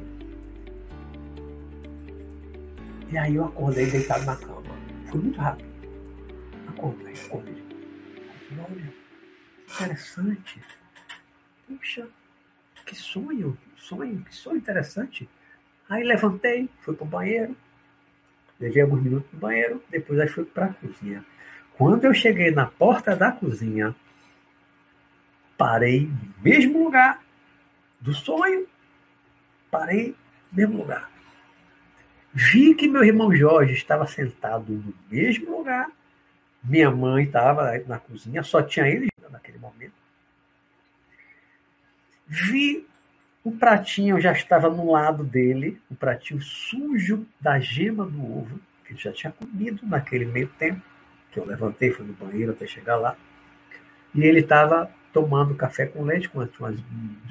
E 3.10 3.16
aí 3.16 3.36
eu 3.36 3.44
acordei 3.44 3.86
deitado 3.86 4.24
na 4.26 4.36
cama. 4.36 4.62
Foi 5.06 5.20
muito 5.20 5.40
rápido. 5.40 5.68
Acordei, 6.68 7.14
acordei. 7.26 7.62
Olha, 8.58 8.92
interessante. 9.72 10.60
Puxa, 11.66 12.06
que 12.84 12.94
sonho, 12.94 13.56
sonho, 13.76 14.24
que 14.24 14.34
sonho 14.34 14.58
interessante. 14.58 15.28
Aí 15.88 16.04
levantei, 16.04 16.68
fui 16.80 16.94
para 16.94 17.04
o 17.04 17.08
banheiro, 17.08 17.56
levei 18.60 18.82
alguns 18.82 19.02
minutos 19.02 19.32
no 19.32 19.38
banheiro, 19.38 19.82
depois 19.90 20.18
aí 20.20 20.28
fui 20.28 20.44
para 20.44 20.66
a 20.66 20.74
cozinha. 20.74 21.24
Quando 21.78 22.04
eu 22.04 22.12
cheguei 22.12 22.50
na 22.50 22.66
porta 22.66 23.16
da 23.16 23.32
cozinha, 23.32 23.94
parei 25.58 26.06
no 26.06 26.42
mesmo 26.42 26.84
lugar 26.84 27.20
do 28.00 28.14
sonho, 28.14 28.66
parei 29.70 30.14
no 30.52 30.56
mesmo 30.56 30.78
lugar. 30.78 31.10
Vi 32.32 32.74
que 32.74 32.86
meu 32.86 33.04
irmão 33.04 33.34
Jorge 33.34 33.72
estava 33.72 34.06
sentado 34.06 34.72
no 34.72 34.94
mesmo 35.10 35.58
lugar. 35.58 35.90
Minha 36.62 36.90
mãe 36.90 37.24
estava 37.24 37.76
na 37.86 37.98
cozinha, 37.98 38.42
só 38.42 38.62
tinha 38.62 38.86
ele 38.86 39.08
naquele 39.30 39.58
momento. 39.58 39.94
Vi 42.26 42.86
o 43.42 43.50
pratinho 43.50 44.20
já 44.20 44.32
estava 44.32 44.68
no 44.68 44.90
lado 44.90 45.24
dele, 45.24 45.80
o 45.90 45.94
pratinho 45.94 46.40
sujo 46.40 47.26
da 47.40 47.58
gema 47.58 48.04
do 48.04 48.20
ovo, 48.20 48.60
que 48.84 48.92
ele 48.92 49.00
já 49.00 49.12
tinha 49.12 49.32
comido 49.32 49.86
naquele 49.86 50.26
meio 50.26 50.48
tempo, 50.58 50.82
que 51.32 51.40
eu 51.40 51.44
levantei, 51.44 51.90
fui 51.90 52.04
no 52.04 52.12
banheiro 52.12 52.52
até 52.52 52.66
chegar 52.66 52.96
lá. 52.96 53.16
E 54.14 54.22
ele 54.22 54.40
estava 54.40 54.90
tomando 55.12 55.54
café 55.54 55.86
com 55.86 56.04
leite, 56.04 56.28
com 56.28 56.38
umas, 56.38 56.80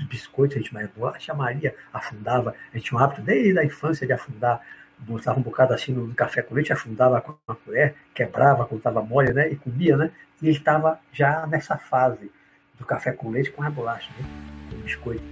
biscoitos, 0.10 0.58
a 0.58 0.60
gente 0.60 0.74
mais 0.74 0.90
chamaria, 1.20 1.76
afundava, 1.94 2.56
a 2.74 2.78
gente 2.78 2.90
tinha 2.90 3.00
um 3.00 3.04
hábito 3.04 3.22
desde 3.22 3.58
a 3.60 3.64
infância 3.64 4.06
de 4.06 4.14
afundar 4.14 4.62
botava 5.00 5.40
um 5.40 5.44
bocado 5.44 5.74
assim 5.74 5.92
no 5.92 6.14
café 6.14 6.42
com 6.42 6.56
leite, 6.56 6.74
afundava 6.74 7.22
com 7.22 7.36
uma 7.48 7.56
colher, 7.56 7.96
quebrava 8.14 8.66
quando 8.66 8.80
estava 8.80 9.02
mole, 9.02 9.34
né? 9.34 9.52
E 9.52 9.56
comia, 9.56 9.96
né? 9.96 10.12
E 10.42 10.48
ele 10.48 10.58
estava 10.58 11.00
já 11.12 11.46
nessa 11.48 11.78
fase 11.78 12.32
do 12.78 12.86
café 12.86 13.12
com 13.12 13.30
leite 13.30 13.52
com 13.52 13.64
a 13.64 13.70
bolacha, 13.70 14.10
né? 14.20 14.26
Com 14.72 14.78
biscoito. 14.78 15.24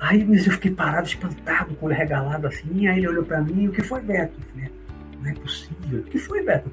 Aí 0.00 0.20
eu 0.20 0.52
fiquei 0.52 0.72
parado, 0.72 1.06
espantado, 1.06 1.74
com 1.76 1.88
ele 1.88 1.98
regalado 1.98 2.46
assim. 2.46 2.86
Aí 2.88 2.98
ele 2.98 3.08
olhou 3.08 3.24
para 3.24 3.40
mim: 3.40 3.68
O 3.68 3.72
que 3.72 3.82
foi, 3.82 4.00
Beto? 4.00 4.34
Eu 4.38 4.46
falei: 4.50 4.72
Não 5.20 5.30
é 5.30 5.34
possível. 5.34 6.00
O 6.00 6.04
que 6.04 6.18
foi, 6.18 6.42
Beto? 6.42 6.72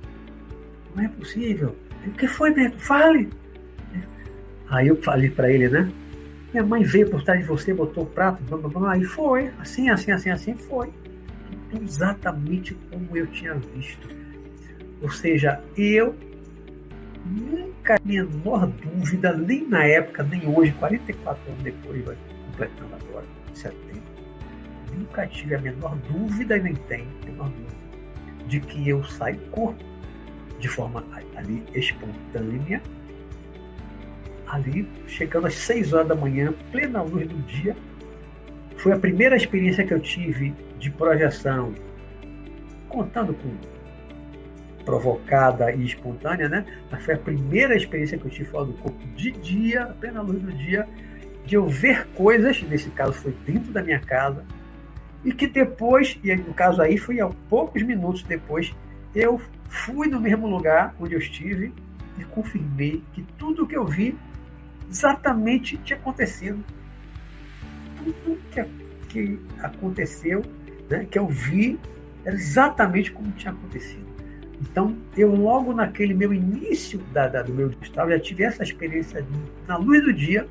Não 0.95 1.03
é 1.03 1.07
possível. 1.09 1.76
O 2.07 2.11
que 2.11 2.28
foi, 2.28 2.53
Beto? 2.53 2.80
Fale. 2.80 3.30
Aí 4.70 4.88
eu 4.88 5.01
falei 5.01 5.30
para 5.30 5.51
ele, 5.51 5.67
né? 5.70 5.91
Minha 6.53 6.63
mãe 6.63 6.84
veio 6.84 7.09
por 7.09 7.24
trás 7.24 7.41
de 7.41 7.45
você, 7.45 7.74
botou 7.74 8.03
o 8.03 8.07
prato, 8.07 8.41
blá, 8.43 8.57
blá, 8.57 8.70
blá, 8.70 8.91
aí 8.93 9.03
foi, 9.03 9.51
assim, 9.59 9.89
assim, 9.89 10.11
assim, 10.11 10.30
assim, 10.32 10.55
foi 10.55 10.91
exatamente 11.74 12.76
como 12.89 13.15
eu 13.15 13.28
tinha 13.28 13.53
visto. 13.53 14.07
Ou 15.01 15.09
seja, 15.09 15.61
eu 15.78 16.15
nunca, 17.26 17.97
menor 18.03 18.67
dúvida, 18.67 19.34
nem 19.34 19.67
na 19.67 19.86
época, 19.86 20.24
nem 20.24 20.47
hoje, 20.47 20.72
44 20.74 21.51
anos 21.51 21.63
depois, 21.63 22.03
vai 22.03 22.17
completando 22.47 22.95
agora, 22.95 23.26
em 23.51 23.55
setembro, 23.55 24.03
nunca 24.95 25.28
tive 25.28 25.55
a 25.55 25.61
menor 25.61 25.95
dúvida 26.11 26.57
e 26.57 26.61
nem 26.61 26.74
tenho 26.74 27.07
a 27.22 27.26
menor 27.26 27.49
dúvida 27.49 27.80
de 28.47 28.59
que 28.59 28.89
eu 28.89 29.01
do 29.01 29.51
corpo 29.51 29.86
de 30.59 30.67
forma 30.67 31.05
ali 31.36 31.63
espontânea, 31.74 32.82
ali 34.49 34.87
chegando 35.07 35.47
às 35.47 35.55
6 35.55 35.93
horas 35.93 36.07
da 36.07 36.15
manhã, 36.15 36.53
plena 36.71 37.01
luz 37.01 37.27
do 37.27 37.37
dia, 37.43 37.75
foi 38.77 38.91
a 38.91 38.97
primeira 38.97 39.35
experiência 39.35 39.85
que 39.85 39.93
eu 39.93 39.99
tive 39.99 40.53
de 40.79 40.89
projeção, 40.89 41.73
contando 42.87 43.33
com 43.33 43.51
provocada 44.83 45.71
e 45.71 45.85
espontânea, 45.85 46.49
né? 46.49 46.65
Mas 46.89 47.05
foi 47.05 47.13
a 47.13 47.17
primeira 47.17 47.75
experiência 47.75 48.17
que 48.17 48.25
eu 48.25 48.31
tive 48.31 48.49
fora 48.49 48.65
do 48.65 48.73
corpo 48.73 49.05
de 49.15 49.31
dia, 49.31 49.83
apenas 49.83 50.25
luz 50.25 50.41
do 50.41 50.51
dia, 50.51 50.87
de 51.45 51.55
eu 51.55 51.67
ver 51.67 52.07
coisas, 52.15 52.61
nesse 52.63 52.89
caso 52.91 53.13
foi 53.13 53.35
dentro 53.45 53.71
da 53.71 53.83
minha 53.83 53.99
casa, 53.99 54.43
e 55.23 55.31
que 55.31 55.45
depois, 55.45 56.17
e 56.23 56.33
no 56.35 56.53
caso 56.53 56.81
aí 56.81 56.97
foi 56.97 57.19
há 57.19 57.29
poucos 57.49 57.83
minutos 57.83 58.23
depois, 58.23 58.73
eu 59.13 59.39
fui 59.67 60.07
no 60.07 60.19
mesmo 60.19 60.47
lugar 60.47 60.95
onde 60.99 61.13
eu 61.13 61.19
estive 61.19 61.73
e 62.17 62.23
confirmei 62.23 63.03
que 63.13 63.21
tudo 63.37 63.67
que 63.67 63.75
eu 63.75 63.85
vi 63.85 64.17
exatamente 64.89 65.77
tinha 65.77 65.97
acontecido 65.97 66.63
tudo 67.97 68.39
que, 68.51 68.65
que 69.09 69.39
aconteceu, 69.59 70.43
né, 70.89 71.05
que 71.09 71.19
eu 71.19 71.27
vi, 71.27 71.79
era 72.25 72.35
exatamente 72.35 73.11
como 73.11 73.31
tinha 73.31 73.51
acontecido. 73.51 74.07
Então, 74.61 74.95
eu 75.15 75.33
logo 75.33 75.73
naquele 75.73 76.13
meu 76.13 76.33
início 76.33 76.99
da, 77.13 77.27
da, 77.27 77.41
do 77.41 77.53
meu 77.53 77.69
digital 77.69 78.09
já 78.09 78.19
tive 78.19 78.43
essa 78.43 78.63
experiência 78.63 79.25
na 79.67 79.77
luz 79.77 80.03
do 80.03 80.13
dia, 80.13 80.47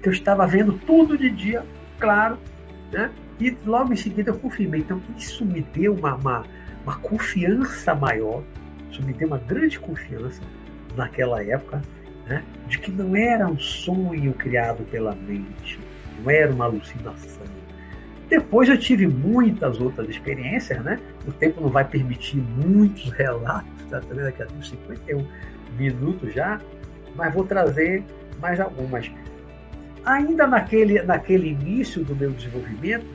que 0.00 0.08
eu 0.08 0.12
estava 0.12 0.46
vendo 0.46 0.78
tudo 0.86 1.18
de 1.18 1.30
dia, 1.30 1.64
claro, 1.98 2.38
né? 2.92 3.10
e 3.40 3.56
logo 3.66 3.92
em 3.92 3.96
seguida 3.96 4.30
eu 4.30 4.38
confirmei. 4.38 4.80
Então, 4.80 5.00
isso 5.16 5.44
me 5.44 5.62
deu 5.62 5.94
uma, 5.94 6.14
uma, 6.14 6.44
uma 6.84 6.96
confiança 6.98 7.94
maior, 7.94 8.42
isso 8.90 9.02
me 9.02 9.12
deu 9.12 9.28
uma 9.28 9.38
grande 9.38 9.80
confiança 9.80 10.40
naquela 10.96 11.42
época, 11.42 11.82
né? 12.32 12.44
de 12.66 12.78
que 12.78 12.90
não 12.90 13.14
era 13.14 13.46
um 13.46 13.58
sonho 13.58 14.32
criado 14.32 14.82
pela 14.84 15.14
mente, 15.14 15.78
não 16.18 16.30
era 16.30 16.50
uma 16.50 16.64
alucinação. 16.64 17.42
Depois 18.30 18.66
eu 18.66 18.78
tive 18.78 19.06
muitas 19.06 19.78
outras 19.78 20.08
experiências, 20.08 20.82
né? 20.82 20.98
O 21.26 21.32
tempo 21.32 21.60
não 21.60 21.68
vai 21.68 21.84
permitir 21.84 22.38
muitos 22.38 23.10
relatos, 23.10 23.70
tá 23.90 24.00
vendo 24.00 24.26
aqui? 24.26 24.42
51 24.62 25.26
minutos 25.76 26.32
já, 26.32 26.58
mas 27.14 27.34
vou 27.34 27.44
trazer 27.44 28.02
mais 28.40 28.58
algumas. 28.58 29.10
Ainda 30.06 30.46
naquele, 30.46 31.02
naquele 31.02 31.50
início 31.50 32.02
do 32.02 32.16
meu 32.16 32.30
desenvolvimento, 32.30 33.06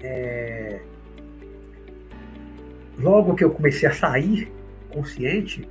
é... 0.00 0.80
logo 2.96 3.34
que 3.34 3.42
eu 3.42 3.50
comecei 3.50 3.88
a 3.88 3.92
sair 3.92 4.48
consciente, 4.90 5.68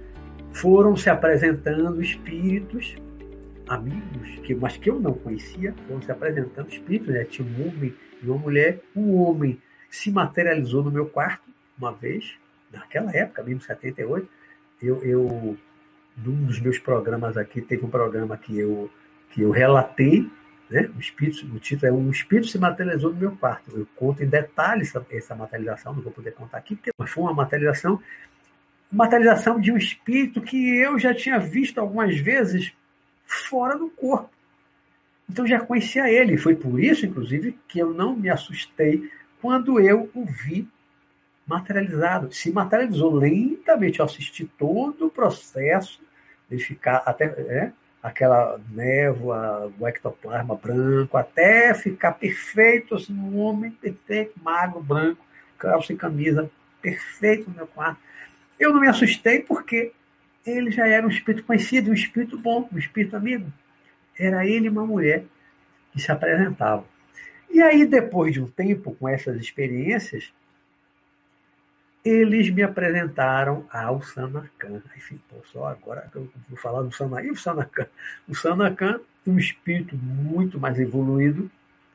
foram 0.53 0.95
se 0.95 1.09
apresentando 1.09 2.01
espíritos 2.01 2.95
amigos, 3.67 4.39
que, 4.43 4.53
mas 4.53 4.77
que 4.77 4.89
eu 4.89 4.99
não 4.99 5.13
conhecia, 5.13 5.73
foram 5.87 6.01
se 6.01 6.11
apresentando 6.11 6.69
espíritos, 6.69 7.13
né? 7.13 7.23
tinha 7.25 7.47
um 7.47 7.67
homem 7.67 7.93
e 8.21 8.27
uma 8.27 8.37
mulher. 8.37 8.79
Um 8.95 9.15
homem 9.15 9.61
se 9.89 10.11
materializou 10.11 10.83
no 10.83 10.91
meu 10.91 11.05
quarto 11.05 11.43
uma 11.77 11.91
vez, 11.91 12.35
naquela 12.71 13.15
época, 13.15 13.43
mesmo 13.43 13.61
78. 13.61 14.27
Eu, 14.81 15.03
eu, 15.03 15.57
num 16.17 16.45
dos 16.45 16.59
meus 16.59 16.77
programas 16.77 17.37
aqui, 17.37 17.61
teve 17.61 17.85
um 17.85 17.89
programa 17.89 18.37
que 18.37 18.57
eu, 18.57 18.89
que 19.31 19.41
eu 19.41 19.51
relatei, 19.51 20.29
né? 20.69 20.89
o, 20.95 20.99
espírito, 20.99 21.45
o 21.45 21.59
título 21.59 21.91
é 21.91 21.93
Um 21.93 22.09
Espírito 22.09 22.47
se 22.47 22.57
materializou 22.57 23.11
no 23.11 23.19
meu 23.19 23.31
quarto. 23.37 23.71
Eu 23.77 23.87
conto 23.95 24.23
em 24.23 24.27
detalhes 24.27 24.89
essa, 24.89 25.05
essa 25.11 25.35
materialização, 25.35 25.93
não 25.93 26.01
vou 26.01 26.11
poder 26.11 26.33
contar 26.33 26.57
aqui, 26.57 26.75
porque 26.75 26.91
mas 26.97 27.09
foi 27.09 27.23
uma 27.23 27.33
materialização 27.33 27.99
materialização 28.93 29.59
de 29.59 29.71
um 29.71 29.77
espírito 29.77 30.41
que 30.41 30.77
eu 30.77 30.99
já 30.99 31.13
tinha 31.13 31.39
visto 31.39 31.79
algumas 31.79 32.15
vezes 32.17 32.71
fora 33.25 33.75
do 33.77 33.89
corpo. 33.89 34.29
Então 35.27 35.47
já 35.47 35.59
conhecia 35.59 36.09
ele. 36.09 36.37
Foi 36.37 36.55
por 36.55 36.79
isso, 36.79 37.05
inclusive, 37.05 37.57
que 37.67 37.79
eu 37.79 37.91
não 37.93 38.15
me 38.15 38.29
assustei 38.29 39.09
quando 39.41 39.79
eu 39.79 40.09
o 40.13 40.25
vi 40.25 40.67
materializado. 41.47 42.31
Se 42.31 42.51
materializou 42.51 43.15
lentamente. 43.15 43.99
Eu 43.99 44.05
assisti 44.05 44.45
todo 44.45 45.07
o 45.07 45.09
processo 45.09 45.99
de 46.49 46.59
ficar 46.59 46.97
até 47.05 47.25
é, 47.25 47.71
aquela 48.01 48.59
névoa, 48.69 49.71
o 49.79 49.87
ectoplasma 49.87 50.55
branco, 50.55 51.17
até 51.17 51.73
ficar 51.73 52.11
perfeito, 52.11 52.95
assim, 52.95 53.13
um 53.13 53.39
homem 53.39 53.71
perfeito, 53.71 54.33
magro, 54.43 54.83
branco, 54.83 55.25
calça 55.57 55.93
e 55.93 55.95
camisa, 55.95 56.51
perfeito 56.81 57.49
no 57.49 57.55
meu 57.55 57.67
quarto. 57.67 57.99
Eu 58.64 58.74
não 58.74 58.80
me 58.80 58.88
assustei 58.88 59.41
porque 59.41 59.91
ele 60.45 60.72
já 60.72 60.88
era 60.88 61.05
um 61.05 61.09
espírito 61.09 61.43
conhecido, 61.43 61.91
um 61.91 61.93
espírito 61.93 62.38
bom, 62.38 62.70
um 62.72 62.78
espírito 62.78 63.18
amigo. 63.18 63.51
Era 64.18 64.47
ele 64.47 64.68
e 64.68 64.70
uma 64.70 64.86
mulher 64.86 65.26
que 65.91 65.99
se 65.99 66.09
apresentavam. 66.09 66.86
E 67.49 67.61
aí, 67.61 67.86
depois 67.86 68.32
de 68.32 68.41
um 68.41 68.47
tempo 68.47 68.95
com 68.95 69.09
essas 69.09 69.36
experiências, 69.36 70.32
eles 72.05 72.49
me 72.49 72.64
apresentaram 72.64 73.68
ao 73.70 74.01
Sanacan. 74.01 74.82
Enfim, 74.95 75.20
pô, 75.30 75.36
só 75.51 75.68
agora 75.68 76.07
que 76.09 76.16
eu 76.16 76.30
vou 76.47 76.57
falar 76.57 76.84
do 76.84 76.91
Sanacan. 76.95 77.28
E 77.28 77.32
o 77.32 77.36
Sanacan? 77.36 77.88
O 78.30 78.34
Sanacan 78.34 79.01
um 79.28 79.38
espírito 79.38 79.95
muito 79.97 80.57
mais 80.57 80.80
evoluído 80.80 81.51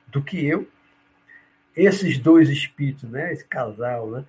do 0.06 0.22
que 0.22 0.44
eu. 0.44 0.68
Esses 1.74 2.18
dois 2.18 2.50
espíritos, 2.50 3.08
né, 3.08 3.32
esse 3.32 3.44
casal, 3.44 4.10
né, 4.10 4.24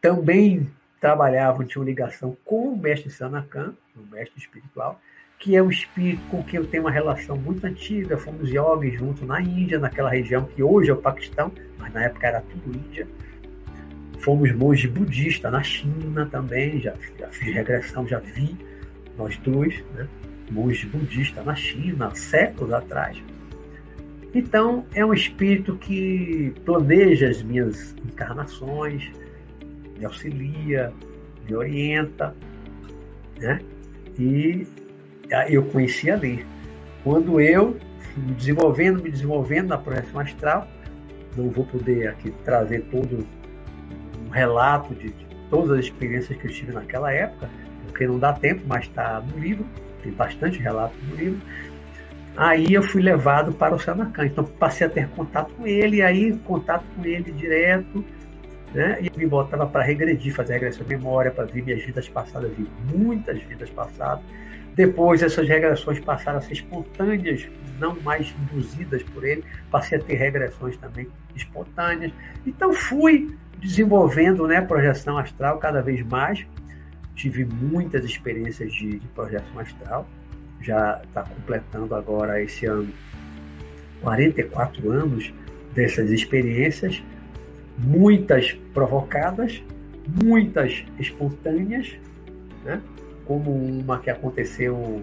também 0.00 0.68
trabalhavam, 1.00 1.66
tinham 1.66 1.84
ligação 1.84 2.36
com 2.44 2.68
o 2.68 2.78
mestre 2.78 3.10
Sanacan, 3.10 3.74
o 3.96 4.14
mestre 4.14 4.38
espiritual, 4.38 5.00
que 5.38 5.56
é 5.56 5.62
um 5.62 5.70
espírito 5.70 6.22
com 6.30 6.42
quem 6.44 6.60
eu 6.60 6.66
tenho 6.66 6.84
uma 6.84 6.90
relação 6.90 7.36
muito 7.36 7.64
antiga. 7.66 8.18
Fomos 8.18 8.50
yogis 8.50 8.98
juntos 8.98 9.26
na 9.26 9.40
Índia, 9.40 9.78
naquela 9.78 10.10
região 10.10 10.44
que 10.44 10.62
hoje 10.62 10.90
é 10.90 10.92
o 10.92 10.98
Paquistão, 10.98 11.50
mas 11.78 11.92
na 11.94 12.04
época 12.04 12.26
era 12.26 12.42
tudo 12.42 12.76
Índia. 12.76 13.08
Fomos 14.18 14.52
monges 14.52 14.90
budistas 14.90 15.50
na 15.50 15.62
China 15.62 16.26
também, 16.26 16.78
já, 16.78 16.94
já 17.18 17.28
fiz 17.28 17.54
regressão, 17.54 18.06
já 18.06 18.18
vi 18.18 18.54
nós 19.16 19.38
dois, 19.38 19.82
né? 19.94 20.06
monges 20.50 20.84
budistas 20.84 21.44
na 21.44 21.54
China, 21.54 22.14
séculos 22.14 22.72
atrás. 22.72 23.16
Então, 24.34 24.84
é 24.94 25.04
um 25.04 25.12
espírito 25.12 25.76
que 25.76 26.52
planeja 26.64 27.28
as 27.28 27.42
minhas 27.42 27.94
encarnações, 28.04 29.10
me 30.00 30.06
auxilia, 30.06 30.92
me 31.46 31.54
orienta, 31.54 32.34
né? 33.38 33.60
E 34.18 34.66
eu 35.48 35.62
conheci 35.66 36.10
ali. 36.10 36.44
Quando 37.04 37.38
eu, 37.38 37.76
me 38.16 38.34
desenvolvendo, 38.34 39.02
me 39.02 39.10
desenvolvendo 39.10 39.68
na 39.68 39.78
projeção 39.78 40.20
astral, 40.20 40.66
não 41.36 41.50
vou 41.50 41.64
poder 41.66 42.08
aqui 42.08 42.30
trazer 42.44 42.80
todo 42.90 43.26
um 44.26 44.30
relato 44.30 44.94
de, 44.94 45.10
de 45.10 45.26
todas 45.50 45.78
as 45.78 45.84
experiências 45.84 46.36
que 46.38 46.46
eu 46.46 46.50
tive 46.50 46.72
naquela 46.72 47.12
época, 47.12 47.48
porque 47.86 48.06
não 48.06 48.18
dá 48.18 48.32
tempo, 48.32 48.62
mas 48.66 48.86
está 48.86 49.20
no 49.20 49.38
livro, 49.38 49.64
tem 50.02 50.12
bastante 50.12 50.58
relato 50.58 50.94
no 51.08 51.14
livro. 51.14 51.40
Aí 52.36 52.72
eu 52.72 52.82
fui 52.82 53.02
levado 53.02 53.52
para 53.52 53.74
o 53.74 53.78
Sanacan, 53.78 54.26
então 54.26 54.44
passei 54.44 54.86
a 54.86 54.90
ter 54.90 55.08
contato 55.08 55.52
com 55.54 55.66
ele, 55.66 56.00
aí 56.00 56.36
contato 56.44 56.84
com 56.96 57.04
ele 57.04 57.30
direto, 57.32 58.04
né? 58.74 58.98
E 59.00 59.18
me 59.18 59.26
botava 59.26 59.66
para 59.66 59.82
regredir, 59.82 60.34
fazer 60.34 60.54
regressão 60.54 60.86
de 60.86 60.96
memória, 60.96 61.30
para 61.30 61.44
ver 61.44 61.62
minhas 61.62 61.82
vidas 61.82 62.08
passadas, 62.08 62.50
vi 62.56 62.68
muitas 62.94 63.42
vidas 63.42 63.70
passadas. 63.70 64.24
Depois 64.74 65.22
essas 65.22 65.48
regressões 65.48 65.98
passaram 66.00 66.38
a 66.38 66.40
ser 66.40 66.52
espontâneas, 66.52 67.46
não 67.78 68.00
mais 68.00 68.34
induzidas 68.42 69.02
por 69.02 69.24
ele, 69.24 69.44
passei 69.70 69.98
a 69.98 70.00
ter 70.00 70.14
regressões 70.14 70.76
também 70.76 71.08
espontâneas. 71.34 72.12
Então 72.46 72.72
fui 72.72 73.36
desenvolvendo 73.58 74.46
né, 74.46 74.60
projeção 74.60 75.18
astral 75.18 75.58
cada 75.58 75.82
vez 75.82 76.02
mais. 76.06 76.46
Tive 77.14 77.44
muitas 77.44 78.04
experiências 78.04 78.72
de, 78.72 78.98
de 78.98 79.08
projeção 79.08 79.58
astral. 79.58 80.08
Já 80.62 81.00
está 81.04 81.22
completando 81.24 81.94
agora 81.94 82.40
esse 82.42 82.66
ano 82.66 82.88
44 84.00 84.90
anos 84.90 85.32
dessas 85.74 86.10
experiências, 86.10 87.02
muitas 87.82 88.52
provocadas, 88.74 89.62
muitas 90.22 90.84
espontâneas, 90.98 91.96
né? 92.64 92.80
como 93.26 93.50
uma 93.52 93.98
que 93.98 94.10
aconteceu 94.10 95.02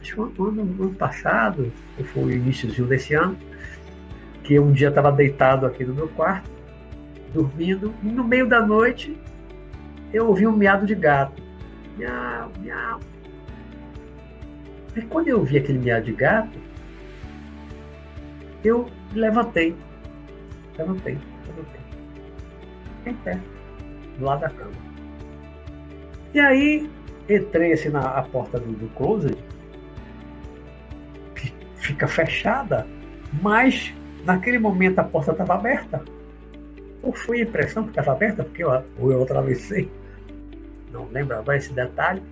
acho 0.00 0.14
que 0.14 0.40
no 0.40 0.48
ano, 0.48 0.62
ano 0.62 0.94
passado, 0.94 1.72
ou 1.98 2.04
foi 2.04 2.24
o 2.24 2.30
início 2.30 2.68
desse 2.86 3.14
ano, 3.14 3.36
que 4.42 4.58
um 4.58 4.72
dia 4.72 4.88
estava 4.88 5.12
deitado 5.12 5.66
aqui 5.66 5.84
no 5.84 5.94
meu 5.94 6.08
quarto, 6.08 6.50
dormindo, 7.32 7.94
e 8.02 8.06
no 8.06 8.24
meio 8.24 8.48
da 8.48 8.64
noite 8.64 9.16
eu 10.12 10.26
ouvi 10.26 10.46
um 10.46 10.56
miado 10.56 10.86
de 10.86 10.94
gato. 10.94 11.40
Miau, 11.96 12.50
miau. 12.60 13.00
E 14.96 15.02
quando 15.02 15.28
eu 15.28 15.38
ouvi 15.38 15.58
aquele 15.58 15.78
miado 15.78 16.06
de 16.06 16.12
gato, 16.12 16.58
eu. 18.64 18.88
Levantei, 19.12 19.74
levantei. 20.78 21.18
Em 23.06 23.14
pé, 23.14 23.38
do 24.18 24.24
lado 24.24 24.40
da 24.40 24.50
cama. 24.50 24.72
E 26.34 26.40
aí 26.40 26.88
entrei 27.28 27.72
assim 27.72 27.88
na 27.88 28.22
porta 28.22 28.58
do, 28.58 28.72
do 28.72 28.88
closet, 28.90 29.36
que 31.34 31.52
fica 31.76 32.06
fechada, 32.06 32.86
mas 33.42 33.94
naquele 34.24 34.58
momento 34.58 34.98
a 34.98 35.04
porta 35.04 35.32
estava 35.32 35.54
aberta. 35.54 36.04
Ou 37.02 37.12
foi 37.12 37.40
a 37.40 37.44
impressão 37.44 37.84
que 37.84 37.90
estava 37.90 38.12
aberta, 38.12 38.44
porque 38.44 38.62
eu, 38.62 38.70
ou 38.98 39.10
eu 39.10 39.22
atravessei, 39.22 39.90
não 40.92 41.08
lembrava 41.08 41.56
esse 41.56 41.72
detalhe, 41.72 42.22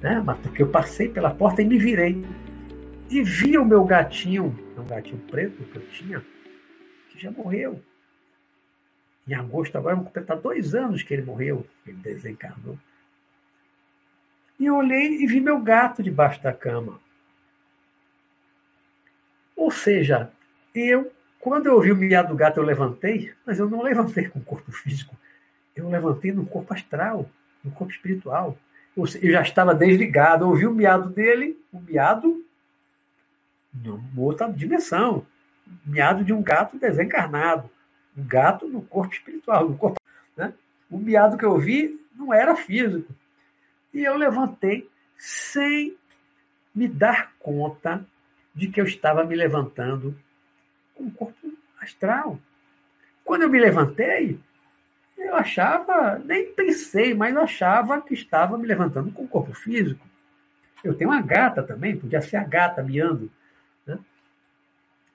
né? 0.00 0.22
mas 0.24 0.38
porque 0.38 0.62
eu 0.62 0.68
passei 0.68 1.08
pela 1.08 1.30
porta 1.30 1.62
e 1.62 1.64
me 1.64 1.78
virei. 1.78 2.24
E 3.08 3.22
vi 3.22 3.56
o 3.56 3.64
meu 3.64 3.84
gatinho, 3.84 4.54
um 4.76 4.84
gatinho 4.84 5.18
preto 5.30 5.62
que 5.64 5.76
eu 5.76 5.82
tinha, 5.90 6.22
que 7.10 7.20
já 7.22 7.30
morreu. 7.30 7.80
Em 9.26 9.34
agosto 9.34 9.76
agora, 9.76 9.96
vou 9.96 10.04
completar 10.04 10.36
dois 10.36 10.74
anos 10.74 11.02
que 11.02 11.12
ele 11.12 11.22
morreu, 11.22 11.66
ele 11.86 11.96
desencarnou. 11.98 12.78
E 14.58 14.66
eu 14.66 14.76
olhei 14.76 15.22
e 15.22 15.26
vi 15.26 15.40
meu 15.40 15.60
gato 15.60 16.02
debaixo 16.02 16.42
da 16.42 16.52
cama. 16.52 17.00
Ou 19.54 19.70
seja, 19.70 20.30
eu, 20.74 21.12
quando 21.40 21.66
eu 21.66 21.74
ouvi 21.74 21.90
o 21.90 21.96
miado 21.96 22.28
do 22.28 22.36
gato, 22.36 22.58
eu 22.58 22.64
levantei, 22.64 23.32
mas 23.44 23.58
eu 23.58 23.68
não 23.68 23.82
levantei 23.82 24.28
com 24.28 24.38
o 24.38 24.44
corpo 24.44 24.70
físico. 24.70 25.16
Eu 25.74 25.88
levantei 25.88 26.32
no 26.32 26.46
corpo 26.46 26.72
astral, 26.72 27.28
no 27.64 27.70
corpo 27.70 27.92
espiritual. 27.92 28.56
Eu 28.96 29.06
já 29.06 29.42
estava 29.42 29.74
desligado, 29.74 30.44
eu 30.44 30.48
ouvi 30.48 30.66
o 30.66 30.72
miado 30.72 31.10
dele, 31.10 31.58
o 31.72 31.80
miado 31.80 32.42
numa 33.74 34.22
outra 34.22 34.50
dimensão. 34.50 35.26
Miado 35.84 36.24
de 36.24 36.32
um 36.32 36.42
gato 36.42 36.78
desencarnado. 36.78 37.68
Um 38.16 38.26
gato 38.26 38.66
no 38.66 38.82
corpo 38.82 39.12
espiritual. 39.12 39.68
No 39.68 39.76
corpo, 39.76 40.00
né? 40.36 40.54
O 40.90 40.98
miado 40.98 41.36
que 41.36 41.44
eu 41.44 41.58
vi 41.58 42.00
não 42.14 42.32
era 42.32 42.56
físico. 42.56 43.14
E 43.92 44.04
eu 44.04 44.16
levantei 44.16 44.88
sem 45.18 45.96
me 46.74 46.86
dar 46.86 47.32
conta 47.38 48.04
de 48.54 48.68
que 48.68 48.80
eu 48.80 48.84
estava 48.84 49.24
me 49.24 49.34
levantando 49.34 50.16
com 50.94 51.04
o 51.04 51.10
corpo 51.10 51.52
astral. 51.80 52.38
Quando 53.24 53.42
eu 53.42 53.50
me 53.50 53.58
levantei, 53.58 54.38
eu 55.18 55.34
achava, 55.34 56.18
nem 56.18 56.52
pensei, 56.52 57.14
mas 57.14 57.34
eu 57.34 57.40
achava 57.42 58.00
que 58.00 58.14
estava 58.14 58.56
me 58.58 58.66
levantando 58.66 59.10
com 59.10 59.24
o 59.24 59.28
corpo 59.28 59.54
físico. 59.54 60.06
Eu 60.84 60.94
tenho 60.94 61.10
uma 61.10 61.22
gata 61.22 61.62
também, 61.62 61.98
podia 61.98 62.20
ser 62.20 62.36
a 62.36 62.44
gata 62.44 62.82
miando. 62.82 63.30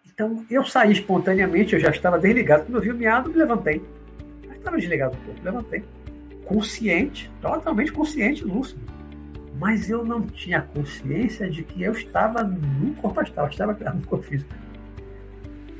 Então, 0.05 0.45
eu 0.49 0.63
saí 0.63 0.91
espontaneamente, 0.91 1.73
eu 1.73 1.79
já 1.79 1.89
estava 1.89 2.19
desligado. 2.19 2.65
Quando 2.65 2.75
eu 2.75 2.81
vi 2.81 2.91
o 2.91 2.95
miado, 2.95 3.29
me 3.29 3.37
levantei. 3.37 3.81
Mas 4.47 4.57
estava 4.57 4.77
desligado 4.77 5.15
do 5.15 5.25
corpo, 5.25 5.41
levantei 5.43 5.83
consciente, 6.51 7.31
totalmente 7.41 7.93
consciente, 7.93 8.43
lúcido. 8.43 8.81
Mas 9.57 9.89
eu 9.89 10.03
não 10.03 10.21
tinha 10.21 10.61
consciência 10.61 11.49
de 11.49 11.63
que 11.63 11.83
eu 11.83 11.93
estava 11.93 12.43
no 12.43 12.93
corpo 12.95 13.21
astral, 13.21 13.47
estava 13.47 13.73
no 13.73 14.05
corpo 14.05 14.25
físico. 14.25 14.53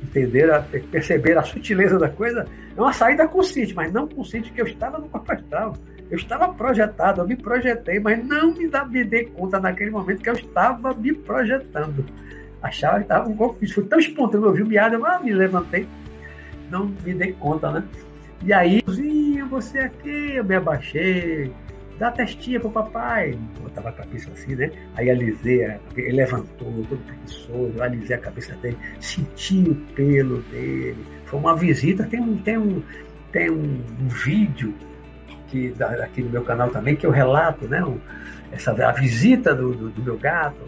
Entenderam? 0.02 0.64
Perceber 0.90 1.36
a 1.36 1.42
sutileza 1.42 1.98
da 1.98 2.08
coisa? 2.08 2.46
É 2.76 2.80
uma 2.80 2.92
saída 2.92 3.26
consciente, 3.28 3.74
mas 3.74 3.92
não 3.92 4.08
consciente 4.08 4.52
que 4.52 4.60
eu 4.60 4.66
estava 4.66 4.98
no 4.98 5.08
corpo 5.08 5.30
astral. 5.30 5.76
Eu 6.10 6.16
estava 6.16 6.52
projetado, 6.52 7.20
eu 7.20 7.26
me 7.26 7.36
projetei, 7.36 7.98
mas 7.98 8.24
não 8.24 8.54
me, 8.54 8.68
dá, 8.68 8.84
me 8.84 9.04
dei 9.04 9.26
conta 9.26 9.58
naquele 9.58 9.90
momento 9.90 10.22
que 10.22 10.30
eu 10.30 10.34
estava 10.34 10.94
me 10.94 11.12
projetando. 11.12 12.04
Achava 12.62 12.98
que 12.98 13.02
estava 13.02 13.34
corpo 13.34 13.58
físico. 13.58 13.80
Foi 13.80 13.88
tão 13.88 13.98
espontâneo, 13.98 14.46
eu 14.46 14.52
vi 14.52 14.62
o 14.62 14.66
miado, 14.66 14.94
eu 14.94 15.06
ah, 15.06 15.18
me 15.18 15.32
levantei. 15.32 15.86
Não 16.70 16.86
me 16.86 17.14
dei 17.14 17.32
conta, 17.32 17.70
né? 17.70 17.84
E 18.44 18.52
aí, 18.52 18.82
você 19.48 19.78
aqui, 19.80 20.36
eu 20.36 20.44
me 20.44 20.54
abaixei, 20.54 21.52
dá 21.98 22.10
testinha 22.10 22.58
pro 22.58 22.70
papai. 22.70 23.38
Botava 23.60 23.90
a 23.90 23.92
cabeça 23.92 24.30
assim, 24.32 24.54
né? 24.54 24.70
Aí 24.96 25.10
alisei, 25.10 25.78
ele 25.96 26.12
levantou, 26.12 26.84
todo 26.88 27.04
preguiçoso, 27.04 27.72
eu 27.76 27.82
alisei 27.82 28.16
a 28.16 28.18
cabeça 28.18 28.54
dele, 28.56 28.78
senti 28.98 29.62
o 29.68 29.74
pelo 29.94 30.40
dele. 30.42 31.04
Foi 31.26 31.38
uma 31.38 31.54
visita, 31.54 32.04
tem 32.04 32.20
um, 32.20 32.38
tem 32.38 32.58
um, 32.58 32.82
tem 33.30 33.50
um, 33.50 33.84
um 34.00 34.08
vídeo 34.08 34.74
que, 35.48 35.74
aqui 36.02 36.22
no 36.22 36.30
meu 36.30 36.42
canal 36.42 36.70
também, 36.70 36.96
que 36.96 37.06
eu 37.06 37.10
relato, 37.10 37.68
né? 37.68 37.82
essa, 38.50 38.72
a 38.72 38.92
visita 38.92 39.54
do, 39.54 39.72
do, 39.74 39.90
do 39.90 40.02
meu 40.02 40.18
gato 40.18 40.62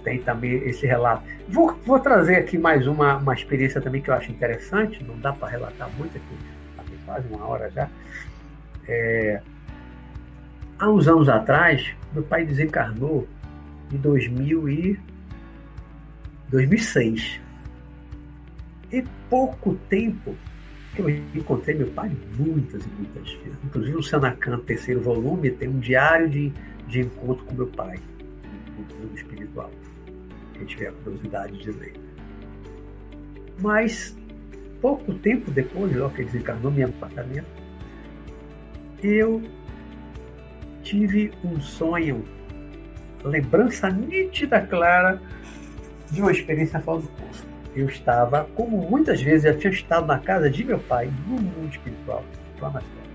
tem 0.00 0.20
também 0.22 0.54
esse 0.68 0.86
relato. 0.86 1.22
Vou, 1.48 1.78
vou 1.84 1.98
trazer 1.98 2.36
aqui 2.36 2.58
mais 2.58 2.86
uma, 2.86 3.16
uma 3.16 3.34
experiência 3.34 3.80
também 3.80 4.00
que 4.00 4.10
eu 4.10 4.14
acho 4.14 4.30
interessante, 4.30 5.02
não 5.04 5.18
dá 5.18 5.32
para 5.32 5.48
relatar 5.48 5.90
muito 5.96 6.16
aqui 6.16 6.60
quase 7.10 7.26
uma 7.28 7.44
hora 7.44 7.70
já. 7.70 7.88
É, 8.86 9.42
há 10.78 10.88
uns 10.88 11.08
anos 11.08 11.28
atrás, 11.28 11.92
meu 12.12 12.22
pai 12.22 12.44
desencarnou 12.44 13.26
em 13.92 13.96
2000 13.96 14.68
e 14.68 15.00
2006. 16.48 17.40
E 18.92 19.04
pouco 19.28 19.74
tempo 19.88 20.36
que 20.94 21.02
eu 21.02 21.08
encontrei 21.08 21.76
meu 21.76 21.88
pai 21.88 22.10
muitas 22.36 22.84
e 22.84 22.88
muitas 22.88 23.32
vezes. 23.32 23.58
Inclusive 23.64 23.96
no 23.96 24.02
Sanacan, 24.02 24.58
terceiro 24.60 25.00
volume, 25.00 25.50
tem 25.50 25.68
um 25.68 25.78
diário 25.78 26.28
de, 26.28 26.52
de 26.88 27.00
encontro 27.00 27.44
com 27.44 27.54
meu 27.54 27.68
pai, 27.68 27.98
no 28.76 28.96
mundo 28.96 29.16
espiritual. 29.16 29.70
Quem 30.60 30.66
tiver 30.66 30.92
curiosidade 31.02 31.56
de 31.58 31.70
ler. 31.72 31.94
Mas, 33.62 34.14
pouco 34.82 35.14
tempo 35.14 35.50
depois, 35.50 35.96
logo 35.96 36.14
que 36.14 36.24
desencarnou 36.24 36.70
meu 36.70 36.88
apartamento, 36.88 37.48
eu 39.02 39.42
tive 40.82 41.32
um 41.42 41.58
sonho, 41.62 42.22
lembrança 43.24 43.88
nítida, 43.88 44.60
clara, 44.60 45.18
de 46.10 46.20
uma 46.20 46.30
experiência 46.30 46.78
fora 46.80 47.00
do 47.00 47.08
corpo 47.08 47.50
eu 47.74 47.86
estava, 47.86 48.44
como 48.56 48.78
muitas 48.78 49.22
vezes 49.22 49.44
eu 49.44 49.56
tinha 49.56 49.72
estado 49.72 50.06
na 50.06 50.18
casa 50.18 50.50
de 50.50 50.64
meu 50.64 50.78
pai, 50.80 51.10
no 51.26 51.40
mundo 51.40 51.70
espiritual, 51.70 52.24
lá 52.60 52.70
na 52.70 52.80
história. 52.80 53.10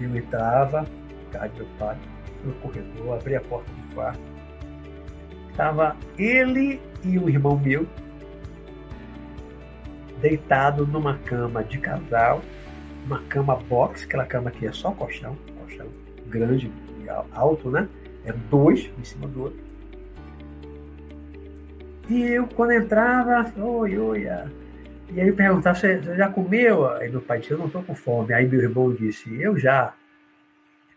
Eu 0.00 0.16
entrava 0.16 0.86
casa 1.32 1.48
de 1.48 1.58
meu 1.58 1.68
pai, 1.78 1.98
no 2.44 2.52
corredor, 2.54 3.18
abria 3.18 3.38
a 3.38 3.40
porta 3.40 3.70
do 3.70 3.94
quarto. 3.94 4.33
Estava 5.54 5.96
ele 6.18 6.80
e 7.04 7.16
um 7.16 7.28
irmão 7.28 7.56
meu 7.56 7.86
deitado 10.20 10.84
numa 10.84 11.16
cama 11.18 11.62
de 11.62 11.78
casal, 11.78 12.42
uma 13.06 13.20
cama 13.28 13.54
box, 13.68 14.02
aquela 14.02 14.26
cama 14.26 14.50
que 14.50 14.66
é 14.66 14.72
só 14.72 14.90
colchão, 14.90 15.38
colchão 15.60 15.86
grande, 16.26 16.72
alto, 17.32 17.70
né? 17.70 17.88
Eram 18.24 18.40
dois 18.50 18.90
em 18.98 19.04
cima 19.04 19.28
do 19.28 19.44
outro. 19.44 19.60
E 22.10 22.20
eu, 22.22 22.48
quando 22.48 22.72
entrava, 22.72 23.52
oi, 23.56 23.96
oi. 23.96 24.26
E 25.12 25.20
aí 25.20 25.30
perguntava, 25.30 25.78
você 25.78 26.02
já 26.16 26.28
comeu? 26.28 26.90
Aí 26.94 27.08
meu 27.08 27.20
pai 27.20 27.38
disse, 27.38 27.52
eu 27.52 27.58
não 27.58 27.66
estou 27.66 27.84
com 27.84 27.94
fome. 27.94 28.34
Aí 28.34 28.44
meu 28.44 28.60
irmão 28.60 28.92
disse, 28.92 29.40
eu 29.40 29.56
já. 29.56 29.94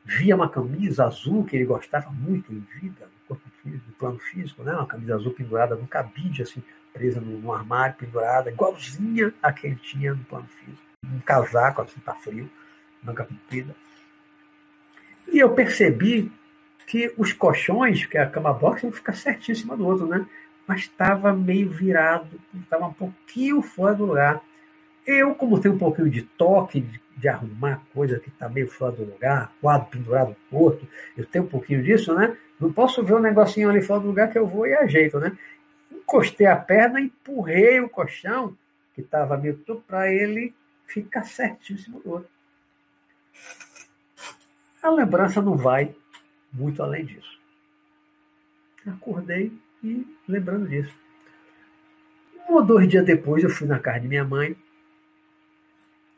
Via 0.07 0.35
uma 0.35 0.49
camisa 0.49 1.05
azul 1.05 1.43
que 1.43 1.55
ele 1.55 1.65
gostava 1.65 2.09
muito 2.09 2.53
em 2.53 2.65
vida, 2.79 3.05
no 3.05 3.27
corpo 3.27 3.49
físico, 3.61 3.83
no 3.87 3.93
plano 3.95 4.19
físico, 4.19 4.63
né? 4.63 4.73
Uma 4.73 4.87
camisa 4.87 5.15
azul 5.15 5.33
pendurada 5.33 5.75
no 5.75 5.85
cabide, 5.85 6.43
assim, 6.43 6.63
presa 6.93 7.19
no, 7.19 7.53
armário, 7.53 7.95
pendurada, 7.95 8.49
igualzinha 8.49 9.33
a 9.43 9.51
que 9.51 9.67
ele 9.67 9.75
tinha 9.75 10.13
no 10.13 10.23
plano 10.23 10.47
físico. 10.47 10.81
Um 11.05 11.19
casaco, 11.19 11.81
assim, 11.81 11.99
tá 11.99 12.15
frio, 12.15 12.49
manga 13.03 13.25
comprida. 13.25 13.75
E 15.27 15.39
eu 15.39 15.53
percebi 15.53 16.31
que 16.85 17.13
os 17.17 17.33
colchões, 17.33 18.05
que 18.05 18.17
é 18.17 18.21
a 18.21 18.29
cama 18.29 18.53
box, 18.53 18.83
não 18.83 18.93
fica 18.93 19.11
certinho 19.11 19.57
em 19.57 19.59
cima 19.59 19.75
do 19.75 19.85
outro, 19.85 20.07
né? 20.07 20.25
mas 20.67 20.81
estava 20.81 21.31
meio 21.33 21.69
virado, 21.69 22.27
estava 22.61 22.87
um 22.87 22.93
pouquinho 22.93 23.61
fora 23.61 23.95
do 23.95 24.05
lugar. 24.05 24.41
Eu, 25.07 25.33
como 25.33 25.59
tenho 25.61 25.75
um 25.75 25.77
pouquinho 25.77 26.09
de 26.09 26.21
toque, 26.21 26.81
de, 26.81 27.01
de 27.15 27.27
arrumar 27.29 27.81
coisa 27.93 28.19
que 28.19 28.27
está 28.27 28.49
meio 28.49 28.69
fora 28.69 28.91
do 28.91 29.05
lugar, 29.05 29.53
quadro 29.61 29.87
pendurado 29.87 30.35
no 30.51 30.59
outro, 30.59 30.85
eu 31.15 31.25
tenho 31.25 31.45
um 31.45 31.47
pouquinho 31.47 31.81
disso, 31.81 32.13
né? 32.13 32.37
Não 32.59 32.73
posso 32.73 33.01
ver 33.01 33.13
um 33.13 33.19
negocinho 33.19 33.69
ali 33.69 33.81
fora 33.81 34.01
do 34.01 34.07
lugar 34.07 34.29
que 34.29 34.37
eu 34.37 34.45
vou 34.45 34.67
e 34.67 34.73
ajeito, 34.73 35.17
né? 35.17 35.37
Encostei 35.89 36.45
a 36.45 36.57
perna, 36.57 36.99
empurrei 36.99 37.79
o 37.79 37.87
colchão, 37.87 38.57
que 38.93 38.99
estava 38.99 39.37
meio 39.37 39.57
tudo, 39.59 39.81
para 39.87 40.11
ele 40.11 40.53
ficar 40.85 41.23
certíssimo 41.23 42.01
do 42.01 42.11
outro. 42.11 42.29
A 44.83 44.89
lembrança 44.89 45.41
não 45.41 45.55
vai 45.55 45.95
muito 46.51 46.83
além 46.83 47.05
disso. 47.05 47.39
Acordei, 48.85 49.51
e 49.83 50.05
lembrando 50.27 50.67
disso. 50.67 50.93
Um 52.49 52.55
ou 52.55 52.65
dois 52.65 52.87
dias 52.87 53.05
depois 53.05 53.43
eu 53.43 53.49
fui 53.49 53.67
na 53.67 53.79
casa 53.79 54.01
de 54.01 54.07
minha 54.07 54.23
mãe. 54.23 54.55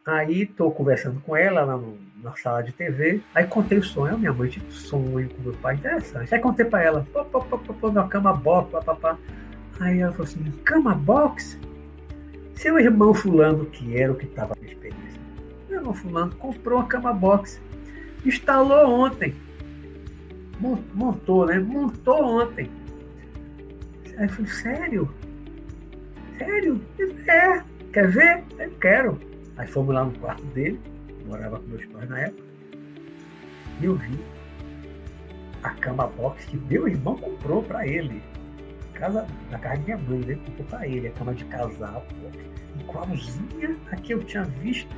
Aí 0.10 0.42
estou 0.42 0.72
conversando 0.72 1.22
com 1.22 1.36
ela 1.38 1.64
lá 1.64 1.78
no, 1.78 1.96
na 2.24 2.36
sala 2.36 2.64
de 2.64 2.72
TV. 2.72 3.22
Aí 3.36 3.46
contei 3.46 3.78
o 3.78 3.84
sonho. 3.84 4.18
Minha 4.18 4.34
mãe 4.34 4.50
um 4.68 4.72
sonho 4.72 5.30
com 5.30 5.42
meu 5.44 5.54
pai. 5.54 5.76
Interessante. 5.76 6.34
Aí 6.34 6.42
contei 6.42 6.66
para 6.66 6.84
ela. 6.84 7.08
Pô, 7.14 7.24
pô, 7.26 7.42
pô, 7.42 7.60
pô, 7.60 7.74
pô, 7.76 7.92
na 7.92 8.08
cama 8.08 8.34
box, 8.34 8.72
papapá. 8.72 9.18
Aí 9.80 10.00
ela 10.00 10.12
falou 10.12 10.26
assim, 10.26 10.52
cama 10.64 10.96
box? 10.96 11.60
Seu 12.56 12.80
irmão 12.80 13.14
fulano, 13.14 13.68
que 13.68 13.98
era 13.98 14.12
o 14.12 14.16
que 14.16 14.26
estava 14.26 14.56
na 14.60 14.68
experiência. 14.68 15.22
Meu 15.70 15.80
irmão 15.80 15.94
fulano 15.94 16.36
comprou 16.38 16.80
uma 16.80 16.88
cama 16.88 17.14
box. 17.14 17.62
Instalou 18.26 18.90
ontem. 18.90 19.36
Montou, 20.94 21.46
né? 21.46 21.60
Montou 21.60 22.42
ontem. 22.42 22.70
Aí 24.18 24.26
eu 24.26 24.30
falei, 24.30 24.52
sério? 24.52 25.10
Sério? 26.40 26.82
É, 27.28 27.64
quer 27.94 28.08
ver? 28.10 28.44
Eu 28.58 28.72
quero. 28.82 29.29
Aí 29.60 29.68
fomos 29.68 29.94
lá 29.94 30.06
no 30.06 30.18
quarto 30.20 30.44
dele, 30.48 30.80
morava 31.28 31.60
com 31.60 31.68
meus 31.68 31.86
pais 31.88 32.10
na 32.10 32.20
época, 32.22 32.44
e 33.82 33.86
eu 33.86 33.96
vi 33.96 34.18
a 35.62 35.72
cama 35.72 36.08
box 36.08 36.46
que 36.46 36.56
meu 36.56 36.88
irmão 36.88 37.18
comprou 37.18 37.62
para 37.62 37.86
ele. 37.86 38.24
Casa, 38.94 39.28
na 39.52 39.60
casa 39.60 39.78
de 39.78 39.84
minha 39.84 39.98
mãe, 39.98 40.20
ele 40.20 40.36
comprou 40.38 40.66
para 40.68 40.88
ele, 40.88 41.08
a 41.08 41.12
cama 41.12 41.34
de 41.34 41.44
casal, 41.46 42.06
igualzinha 42.80 43.76
a 43.92 43.98
que 43.98 44.14
eu 44.14 44.24
tinha 44.24 44.46
visto 44.46 44.96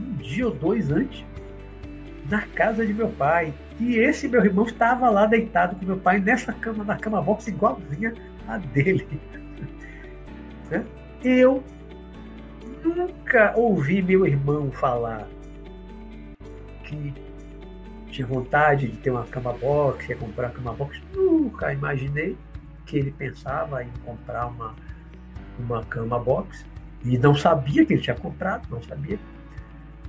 um 0.00 0.14
dia 0.16 0.46
ou 0.48 0.54
dois 0.54 0.90
antes 0.90 1.24
na 2.28 2.42
casa 2.48 2.84
de 2.84 2.92
meu 2.92 3.08
pai. 3.10 3.54
E 3.78 3.98
esse 3.98 4.26
meu 4.26 4.44
irmão 4.44 4.66
estava 4.66 5.08
lá 5.08 5.26
deitado 5.26 5.76
com 5.76 5.86
meu 5.86 5.96
pai 5.96 6.18
nessa 6.18 6.52
cama, 6.52 6.82
na 6.82 6.96
cama 6.96 7.22
box 7.22 7.46
igualzinha 7.46 8.14
a 8.48 8.58
dele. 8.58 9.06
Né? 10.70 10.86
Eu 11.24 11.64
nunca 12.84 13.52
ouvi 13.56 14.02
meu 14.02 14.26
irmão 14.26 14.70
falar 14.72 15.26
que 16.84 17.14
tinha 18.10 18.26
vontade 18.26 18.88
de 18.88 18.96
ter 18.98 19.10
uma 19.10 19.24
cama 19.24 19.52
box, 19.52 20.08
ia 20.08 20.16
comprar 20.16 20.48
uma 20.48 20.52
cama 20.52 20.72
box. 20.74 21.00
Nunca 21.14 21.72
imaginei 21.72 22.36
que 22.86 22.98
ele 22.98 23.12
pensava 23.12 23.82
em 23.84 23.90
comprar 24.04 24.46
uma, 24.46 24.74
uma 25.58 25.84
cama 25.84 26.18
box. 26.18 26.64
E 27.04 27.16
não 27.16 27.34
sabia 27.34 27.86
que 27.86 27.94
ele 27.94 28.02
tinha 28.02 28.16
comprado, 28.16 28.66
não 28.68 28.82
sabia. 28.82 29.18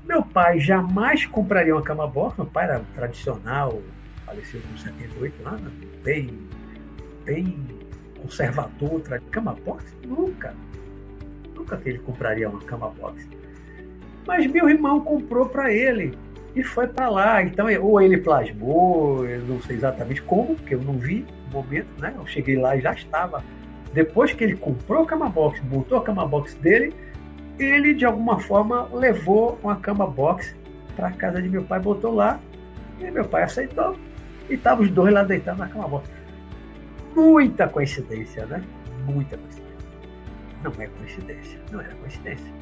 Meu 0.03 0.23
pai 0.23 0.59
jamais 0.59 1.25
compraria 1.25 1.73
uma 1.73 1.83
cama 1.83 2.07
box, 2.07 2.37
meu 2.37 2.47
pai 2.47 2.65
era 2.65 2.83
tradicional, 2.95 3.81
faleceu 4.25 4.59
com 4.61 4.77
78 4.77 5.47
anos, 5.47 5.71
bem, 6.03 6.49
bem 7.23 7.55
conservador, 8.19 9.01
cama 9.29 9.55
box? 9.63 9.95
Nunca. 10.05 10.53
Nunca 11.61 11.77
que 11.77 11.89
ele 11.89 11.99
compraria 11.99 12.49
uma 12.49 12.59
cama 12.59 12.89
box. 12.89 13.27
Mas 14.25 14.47
meu 14.47 14.67
irmão 14.67 14.99
comprou 15.01 15.47
para 15.47 15.71
ele 15.71 16.17
e 16.55 16.63
foi 16.63 16.87
para 16.87 17.07
lá. 17.07 17.43
Então, 17.43 17.67
ou 17.81 18.01
ele 18.01 18.17
plasmou, 18.17 19.25
eu 19.27 19.41
não 19.43 19.61
sei 19.61 19.75
exatamente 19.75 20.23
como, 20.23 20.55
porque 20.55 20.73
eu 20.73 20.81
não 20.81 20.97
vi 20.97 21.25
no 21.47 21.61
momento, 21.61 21.87
né? 21.99 22.13
Eu 22.17 22.25
cheguei 22.25 22.57
lá 22.57 22.75
e 22.75 22.81
já 22.81 22.93
estava. 22.93 23.43
Depois 23.93 24.33
que 24.33 24.43
ele 24.43 24.55
comprou 24.55 25.03
a 25.03 25.05
cama 25.05 25.29
box, 25.29 25.61
montou 25.69 25.99
a 25.99 26.03
cama 26.03 26.27
box 26.27 26.55
dele, 26.55 26.95
ele 27.59 27.93
de 27.93 28.05
alguma 28.05 28.39
forma 28.39 28.89
levou 28.91 29.59
uma 29.61 29.75
cama 29.75 30.07
box 30.07 30.55
para 30.95 31.11
casa 31.11 31.41
de 31.41 31.47
meu 31.47 31.63
pai, 31.63 31.79
botou 31.79 32.11
lá, 32.11 32.39
e 32.99 33.11
meu 33.11 33.25
pai 33.25 33.43
aceitou, 33.43 33.95
e 34.49 34.55
estavam 34.55 34.83
os 34.83 34.89
dois 34.89 35.13
lá 35.13 35.23
deitados 35.23 35.59
na 35.59 35.67
cama 35.67 35.87
box. 35.87 36.09
Muita 37.15 37.67
coincidência, 37.67 38.45
né? 38.47 38.63
Muita 39.05 39.37
coincidência. 39.37 39.60
Não 40.63 40.71
é 40.79 40.87
coincidência, 40.87 41.59
não 41.71 41.81
era 41.81 41.93
coincidência. 41.95 42.53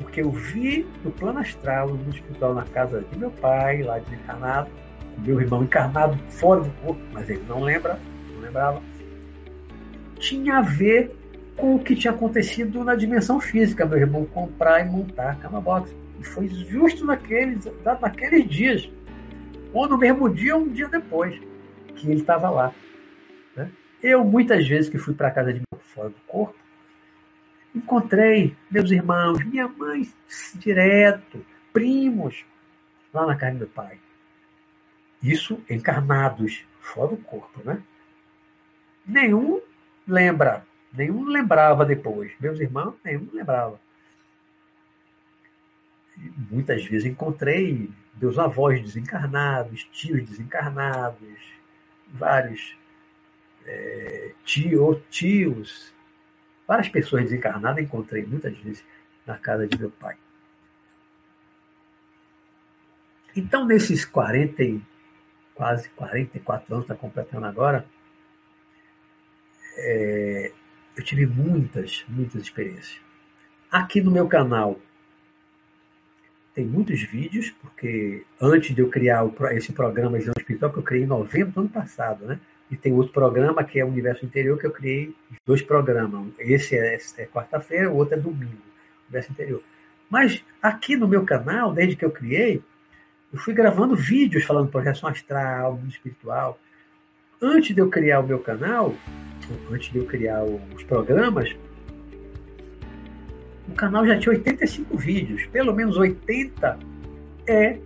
Porque 0.00 0.22
eu 0.22 0.30
vi 0.30 0.86
no 1.04 1.10
plano 1.10 1.40
astral, 1.40 1.88
no 1.88 2.08
hospital, 2.08 2.54
na 2.54 2.64
casa 2.64 3.02
de 3.02 3.18
meu 3.18 3.30
pai, 3.30 3.82
lá 3.82 3.98
desencarnado, 3.98 4.70
meu 5.18 5.40
irmão 5.40 5.62
encarnado 5.62 6.18
fora 6.28 6.62
do 6.62 6.70
corpo, 6.82 7.00
mas 7.12 7.28
ele 7.28 7.44
não 7.46 7.62
lembra, 7.62 7.98
não 8.34 8.40
lembrava, 8.40 8.82
tinha 10.18 10.58
a 10.58 10.62
ver 10.62 11.14
com 11.56 11.74
o 11.74 11.78
que 11.78 11.96
tinha 11.96 12.12
acontecido 12.12 12.84
na 12.84 12.94
dimensão 12.94 13.40
física, 13.40 13.84
meu 13.84 13.98
irmão 13.98 14.24
comprar 14.26 14.80
e 14.80 14.88
montar 14.88 15.30
a 15.30 15.34
cama 15.34 15.60
box. 15.60 15.94
E 16.18 16.24
foi 16.24 16.48
justo 16.48 17.04
naqueles, 17.04 17.66
naqueles 18.00 18.48
dias, 18.48 18.90
ou 19.72 19.88
no 19.88 19.98
mesmo 19.98 20.28
dia 20.28 20.56
ou 20.56 20.62
um 20.62 20.68
dia 20.68 20.88
depois, 20.88 21.38
que 21.96 22.06
ele 22.10 22.20
estava 22.20 22.50
lá. 22.50 22.74
Né? 23.56 23.70
Eu, 24.02 24.24
muitas 24.24 24.66
vezes 24.66 24.90
que 24.90 24.98
fui 24.98 25.14
para 25.14 25.30
casa 25.30 25.52
de 25.52 25.60
meu 25.60 25.80
fora 25.80 26.08
do 26.08 26.20
corpo, 26.26 26.54
encontrei 27.74 28.56
meus 28.70 28.90
irmãos, 28.90 29.44
minha 29.44 29.68
mãe 29.68 30.08
direto, 30.54 31.44
primos, 31.72 32.44
lá 33.12 33.26
na 33.26 33.36
casa 33.36 33.58
do 33.58 33.66
pai. 33.66 33.98
Isso 35.22 35.62
encarnados, 35.68 36.64
fora 36.80 37.08
do 37.08 37.16
corpo, 37.18 37.62
né? 37.64 37.82
Nenhum 39.06 39.60
lembra 40.06 40.64
Nenhum 40.92 41.24
lembrava 41.24 41.84
depois. 41.84 42.32
Meus 42.40 42.58
irmãos, 42.58 42.94
nenhum 43.04 43.28
lembrava. 43.32 43.80
E 46.18 46.30
muitas 46.50 46.84
vezes 46.84 47.06
encontrei 47.06 47.90
meus 48.20 48.38
avós 48.38 48.82
desencarnados, 48.82 49.84
tios 49.92 50.28
desencarnados, 50.28 51.38
vários 52.08 52.76
é, 53.64 54.32
tio, 54.44 55.00
tios, 55.10 55.94
Várias 56.70 56.88
pessoas 56.88 57.24
desencarnadas 57.24 57.82
encontrei 57.82 58.24
muitas 58.24 58.56
vezes 58.58 58.84
na 59.26 59.36
casa 59.36 59.66
de 59.66 59.76
meu 59.76 59.90
pai. 59.90 60.16
Então, 63.34 63.66
nesses 63.66 64.04
40, 64.04 64.80
quase 65.52 65.88
44 65.88 66.72
anos, 66.72 66.84
está 66.84 66.94
completando 66.94 67.44
agora, 67.44 67.84
é, 69.78 70.52
eu 70.96 71.02
tive 71.02 71.26
muitas, 71.26 72.04
muitas 72.06 72.40
experiências. 72.40 73.00
Aqui 73.68 74.00
no 74.00 74.12
meu 74.12 74.28
canal 74.28 74.78
tem 76.54 76.64
muitos 76.64 77.02
vídeos, 77.02 77.50
porque 77.50 78.24
antes 78.40 78.76
de 78.76 78.80
eu 78.80 78.88
criar 78.88 79.28
esse 79.56 79.72
programa 79.72 80.18
Visão 80.18 80.34
Espiritual, 80.38 80.72
que 80.72 80.78
eu 80.78 80.84
criei 80.84 81.02
em 81.02 81.08
novembro 81.08 81.50
do 81.50 81.60
ano 81.62 81.68
passado, 81.68 82.26
né? 82.26 82.38
E 82.70 82.76
tem 82.76 82.92
outro 82.92 83.12
programa 83.12 83.64
que 83.64 83.80
é 83.80 83.84
o 83.84 83.88
Universo 83.88 84.24
Interior, 84.24 84.58
que 84.58 84.66
eu 84.66 84.70
criei 84.70 85.14
dois 85.44 85.60
programas. 85.60 86.28
Esse 86.38 86.76
é, 86.76 86.98
é 87.18 87.26
quarta-feira, 87.26 87.90
o 87.90 87.96
outro 87.96 88.14
é 88.14 88.18
domingo, 88.18 88.62
Universo 89.08 89.32
Interior. 89.32 89.62
Mas 90.08 90.44
aqui 90.62 90.96
no 90.96 91.08
meu 91.08 91.24
canal, 91.24 91.72
desde 91.72 91.96
que 91.96 92.04
eu 92.04 92.10
criei, 92.10 92.62
eu 93.32 93.38
fui 93.38 93.54
gravando 93.54 93.94
vídeos 93.94 94.44
falando 94.44 94.70
projeção 94.70 95.08
astral, 95.08 95.76
mundo 95.76 95.90
espiritual. 95.90 96.58
Antes 97.40 97.74
de 97.74 97.80
eu 97.80 97.88
criar 97.88 98.20
o 98.20 98.26
meu 98.26 98.40
canal, 98.40 98.94
antes 99.70 99.90
de 99.90 99.98
eu 99.98 100.06
criar 100.06 100.44
os 100.44 100.82
programas, 100.84 101.56
o 103.68 103.74
canal 103.74 104.06
já 104.06 104.18
tinha 104.18 104.32
85 104.32 104.96
vídeos, 104.96 105.46
pelo 105.46 105.74
menos 105.74 105.96
80 105.96 106.78
é 107.46 107.78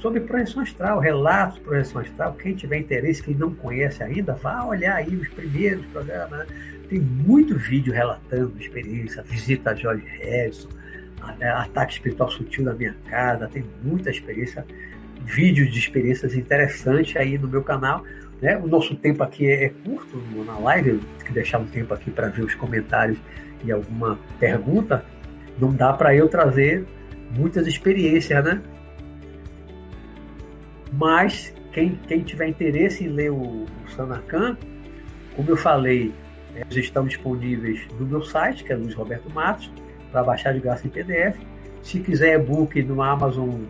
sobre 0.00 0.20
projeção 0.20 0.62
astral, 0.62 1.00
relatos 1.00 1.56
de 1.56 1.60
projeção 1.62 2.00
astral. 2.00 2.34
Quem 2.34 2.54
tiver 2.54 2.78
interesse, 2.78 3.22
quem 3.22 3.34
não 3.34 3.54
conhece 3.54 4.02
ainda, 4.02 4.34
vá 4.34 4.64
olhar 4.64 4.96
aí 4.96 5.14
os 5.14 5.28
primeiros 5.28 5.84
programas. 5.86 6.38
Né? 6.40 6.46
Tem 6.88 7.00
muito 7.00 7.56
vídeo 7.56 7.92
relatando 7.92 8.54
experiência, 8.58 9.22
visita 9.22 9.70
a 9.70 9.74
Jorge 9.74 10.06
Harrison, 10.20 10.68
ataque 11.56 11.94
espiritual 11.94 12.30
sutil 12.30 12.64
na 12.64 12.74
minha 12.74 12.94
casa, 13.10 13.48
tem 13.48 13.64
muita 13.82 14.10
experiência, 14.10 14.64
vídeos 15.24 15.70
de 15.72 15.78
experiências 15.78 16.34
interessantes 16.34 17.16
aí 17.16 17.36
no 17.36 17.48
meu 17.48 17.62
canal. 17.62 18.04
Né? 18.40 18.56
O 18.56 18.66
nosso 18.66 18.94
tempo 18.96 19.22
aqui 19.22 19.46
é, 19.46 19.64
é 19.64 19.68
curto 19.84 20.16
na 20.46 20.58
live, 20.58 20.90
eu 20.90 20.98
tenho 20.98 21.24
que 21.26 21.32
deixar 21.32 21.58
um 21.58 21.66
tempo 21.66 21.92
aqui 21.92 22.10
para 22.10 22.28
ver 22.28 22.44
os 22.44 22.54
comentários 22.54 23.18
e 23.64 23.72
alguma 23.72 24.18
pergunta. 24.38 25.04
Não 25.58 25.74
dá 25.74 25.92
para 25.92 26.14
eu 26.14 26.28
trazer 26.28 26.86
muitas 27.36 27.66
experiências, 27.66 28.44
né? 28.44 28.62
Mas 30.92 31.54
quem, 31.72 31.98
quem 32.06 32.22
tiver 32.22 32.48
interesse 32.48 33.04
em 33.04 33.08
ler 33.08 33.30
o, 33.30 33.64
o 33.64 33.68
Sanacan, 33.94 34.56
como 35.36 35.50
eu 35.50 35.56
falei, 35.56 36.12
eles 36.54 36.84
estão 36.84 37.06
disponíveis 37.06 37.86
no 37.98 38.06
meu 38.06 38.22
site, 38.22 38.64
que 38.64 38.72
é 38.72 38.76
Luiz 38.76 38.94
Roberto 38.94 39.30
Matos, 39.30 39.70
para 40.10 40.22
baixar 40.22 40.54
de 40.54 40.60
graça 40.60 40.86
em 40.86 40.90
PDF. 40.90 41.38
Se 41.82 42.00
quiser 42.00 42.40
e-book 42.40 42.82
no 42.82 43.02
Amazon.com.br, 43.02 43.66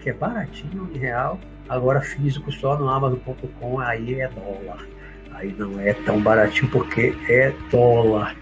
que 0.00 0.10
é 0.10 0.12
baratinho 0.12 0.90
em 0.92 0.98
real, 0.98 1.38
Agora 1.68 2.00
físico 2.00 2.52
só 2.52 2.78
no 2.78 2.88
Amazon.com, 2.88 3.80
aí 3.80 4.20
é 4.20 4.28
dólar. 4.28 4.86
Aí 5.32 5.54
não 5.58 5.80
é 5.80 5.92
tão 5.92 6.20
baratinho 6.20 6.70
porque 6.70 7.14
é 7.28 7.52
dólar. 7.70 8.36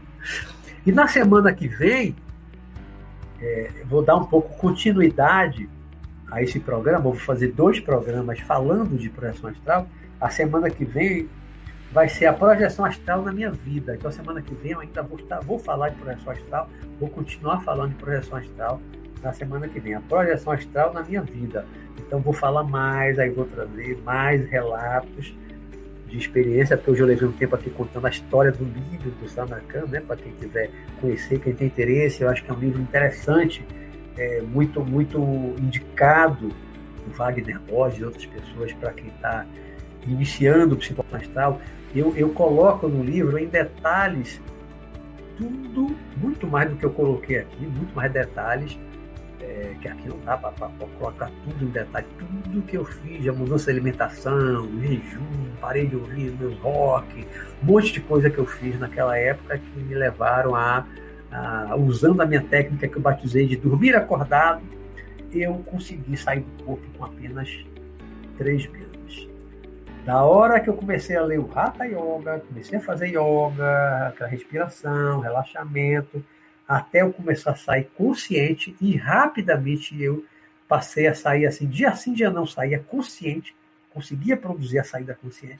e 0.84 0.92
na 0.92 1.08
semana 1.08 1.52
que 1.54 1.66
vem, 1.66 2.14
é, 3.40 3.70
vou 3.86 4.02
dar 4.02 4.16
um 4.16 4.24
pouco 4.24 4.56
continuidade 4.56 5.68
a 6.30 6.42
esse 6.42 6.60
programa. 6.60 7.00
Vou 7.00 7.14
fazer 7.14 7.48
dois 7.48 7.80
programas 7.80 8.40
falando 8.40 8.96
de 8.96 9.08
projeção 9.08 9.50
astral. 9.50 9.86
A 10.20 10.28
semana 10.28 10.70
que 10.70 10.84
vem 10.84 11.28
vai 11.92 12.08
ser 12.08 12.26
a 12.26 12.32
projeção 12.32 12.84
astral 12.84 13.22
na 13.22 13.32
minha 13.32 13.50
vida. 13.50 13.96
Então, 13.96 14.10
a 14.10 14.12
semana 14.12 14.40
que 14.40 14.54
vem 14.54 14.72
eu 14.72 14.80
ainda 14.80 15.02
vou, 15.02 15.18
estar, 15.18 15.40
vou 15.40 15.58
falar 15.58 15.88
de 15.88 15.96
projeção 15.96 16.32
astral, 16.32 16.70
vou 17.00 17.08
continuar 17.08 17.60
falando 17.62 17.90
de 17.90 17.96
projeção 17.96 18.38
astral 18.38 18.80
na 19.22 19.32
semana 19.32 19.68
que 19.68 19.80
vem. 19.80 19.94
A 19.94 20.00
projeção 20.00 20.52
astral 20.52 20.92
na 20.92 21.02
minha 21.02 21.22
vida. 21.22 21.66
Então 21.98 22.20
vou 22.20 22.32
falar 22.32 22.64
mais, 22.64 23.18
aí 23.18 23.30
vou 23.30 23.44
trazer 23.44 24.00
mais 24.02 24.48
relatos 24.48 25.34
de 26.10 26.18
experiência, 26.18 26.76
porque 26.76 26.90
hoje 26.90 27.02
eu 27.02 27.06
levei 27.06 27.28
um 27.28 27.32
tempo 27.32 27.54
aqui 27.54 27.70
contando 27.70 28.06
a 28.06 28.10
história 28.10 28.50
do 28.50 28.64
livro 28.64 29.10
do 29.10 29.28
Sanacan, 29.28 29.86
né? 29.86 30.00
Para 30.00 30.16
quem 30.16 30.32
quiser 30.32 30.70
conhecer, 31.00 31.38
quem 31.38 31.54
tem 31.54 31.68
interesse, 31.68 32.22
eu 32.22 32.28
acho 32.28 32.44
que 32.44 32.50
é 32.50 32.54
um 32.54 32.58
livro 32.58 32.82
interessante, 32.82 33.64
é, 34.18 34.42
muito, 34.42 34.84
muito 34.84 35.18
indicado 35.58 36.48
do 36.48 37.12
Wagner 37.16 37.60
Borges 37.60 38.00
e 38.00 38.04
outras 38.04 38.26
pessoas 38.26 38.72
para 38.74 38.92
quem 38.92 39.08
está 39.08 39.46
iniciando 40.06 40.74
o 40.74 40.78
psicologia 40.78 41.18
astral. 41.18 41.60
Eu, 41.94 42.14
eu 42.16 42.30
coloco 42.30 42.88
no 42.88 43.02
livro 43.02 43.38
em 43.38 43.46
detalhes 43.46 44.40
tudo, 45.36 45.96
muito 46.16 46.46
mais 46.46 46.68
do 46.68 46.76
que 46.76 46.84
eu 46.84 46.90
coloquei 46.90 47.38
aqui, 47.38 47.66
muito 47.66 47.94
mais 47.94 48.12
detalhes 48.12 48.78
é, 49.50 49.74
que 49.80 49.88
aqui 49.88 50.08
não 50.08 50.18
dá 50.20 50.36
para 50.36 50.68
colocar 50.98 51.30
tudo 51.44 51.64
em 51.64 51.70
detalhe, 51.70 52.06
tudo 52.18 52.62
que 52.62 52.76
eu 52.76 52.84
fiz, 52.84 53.26
a 53.26 53.32
mudança 53.32 53.64
de 53.64 53.78
alimentação, 53.78 54.68
jejum, 54.80 55.50
parei 55.60 55.88
de 55.88 55.96
ouvir 55.96 56.30
meus 56.38 56.56
rock, 56.58 57.26
um 57.62 57.66
monte 57.66 57.92
de 57.92 58.00
coisa 58.00 58.30
que 58.30 58.38
eu 58.38 58.46
fiz 58.46 58.78
naquela 58.78 59.18
época 59.18 59.58
que 59.58 59.80
me 59.80 59.94
levaram 59.94 60.54
a, 60.54 60.86
a 61.32 61.74
usando 61.76 62.20
a 62.20 62.26
minha 62.26 62.42
técnica 62.42 62.86
que 62.86 62.96
eu 62.96 63.02
batizei 63.02 63.46
de 63.46 63.56
dormir 63.56 63.96
acordado, 63.96 64.62
eu 65.32 65.54
consegui 65.66 66.16
sair 66.16 66.40
do 66.40 66.64
corpo 66.64 66.84
com 66.96 67.04
apenas 67.04 67.64
três 68.38 68.66
meses. 68.68 69.28
Da 70.04 70.22
hora 70.24 70.60
que 70.60 70.70
eu 70.70 70.74
comecei 70.74 71.16
a 71.16 71.22
ler 71.22 71.38
o 71.38 71.50
Hatha 71.54 71.84
Yoga, 71.84 72.42
comecei 72.48 72.78
a 72.78 72.80
fazer 72.80 73.08
yoga, 73.08 74.08
aquela 74.08 74.30
respiração, 74.30 75.20
relaxamento, 75.20 76.24
até 76.70 77.02
eu 77.02 77.12
começar 77.12 77.50
a 77.50 77.56
sair 77.56 77.90
consciente 77.96 78.76
e 78.80 78.96
rapidamente 78.96 80.00
eu 80.00 80.24
passei 80.68 81.08
a 81.08 81.14
sair 81.14 81.44
assim, 81.44 81.66
dia 81.66 81.92
sim, 81.96 82.12
dia 82.12 82.30
não, 82.30 82.46
saía 82.46 82.78
consciente, 82.78 83.52
conseguia 83.92 84.36
produzir 84.36 84.78
a 84.78 84.84
saída 84.84 85.18
consciente. 85.20 85.58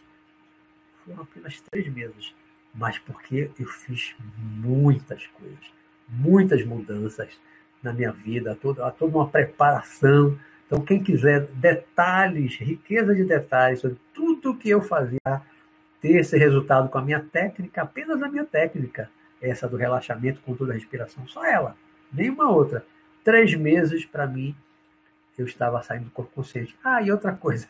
Foram 1.05 1.23
apenas 1.23 1.61
três 1.69 1.93
meses, 1.93 2.33
mas 2.73 2.97
porque 3.01 3.51
eu 3.59 3.67
fiz 3.67 4.15
muitas 4.39 5.27
coisas, 5.27 5.73
muitas 6.09 6.65
mudanças 6.65 7.37
na 7.83 7.93
minha 7.93 8.13
vida, 8.13 8.55
toda, 8.55 8.89
toda 8.93 9.17
uma 9.17 9.29
preparação. 9.29 10.39
Então, 10.69 10.81
quem 10.81 11.03
quiser 11.03 11.49
detalhes, 11.55 12.55
riqueza 12.55 13.13
de 13.17 13.25
detalhes 13.25 13.81
sobre 13.81 13.99
tudo 14.15 14.57
que 14.57 14.71
eu 14.71 14.81
fazia, 14.81 15.43
ter 16.01 16.21
esse 16.21 16.39
resultado 16.39 16.89
com 16.89 16.99
a 16.99 17.03
minha 17.03 17.21
técnica, 17.21 17.83
apenas 17.83 18.23
a 18.23 18.29
minha 18.29 18.45
técnica, 18.45 19.11
essa 19.41 19.69
do 19.69 19.77
relaxamento, 19.77 20.41
controle 20.41 20.73
da 20.73 20.79
respiração, 20.79 21.27
só 21.27 21.45
ela, 21.45 21.77
nenhuma 22.13 22.51
outra. 22.51 22.85
Três 23.25 23.55
meses 23.55 24.05
para 24.05 24.27
mim 24.27 24.55
eu 25.39 25.47
estava 25.47 25.83
saindo 25.83 26.05
do 26.05 26.11
corpo 26.11 26.33
consciente. 26.35 26.77
Ah, 26.85 27.03
e 27.03 27.11
outra 27.11 27.33
coisa, 27.33 27.67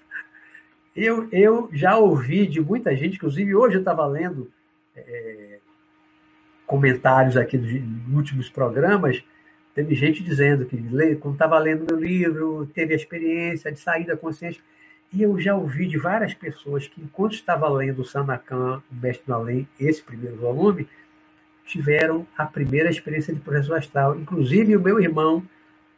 eu, 0.94 1.28
eu 1.30 1.68
já 1.72 1.96
ouvi 1.96 2.46
de 2.46 2.60
muita 2.60 2.94
gente, 2.96 3.16
inclusive 3.16 3.54
hoje 3.54 3.76
eu 3.76 3.80
estava 3.80 4.06
lendo 4.06 4.50
é, 4.96 5.58
comentários 6.66 7.36
aqui 7.36 7.56
dos 7.56 7.72
últimos 8.14 8.48
programas, 8.48 9.22
teve 9.74 9.94
gente 9.94 10.22
dizendo 10.22 10.66
que 10.66 10.76
quando 11.16 11.34
estava 11.34 11.58
lendo 11.58 11.86
meu 11.88 11.98
livro, 11.98 12.66
teve 12.74 12.92
a 12.92 12.96
experiência 12.96 13.70
de 13.72 13.78
sair 13.78 14.06
da 14.06 14.16
consciência. 14.16 14.62
E 15.12 15.22
eu 15.22 15.40
já 15.40 15.56
ouvi 15.56 15.88
de 15.88 15.98
várias 15.98 16.32
pessoas 16.34 16.86
que, 16.86 17.00
enquanto 17.00 17.32
estava 17.32 17.68
lendo 17.68 18.02
o 18.02 18.04
Sanakan, 18.04 18.80
o 18.90 18.94
Mestre 18.94 19.26
do 19.26 19.34
Além, 19.34 19.68
esse 19.78 20.00
primeiro 20.00 20.36
volume, 20.36 20.88
tiveram 21.70 22.26
a 22.36 22.44
primeira 22.44 22.90
experiência 22.90 23.32
de 23.32 23.40
projeção 23.40 23.76
astral. 23.76 24.18
Inclusive, 24.18 24.76
o 24.76 24.80
meu 24.80 25.00
irmão, 25.00 25.42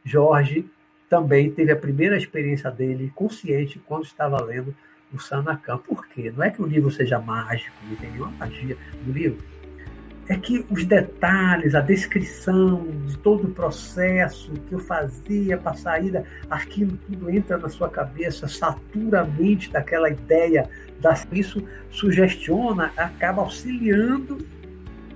Jorge, 0.05 0.66
também 1.09 1.51
teve 1.51 1.73
a 1.73 1.77
primeira 1.77 2.16
experiência 2.16 2.70
dele 2.70 3.11
consciente 3.14 3.81
quando 3.87 4.05
estava 4.05 4.43
lendo 4.43 4.75
o 5.12 5.18
Sanacan. 5.18 5.79
Por 5.79 6.07
quê? 6.09 6.33
Não 6.35 6.45
é 6.45 6.51
que 6.51 6.62
o 6.62 6.66
livro 6.66 6.91
seja 6.91 7.18
mágico, 7.18 7.75
não 7.89 7.97
tem 7.97 8.11
nenhuma 8.11 8.31
magia 8.33 8.77
no 9.07 9.12
livro. 9.12 9.39
É 10.29 10.37
que 10.37 10.64
os 10.70 10.85
detalhes, 10.85 11.75
a 11.75 11.81
descrição 11.81 12.87
de 13.07 13.18
todo 13.18 13.49
o 13.49 13.51
processo 13.51 14.53
que 14.53 14.75
eu 14.75 14.79
fazia 14.79 15.59
para 15.59 15.73
a 15.73 15.75
saída, 15.75 16.25
aquilo 16.49 16.97
tudo 16.97 17.29
entra 17.29 17.59
na 17.59 17.68
sua 17.68 17.89
cabeça, 17.89 18.47
satura 18.47 19.23
a 19.23 19.25
mente 19.25 19.70
daquela 19.70 20.09
ideia, 20.09 20.70
isso 21.33 21.66
sugestiona, 21.91 22.93
acaba 22.97 23.43
auxiliando 23.43 24.39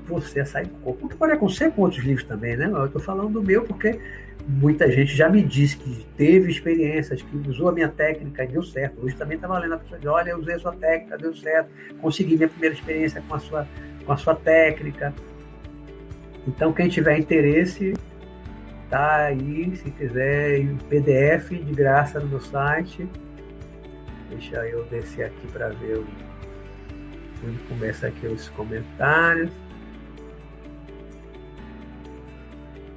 você 0.07 0.41
a 0.41 0.47
sair 0.47 0.67
do 0.67 0.77
corpo. 0.79 1.07
O 1.07 1.09
que 1.09 1.17
pode 1.17 1.33
acontecer 1.33 1.71
com 1.73 1.83
outros 1.83 2.05
livros 2.05 2.27
também, 2.27 2.57
né? 2.57 2.67
Eu 2.67 2.87
estou 2.87 3.01
falando 3.01 3.31
do 3.31 3.43
meu 3.43 3.65
porque 3.65 4.01
muita 4.47 4.91
gente 4.91 5.15
já 5.15 5.29
me 5.29 5.43
disse 5.43 5.77
que 5.77 6.07
teve 6.17 6.51
experiências, 6.51 7.21
que 7.21 7.49
usou 7.49 7.69
a 7.69 7.73
minha 7.73 7.89
técnica 7.89 8.45
e 8.45 8.49
deu 8.49 8.63
certo. 8.63 9.05
Hoje 9.05 9.17
também 9.17 9.37
está 9.37 9.49
valendo 9.49 9.75
a 9.75 9.79
pessoa 9.79 9.99
de, 9.99 10.09
olha, 10.09 10.31
eu 10.31 10.39
usei 10.39 10.55
a 10.55 10.59
sua 10.59 10.73
técnica, 10.73 11.19
deu 11.19 11.35
certo, 11.35 11.69
consegui 12.01 12.37
minha 12.37 12.49
primeira 12.49 12.75
experiência 12.75 13.23
com 13.29 13.35
a 13.35 13.39
sua, 13.39 13.67
com 14.05 14.13
a 14.13 14.17
sua 14.17 14.35
técnica. 14.35 15.13
Então, 16.47 16.73
quem 16.73 16.89
tiver 16.89 17.19
interesse, 17.19 17.95
tá 18.89 19.25
aí, 19.25 19.75
se 19.77 19.91
quiser, 19.91 20.59
em 20.59 20.77
PDF 20.77 21.51
de 21.51 21.73
graça 21.73 22.21
no 22.21 22.29
meu 22.29 22.41
site. 22.41 23.09
Deixa 24.31 24.57
eu 24.67 24.85
descer 24.85 25.27
aqui 25.27 25.47
para 25.53 25.71
ver 25.71 26.05
onde 27.45 27.59
começa 27.69 28.07
aqui 28.07 28.27
os 28.27 28.49
comentários. 28.51 29.51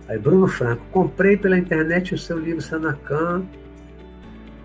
Aí, 0.10 0.18
Bruno 0.18 0.48
Franco, 0.48 0.84
comprei 0.92 1.38
pela 1.38 1.56
internet 1.56 2.16
o 2.16 2.18
seu 2.18 2.40
livro 2.40 2.64
Sanacan, 2.64 3.46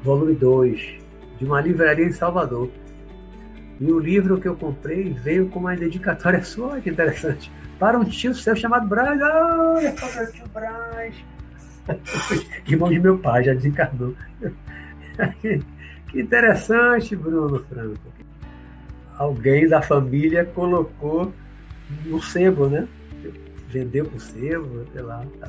volume 0.03 0.35
2, 0.35 0.99
de 1.39 1.45
uma 1.45 1.61
livraria 1.61 2.07
em 2.07 2.13
Salvador. 2.13 2.71
E 3.79 3.93
o 3.93 3.99
livro 3.99 4.41
que 4.41 4.49
eu 4.49 4.57
comprei 4.57 5.13
veio 5.13 5.47
com 5.51 5.59
uma 5.59 5.77
dedicatória 5.77 6.41
sua, 6.45 6.81
que 6.81 6.89
interessante, 6.89 7.53
para 7.79 7.99
um 7.99 8.05
tio 8.05 8.35
seu 8.35 8.57
chamado 8.57 8.89
Braz. 8.89 9.21
Olha, 9.21 9.95
meu 10.17 10.33
tio 10.33 10.49
Braz. 10.49 11.15
Irmão 12.67 12.89
de 12.89 12.99
meu 12.99 13.19
pai, 13.19 13.45
já 13.45 13.53
desencarnou. 13.53 14.15
que 15.43 16.21
interessante, 16.21 17.15
Bruno 17.15 17.63
Franco. 17.65 18.01
Alguém 19.19 19.69
da 19.69 19.83
família 19.83 20.47
colocou 20.47 21.31
no 22.07 22.23
sebo, 22.23 22.67
né? 22.67 22.89
Vendeu 23.75 24.05
pro 24.05 24.21
sebo, 24.21 24.87
sei 24.93 25.03
lá. 25.03 25.25
Tá. 25.41 25.49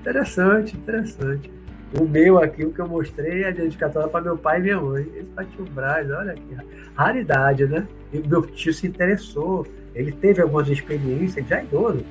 Interessante, 0.00 0.76
interessante. 0.76 1.50
O 1.98 2.04
meu 2.04 2.42
aqui, 2.42 2.64
o 2.64 2.72
que 2.72 2.80
eu 2.80 2.88
mostrei, 2.88 3.44
é 3.44 3.52
dedicatória 3.52 4.08
para 4.08 4.22
meu 4.22 4.36
pai 4.36 4.58
e 4.58 4.62
minha 4.62 4.80
mãe. 4.80 5.06
Esse 5.14 5.28
para 5.34 5.44
tio 5.44 5.64
Braz, 5.66 6.10
olha 6.10 6.32
aqui. 6.32 6.56
Raridade, 6.94 7.66
né? 7.66 7.86
E 8.12 8.18
meu 8.18 8.42
tio 8.42 8.72
se 8.72 8.86
interessou. 8.86 9.66
Ele 9.94 10.10
teve 10.10 10.40
algumas 10.40 10.68
experiências, 10.68 11.46
já 11.46 11.62
idoso, 11.62 12.02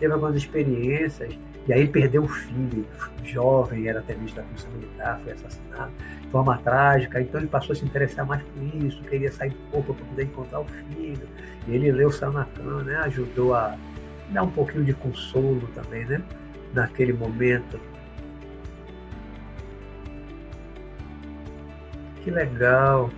teve 0.00 0.12
algumas 0.12 0.34
experiências. 0.34 1.38
E 1.68 1.72
aí 1.72 1.86
perdeu 1.86 2.22
o 2.22 2.28
filho, 2.28 2.86
jovem, 3.24 3.88
era 3.88 4.00
tenista 4.00 4.40
da 4.40 4.46
Polícia 4.46 4.70
Militar, 4.70 5.20
foi 5.24 5.32
assassinado 5.32 5.90
de 6.22 6.28
forma 6.28 6.56
trágica. 6.58 7.20
Então 7.20 7.40
ele 7.40 7.48
passou 7.48 7.72
a 7.72 7.76
se 7.76 7.84
interessar 7.84 8.24
mais 8.24 8.40
por 8.42 8.84
isso, 8.84 9.02
queria 9.02 9.30
sair 9.32 9.50
do 9.50 9.70
corpo 9.72 9.92
para 9.92 10.06
poder 10.06 10.22
encontrar 10.24 10.60
o 10.60 10.64
filho. 10.64 11.28
E 11.66 11.74
ele 11.74 11.90
leu 11.90 12.10
Sanacan, 12.10 12.84
né? 12.84 12.96
Ajudou 12.98 13.54
a 13.54 13.76
dá 14.30 14.42
um 14.42 14.50
pouquinho 14.50 14.84
de 14.84 14.94
consolo 14.94 15.66
também, 15.74 16.04
né? 16.04 16.22
Naquele 16.74 17.12
momento. 17.12 17.80
Que 22.22 22.30
legal. 22.30 23.10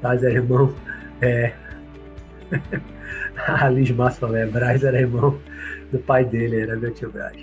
Braz 0.00 0.22
era 0.22 0.34
irmão. 0.34 0.74
É. 1.20 1.52
A 3.46 3.68
Liz 3.68 3.90
Massa 3.90 4.26
é, 4.36 4.46
Braz 4.46 4.82
era 4.82 5.00
irmão 5.00 5.38
do 5.92 5.98
pai 5.98 6.24
dele, 6.24 6.60
era 6.60 6.76
meu 6.76 6.92
tio 6.92 7.10
Braz. 7.10 7.36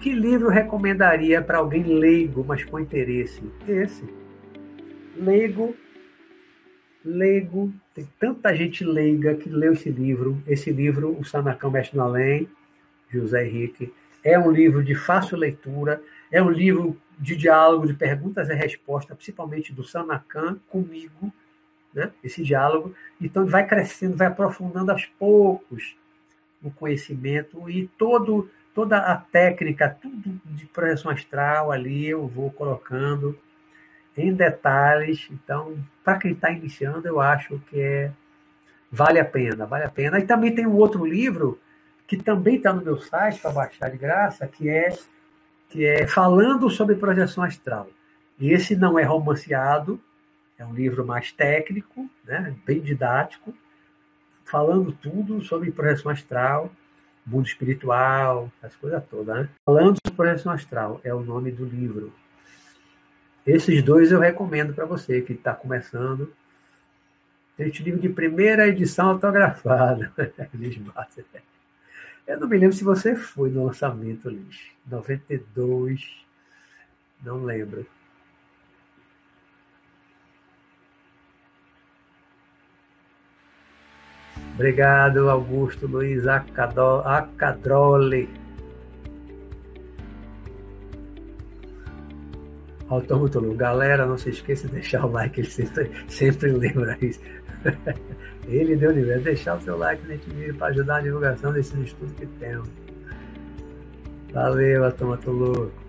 Que 0.00 0.12
livro 0.12 0.48
recomendaria 0.48 1.42
para 1.42 1.58
alguém 1.58 1.82
leigo, 1.82 2.44
mas 2.46 2.64
com 2.64 2.78
interesse? 2.78 3.42
Esse 3.66 4.04
leigo, 5.16 5.74
leigo, 7.04 7.72
tem 7.94 8.06
tanta 8.18 8.54
gente 8.54 8.84
leiga 8.84 9.34
que 9.34 9.48
leu 9.48 9.72
esse 9.72 9.90
livro. 9.90 10.42
Esse 10.46 10.70
livro, 10.70 11.18
O 11.18 11.24
Sanacão 11.24 11.70
Mestre 11.70 11.96
no 11.96 12.04
Além, 12.04 12.48
José 13.10 13.46
Henrique, 13.46 13.92
é 14.22 14.38
um 14.38 14.50
livro 14.50 14.82
de 14.82 14.94
fácil 14.94 15.38
leitura, 15.38 16.02
é 16.30 16.42
um 16.42 16.50
livro 16.50 17.00
de 17.18 17.36
diálogo, 17.36 17.86
de 17.86 17.94
perguntas 17.94 18.48
e 18.48 18.54
respostas, 18.54 19.16
principalmente 19.16 19.72
do 19.72 19.82
Sanacan 19.82 20.58
comigo, 20.68 21.32
né? 21.94 22.10
esse 22.22 22.42
diálogo. 22.42 22.94
Então, 23.20 23.46
vai 23.46 23.66
crescendo, 23.66 24.16
vai 24.16 24.26
aprofundando 24.26 24.92
aos 24.92 25.06
poucos 25.06 25.96
o 26.62 26.70
conhecimento 26.70 27.70
e 27.70 27.86
todo, 27.96 28.50
toda 28.74 28.98
a 28.98 29.16
técnica, 29.16 29.88
tudo 29.88 30.40
de 30.44 30.66
projeção 30.66 31.10
astral 31.10 31.70
ali 31.70 32.06
eu 32.06 32.26
vou 32.26 32.50
colocando 32.50 33.38
em 34.16 34.32
detalhes. 34.32 35.28
Então, 35.30 35.76
para 36.04 36.18
quem 36.18 36.32
está 36.32 36.50
iniciando, 36.50 37.06
eu 37.06 37.20
acho 37.20 37.60
que 37.70 37.80
é, 37.80 38.10
vale 38.90 39.18
a 39.18 39.24
pena, 39.24 39.66
vale 39.66 39.84
a 39.84 39.90
pena. 39.90 40.18
E 40.18 40.26
também 40.26 40.54
tem 40.54 40.66
um 40.66 40.76
outro 40.76 41.04
livro 41.04 41.60
que 42.06 42.16
também 42.16 42.56
está 42.56 42.72
no 42.72 42.82
meu 42.82 42.98
site 42.98 43.40
para 43.40 43.50
baixar 43.50 43.90
de 43.90 43.98
graça, 43.98 44.46
que 44.46 44.68
é 44.68 44.96
que 45.68 45.84
é 45.84 46.06
falando 46.06 46.70
sobre 46.70 46.94
projeção 46.94 47.42
astral. 47.42 47.88
E 48.38 48.52
esse 48.52 48.76
não 48.76 48.98
é 48.98 49.02
romanceado, 49.02 50.00
é 50.58 50.64
um 50.64 50.72
livro 50.72 51.04
mais 51.04 51.32
técnico, 51.32 52.08
né, 52.24 52.54
bem 52.64 52.80
didático, 52.80 53.52
falando 54.44 54.92
tudo 54.92 55.42
sobre 55.42 55.72
projeção 55.72 56.12
astral, 56.12 56.70
mundo 57.26 57.46
espiritual, 57.46 58.50
as 58.62 58.74
coisas 58.76 59.02
todas. 59.10 59.36
Né? 59.36 59.48
Falando 59.64 59.96
sobre 60.04 60.16
projeção 60.16 60.52
astral 60.52 61.00
é 61.02 61.12
o 61.12 61.20
nome 61.20 61.50
do 61.50 61.64
livro. 61.64 62.12
Esses 63.46 63.82
dois 63.82 64.10
eu 64.10 64.18
recomendo 64.18 64.74
para 64.74 64.84
você 64.84 65.22
que 65.22 65.32
está 65.32 65.54
começando. 65.54 66.32
Este 67.56 67.82
livro 67.82 68.00
de 68.00 68.08
primeira 68.08 68.66
edição 68.66 69.10
autografada. 69.10 70.12
Liz. 70.52 70.78
Eu 72.26 72.40
não 72.40 72.48
me 72.48 72.58
lembro 72.58 72.76
se 72.76 72.82
você 72.82 73.14
foi 73.14 73.50
no 73.50 73.66
lançamento, 73.66 74.28
Liz. 74.28 74.72
92. 74.84 76.26
Não 77.22 77.44
lembro. 77.44 77.86
Obrigado, 84.54 85.30
Augusto 85.30 85.86
Luiz 85.86 86.26
Acadrole. 86.26 88.28
Autômato 92.88 93.40
Galera, 93.54 94.06
não 94.06 94.16
se 94.16 94.30
esqueça 94.30 94.68
de 94.68 94.74
deixar 94.74 95.04
o 95.04 95.10
like, 95.10 95.40
ele 95.40 95.50
sempre, 95.50 95.90
sempre 96.08 96.52
lembra 96.52 96.96
isso. 97.00 97.20
ele 98.46 98.76
deu 98.76 98.94
nível. 98.94 99.20
Deixar 99.20 99.56
o 99.56 99.60
seu 99.60 99.76
like 99.76 100.06
nesse 100.06 100.28
vídeo 100.30 100.54
para 100.54 100.68
ajudar 100.68 100.96
a 100.96 101.00
divulgação 101.00 101.52
desses 101.52 101.74
estudos 101.78 102.12
que 102.14 102.26
temos. 102.38 102.68
Valeu, 104.32 104.84
Autômato 104.84 105.30
Louco. 105.30 105.86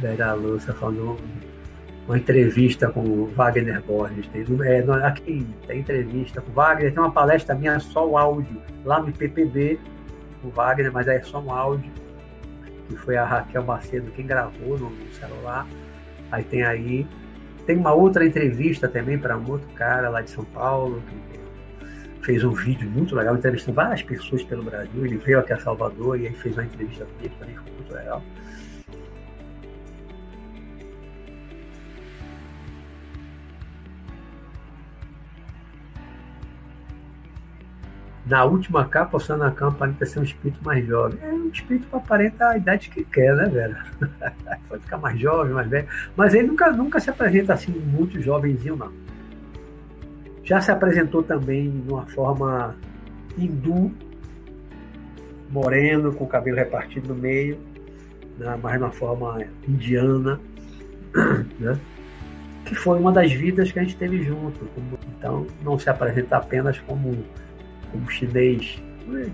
Vera 0.00 0.34
Lúcia 0.34 0.74
falando 0.74 1.16
uma 2.06 2.18
entrevista 2.18 2.90
com 2.90 3.00
o 3.00 3.26
Wagner 3.26 3.82
Borges. 3.82 4.26
Tem, 4.28 4.44
é, 4.62 5.06
aqui 5.06 5.46
tem 5.66 5.80
entrevista 5.80 6.40
com 6.40 6.50
o 6.50 6.54
Wagner, 6.54 6.92
tem 6.92 7.02
uma 7.02 7.12
palestra 7.12 7.54
minha 7.54 7.78
só 7.80 8.06
o 8.06 8.18
áudio, 8.18 8.60
lá 8.84 9.00
no 9.00 9.12
PPB, 9.12 9.78
o 10.42 10.50
Wagner, 10.50 10.92
mas 10.92 11.08
é 11.08 11.22
só 11.22 11.40
um 11.40 11.50
áudio, 11.50 11.90
que 12.88 12.96
foi 12.96 13.16
a 13.16 13.24
Raquel 13.24 13.64
Macedo 13.64 14.10
quem 14.12 14.26
gravou 14.26 14.78
no, 14.78 14.92
celular. 15.12 15.66
Aí 16.30 16.44
tem 16.44 16.62
aí. 16.64 17.06
Tem 17.66 17.76
uma 17.76 17.94
outra 17.94 18.26
entrevista 18.26 18.86
também 18.88 19.18
para 19.18 19.38
um 19.38 19.50
outro 19.50 19.68
cara 19.74 20.10
lá 20.10 20.20
de 20.20 20.30
São 20.30 20.44
Paulo, 20.44 21.02
que 21.08 22.24
fez 22.24 22.44
um 22.44 22.52
vídeo 22.52 22.90
muito 22.90 23.14
legal, 23.14 23.34
entrevistando 23.36 23.76
várias 23.76 24.02
pessoas 24.02 24.42
pelo 24.42 24.62
Brasil. 24.62 25.06
Ele 25.06 25.16
veio 25.16 25.38
aqui 25.38 25.54
a 25.54 25.58
Salvador 25.58 26.20
e 26.20 26.26
aí 26.26 26.34
fez 26.34 26.56
uma 26.56 26.64
entrevista 26.64 27.06
comigo, 27.06 27.34
também 27.38 27.56
foi 27.56 27.72
muito 27.72 27.94
legal. 27.94 28.22
Na 38.26 38.44
última 38.44 38.86
capa, 38.86 39.18
o 39.18 39.20
Sanacan 39.20 39.68
aparenta 39.68 40.06
ser 40.06 40.20
um 40.20 40.22
espírito 40.22 40.58
mais 40.64 40.86
jovem. 40.86 41.18
É 41.22 41.28
um 41.28 41.48
espírito 41.48 41.86
que 41.88 41.96
aparenta 41.96 42.48
a 42.48 42.56
idade 42.56 42.88
que 42.88 43.04
quer, 43.04 43.36
né, 43.36 43.48
Vera? 43.48 43.84
Pode 44.68 44.82
ficar 44.82 44.96
mais 44.96 45.20
jovem, 45.20 45.52
mais 45.52 45.68
velho. 45.68 45.86
Mas 46.16 46.32
ele 46.32 46.48
nunca, 46.48 46.72
nunca 46.72 47.00
se 47.00 47.10
apresenta 47.10 47.52
assim, 47.52 47.72
muito 47.72 48.20
jovenzinho, 48.22 48.76
não. 48.76 48.90
Já 50.42 50.60
se 50.60 50.70
apresentou 50.70 51.22
também 51.22 51.70
de 51.70 51.92
uma 51.92 52.06
forma 52.06 52.74
hindu, 53.36 53.92
moreno, 55.50 56.12
com 56.14 56.24
o 56.24 56.28
cabelo 56.28 56.56
repartido 56.56 57.14
no 57.14 57.14
meio, 57.14 57.58
né, 58.38 58.58
mas 58.62 58.78
de 58.78 58.78
uma 58.78 58.90
forma 58.90 59.44
indiana, 59.68 60.40
né? 61.60 61.78
que 62.64 62.74
foi 62.74 62.98
uma 62.98 63.12
das 63.12 63.30
vidas 63.30 63.70
que 63.70 63.78
a 63.78 63.82
gente 63.82 63.96
teve 63.96 64.22
junto. 64.22 64.66
Então, 65.18 65.46
não 65.62 65.78
se 65.78 65.88
apresenta 65.90 66.38
apenas 66.38 66.78
como 66.80 67.16
como 67.94 68.10
chinês, 68.10 68.82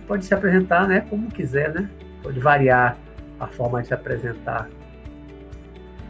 pode 0.06 0.26
se 0.26 0.34
apresentar 0.34 0.86
né, 0.86 1.00
como 1.08 1.30
quiser, 1.30 1.72
né? 1.72 1.88
Pode 2.22 2.38
variar 2.38 2.98
a 3.40 3.46
forma 3.46 3.80
de 3.80 3.88
se 3.88 3.94
apresentar. 3.94 4.68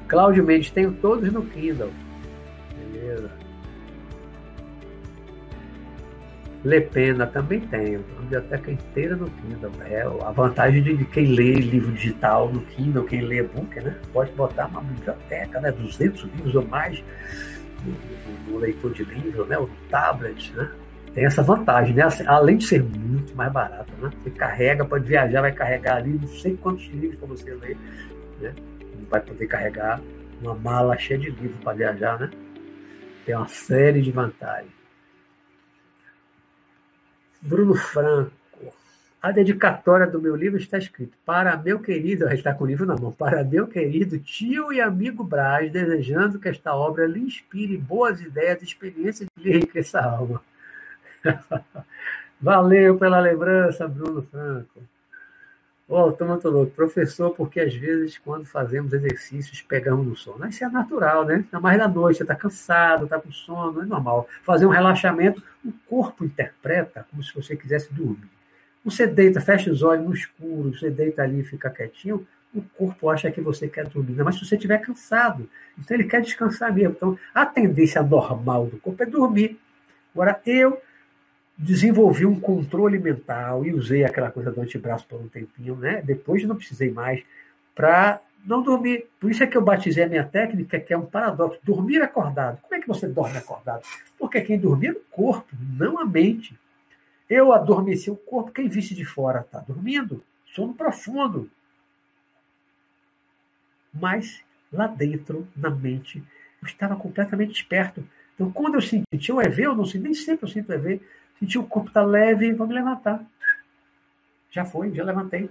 Cláudio 0.09 0.45
Mendes, 0.45 0.73
tenho 0.73 0.93
todos 0.95 1.33
no 1.33 1.43
Kindle. 1.47 1.93
Beleza. 2.93 3.31
Lepena 6.65 7.27
também 7.29 7.61
tenho. 7.61 8.01
A 8.01 8.21
biblioteca 8.23 8.73
inteira 8.73 9.15
no 9.15 9.31
Kindle. 9.31 9.71
É 9.87 10.03
a 10.03 10.33
vantagem 10.33 10.83
de 10.83 11.05
quem 11.05 11.27
lê 11.27 11.55
livro 11.55 11.93
digital 11.93 12.53
no 12.53 12.61
Kindle, 12.63 13.05
quem 13.05 13.21
lê 13.21 13.39
e-book, 13.39 13.81
né? 13.81 13.97
Pode 14.13 14.33
botar 14.33 14.67
uma 14.67 14.81
biblioteca, 14.81 15.61
né? 15.61 15.71
200 15.71 16.23
livros 16.23 16.55
ou 16.57 16.67
mais 16.67 17.03
no, 17.85 17.93
no, 17.93 18.53
no 18.53 18.59
leitor 18.59 18.93
de 18.93 19.05
livro, 19.05 19.47
né? 19.47 19.57
Ou 19.57 19.69
no 19.69 19.77
tablet, 19.89 20.53
né? 20.55 20.69
Tem 21.15 21.24
essa 21.24 21.43
vantagem, 21.43 21.95
né? 21.95 22.03
Além 22.27 22.57
de 22.57 22.66
ser 22.66 22.82
muito 22.82 23.35
mais 23.35 23.53
barato, 23.53 23.93
né? 24.01 24.11
Você 24.23 24.31
carrega, 24.31 24.85
pode 24.85 25.09
viajar, 25.09 25.41
vai 25.41 25.53
carregar 25.53 25.97
ali 25.97 26.12
não 26.12 26.28
sei 26.28 26.57
quantos 26.57 26.87
livros 26.87 27.19
para 27.19 27.28
você 27.28 27.53
ler, 27.55 27.77
né? 28.41 28.55
Vai 29.09 29.20
poder 29.20 29.47
carregar 29.47 30.01
uma 30.41 30.55
mala 30.55 30.97
cheia 30.97 31.19
de 31.19 31.31
livros 31.31 31.62
para 31.62 31.77
viajar, 31.77 32.19
né? 32.20 32.31
Tem 33.27 33.35
uma 33.35 33.49
série 33.49 34.01
de 34.01 34.12
vantagens. 34.12 34.73
Bruno 37.43 37.74
Franco. 37.74 38.31
A 39.23 39.32
dedicatória 39.32 40.07
do 40.07 40.20
meu 40.20 40.35
livro 40.35 40.59
está 40.59 40.78
escrito 40.78 41.15
para 41.27 41.55
meu 41.55 41.78
querido, 41.78 42.27
está 42.32 42.55
com 42.55 42.65
o 42.65 42.66
livro 42.66 42.87
na 42.87 42.97
mão, 42.97 43.12
para 43.12 43.45
meu 43.45 43.66
querido 43.66 44.19
tio 44.19 44.73
e 44.73 44.81
amigo 44.81 45.23
Braz, 45.23 45.70
desejando 45.70 46.39
que 46.39 46.49
esta 46.49 46.74
obra 46.74 47.07
lhe 47.07 47.20
inspire 47.20 47.77
boas 47.77 48.19
ideias 48.23 48.62
e 48.62 48.65
experiências 48.65 49.28
de 49.37 49.53
lhe 49.53 49.70
a 49.93 50.05
alma. 50.05 50.43
Valeu 52.41 52.97
pela 52.97 53.21
lembrança, 53.21 53.87
Bruno 53.87 54.23
Franco. 54.23 54.83
Oh, 55.93 56.13
toma 56.13 56.39
louco. 56.45 56.71
Professor, 56.71 57.31
porque 57.35 57.59
às 57.59 57.75
vezes 57.75 58.17
quando 58.17 58.47
fazemos 58.47 58.93
exercícios 58.93 59.61
pegamos 59.61 60.07
no 60.07 60.17
sono. 60.17 60.47
Isso 60.47 60.65
é 60.65 60.69
natural, 60.69 61.25
né? 61.25 61.35
Ainda 61.35 61.59
mais 61.59 61.79
da 61.79 61.89
noite, 61.89 62.19
você 62.19 62.23
está 62.23 62.37
cansado, 62.37 63.05
está 63.05 63.19
com 63.19 63.33
sono, 63.33 63.83
é 63.83 63.85
normal. 63.85 64.29
Fazer 64.45 64.67
um 64.67 64.71
relaxamento, 64.71 65.43
o 65.65 65.73
corpo 65.89 66.25
interpreta 66.25 67.05
como 67.11 67.23
se 67.25 67.35
você 67.35 67.57
quisesse 67.57 67.93
dormir. 67.93 68.31
Você 68.85 69.05
deita, 69.05 69.41
fecha 69.41 69.71
os 69.71 69.83
olhos 69.83 70.07
no 70.07 70.15
escuro, 70.15 70.73
você 70.73 70.91
deita 70.91 71.23
ali 71.23 71.41
e 71.41 71.45
fica 71.45 71.69
quietinho, 71.69 72.25
o 72.55 72.63
corpo 72.63 73.11
acha 73.11 73.31
que 73.31 73.41
você 73.41 73.67
quer 73.67 73.89
dormir. 73.89 74.23
Mas 74.23 74.37
se 74.37 74.47
você 74.47 74.55
estiver 74.55 74.79
cansado, 74.79 75.51
então 75.77 75.97
ele 75.97 76.05
quer 76.05 76.23
descansar 76.23 76.73
mesmo. 76.73 76.93
Então, 76.93 77.19
a 77.35 77.45
tendência 77.45 78.01
normal 78.01 78.67
do 78.67 78.79
corpo 78.79 79.03
é 79.03 79.07
dormir. 79.07 79.59
Agora, 80.15 80.41
eu 80.47 80.81
desenvolvi 81.61 82.24
um 82.24 82.41
controle 82.41 82.99
mental 82.99 83.66
e 83.66 83.74
usei 83.74 84.03
aquela 84.03 84.31
coisa 84.31 84.51
do 84.51 84.62
antebraço 84.62 85.07
por 85.07 85.20
um 85.20 85.28
tempinho, 85.28 85.77
né? 85.77 86.01
Depois 86.01 86.43
não 86.45 86.57
precisei 86.57 86.91
mais 86.91 87.23
para 87.74 88.20
não 88.47 88.62
dormir. 88.62 89.07
Por 89.20 89.31
isso 89.31 89.43
é 89.43 89.47
que 89.47 89.59
eu 89.59 89.62
batizei 89.62 90.05
a 90.05 90.09
minha 90.09 90.24
técnica, 90.24 90.81
que 90.81 90.95
é 90.95 90.97
um 90.97 91.05
paradoxo, 91.05 91.61
dormir 91.62 92.01
acordado. 92.01 92.59
Como 92.62 92.74
é 92.74 92.81
que 92.81 92.89
você 92.89 93.07
dorme 93.07 93.37
acordado? 93.37 93.82
Porque 94.19 94.41
quem 94.41 94.59
dormir 94.59 94.89
é 94.89 94.93
o 94.93 95.01
corpo, 95.11 95.55
não 95.77 95.99
a 95.99 96.05
mente. 96.05 96.59
Eu 97.28 97.53
adormeci 97.53 98.11
o 98.11 98.16
corpo, 98.16 98.53
quem 98.53 98.66
visse 98.66 98.95
de 98.95 99.05
fora 99.05 99.41
está 99.41 99.61
dormindo, 99.61 100.24
sono 100.47 100.73
profundo. 100.73 101.51
Mas 103.93 104.43
lá 104.73 104.87
dentro, 104.87 105.47
na 105.55 105.69
mente, 105.69 106.24
eu 106.62 106.66
estava 106.66 106.97
completamente 106.97 107.53
desperto. 107.53 108.03
Então, 108.35 108.51
quando 108.51 108.77
eu 108.77 108.81
senti 108.81 109.31
o 109.31 109.43
EV, 109.43 109.65
eu 109.65 109.77
não 109.77 109.85
sei, 109.85 110.01
nem 110.01 110.15
sempre 110.15 110.47
eu 110.47 110.49
sinto 110.49 110.73
EV, 110.73 111.03
Senti 111.41 111.59
o 111.59 111.65
corpo 111.65 111.89
está 111.89 112.03
leve, 112.03 112.53
vou 112.53 112.67
me 112.67 112.75
levantar. 112.75 113.25
Já 114.51 114.62
foi, 114.65 114.93
já 114.93 115.03
levantei. 115.03 115.51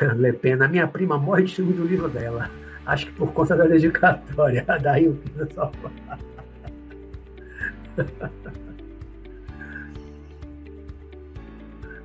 Le 0.16 0.32
Pen, 0.32 0.60
a 0.60 0.68
minha 0.68 0.88
prima 0.88 1.16
morre 1.16 1.44
de 1.44 1.54
ciúme 1.54 1.74
do 1.74 1.86
livro 1.86 2.08
dela. 2.08 2.50
Acho 2.84 3.06
que 3.06 3.12
por 3.12 3.32
conta 3.32 3.56
da 3.56 3.66
dedicatória. 3.66 4.64
Daí 4.82 5.08
o 5.08 5.16
só. 5.54 5.70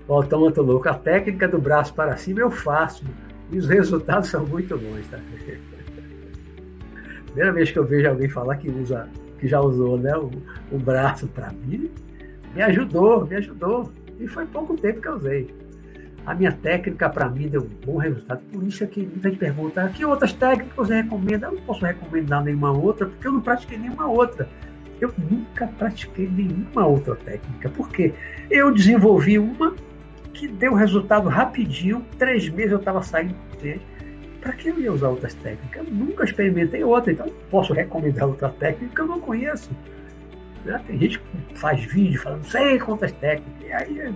Ó, 0.08 0.22
toma, 0.22 0.52
tô 0.52 0.62
louco. 0.62 0.88
A 0.90 0.94
técnica 0.94 1.48
do 1.48 1.58
braço 1.58 1.92
para 1.96 2.18
cima 2.18 2.42
eu 2.42 2.52
faço. 2.52 3.04
E 3.52 3.58
os 3.58 3.68
resultados 3.68 4.30
são 4.30 4.46
muito 4.46 4.78
bons, 4.78 5.08
tá? 5.08 5.18
Primeira 7.34 7.52
vez 7.52 7.72
que 7.72 7.80
eu 7.80 7.84
vejo 7.84 8.08
alguém 8.08 8.30
falar 8.30 8.58
que 8.58 8.70
usa, 8.70 9.10
que 9.40 9.48
já 9.48 9.60
usou 9.60 9.98
né, 9.98 10.16
o, 10.16 10.30
o 10.72 10.78
braço 10.78 11.28
para 11.28 11.52
mim, 11.52 11.90
me 12.54 12.62
ajudou, 12.62 13.26
me 13.26 13.36
ajudou. 13.36 13.92
E 14.20 14.28
foi 14.28 14.46
pouco 14.46 14.78
tempo 14.78 15.02
que 15.02 15.08
eu 15.08 15.16
usei. 15.16 15.54
A 16.28 16.36
minha 16.36 16.52
técnica 16.52 17.10
para 17.10 17.28
mim 17.28 17.50
deu 17.50 17.64
um 17.64 17.86
bom 17.86 17.98
resultado. 17.98 18.40
Por 18.52 18.64
isso 18.64 18.84
é 18.84 18.88
que 18.88 19.02
muita 19.02 19.30
gente 19.30 19.40
pergunta: 19.40 19.90
que 19.90 20.06
outras 20.06 20.32
técnicas 20.32 20.76
você 20.76 21.02
recomenda? 21.02 21.48
Eu 21.48 21.54
não 21.54 21.62
posso 21.64 21.84
recomendar 21.84 22.44
nenhuma 22.44 22.72
outra, 22.72 23.08
porque 23.08 23.28
eu 23.28 23.32
não 23.32 23.42
pratiquei 23.42 23.80
nenhuma 23.80 24.08
outra. 24.08 24.48
Eu 25.02 25.12
nunca 25.18 25.66
pratiquei 25.66 26.30
nenhuma 26.30 26.86
outra 26.86 27.16
técnica. 27.16 27.68
Por 27.70 27.90
quê? 27.90 28.14
Eu 28.50 28.72
desenvolvi 28.72 29.40
uma 29.40 29.74
que 30.34 30.48
deu 30.48 30.76
resultado 30.76 31.28
rapidinho. 31.28 32.06
Três 32.20 32.48
meses 32.48 32.74
eu 32.74 32.78
estava 32.78 33.02
saindo 33.02 33.36
para 34.44 34.54
que 34.54 34.68
eu 34.68 34.80
ia 34.80 34.92
usar 34.92 35.08
outras 35.08 35.34
técnicas? 35.36 35.88
Eu 35.88 35.94
nunca 35.94 36.26
experimentei 36.26 36.84
outra, 36.84 37.14
então 37.14 37.28
posso 37.50 37.74
recomendar 37.74 38.28
outra 38.28 38.50
técnica 38.50 38.94
que 38.94 39.02
eu 39.02 39.08
não 39.08 39.22
conheço. 39.22 39.72
Né? 40.66 40.82
Tem 40.86 41.00
gente 41.00 41.20
que 41.20 41.58
faz 41.58 41.82
vídeo 41.86 42.22
falando, 42.22 42.44
sei 42.44 42.78
quantas 42.78 43.14
técnicas, 43.14 43.66
e 43.66 43.72
aí 43.72 44.14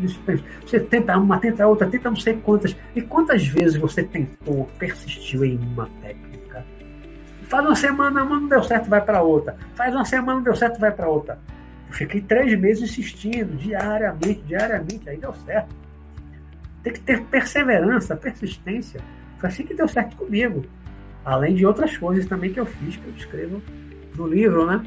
você 0.61 0.79
tenta 0.81 1.17
uma, 1.17 1.39
tenta 1.39 1.65
outra, 1.65 1.87
tenta 1.87 2.09
não 2.09 2.17
sei 2.17 2.35
quantas. 2.35 2.75
E 2.93 3.01
quantas 3.01 3.47
vezes 3.47 3.77
você 3.77 4.03
tentou, 4.03 4.69
persistiu 4.77 5.45
em 5.45 5.57
uma 5.57 5.89
técnica? 6.01 6.65
Faz 7.43 7.65
uma 7.65 7.75
semana, 7.75 8.23
uma 8.23 8.39
não 8.41 8.49
deu 8.49 8.61
certo, 8.61 8.89
vai 8.89 9.01
para 9.01 9.21
outra. 9.21 9.55
Faz 9.75 9.95
uma 9.95 10.03
semana, 10.03 10.35
não 10.35 10.43
deu 10.43 10.55
certo, 10.55 10.77
vai 10.77 10.91
para 10.91 11.07
outra. 11.07 11.39
Eu 11.87 11.93
fiquei 11.93 12.19
três 12.19 12.59
meses 12.59 12.83
insistindo, 12.83 13.55
diariamente, 13.55 14.41
diariamente, 14.41 15.09
aí 15.09 15.17
deu 15.17 15.33
certo. 15.33 15.73
Tem 16.83 16.91
que 16.91 16.99
ter 16.99 17.23
perseverança, 17.23 18.13
persistência. 18.13 18.99
Foi 19.37 19.49
assim 19.49 19.65
que 19.65 19.73
deu 19.73 19.87
certo 19.87 20.15
comigo. 20.15 20.65
Além 21.23 21.53
de 21.55 21.65
outras 21.65 21.95
coisas 21.97 22.25
também 22.25 22.51
que 22.51 22.59
eu 22.59 22.65
fiz, 22.65 22.95
que 22.95 23.07
eu 23.07 23.13
escrevo 23.15 23.61
no 24.15 24.27
livro, 24.27 24.65
né? 24.65 24.81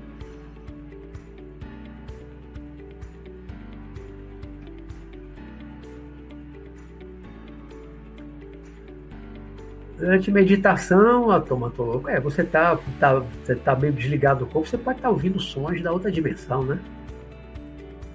Durante 9.98 10.30
meditação, 10.30 11.30
a 11.30 11.40
toma. 11.40 11.70
É, 12.08 12.18
você 12.18 12.42
tá, 12.42 12.78
tá, 12.98 13.18
você 13.18 13.54
tá 13.54 13.76
meio 13.76 13.92
desligado 13.92 14.46
do 14.46 14.50
corpo, 14.50 14.66
você 14.66 14.78
pode 14.78 14.98
estar 14.98 15.08
tá 15.08 15.12
ouvindo 15.12 15.38
sons 15.38 15.82
da 15.82 15.92
outra 15.92 16.10
dimensão, 16.10 16.64
né? 16.64 16.80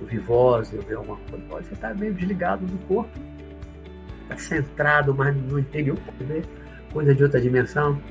Ouvir 0.01 0.19
voz, 0.19 0.73
ouvir 0.73 0.95
alguma 0.95 1.17
coisa. 1.47 1.67
Você 1.67 1.73
está 1.75 1.93
meio 1.93 2.13
desligado 2.13 2.65
do 2.65 2.77
corpo 2.87 3.34
Está 4.25 4.37
centrado 4.37 5.13
mais 5.13 5.35
no 5.35 5.59
interior, 5.59 5.97
né? 6.21 6.41
coisa 6.95 7.13
de 7.13 7.23
outra 7.23 7.41
dimensão. 7.41 8.01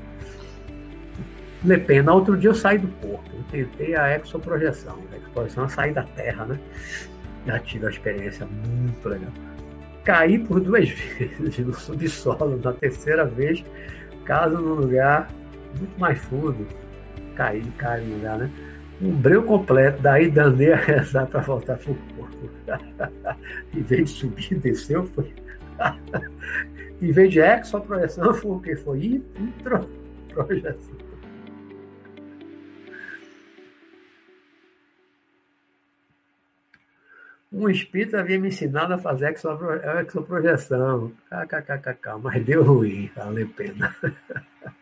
Depende. 1.63 2.07
Outro 2.07 2.37
dia 2.37 2.51
eu 2.51 2.55
saí 2.55 2.77
do 2.77 2.87
corpo. 2.99 3.27
Eu 3.33 3.43
tentei 3.51 3.95
a 3.95 4.15
exoprojeção. 4.15 4.99
A 5.11 5.17
exoprojeção 5.17 5.65
é 5.65 5.69
sair 5.69 5.93
da 5.93 6.03
Terra, 6.03 6.45
né? 6.45 6.59
Já 7.47 7.59
tive 7.59 7.85
uma 7.85 7.91
experiência 7.91 8.45
muito 8.45 9.09
legal. 9.09 9.31
Caí 10.03 10.37
por 10.37 10.59
duas 10.59 10.87
vezes 11.17 11.57
no 11.57 11.73
subsolo. 11.73 12.61
Na 12.63 12.73
terceira 12.73 13.25
vez, 13.25 13.65
caso 14.23 14.61
num 14.61 14.75
lugar 14.75 15.31
muito 15.79 15.99
mais 15.99 16.19
fundo. 16.19 16.67
Caí, 17.35 17.63
caí 17.79 18.05
no 18.05 18.17
lugar, 18.17 18.37
né? 18.37 18.51
Um 19.01 19.11
breu 19.11 19.41
completo. 19.41 19.99
Daí 20.03 20.29
danei 20.29 20.73
a 20.73 20.77
rezar 20.77 21.25
para 21.25 21.41
voltar 21.41 21.77
para 21.77 21.91
o 21.91 21.97
corpo. 22.15 22.49
vez 23.73 24.11
de 24.11 24.15
subir, 24.19 24.59
desceu, 24.59 25.07
foi 25.07 25.33
em 27.01 27.11
vez 27.11 27.31
de 27.31 27.39
exoprojeção, 27.39 28.33
foi 28.33 28.51
o 28.51 28.59
que? 28.59 28.75
Foi 28.75 29.23
introprojeção. 29.37 30.95
Um 37.51 37.69
espírito 37.69 38.17
havia 38.17 38.37
me 38.37 38.49
ensinado 38.49 38.93
a 38.93 38.97
fazer 38.97 39.33
exoprojeção. 39.33 41.13
KKKK, 41.29 42.17
mas 42.21 42.43
deu 42.43 42.63
ruim, 42.63 43.09
valeu 43.15 43.47
pena. 43.47 43.95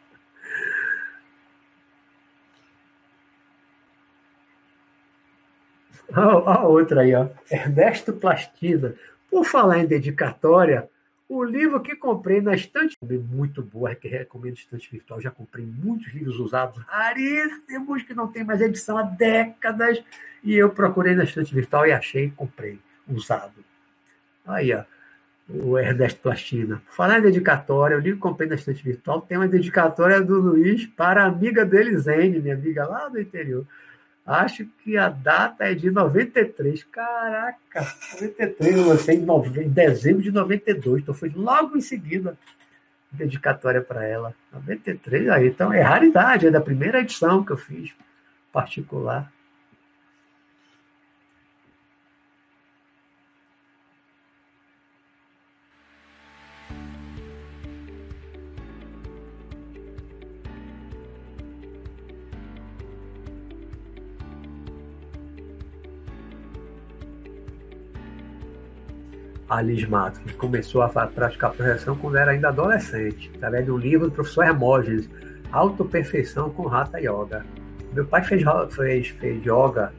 a 6.16 6.68
outra 6.68 7.02
aí, 7.02 7.14
ó. 7.16 7.28
Ernesto 7.50 8.14
Plastina. 8.14 8.96
Por 9.34 9.46
falar 9.46 9.80
em 9.80 9.88
dedicatória, 9.88 10.88
o 11.28 11.44
livro 11.44 11.82
que 11.82 11.96
comprei 11.96 12.40
na 12.40 12.54
estante, 12.54 12.96
muito 13.02 13.64
boa, 13.64 13.96
que 13.96 14.08
recomendo 14.08 14.58
estante 14.58 14.92
virtual, 14.92 15.20
já 15.20 15.32
comprei 15.32 15.66
muitos 15.66 16.14
livros 16.14 16.38
usados, 16.40 16.78
raríssimos, 16.86 18.04
que 18.04 18.14
não 18.14 18.28
tem 18.28 18.44
mais 18.44 18.62
edição 18.62 18.96
há 18.96 19.02
décadas, 19.02 20.04
e 20.44 20.54
eu 20.54 20.70
procurei 20.70 21.16
na 21.16 21.24
estante 21.24 21.52
virtual 21.52 21.88
e 21.88 21.92
achei 21.92 22.30
comprei, 22.30 22.80
usado. 23.08 23.56
Aí, 24.46 24.72
ó, 24.72 24.84
o 25.50 25.80
Ernesto 25.80 26.22
Plastina. 26.22 26.80
Falar 26.92 27.18
em 27.18 27.24
dedicatória, 27.24 27.98
o 27.98 28.00
livro 28.00 28.18
que 28.18 28.22
comprei 28.22 28.48
na 28.48 28.54
estante 28.54 28.84
virtual 28.84 29.20
tem 29.20 29.40
uma 29.40 29.48
dedicatória 29.48 30.22
do 30.22 30.40
Luiz 30.40 30.86
para 30.86 31.24
a 31.24 31.26
amiga 31.26 31.66
dele, 31.66 31.98
Zene, 31.98 32.40
minha 32.40 32.54
amiga 32.54 32.86
lá 32.86 33.10
do 33.10 33.20
interior. 33.20 33.66
Acho 34.26 34.66
que 34.84 34.98
a 34.98 35.10
data 35.10 35.66
é 35.66 35.74
de 35.74 35.92
93. 35.92 36.84
Caraca, 36.86 37.82
93, 38.14 38.78
eu 38.78 38.88
lancei 38.88 39.16
em, 39.18 39.22
nove... 39.22 39.64
em 39.64 39.70
dezembro 39.70 40.22
de 40.22 40.32
92, 40.32 41.02
então 41.02 41.14
foi 41.14 41.30
logo 41.30 41.78
em 41.78 41.82
seguida 41.82 42.38
dedicatória 43.12 43.82
para 43.82 44.06
ela. 44.06 44.34
93, 44.52 45.30
aí, 45.30 45.48
então 45.48 45.74
é 45.74 45.82
raridade, 45.82 46.48
é 46.48 46.52
da 46.52 46.62
primeira 46.62 47.02
edição 47.02 47.44
que 47.44 47.52
eu 47.52 47.58
fiz, 47.58 47.94
particular. 48.52 49.32
Alice 69.58 69.86
Matos, 69.88 70.20
que 70.20 70.34
começou 70.34 70.82
a 70.82 70.90
praticar 70.90 71.52
projeção 71.52 71.96
quando 71.96 72.18
era 72.18 72.32
ainda 72.32 72.50
adolescente, 72.50 73.32
através 73.36 73.70
um 73.70 73.78
livro 73.78 74.08
do 74.08 74.12
professor 74.14 74.46
Hermógenes, 74.46 75.10
Autoperfeição 75.52 76.50
com 76.50 76.68
Rata 76.68 77.00
Yoga. 77.00 77.46
Meu 77.94 78.06
pai 78.06 78.24
fez, 78.24 78.44
fez, 78.72 79.08
fez 79.10 79.46
yoga 79.46 79.94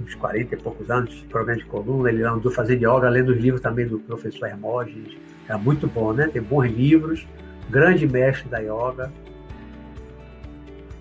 uns 0.00 0.14
40 0.16 0.54
e 0.54 0.58
poucos 0.58 0.90
anos, 0.90 1.14
programa 1.28 1.60
de 1.60 1.64
coluna, 1.66 2.08
ele 2.08 2.24
andou 2.24 2.50
fazendo 2.50 2.80
yoga, 2.80 3.08
lendo 3.08 3.30
os 3.30 3.38
livros 3.38 3.60
também 3.60 3.86
do 3.86 4.00
professor 4.00 4.46
Hermógenes. 4.46 5.16
Era 5.48 5.56
muito 5.56 5.86
bom, 5.86 6.12
né? 6.12 6.26
Tem 6.26 6.42
bons 6.42 6.66
livros, 6.66 7.26
grande 7.70 8.06
mestre 8.06 8.48
da 8.48 8.58
yoga. 8.58 9.12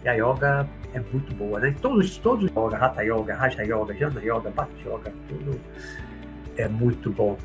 E 0.04 0.08
a 0.08 0.14
yoga 0.14 0.68
é 0.94 1.02
muito 1.12 1.34
boa, 1.34 1.60
né? 1.60 1.76
Todos, 1.82 2.18
todos 2.18 2.50
yoga, 2.52 2.78
Hatha 2.78 3.04
Yoga, 3.04 3.36
Raja 3.36 3.64
Yoga, 3.64 3.96
Jana 3.96 4.22
Yoga, 4.22 4.52
Bhakti 4.52 4.88
Yoga, 4.88 5.12
tudo 5.28 5.60
é 6.58 6.68
muito 6.68 7.12
bom. 7.12 7.38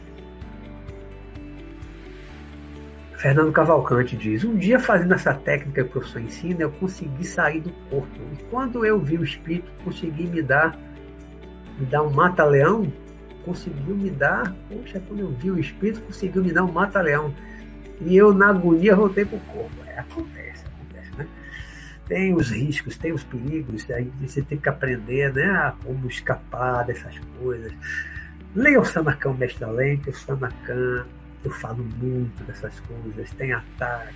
Fernando 3.23 3.53
Cavalcante 3.53 4.17
diz: 4.17 4.43
Um 4.43 4.57
dia 4.57 4.81
fazendo 4.81 5.15
essa 5.15 5.33
técnica 5.33 5.85
que 5.85 5.89
o 5.89 5.93
professor 5.93 6.21
ensina, 6.21 6.63
eu 6.63 6.73
consegui 6.73 7.25
sair 7.25 7.61
do 7.61 7.71
corpo. 7.89 8.19
E 8.33 8.43
quando 8.51 8.85
eu 8.85 8.99
vi 8.99 9.17
o 9.17 9.23
espírito, 9.23 9.71
consegui 9.85 10.27
me 10.27 10.43
dar, 10.43 10.77
me 11.79 11.87
dar 11.87 12.03
um 12.03 12.11
mata-leão. 12.11 12.93
Conseguiu 13.45 13.97
me 13.97 14.11
dar, 14.11 14.55
poxa, 14.69 15.01
quando 15.07 15.21
eu 15.21 15.31
vi 15.31 15.53
o 15.53 15.59
espírito, 15.59 16.01
conseguiu 16.03 16.43
me 16.43 16.53
dar 16.53 16.65
um 16.65 16.73
mata-leão. 16.73 17.33
E 18.01 18.17
eu, 18.17 18.35
na 18.35 18.49
agonia, 18.49 18.97
voltei 18.97 19.25
para 19.25 19.37
o 19.37 19.41
corpo. 19.41 19.77
É, 19.87 20.01
acontece, 20.01 20.65
acontece, 20.67 21.17
né? 21.17 21.29
Tem 22.09 22.35
os 22.35 22.51
riscos, 22.51 22.97
tem 22.97 23.13
os 23.13 23.23
perigos, 23.23 23.89
aí 23.91 24.11
você 24.21 24.43
tem 24.43 24.59
que 24.59 24.69
aprender 24.69 25.33
né, 25.33 25.45
a 25.45 25.75
como 25.85 26.09
escapar 26.09 26.85
dessas 26.85 27.17
coisas. 27.41 27.73
Leia 28.55 28.81
o 28.81 28.85
Sanacan 28.85 29.33
Mestre 29.35 29.65
Além, 29.65 29.97
que 29.97 30.11
o 30.11 30.15
Sanacan, 30.15 31.07
eu 31.43 31.51
falo 31.51 31.83
muito 31.99 32.45
dessas 32.45 32.79
coisas, 32.81 33.31
tem 33.33 33.53
ataques. 33.53 34.15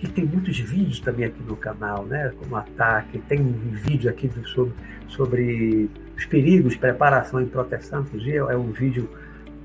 E 0.00 0.08
tem 0.08 0.24
muitos 0.24 0.58
vídeos 0.58 1.00
também 1.00 1.26
aqui 1.26 1.42
no 1.42 1.56
canal, 1.56 2.04
né? 2.06 2.32
Como 2.38 2.54
ataque. 2.56 3.18
Tem 3.28 3.40
um 3.40 3.52
vídeo 3.72 4.10
aqui 4.10 4.30
sobre, 4.46 4.74
sobre 5.08 5.90
os 6.16 6.24
perigos, 6.26 6.76
preparação 6.76 7.42
e 7.42 7.46
proteção, 7.46 8.02
inclusive 8.02 8.36
é 8.36 8.56
um 8.56 8.70
vídeo 8.70 9.08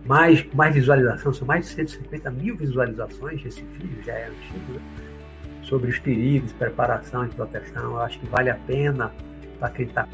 mais, 0.05 0.43
mais 0.53 0.73
visualização, 0.73 1.33
são 1.33 1.47
mais 1.47 1.65
de 1.65 1.73
150 1.73 2.31
mil 2.31 2.55
visualizações 2.55 3.45
esse 3.45 3.61
vídeo, 3.61 4.03
já 4.03 4.13
é 4.13 4.27
antigo, 4.27 4.73
né? 4.73 4.81
sobre 5.63 5.91
os 5.91 5.99
perigos, 5.99 6.51
preparação 6.53 7.25
e 7.25 7.29
proteção. 7.29 7.83
Eu 7.83 8.01
acho 8.01 8.19
que 8.19 8.25
vale 8.27 8.49
a 8.49 8.55
pena 8.55 9.11
para 9.59 9.69
quem 9.69 9.85
está 9.85 10.07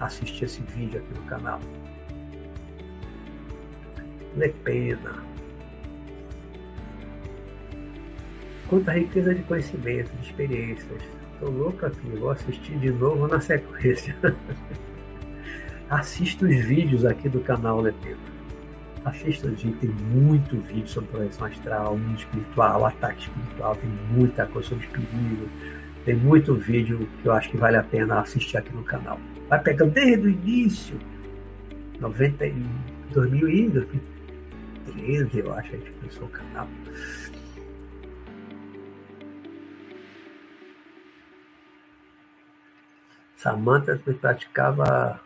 assistir 0.00 0.44
esse 0.44 0.60
vídeo 0.62 1.00
aqui 1.00 1.14
no 1.18 1.26
canal. 1.26 1.60
Le 4.36 4.48
pena. 4.48 5.22
Quanta 8.68 8.92
riqueza 8.92 9.34
de 9.34 9.42
conhecimento, 9.42 10.10
de 10.16 10.26
experiências. 10.26 11.02
Estou 11.34 11.50
louco 11.50 11.84
aqui, 11.84 12.08
vou 12.18 12.30
assistir 12.30 12.78
de 12.78 12.90
novo 12.90 13.28
na 13.28 13.40
sequência. 13.40 14.16
Assista 15.90 16.46
os 16.46 16.56
vídeos 16.64 17.04
aqui 17.04 17.28
do 17.28 17.40
canal 17.40 17.82
Le 17.82 17.92
Pena. 17.92 18.16
Assista 19.04 19.48
vídeos, 19.48 19.76
tem 19.80 19.90
muito 19.90 20.56
vídeo 20.60 20.88
sobre 20.88 21.10
projeção 21.10 21.48
astral, 21.48 21.98
mundo 21.98 22.18
espiritual, 22.18 22.86
ataque 22.86 23.22
espiritual, 23.22 23.76
tem 23.76 23.90
muita 24.16 24.46
coisa 24.46 24.68
sobre 24.70 24.86
espírito. 24.86 25.50
Tem 26.06 26.16
muito 26.16 26.54
vídeo 26.54 27.06
que 27.20 27.28
eu 27.28 27.32
acho 27.32 27.50
que 27.50 27.56
vale 27.58 27.76
a 27.76 27.82
pena 27.82 28.20
assistir 28.20 28.56
aqui 28.56 28.74
no 28.74 28.82
canal. 28.82 29.20
Vai 29.48 29.62
pegando 29.62 29.92
desde 29.92 30.26
o 30.26 30.30
início, 30.30 30.96
90, 32.00 32.44
2000 33.12 33.48
e 33.48 33.66
13, 34.86 35.38
eu 35.38 35.54
acho, 35.54 35.74
a 35.74 35.78
gente 35.78 35.90
começou 35.92 36.24
o 36.24 36.30
canal. 36.30 36.68
Samantha 43.36 44.00
praticava 44.20 45.20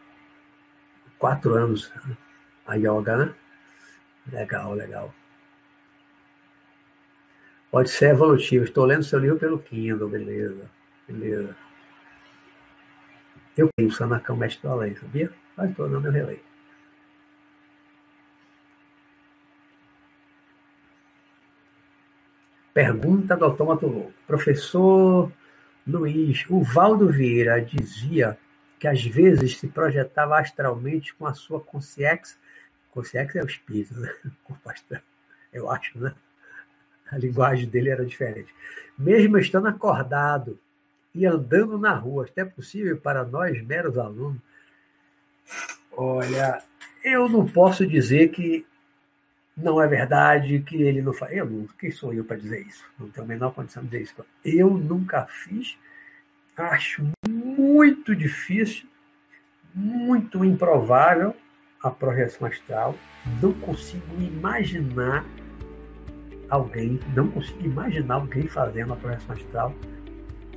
quatro 1.19 1.55
anos 1.55 1.93
a 2.67 2.75
yoga, 2.75 3.17
né? 3.17 3.35
Legal, 4.33 4.75
legal. 4.75 5.15
Pode 7.71 7.91
ser 7.91 8.11
evolutivo. 8.11 8.65
Estou 8.65 8.87
lendo 8.87 9.05
seu 9.05 9.19
livro 9.19 9.39
pelo 9.39 9.59
Kindle, 9.59 10.09
beleza. 10.09 10.71
Beleza. 11.07 11.55
Eu 13.57 13.69
tenho 13.77 13.89
o 13.89 13.93
Sanacão 13.93 14.37
Mestre 14.37 14.63
do 14.63 14.73
Além, 14.73 14.97
sabia? 14.97 15.31
Mas 15.57 15.71
estou 15.71 15.89
dando 15.89 16.03
meu 16.03 16.13
releio. 16.13 16.46
Pergunta 22.77 23.35
do 23.35 23.47
autômato 23.47 23.87
louco. 23.87 24.13
Professor 24.27 25.33
Luiz, 25.87 26.45
o 26.51 26.63
Valdo 26.63 27.09
Vieira 27.09 27.59
dizia 27.59 28.37
que 28.79 28.87
às 28.87 29.03
vezes 29.03 29.57
se 29.57 29.67
projetava 29.67 30.39
astralmente 30.39 31.15
com 31.15 31.27
a 31.27 31.33
sua 31.33 31.59
consciência. 31.59 32.37
Consciência 32.91 33.39
é 33.39 33.43
o 33.43 33.47
espírito, 33.47 33.99
né? 33.99 34.13
Eu 35.55 35.71
acho, 35.71 35.99
né? 35.99 36.15
A 37.11 37.17
linguagem 37.17 37.67
dele 37.67 37.89
era 37.89 38.05
diferente. 38.05 38.55
Mesmo 38.99 39.39
estando 39.39 39.69
acordado 39.69 40.61
e 41.15 41.25
andando 41.25 41.79
na 41.79 41.95
rua, 41.95 42.27
até 42.27 42.45
possível 42.45 42.99
para 42.99 43.25
nós, 43.25 43.59
meros 43.65 43.97
alunos. 43.97 44.43
Olha, 45.97 46.63
eu 47.03 47.27
não 47.27 47.47
posso 47.47 47.87
dizer 47.87 48.29
que 48.29 48.67
não 49.57 49.81
é 49.81 49.87
verdade 49.87 50.61
que 50.61 50.83
ele 50.83 51.01
não 51.01 51.13
faz. 51.13 51.35
Eu 51.35 51.67
quem 51.79 51.91
sou 51.91 52.13
eu 52.13 52.25
para 52.25 52.37
dizer 52.37 52.67
isso? 52.67 52.85
Não 52.99 53.09
tenho 53.09 53.25
a 53.25 53.29
menor 53.29 53.55
condição 53.55 53.83
de 53.83 53.89
dizer 53.89 54.03
isso. 54.03 54.27
Eu 54.45 54.71
nunca 54.71 55.27
fiz, 55.27 55.79
acho 56.57 57.07
muito 57.27 58.15
difícil, 58.15 58.87
muito 59.75 60.45
improvável 60.45 61.35
a 61.83 61.91
projeção 61.91 62.47
astral. 62.47 62.95
Não 63.41 63.53
consigo 63.55 64.05
imaginar 64.21 65.25
alguém, 66.51 67.01
não 67.15 67.29
consigo 67.31 67.65
imaginar 67.65 68.17
alguém 68.17 68.47
fazendo 68.47 68.93
a 68.93 68.97
projeção 68.97 69.35
astral 69.35 69.75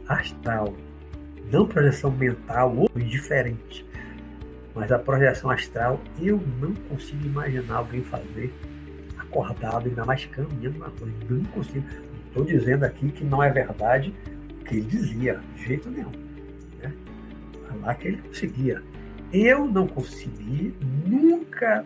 astral. 0.10 0.76
Não 1.52 1.66
projeção 1.66 2.12
mental 2.12 2.76
ou 2.76 2.90
diferente. 2.96 3.86
Mas 4.76 4.92
a 4.92 5.00
projeção 5.00 5.50
astral 5.50 6.00
eu 6.20 6.42
não 6.60 6.74
consigo 6.74 7.26
imaginar 7.26 7.78
alguém 7.78 8.04
fazer 8.04 8.54
acordado, 9.30 9.88
ainda 9.88 10.06
mais 10.06 10.26
caminhando 10.26 10.80
na 10.80 10.88
rua. 10.88 11.10
Não 11.30 11.44
consigo. 11.46 11.86
Estou 12.28 12.44
dizendo 12.44 12.84
aqui 12.84 13.12
que 13.12 13.24
não 13.24 13.42
é 13.42 13.50
verdade 13.50 14.14
o 14.62 14.66
que 14.66 14.76
ele 14.76 14.82
dizia, 14.82 15.40
de 15.56 15.66
jeito 15.66 15.90
nenhum. 15.90 16.12
Né? 16.82 16.94
Lá 17.82 17.94
que 17.96 18.10
ele 18.10 18.22
conseguia. 18.22 18.84
Eu 19.32 19.68
não 19.68 19.88
consegui 19.88 20.76
nunca, 21.06 21.86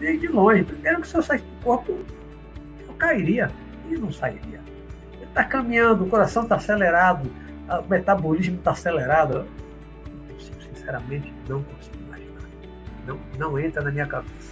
nem 0.00 0.18
de 0.18 0.28
longe. 0.28 0.64
Primeiro 0.64 1.00
que 1.00 1.08
se 1.08 1.16
eu 1.16 1.22
saísse 1.22 1.44
do 1.44 1.64
corpo, 1.64 1.98
eu 2.86 2.94
cairia 2.94 3.50
e 3.88 3.96
não 3.96 4.10
sairia. 4.10 4.60
Ele 5.14 5.24
está 5.24 5.44
caminhando, 5.44 6.04
o 6.04 6.08
coração 6.08 6.42
está 6.42 6.56
acelerado, 6.56 7.30
o 7.68 7.88
metabolismo 7.88 8.56
está 8.56 8.72
acelerado. 8.72 9.46
Eu, 10.28 10.40
sinceramente, 10.40 11.32
não 11.48 11.62
consigo 11.62 11.96
imaginar. 12.06 12.42
Não, 13.06 13.18
não 13.38 13.58
entra 13.58 13.82
na 13.82 13.90
minha 13.92 14.06
cabeça. 14.06 14.43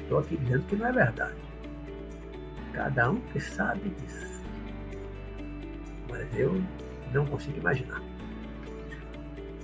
Estou 0.00 0.18
aqui 0.18 0.36
dizendo 0.36 0.64
que 0.64 0.76
não 0.76 0.86
é 0.86 0.92
verdade. 0.92 1.36
Cada 2.72 3.10
um 3.10 3.20
que 3.32 3.40
sabe 3.40 3.90
disso. 4.00 4.42
Mas 6.10 6.26
eu 6.36 6.62
não 7.12 7.26
consigo 7.26 7.58
imaginar. 7.58 8.02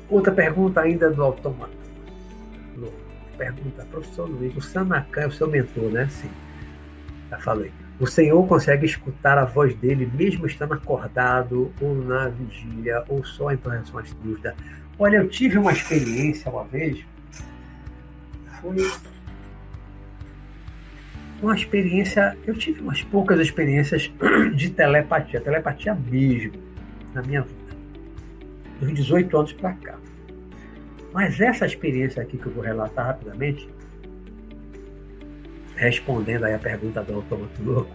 Outra 0.08 0.32
pergunta 0.32 0.80
ainda 0.80 1.10
do 1.10 1.22
autômato. 1.22 1.76
Pergunta, 3.36 3.84
professor 3.84 4.28
Luiz, 4.28 4.56
o 4.56 4.60
Sanacan 4.60 5.20
é 5.20 5.26
o 5.28 5.30
seu 5.30 5.48
mentor, 5.48 5.90
né? 5.92 6.08
Sim. 6.08 6.30
Já 7.30 7.38
falei. 7.38 7.72
O 8.00 8.06
Senhor 8.06 8.44
consegue 8.46 8.86
escutar 8.86 9.38
a 9.38 9.44
voz 9.44 9.74
dele 9.76 10.10
mesmo 10.12 10.46
estando 10.46 10.74
acordado, 10.74 11.72
ou 11.80 11.94
na 11.94 12.28
vigília, 12.28 13.04
ou 13.08 13.24
só 13.24 13.52
em 13.52 13.56
projeções 13.56 14.12
dúvidas. 14.14 14.54
Olha, 14.98 15.18
eu 15.18 15.28
tive 15.28 15.56
uma 15.58 15.72
experiência 15.72 16.50
uma 16.50 16.64
vez. 16.64 17.04
Foi 18.60 18.76
uma 21.42 21.54
experiência, 21.54 22.36
eu 22.46 22.54
tive 22.54 22.80
umas 22.80 23.02
poucas 23.02 23.38
experiências 23.40 24.10
de 24.54 24.70
telepatia, 24.70 25.40
telepatia 25.40 25.94
mesmo, 25.94 26.52
na 27.14 27.22
minha 27.22 27.42
vida, 27.42 27.76
dos 28.80 28.92
18 28.92 29.36
anos 29.36 29.52
para 29.52 29.72
cá. 29.74 29.98
Mas 31.12 31.40
essa 31.40 31.64
experiência 31.64 32.22
aqui 32.22 32.36
que 32.36 32.46
eu 32.46 32.52
vou 32.52 32.62
relatar 32.62 33.06
rapidamente, 33.06 33.68
respondendo 35.76 36.44
aí 36.44 36.54
a 36.54 36.58
pergunta 36.58 37.02
do 37.02 37.14
Autômato 37.14 37.62
Louco, 37.62 37.90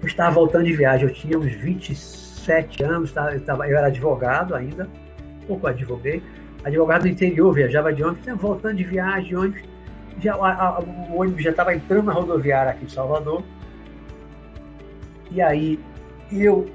eu 0.00 0.06
estava 0.06 0.34
voltando 0.36 0.64
de 0.66 0.72
viagem, 0.72 1.08
eu 1.08 1.14
tinha 1.14 1.36
uns 1.36 1.52
27 1.52 2.84
anos, 2.84 3.12
tá? 3.12 3.34
eu, 3.34 3.40
eu 3.64 3.76
era 3.76 3.88
advogado 3.88 4.54
ainda, 4.54 4.88
pouco 5.46 5.66
advoguei, 5.66 6.22
advogado 6.62 7.02
do 7.02 7.08
interior, 7.08 7.52
viajava 7.52 7.92
de 7.92 8.04
ônibus, 8.04 8.24
voltando 8.36 8.76
de 8.76 8.84
viagem, 8.84 9.28
de 9.28 9.36
ônibus, 9.36 9.62
já, 10.20 10.34
a, 10.34 10.68
a, 10.68 10.80
o 10.80 11.20
ônibus 11.20 11.42
já 11.42 11.50
estava 11.50 11.74
entrando 11.74 12.04
na 12.04 12.12
rodoviária 12.12 12.72
aqui 12.72 12.86
de 12.86 12.92
Salvador, 12.92 13.42
e 15.30 15.40
aí 15.40 15.78
eu 16.32 16.70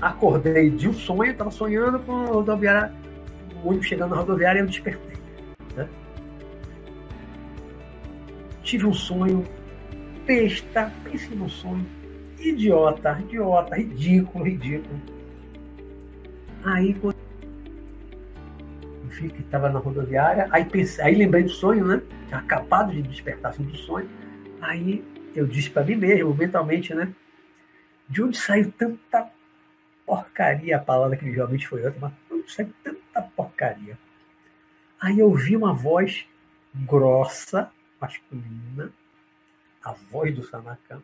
acordei 0.00 0.70
de 0.70 0.88
um 0.88 0.92
sonho, 0.92 1.32
estava 1.32 1.50
sonhando 1.50 1.98
com 2.00 2.12
a 2.12 2.26
rodoviária, 2.26 2.92
o 3.62 3.68
ônibus 3.68 3.86
chegando 3.86 4.10
na 4.10 4.16
rodoviária 4.16 4.60
e 4.60 4.62
eu 4.62 4.66
despertei. 4.66 5.16
Né? 5.76 5.88
Tive 8.62 8.86
um 8.86 8.94
sonho 8.94 9.44
besta, 10.26 10.92
pense 11.04 11.34
num 11.34 11.48
sonho 11.48 11.86
idiota, 12.38 13.18
idiota, 13.20 13.76
ridículo, 13.76 14.44
ridículo. 14.44 15.00
Aí 16.64 16.94
quando 16.94 17.19
vi 19.10 19.28
que 19.28 19.42
estava 19.42 19.68
na 19.68 19.78
rodoviária, 19.78 20.48
aí 20.50 20.64
pensei, 20.64 21.04
aí 21.04 21.14
lembrei 21.14 21.42
do 21.42 21.50
sonho, 21.50 21.86
né? 21.86 22.02
Tinha 22.28 22.38
acabado 22.38 22.92
de 22.92 23.02
despertar 23.02 23.50
assim, 23.50 23.64
do 23.64 23.76
sonho. 23.76 24.08
Aí 24.60 25.04
eu 25.34 25.46
disse 25.46 25.70
para 25.70 25.84
mim 25.84 25.96
mesmo, 25.96 26.34
mentalmente, 26.34 26.94
né? 26.94 27.12
De 28.08 28.22
onde 28.22 28.38
saiu 28.38 28.72
tanta 28.72 29.30
porcaria, 30.06 30.76
a 30.76 30.80
palavra 30.80 31.16
que 31.16 31.28
realmente 31.28 31.68
foi 31.68 31.84
outra, 31.84 32.00
mas 32.00 32.12
de 32.12 32.34
onde 32.34 32.52
saiu 32.52 32.72
tanta 32.82 33.22
porcaria? 33.36 33.98
Aí 35.00 35.18
eu 35.18 35.32
vi 35.34 35.56
uma 35.56 35.72
voz 35.72 36.26
grossa, 36.74 37.70
masculina, 38.00 38.92
a 39.82 39.92
voz 39.92 40.34
do 40.34 40.42
Sanacan, 40.42 41.02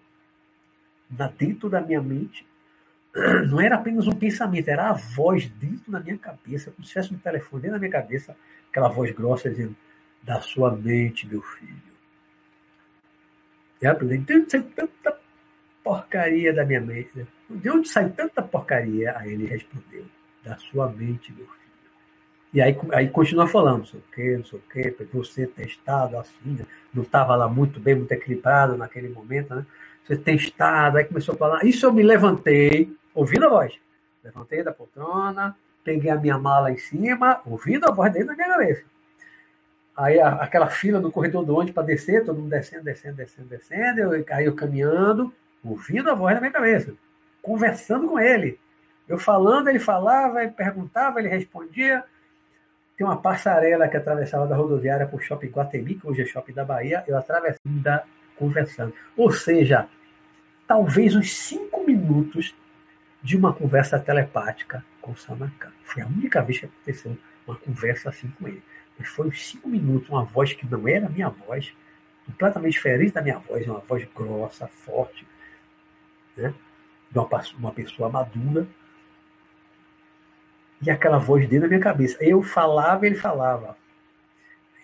dentro 1.38 1.68
da 1.68 1.80
minha 1.80 2.00
mente. 2.00 2.46
Não 3.48 3.60
era 3.60 3.76
apenas 3.76 4.06
um 4.06 4.12
pensamento, 4.12 4.68
era 4.68 4.90
a 4.90 4.92
voz 4.92 5.48
dentro 5.48 5.90
da 5.90 6.00
minha 6.00 6.18
cabeça, 6.18 6.70
como 6.70 6.84
se 6.84 6.92
tivesse 6.92 7.14
um 7.14 7.18
telefone 7.18 7.62
dentro 7.62 7.76
da 7.76 7.80
minha 7.80 7.92
cabeça, 7.92 8.36
aquela 8.70 8.88
voz 8.88 9.10
grossa 9.12 9.48
dizendo, 9.48 9.74
da 10.22 10.40
sua 10.40 10.74
mente, 10.76 11.26
meu 11.26 11.40
filho. 11.40 11.96
E 13.80 13.86
ela 13.86 13.98
de 13.98 14.34
onde 14.34 14.50
sai 14.50 14.62
tanta 14.62 15.18
porcaria 15.82 16.52
da 16.52 16.64
minha 16.64 16.80
mente? 16.80 17.26
De 17.48 17.70
onde 17.70 17.88
sai 17.88 18.10
tanta 18.10 18.42
porcaria? 18.42 19.16
Aí 19.16 19.32
ele 19.32 19.46
respondeu, 19.46 20.04
da 20.44 20.56
sua 20.56 20.88
mente, 20.90 21.32
meu 21.32 21.46
filho. 21.46 21.56
E 22.52 22.60
aí, 22.60 22.76
aí 22.92 23.08
continua 23.08 23.46
falando, 23.46 23.78
não 23.78 23.86
sei 23.86 24.00
o 24.00 24.14
quê, 24.14 24.36
não 24.36 24.44
sei 24.44 24.58
o 24.58 24.62
quê, 24.72 24.96
você 25.12 25.46
testado 25.46 26.18
assim, 26.18 26.58
não 26.92 27.02
estava 27.02 27.36
lá 27.36 27.48
muito 27.48 27.78
bem, 27.78 27.94
muito 27.94 28.12
equilibrado 28.12 28.76
naquele 28.76 29.08
momento, 29.08 29.54
né? 29.54 29.66
Você 30.06 30.32
estado, 30.32 30.98
aí 30.98 31.04
começou 31.04 31.34
a 31.34 31.38
falar. 31.38 31.64
Isso 31.64 31.84
eu 31.84 31.92
me 31.92 32.02
levantei, 32.02 32.96
ouvindo 33.16 33.46
a 33.46 33.48
voz. 33.48 33.72
Levantei 34.22 34.62
da 34.62 34.72
poltrona, 34.72 35.56
peguei 35.82 36.10
a 36.10 36.16
minha 36.16 36.38
mala 36.38 36.70
em 36.70 36.76
cima, 36.76 37.40
ouvindo 37.44 37.88
a 37.88 37.92
voz 37.92 38.12
dentro 38.12 38.28
da 38.28 38.34
minha 38.34 38.48
cabeça. 38.48 38.84
Aí 39.96 40.20
a, 40.20 40.28
aquela 40.34 40.68
fila 40.68 41.00
no 41.00 41.10
corredor 41.10 41.44
do 41.44 41.54
ônibus 41.54 41.74
para 41.74 41.86
descer, 41.86 42.24
todo 42.24 42.38
mundo 42.38 42.50
descendo, 42.50 42.84
descendo, 42.84 43.16
descendo, 43.16 43.48
descendo. 43.48 44.00
Eu, 44.00 44.24
aí 44.30 44.44
eu 44.44 44.54
caminhando, 44.54 45.32
ouvindo 45.64 46.10
a 46.10 46.14
voz 46.14 46.34
na 46.34 46.40
minha 46.40 46.52
cabeça, 46.52 46.94
conversando 47.42 48.06
com 48.06 48.20
ele. 48.20 48.60
Eu 49.08 49.18
falando, 49.18 49.68
ele 49.68 49.78
falava, 49.78 50.42
ele 50.42 50.52
perguntava, 50.52 51.18
ele 51.18 51.28
respondia. 51.28 52.04
Tem 52.96 53.06
uma 53.06 53.16
passarela 53.16 53.88
que 53.88 53.96
atravessava 53.96 54.46
da 54.46 54.56
rodoviária 54.56 55.06
para 55.06 55.16
o 55.16 55.20
shopping 55.20 55.48
Guatemi, 55.48 55.94
que 55.94 56.06
hoje 56.06 56.22
é 56.22 56.26
shopping 56.26 56.52
da 56.52 56.64
Bahia. 56.64 57.04
Eu 57.06 57.16
atravessando 57.16 58.02
conversando. 58.36 58.92
Ou 59.16 59.30
seja, 59.30 59.88
talvez 60.66 61.16
uns 61.16 61.32
cinco 61.32 61.84
minutos 61.84 62.54
de 63.26 63.36
uma 63.36 63.52
conversa 63.52 63.98
telepática 63.98 64.84
com 65.00 65.10
o 65.10 65.16
Sanakan. 65.16 65.72
Foi 65.82 66.00
a 66.00 66.06
única 66.06 66.40
vez 66.42 66.60
que 66.60 66.66
aconteceu 66.66 67.18
uma 67.44 67.56
conversa 67.56 68.08
assim 68.08 68.28
com 68.38 68.46
ele. 68.46 68.62
Mas 68.96 69.08
foi 69.08 69.26
uns 69.26 69.44
cinco 69.48 69.68
minutos, 69.68 70.08
uma 70.08 70.22
voz 70.22 70.52
que 70.52 70.64
não 70.64 70.86
era 70.86 71.08
minha 71.08 71.28
voz, 71.28 71.74
completamente 72.24 72.74
diferente 72.74 73.14
da 73.14 73.20
minha 73.20 73.38
voz, 73.38 73.66
uma 73.66 73.80
voz 73.80 74.06
grossa, 74.14 74.68
forte, 74.68 75.26
né? 76.36 76.54
de 77.10 77.18
uma, 77.18 77.28
uma 77.58 77.72
pessoa 77.72 78.08
madura. 78.08 78.64
E 80.80 80.88
aquela 80.88 81.18
voz 81.18 81.48
dentro 81.48 81.62
da 81.62 81.68
minha 81.68 81.80
cabeça. 81.80 82.16
Eu 82.20 82.44
falava, 82.44 83.06
ele 83.06 83.16
falava. 83.16 83.76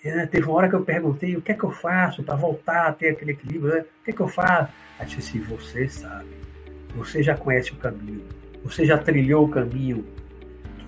É, 0.02 0.26
teve 0.26 0.46
uma 0.48 0.56
hora 0.56 0.68
que 0.68 0.74
eu 0.74 0.84
perguntei 0.84 1.36
o 1.36 1.42
que 1.42 1.52
é 1.52 1.54
que 1.54 1.62
eu 1.62 1.70
faço 1.70 2.24
para 2.24 2.34
voltar 2.34 2.88
a 2.88 2.92
ter 2.92 3.10
aquele 3.10 3.32
equilíbrio, 3.32 3.72
né? 3.72 3.80
o 3.82 4.04
que 4.04 4.10
é 4.10 4.12
que 4.12 4.20
eu 4.20 4.26
faço? 4.26 4.72
Aí 4.98 5.06
disse 5.06 5.38
você 5.38 5.88
sabe, 5.88 6.34
você 6.96 7.22
já 7.22 7.36
conhece 7.36 7.72
o 7.72 7.76
caminho, 7.76 8.22
você 8.64 8.84
já 8.84 8.98
trilhou 8.98 9.44
o 9.44 9.48
caminho. 9.48 10.04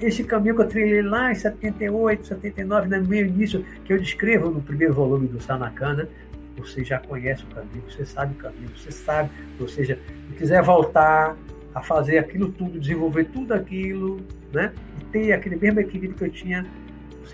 Esse 0.01 0.25
caminho 0.25 0.57
que 0.57 0.63
eu 0.63 0.69
trilhei 0.69 1.03
lá 1.03 1.31
em 1.31 1.35
78, 1.35 2.27
79, 2.27 2.89
no 2.89 3.09
meu 3.09 3.27
início, 3.27 3.65
que 3.85 3.93
eu 3.93 3.99
descrevo 3.99 4.51
no 4.51 4.61
primeiro 4.61 4.93
volume 4.93 5.29
do 5.29 5.41
Sanakana, 5.41 6.09
você 6.57 6.85
já 6.85 6.99
conhece 6.99 7.45
o 7.45 7.47
caminho, 7.49 7.83
você 7.89 8.05
sabe 8.05 8.35
o 8.35 8.37
caminho, 8.37 8.71
você 8.77 8.91
sabe, 8.91 9.31
ou 9.59 9.69
seja, 9.69 9.99
se 10.31 10.37
quiser 10.37 10.63
voltar 10.63 11.37
a 11.75 11.83
fazer 11.83 12.19
aquilo 12.19 12.53
tudo, 12.53 12.79
desenvolver 12.79 13.25
tudo 13.25 13.53
aquilo, 13.53 14.21
né? 14.53 14.73
E 15.01 15.05
ter 15.07 15.33
aquele 15.33 15.57
mesmo 15.57 15.81
equilíbrio 15.81 16.15
que 16.15 16.25
eu 16.25 16.31
tinha 16.31 16.67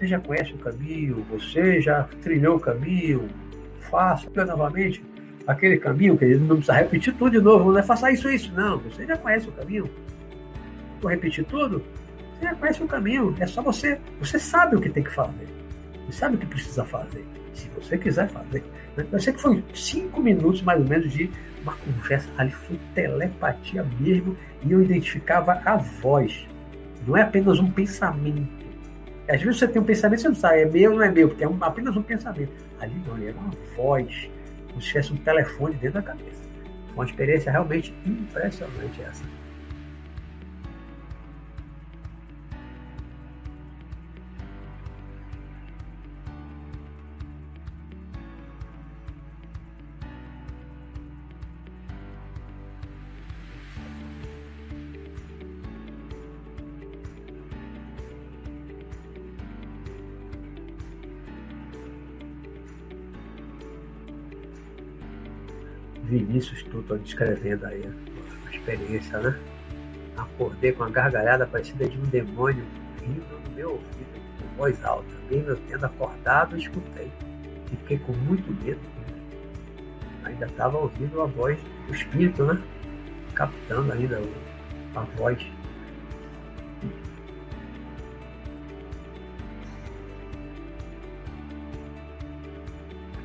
você 0.01 0.06
já 0.06 0.18
conhece 0.18 0.55
o 0.55 0.59
caminho, 0.59 1.26
você 1.28 1.80
já 1.80 2.05
trilhou 2.22 2.56
o 2.56 2.60
caminho, 2.60 3.28
faça 3.90 4.47
novamente 4.47 5.02
aquele 5.51 5.78
caminho, 5.78 6.16
que 6.16 6.24
não 6.35 6.56
precisa 6.56 6.74
repetir 6.74 7.14
tudo 7.14 7.32
de 7.32 7.40
novo, 7.40 7.72
não 7.72 7.78
é 7.78 7.82
faça 7.82 8.10
isso, 8.10 8.28
isso, 8.31 8.52
não, 8.55 8.78
você 8.78 9.06
já 9.06 9.16
conhece 9.16 9.48
o 9.48 9.52
caminho. 9.52 9.90
Vou 11.01 11.10
repetir 11.10 11.44
tudo? 11.44 11.82
Você 12.39 12.44
já 12.44 12.55
conhece 12.55 12.82
o 12.82 12.86
caminho, 12.86 13.35
é 13.40 13.47
só 13.47 13.62
você, 13.62 13.98
você 14.18 14.39
sabe 14.39 14.77
o 14.77 14.81
que 14.81 14.89
tem 14.89 15.02
que 15.02 15.10
fazer, 15.10 15.48
você 16.06 16.12
sabe 16.12 16.36
o 16.36 16.39
que 16.39 16.47
precisa 16.47 16.85
fazer, 16.85 17.24
se 17.52 17.68
você 17.70 17.98
quiser 17.98 18.28
fazer. 18.28 18.62
Eu 19.10 19.20
sei 19.20 19.32
que 19.32 19.40
foi 19.40 19.64
cinco 19.74 20.20
minutos 20.20 20.62
mais 20.62 20.81
ou 20.81 20.89
menos 20.89 21.12
de 21.12 21.31
uma 21.62 21.74
conversa, 21.74 22.28
ali 22.39 22.51
foi 22.51 22.78
telepatia 22.94 23.85
mesmo, 23.98 24.36
e 24.64 24.72
eu 24.72 24.82
identificava 24.82 25.60
a 25.64 25.77
voz, 25.77 26.47
não 27.06 27.16
é 27.16 27.22
apenas 27.22 27.59
um 27.59 27.70
pensamento 27.70 28.60
às 29.31 29.40
vezes 29.40 29.60
você 29.60 29.68
tem 29.68 29.81
um 29.81 29.85
pensamento, 29.85 30.22
você 30.22 30.28
não 30.28 30.35
sabe, 30.35 30.62
é 30.62 30.66
meu 30.66 30.90
ou 30.90 30.98
não 30.98 31.05
é 31.05 31.10
meu, 31.10 31.28
porque 31.28 31.44
é 31.44 31.48
um, 31.48 31.56
apenas 31.60 31.97
um 31.97 32.02
pensamento. 32.02 32.51
Ali 32.81 33.01
não, 33.06 33.16
é 33.16 33.31
uma 33.31 33.52
voz, 33.77 34.28
como 34.70 34.80
se 34.80 34.88
tivesse 34.88 35.12
um 35.12 35.16
telefone 35.16 35.74
dentro 35.74 36.01
da 36.01 36.02
cabeça. 36.02 36.40
Uma 36.94 37.05
experiência 37.05 37.52
realmente 37.52 37.94
impressionante 38.06 39.02
essa. 39.02 39.24
Vinícius 66.11 66.62
Tuto 66.65 66.99
descrevendo 66.99 67.66
aí 67.66 67.82
a 67.87 68.51
experiência, 68.51 69.19
né? 69.19 69.39
Acordei 70.16 70.73
com 70.73 70.82
uma 70.82 70.91
gargalhada 70.91 71.47
parecida 71.47 71.89
de 71.89 71.97
um 71.97 72.05
demônio 72.07 72.65
vindo 73.01 73.24
no 73.49 73.55
meu 73.55 73.70
ouvido, 73.73 74.20
com 74.39 74.57
voz 74.57 74.85
alta. 74.85 75.09
Mesmo 75.31 75.51
eu 75.51 75.57
tendo 75.69 75.87
acordado, 75.87 76.57
escutei. 76.57 77.11
Fiquei 77.69 77.99
com 77.99 78.12
muito 78.12 78.53
medo. 78.65 78.81
Ainda 80.24 80.47
estava 80.47 80.77
ouvindo 80.77 81.20
a 81.23 81.27
voz 81.27 81.59
do 81.87 81.95
espírito, 81.95 82.45
né? 82.45 82.61
Captando 83.35 83.93
ainda 83.93 84.20
a 84.97 85.01
voz 85.16 85.41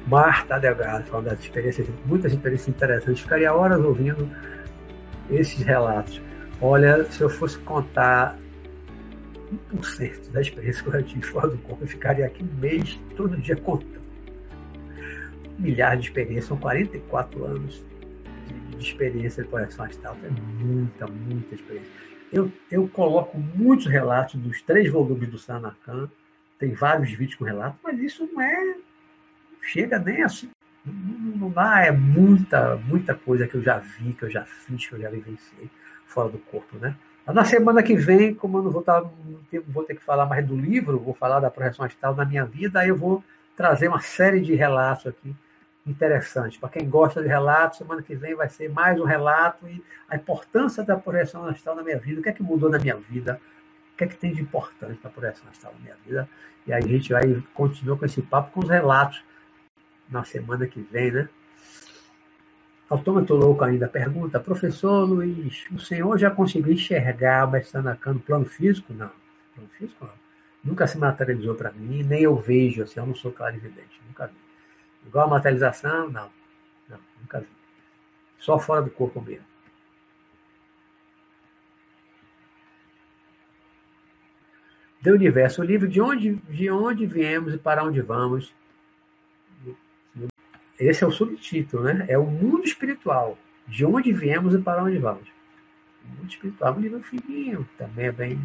Marta 0.08 0.60
Delgado, 0.60 1.06
falando 1.06 1.26
das 1.26 1.40
experiências, 1.40 1.88
muitas 2.06 2.32
experiências 2.32 2.70
interessantes. 2.70 3.22
Ficaria 3.22 3.54
horas 3.54 3.84
ouvindo 3.84 4.30
esses 5.30 5.62
relatos. 5.62 6.22
Olha, 6.62 7.04
se 7.06 7.22
eu 7.22 7.30
fosse 7.30 7.58
contar 7.60 8.38
1% 9.74 10.32
da 10.32 10.42
experiência 10.42 10.84
que 10.84 10.96
eu 10.96 11.04
tive 11.04 11.26
fora 11.26 11.50
do 11.50 11.58
corpo, 11.60 11.84
eu 11.84 11.88
ficaria 11.88 12.26
aqui 12.26 12.44
um 12.44 12.60
mês, 12.60 13.00
todo 13.16 13.36
dia 13.38 13.56
contando. 13.56 14.02
milhares 15.58 16.02
de 16.02 16.08
experiências, 16.10 16.46
são 16.46 16.58
44 16.58 17.46
anos 17.46 17.84
de, 18.48 18.78
de 18.78 18.86
experiência 18.86 19.44
de 19.44 19.50
projeção 19.50 19.86
astral. 19.86 20.16
É 20.24 20.30
muita, 20.30 21.08
muita 21.08 21.56
experiência. 21.56 21.92
Eu, 22.32 22.52
eu 22.70 22.88
coloco 22.88 23.38
muitos 23.38 23.86
relatos 23.86 24.36
dos 24.36 24.62
três 24.62 24.92
volumes 24.92 25.30
do 25.30 25.38
Sanacan, 25.38 26.10
tem 26.60 26.74
vários 26.74 27.12
vídeos 27.12 27.36
com 27.36 27.46
relatos, 27.46 27.80
mas 27.84 28.00
isso 28.00 28.28
não 28.32 28.42
é. 28.42 28.76
Chega 29.66 30.00
nem 30.00 30.24
assim. 30.24 30.50
Não, 30.86 31.50
dá, 31.50 31.84
é 31.84 31.92
muita, 31.92 32.76
muita 32.78 33.16
coisa 33.16 33.48
que 33.48 33.56
eu 33.56 33.64
já 33.64 33.80
vi, 33.80 34.14
que 34.14 34.24
eu 34.24 34.30
já 34.30 34.46
fiz, 34.46 34.88
que 34.88 34.94
eu 34.94 35.00
já 35.00 35.10
vivenciei 35.10 35.70
fora 36.06 36.30
do 36.30 36.38
corpo, 36.38 36.78
né? 36.78 36.96
Na 37.28 37.44
semana 37.44 37.82
que 37.82 37.96
vem, 37.96 38.36
como 38.36 38.60
eu 38.60 38.64
não 38.64 38.72
vou, 38.72 38.82
estar, 38.82 39.04
vou 39.68 39.84
ter 39.84 39.96
que 39.96 40.04
falar 40.04 40.28
mais 40.28 40.46
do 40.46 40.56
livro, 40.56 41.00
vou 41.00 41.16
falar 41.16 41.40
da 41.40 41.50
projeção 41.50 41.84
astral 41.84 42.16
na 42.16 42.24
minha 42.24 42.46
vida, 42.46 42.80
aí 42.80 42.90
eu 42.90 42.96
vou 42.96 43.24
trazer 43.58 43.88
uma 43.88 44.00
série 44.00 44.42
de 44.42 44.54
relatos 44.54 45.08
aqui 45.08 45.36
interessantes. 45.88 46.60
Para 46.60 46.70
quem 46.70 46.88
gosta 46.88 47.24
de 47.24 47.28
relatos, 47.28 47.80
semana 47.80 48.04
que 48.04 48.16
vem 48.16 48.36
vai 48.36 48.48
ser 48.48 48.70
mais 48.70 49.00
um 49.00 49.06
relato 49.06 49.68
e 49.68 49.84
a 50.08 50.16
importância 50.16 50.84
da 50.84 50.96
projeção 50.98 51.46
astral 51.46 51.76
na 51.76 51.84
minha 51.84 51.98
vida, 51.98 52.20
o 52.20 52.24
que 52.24 52.30
é 52.30 52.34
que 52.34 52.44
mudou 52.44 52.70
na 52.70 52.78
minha 52.78 52.96
vida, 52.96 53.42
o 53.94 53.98
que 53.98 54.04
é 54.04 54.08
que 54.08 54.16
tem 54.16 54.32
de 54.32 54.42
importante 54.42 55.00
na 55.04 55.10
projeção 55.10 55.48
astral 55.50 55.74
na 55.74 55.80
minha 55.80 55.96
vida. 56.06 56.30
E 56.68 56.74
aí 56.74 56.84
a 56.84 56.88
gente 56.88 57.12
vai 57.12 57.44
continuar 57.56 57.98
com 57.98 58.06
esse 58.06 58.22
papo 58.22 58.52
com 58.52 58.60
os 58.60 58.70
relatos 58.70 59.24
na 60.10 60.24
semana 60.24 60.68
que 60.68 60.82
vem, 60.82 61.12
né? 61.12 61.30
Autômato 62.90 63.34
Louco 63.34 63.64
ainda 63.64 63.88
pergunta, 63.88 64.40
professor 64.40 65.06
Luiz, 65.06 65.66
o 65.72 65.80
senhor 65.80 66.18
já 66.20 66.30
conseguiu 66.30 66.74
enxergar 66.74 67.48
o 67.48 67.52
Mestanacan 67.52 68.14
no 68.14 68.20
plano 68.20 68.46
físico? 68.46 68.94
Não. 68.94 69.12
Plano 69.56 69.70
físico 69.78 70.06
não. 70.06 70.14
Nunca 70.64 70.86
se 70.88 70.98
materializou 70.98 71.56
para 71.56 71.72
mim, 71.72 72.04
nem 72.04 72.22
eu 72.22 72.36
vejo, 72.36 72.84
assim, 72.84 73.00
eu 73.00 73.06
não 73.06 73.16
sou 73.16 73.32
clarividente, 73.32 74.02
nunca 74.08 74.28
vi. 74.28 74.36
Igual 75.08 75.28
a 75.28 75.30
materialização, 75.32 76.10
não. 76.10 76.30
Não, 76.90 77.00
nunca 77.22 77.40
vi. 77.40 77.48
Só 78.40 78.60
fora 78.60 78.82
do 78.82 78.92
corpo 78.92 79.22
mesmo. 79.22 79.46
Do 85.02 85.12
universo, 85.12 85.62
o 85.62 85.66
livro 85.66 85.88
de 85.88 86.02
onde, 86.02 86.36
de 86.36 86.70
onde 86.70 87.06
viemos 87.06 87.54
e 87.54 87.58
para 87.58 87.84
onde 87.84 88.02
vamos, 88.02 88.54
esse 90.80 91.04
é 91.04 91.08
o 91.08 91.12
subtítulo, 91.12 91.84
né? 91.84 92.06
É 92.08 92.18
o 92.18 92.26
mundo 92.26 92.64
espiritual. 92.64 93.38
De 93.68 93.86
onde 93.86 94.12
viemos 94.14 94.54
e 94.54 94.60
para 94.60 94.84
onde 94.84 94.98
vamos. 94.98 95.28
O 96.04 96.20
mundo 96.20 96.30
espiritual 96.30 96.74
é 96.74 96.78
um 96.78 96.82
livro 96.82 97.02
fininho, 97.02 97.68
também 97.78 98.06
é 98.06 98.12
bem. 98.12 98.40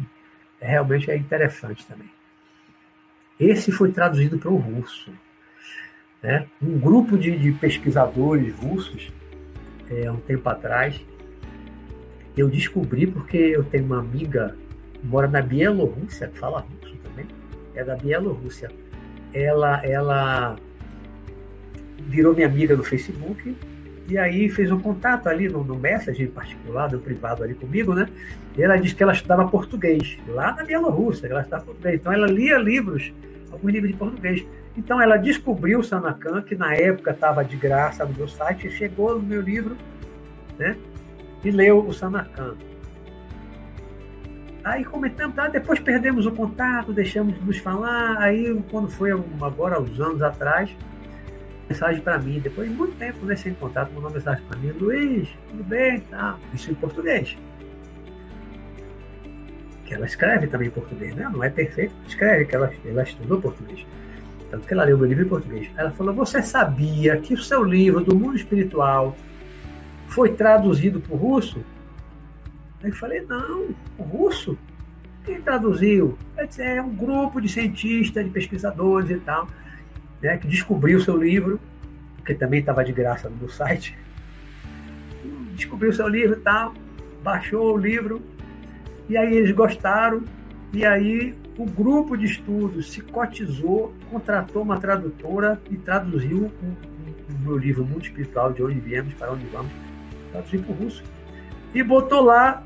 É, 0.59 0.67
realmente 0.67 1.11
é 1.11 1.17
interessante 1.17 1.85
também. 1.85 2.09
Esse 3.39 3.71
foi 3.71 3.91
traduzido 3.91 4.37
para 4.37 4.49
o 4.49 4.55
russo. 4.55 5.11
Né? 6.21 6.47
Um 6.61 6.79
grupo 6.79 7.17
de, 7.17 7.37
de 7.37 7.51
pesquisadores 7.51 8.53
russos, 8.55 9.11
é, 9.89 10.09
um 10.11 10.17
tempo 10.17 10.47
atrás, 10.47 11.03
eu 12.37 12.47
descobri 12.47 13.07
porque 13.07 13.37
eu 13.37 13.63
tenho 13.63 13.85
uma 13.85 13.99
amiga 13.99 14.55
mora 15.03 15.27
na 15.27 15.41
Bielorrússia, 15.41 16.27
que 16.27 16.37
fala 16.37 16.61
russo 16.61 16.95
também, 16.97 17.25
é 17.75 17.83
da 17.83 17.95
Bielorrússia. 17.95 18.71
Ela, 19.33 19.83
ela 19.85 20.55
virou 22.07 22.33
minha 22.33 22.47
amiga 22.47 22.75
no 22.75 22.83
Facebook 22.83 23.55
e 24.07 24.17
aí 24.17 24.49
fez 24.49 24.71
um 24.71 24.79
contato 24.79 25.27
ali 25.27 25.47
no, 25.47 25.63
no 25.63 25.75
Message 25.75 26.27
particular, 26.27 26.91
no 26.91 26.99
privado 26.99 27.43
ali 27.43 27.53
comigo, 27.53 27.93
né? 27.93 28.07
E 28.57 28.61
ela 28.61 28.75
disse 28.75 28.93
que 28.93 29.03
ela 29.03 29.13
estudava 29.13 29.47
português, 29.47 30.17
lá 30.27 30.53
na 30.53 30.63
Bielorrússia, 30.63 31.27
ela 31.27 31.39
estudava 31.39 31.65
português. 31.65 31.95
Então 31.95 32.11
ela 32.11 32.27
lia 32.27 32.57
livros, 32.57 33.13
alguns 33.51 33.71
livros 33.71 33.91
de 33.91 33.97
português. 33.97 34.45
Então 34.75 35.01
ela 35.01 35.17
descobriu 35.17 35.79
o 35.79 35.83
Sanacan, 35.83 36.41
que 36.41 36.55
na 36.55 36.73
época 36.75 37.11
estava 37.11 37.43
de 37.43 37.55
graça 37.55 38.05
no 38.05 38.13
meu 38.13 38.27
site, 38.27 38.69
chegou 38.69 39.15
no 39.15 39.23
meu 39.23 39.41
livro, 39.41 39.77
né? 40.59 40.75
E 41.43 41.51
leu 41.51 41.79
o 41.79 41.93
Sanacan. 41.93 42.55
Aí 44.63 44.85
comentamos, 44.85 45.35
tá? 45.35 45.47
depois 45.47 45.79
perdemos 45.79 46.25
o 46.25 46.31
contato, 46.31 46.93
deixamos 46.93 47.33
de 47.33 47.45
nos 47.45 47.57
falar. 47.57 48.17
Aí, 48.19 48.61
quando 48.69 48.89
foi 48.89 49.11
agora, 49.41 49.81
uns 49.81 49.99
anos 49.99 50.21
atrás, 50.21 50.69
mensagem 51.71 52.01
para 52.01 52.19
mim, 52.19 52.39
depois 52.39 52.69
de 52.69 52.75
muito 52.75 52.95
tempo 52.97 53.25
né, 53.25 53.35
sem 53.35 53.53
contato, 53.53 53.89
mandou 53.93 54.09
uma 54.09 54.15
mensagem 54.15 54.43
para 54.45 54.57
mim, 54.59 54.71
Luiz, 54.71 55.29
tudo 55.49 55.63
bem? 55.63 56.01
Tá. 56.01 56.37
Isso 56.53 56.69
em 56.69 56.75
português. 56.75 57.37
Que 59.85 59.93
ela 59.93 60.05
escreve 60.05 60.47
também 60.47 60.67
em 60.67 60.71
português, 60.71 61.15
né? 61.15 61.29
Não 61.31 61.43
é 61.43 61.49
perfeito, 61.49 61.93
escreve, 62.07 62.45
que 62.45 62.55
ela, 62.55 62.71
ela 62.85 63.03
estudou 63.03 63.41
português. 63.41 63.85
Tanto 64.49 64.67
que 64.67 64.73
ela 64.73 64.83
leu 64.83 64.97
meu 64.97 65.07
livro 65.07 65.25
em 65.25 65.29
português. 65.29 65.69
Ela 65.77 65.91
falou, 65.91 66.13
você 66.13 66.41
sabia 66.41 67.17
que 67.17 67.33
o 67.33 67.41
seu 67.41 67.63
livro 67.63 68.03
do 68.03 68.13
mundo 68.13 68.35
espiritual 68.35 69.15
foi 70.09 70.33
traduzido 70.33 70.99
para 70.99 71.13
o 71.13 71.17
russo? 71.17 71.63
Eu 72.83 72.93
falei, 72.93 73.21
não, 73.21 73.69
o 73.97 74.03
russo? 74.03 74.57
Quem 75.23 75.39
traduziu? 75.39 76.17
Disse, 76.47 76.63
é 76.63 76.81
um 76.81 76.93
grupo 76.93 77.39
de 77.39 77.47
cientistas, 77.47 78.25
de 78.25 78.31
pesquisadores 78.31 79.09
e 79.09 79.19
tal 79.19 79.47
né, 80.21 80.37
que 80.37 80.47
descobriu 80.47 80.99
seu 80.99 81.17
livro, 81.17 81.59
que 82.25 82.35
também 82.35 82.59
estava 82.59 82.83
de 82.83 82.91
graça 82.91 83.29
no 83.29 83.49
site. 83.49 83.97
Descobriu 85.55 85.91
seu 85.91 86.07
livro 86.07 86.37
e 86.37 86.41
tal, 86.41 86.73
baixou 87.23 87.75
o 87.75 87.77
livro, 87.77 88.21
e 89.09 89.17
aí 89.17 89.35
eles 89.35 89.51
gostaram, 89.51 90.23
e 90.71 90.85
aí 90.85 91.35
o 91.57 91.65
grupo 91.65 92.15
de 92.15 92.25
estudos 92.25 92.91
se 92.91 93.01
cotizou, 93.01 93.93
contratou 94.09 94.63
uma 94.63 94.79
tradutora 94.79 95.61
e 95.69 95.75
traduziu 95.77 96.45
o, 96.45 96.91
meu 97.43 97.57
livro 97.57 97.85
Mundo 97.85 98.03
Espiritual, 98.03 98.53
de 98.53 98.63
onde 98.63 98.79
viemos, 98.79 99.13
para 99.15 99.31
onde 99.31 99.45
vamos, 99.47 99.71
traduziu 100.31 100.61
para 100.63 100.71
o 100.71 100.75
russo. 100.75 101.03
E 101.73 101.81
botou 101.81 102.21
lá 102.21 102.63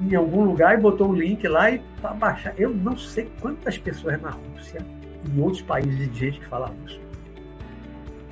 em 0.00 0.14
algum 0.14 0.44
lugar 0.44 0.76
e 0.76 0.80
botou 0.80 1.10
um 1.10 1.14
link 1.14 1.46
lá 1.46 1.70
e 1.70 1.80
para 2.00 2.12
baixar. 2.14 2.54
Eu 2.58 2.70
não 2.70 2.96
sei 2.96 3.30
quantas 3.40 3.78
pessoas 3.78 4.20
na 4.20 4.30
Rússia 4.30 4.84
em 5.28 5.40
outros 5.40 5.62
países 5.62 6.10
de 6.12 6.18
gente 6.18 6.40
que 6.40 6.46
fala 6.46 6.66
russo. 6.66 7.00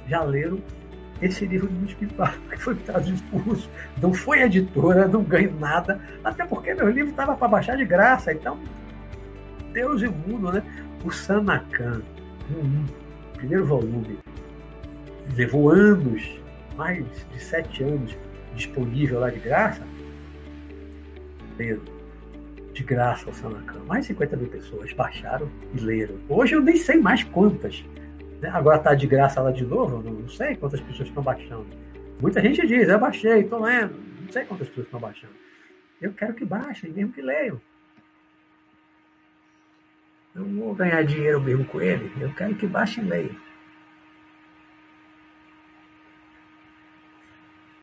Já 0.08 0.22
leram 0.22 0.60
esse 1.22 1.46
livro 1.46 1.68
do 1.68 1.74
mundo 1.74 1.88
espiritual, 1.88 2.32
que 2.50 2.56
foi 2.58 2.74
traduzido 2.76 3.36
russo. 3.38 3.70
Não 4.00 4.12
foi 4.12 4.42
editora, 4.42 5.06
não 5.06 5.22
ganho 5.22 5.54
nada, 5.58 6.00
até 6.24 6.44
porque 6.46 6.74
meu 6.74 6.90
livro 6.90 7.10
estava 7.10 7.36
para 7.36 7.48
baixar 7.48 7.76
de 7.76 7.84
graça. 7.84 8.32
Então, 8.32 8.58
Deus 9.72 10.02
e 10.02 10.08
mundo, 10.08 10.52
né? 10.52 10.62
O 11.04 11.10
Sanakan, 11.10 12.02
um, 12.50 12.84
primeiro 13.34 13.64
volume, 13.64 14.18
levou 15.36 15.70
anos, 15.70 16.38
mais 16.76 17.04
de 17.32 17.42
sete 17.42 17.82
anos, 17.84 18.16
disponível 18.54 19.20
lá 19.20 19.30
de 19.30 19.38
graça. 19.38 19.82
Leram 21.58 21.99
de 22.72 22.84
graça 22.84 23.28
o 23.28 23.34
Sanacan. 23.34 23.80
Mais 23.84 24.02
de 24.02 24.09
50 24.09 24.36
mil 24.36 24.48
pessoas 24.48 24.92
baixaram 24.92 25.51
e 25.74 25.80
leram. 25.80 26.16
Hoje 26.28 26.55
eu 26.55 26.60
nem 26.60 26.76
sei 26.76 26.98
mais 27.01 27.22
quantas. 27.24 27.84
Né? 28.40 28.48
Agora 28.51 28.78
está 28.78 28.94
de 28.94 29.06
graça 29.06 29.40
lá 29.40 29.51
de 29.51 29.64
novo, 29.64 30.02
não, 30.02 30.12
não 30.12 30.28
sei 30.28 30.56
quantas 30.56 30.80
pessoas 30.80 31.09
estão 31.09 31.22
baixando. 31.22 31.66
Muita 32.20 32.40
gente 32.40 32.66
diz, 32.66 32.88
eu 32.88 32.98
baixei, 32.98 33.40
estou 33.40 33.62
lendo. 33.62 33.94
Não 34.20 34.32
sei 34.32 34.44
quantas 34.44 34.68
pessoas 34.68 34.86
estão 34.86 35.01
baixando. 35.01 35.34
Eu 36.01 36.12
quero 36.12 36.34
que 36.34 36.44
baixem, 36.44 36.90
mesmo 36.90 37.12
que 37.12 37.20
leiam. 37.20 37.60
Eu 40.34 40.42
não 40.44 40.64
vou 40.64 40.74
ganhar 40.74 41.02
dinheiro 41.02 41.40
mesmo 41.40 41.64
com 41.64 41.80
ele. 41.80 42.10
Eu 42.20 42.32
quero 42.34 42.55
que 42.55 42.66
baixem 42.66 43.05
e 43.05 43.09
leiam. 43.09 43.36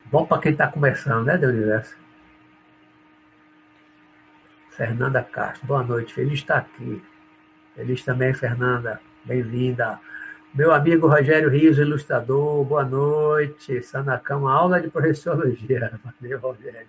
Bom 0.06 0.24
para 0.24 0.40
quem 0.40 0.52
está 0.52 0.66
começando, 0.68 1.26
né, 1.26 1.36
Deus 1.36 1.52
Universo? 1.52 2.07
Fernanda 4.78 5.24
Castro. 5.24 5.66
Boa 5.66 5.82
noite, 5.82 6.14
feliz 6.14 6.34
estar 6.34 6.58
aqui. 6.58 7.02
Feliz 7.74 8.04
também, 8.04 8.32
Fernanda. 8.32 9.00
Bem-vinda. 9.24 9.98
Meu 10.54 10.72
amigo 10.72 11.08
Rogério 11.08 11.50
Rios, 11.50 11.78
ilustrador, 11.78 12.64
boa 12.64 12.84
noite. 12.84 13.82
Sanacão, 13.82 14.46
aula 14.46 14.80
de 14.80 14.88
professologia. 14.88 15.98
Valeu, 16.22 16.38
Rogério. 16.38 16.86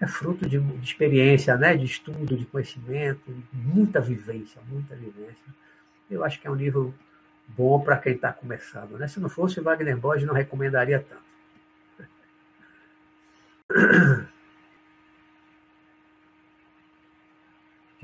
É 0.00 0.06
fruto 0.06 0.48
de, 0.48 0.60
de 0.60 0.84
experiência, 0.84 1.56
né? 1.56 1.76
de 1.76 1.86
estudo, 1.86 2.36
de 2.36 2.46
conhecimento, 2.46 3.34
muita 3.52 4.00
vivência, 4.00 4.62
muita 4.68 4.94
vivência. 4.94 5.54
Eu 6.08 6.22
acho 6.22 6.40
que 6.40 6.46
é 6.46 6.50
um 6.50 6.54
livro 6.54 6.94
bom 7.48 7.80
para 7.80 7.96
quem 7.96 8.14
está 8.14 8.32
começando. 8.32 8.92
Né? 8.92 9.08
Se 9.08 9.18
não 9.18 9.28
fosse 9.28 9.60
Wagner 9.60 9.96
Borges, 9.96 10.24
não 10.24 10.34
recomendaria 10.34 11.04
tanto. 11.04 11.24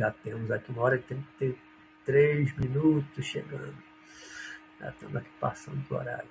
Já 0.00 0.10
temos 0.10 0.50
aqui 0.50 0.72
uma 0.72 0.80
hora 0.80 0.96
e 0.96 1.02
33 1.02 2.56
minutos 2.56 3.22
chegando. 3.22 3.76
Já 4.80 4.88
estamos 4.88 5.14
aqui 5.14 5.28
passando 5.38 5.76
do 5.76 5.94
horário. 5.94 6.26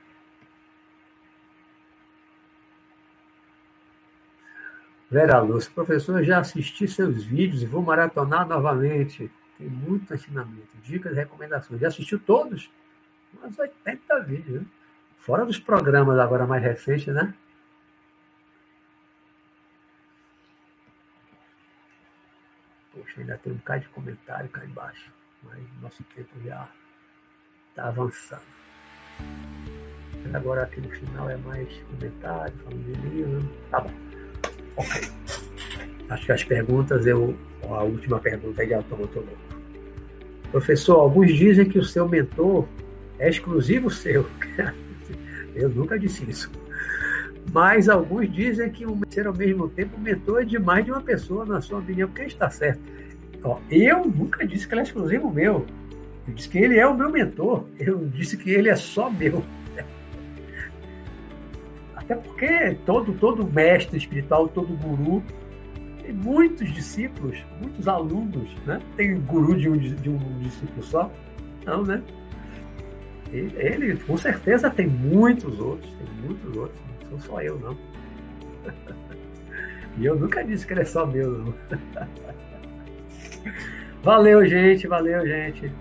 Vera 5.12 5.40
Lúcia, 5.40 5.72
professor, 5.72 6.24
já 6.24 6.40
assisti 6.40 6.88
seus 6.88 7.24
vídeos 7.24 7.62
e 7.62 7.68
vou 7.68 7.84
maratonar 7.84 8.48
novamente. 8.48 9.32
Tem 9.60 9.68
muito 9.68 10.12
ensinamento, 10.12 10.76
dicas 10.82 11.12
e 11.12 11.18
recomendações. 11.18 11.80
Já 11.80 11.90
assistiu 11.90 12.20
todos? 12.20 12.72
Umas 13.36 13.56
80 13.60 14.20
vídeos, 14.22 14.62
né? 14.62 14.68
Fora 15.20 15.46
dos 15.46 15.60
programas 15.60 16.18
agora 16.18 16.48
mais 16.48 16.64
recentes, 16.64 17.14
né? 17.14 17.36
Poxa, 22.92 23.08
ainda 23.22 23.38
tem 23.38 23.54
um 23.54 23.58
bocado 23.58 23.82
de 23.82 23.90
comentário 23.90 24.50
cá 24.50 24.66
embaixo, 24.66 25.12
mas 25.44 25.60
nosso 25.82 26.04
tempo 26.16 26.30
já 26.44 26.68
está 27.70 27.88
avançando. 27.88 28.42
Mas 30.24 30.36
agora 30.36 30.64
aqui 30.64 30.82
no 30.82 30.90
final 30.90 31.30
é 31.30 31.38
mais 31.38 31.70
comentário, 31.84 32.54
falando 32.64 32.84
de 32.84 33.08
livro. 33.10 33.50
Tá 33.72 33.82
bom. 33.82 33.92
Ok. 34.78 35.02
Acho 36.10 36.26
que 36.26 36.32
as 36.32 36.44
perguntas, 36.44 37.06
eu. 37.06 37.38
A 37.64 37.84
última 37.84 38.20
pergunta 38.20 38.64
é 38.64 38.66
de 38.66 38.74
automotor. 38.74 39.24
Professor, 40.52 41.00
alguns 41.00 41.32
dizem 41.36 41.70
que 41.70 41.78
o 41.78 41.84
seu 41.84 42.08
mentor 42.08 42.68
é 43.20 43.30
exclusivo 43.30 43.90
seu. 43.90 44.28
Eu 45.54 45.70
nunca 45.70 46.00
disse 46.00 46.28
isso. 46.30 46.50
Mas 47.52 47.90
alguns 47.90 48.32
dizem 48.32 48.70
que 48.72 48.86
ser 49.10 49.28
ao 49.28 49.36
mesmo 49.36 49.68
tempo 49.70 50.00
mentor 50.00 50.42
é 50.42 50.46
de 50.46 50.58
mais 50.58 50.86
de 50.86 50.92
uma 50.92 51.02
pessoa, 51.02 51.46
na 51.46 51.62
sua 51.62 51.80
opinião. 51.80 52.08
Quem 52.10 52.28
está 52.28 52.50
certo? 52.50 52.82
Ó, 53.44 53.60
eu 53.70 54.06
nunca 54.06 54.46
disse 54.46 54.68
que 54.68 54.74
ele 54.74 54.82
é 54.82 54.84
exclusivo 54.84 55.32
meu. 55.32 55.66
Eu 56.28 56.34
disse 56.34 56.50
que 56.50 56.58
ele 56.58 56.78
é 56.78 56.88
o 56.88 56.96
meu 56.96 57.10
mentor. 57.10 57.66
Eu 57.80 58.06
disse 58.08 58.38
que 58.38 58.52
ele 58.52 58.70
é 58.70 58.76
só 58.76 59.10
meu. 59.10 59.44
Até 61.96 62.16
porque 62.16 62.76
todo, 62.86 63.14
todo 63.14 63.46
mestre 63.46 63.98
espiritual, 63.98 64.48
todo 64.48 64.76
guru, 64.78 65.24
tem 66.02 66.14
muitos 66.14 66.72
discípulos, 66.74 67.38
muitos 67.62 67.88
alunos. 67.88 68.50
Né? 68.66 68.82
Tem 68.98 69.20
guru 69.22 69.56
de 69.56 69.70
um, 69.70 69.78
de 69.78 70.10
um 70.10 70.40
discípulo 70.40 70.84
só? 70.84 71.12
Não, 71.66 71.84
né? 71.84 72.02
Ele, 73.32 73.96
com 73.98 74.18
certeza, 74.18 74.72
tem 74.72 74.88
muitos 74.88 75.60
outros, 75.60 75.92
tem 75.94 76.08
muitos 76.26 76.58
outros, 76.58 76.80
não 77.12 77.20
sou 77.20 77.36
só 77.36 77.42
eu, 77.42 77.60
não. 77.60 77.78
E 79.98 80.06
eu 80.06 80.16
nunca 80.16 80.44
disse 80.46 80.66
que 80.66 80.72
ele 80.72 80.82
é 80.82 80.86
só 80.86 81.06
meu, 81.06 81.30
não. 81.40 81.54
Valeu, 84.04 84.46
gente, 84.46 84.88
valeu, 84.88 85.26
gente. 85.26 85.72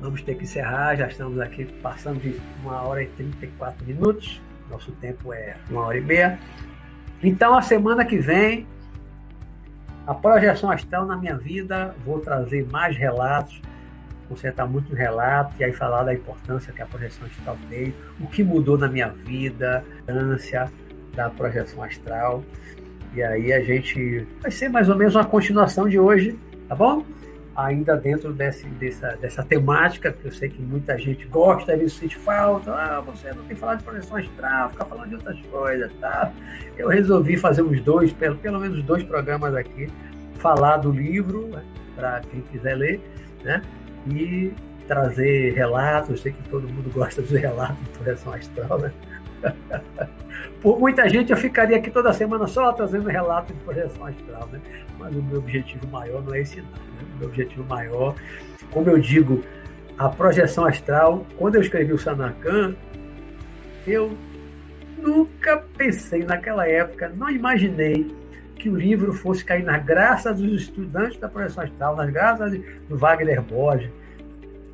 Vamos 0.00 0.22
ter 0.22 0.34
que 0.34 0.44
encerrar, 0.44 0.96
já 0.96 1.06
estamos 1.06 1.38
aqui 1.38 1.64
passando 1.80 2.20
de 2.20 2.40
uma 2.62 2.82
hora 2.82 3.04
e 3.04 3.06
34 3.06 3.86
minutos. 3.86 4.40
Nosso 4.68 4.90
tempo 4.92 5.32
é 5.32 5.56
uma 5.70 5.86
hora 5.86 5.98
e 5.98 6.00
meia. 6.00 6.38
Então, 7.22 7.54
a 7.54 7.62
semana 7.62 8.04
que 8.04 8.18
vem, 8.18 8.66
a 10.06 10.12
projeção 10.12 10.70
astral 10.70 11.06
na 11.06 11.16
minha 11.16 11.36
vida, 11.36 11.94
vou 12.04 12.18
trazer 12.18 12.66
mais 12.68 12.96
relatos 12.96 13.62
concentrar 14.32 14.66
muito 14.66 14.90
no 14.90 14.96
relato 14.96 15.54
e 15.58 15.64
aí 15.64 15.72
falar 15.72 16.04
da 16.04 16.14
importância 16.14 16.72
que 16.72 16.80
a 16.80 16.86
projeção 16.86 17.26
astral 17.26 17.58
tem, 17.68 17.94
o 18.18 18.26
que 18.26 18.42
mudou 18.42 18.78
na 18.78 18.88
minha 18.88 19.08
vida, 19.08 19.84
a 20.08 20.12
ânsia 20.12 20.72
da 21.14 21.28
projeção 21.28 21.82
astral. 21.82 22.42
E 23.14 23.22
aí 23.22 23.52
a 23.52 23.60
gente 23.60 24.26
vai 24.40 24.50
ser 24.50 24.68
mais 24.68 24.88
ou 24.88 24.96
menos 24.96 25.14
uma 25.14 25.24
continuação 25.24 25.88
de 25.88 25.98
hoje, 25.98 26.38
tá 26.68 26.74
bom? 26.74 27.04
Ainda 27.54 27.96
dentro 27.96 28.32
desse, 28.32 28.66
dessa, 28.66 29.08
dessa 29.16 29.42
temática, 29.42 30.10
que 30.10 30.24
eu 30.24 30.32
sei 30.32 30.48
que 30.48 30.62
muita 30.62 30.96
gente 30.96 31.26
gosta, 31.26 31.74
ele 31.74 31.88
sente 31.88 32.16
falta, 32.16 32.72
ah, 32.72 33.00
você 33.00 33.30
não 33.34 33.44
tem 33.44 33.54
falado 33.54 33.78
de 33.78 33.84
projeção 33.84 34.16
astral, 34.16 34.70
fica 34.70 34.84
falando 34.86 35.08
de 35.10 35.14
outras 35.16 35.38
coisas, 35.50 35.92
tá? 36.00 36.32
Eu 36.78 36.88
resolvi 36.88 37.36
fazer 37.36 37.62
uns 37.62 37.82
dois, 37.82 38.10
pelo, 38.14 38.36
pelo 38.36 38.58
menos 38.58 38.82
dois 38.84 39.02
programas 39.02 39.54
aqui, 39.54 39.90
falar 40.36 40.78
do 40.78 40.90
livro, 40.90 41.48
né, 41.48 41.62
para 41.94 42.20
quem 42.20 42.40
quiser 42.40 42.74
ler, 42.74 43.00
né? 43.44 43.62
e 44.10 44.52
trazer 44.88 45.54
relatos. 45.54 46.10
Eu 46.10 46.16
sei 46.16 46.32
que 46.32 46.48
todo 46.48 46.68
mundo 46.68 46.90
gosta 46.92 47.22
dos 47.22 47.30
relatos 47.30 47.78
de 47.78 47.90
projeção 47.90 48.32
astral, 48.32 48.78
né? 48.78 48.92
Por 50.62 50.78
muita 50.78 51.08
gente 51.08 51.32
eu 51.32 51.36
ficaria 51.36 51.76
aqui 51.76 51.90
toda 51.90 52.12
semana 52.12 52.46
só 52.46 52.72
trazendo 52.72 53.08
relatos 53.08 53.52
de 53.52 53.60
projeção 53.64 54.06
astral, 54.06 54.48
né? 54.52 54.60
Mas 54.96 55.12
o 55.16 55.20
meu 55.20 55.38
objetivo 55.38 55.88
maior 55.88 56.22
não 56.22 56.32
é 56.32 56.40
esse, 56.40 56.60
não. 56.60 56.68
Né? 56.68 56.76
O 57.16 57.18
meu 57.18 57.28
objetivo 57.28 57.64
maior, 57.64 58.14
como 58.70 58.88
eu 58.88 58.98
digo, 58.98 59.42
a 59.98 60.08
projeção 60.08 60.64
astral, 60.64 61.26
quando 61.36 61.56
eu 61.56 61.62
escrevi 61.62 61.92
o 61.92 61.98
Sanacan, 61.98 62.76
eu 63.88 64.16
nunca 64.96 65.64
pensei 65.76 66.22
naquela 66.22 66.68
época, 66.68 67.08
não 67.08 67.28
imaginei 67.28 68.14
que 68.54 68.70
o 68.70 68.76
livro 68.76 69.12
fosse 69.12 69.44
cair 69.44 69.64
na 69.64 69.78
graça 69.78 70.32
dos 70.32 70.62
estudantes 70.62 71.18
da 71.18 71.28
projeção 71.28 71.64
astral, 71.64 71.96
nas 71.96 72.08
graças 72.10 72.52
do 72.88 72.96
Wagner 72.96 73.42
Borges. 73.42 73.90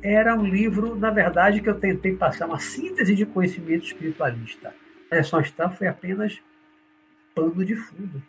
Era 0.03 0.35
um 0.35 0.45
livro, 0.45 0.95
na 0.95 1.09
verdade, 1.09 1.61
que 1.61 1.69
eu 1.69 1.79
tentei 1.79 2.15
passar 2.15 2.45
uma 2.45 2.59
síntese 2.59 3.15
de 3.15 3.25
conhecimento 3.25 3.85
espiritualista. 3.85 4.71
Projeção 5.09 5.39
astral 5.39 5.71
foi 5.71 5.87
apenas 5.87 6.39
pano 7.33 7.65
de 7.65 7.75
fundo. 7.75 8.21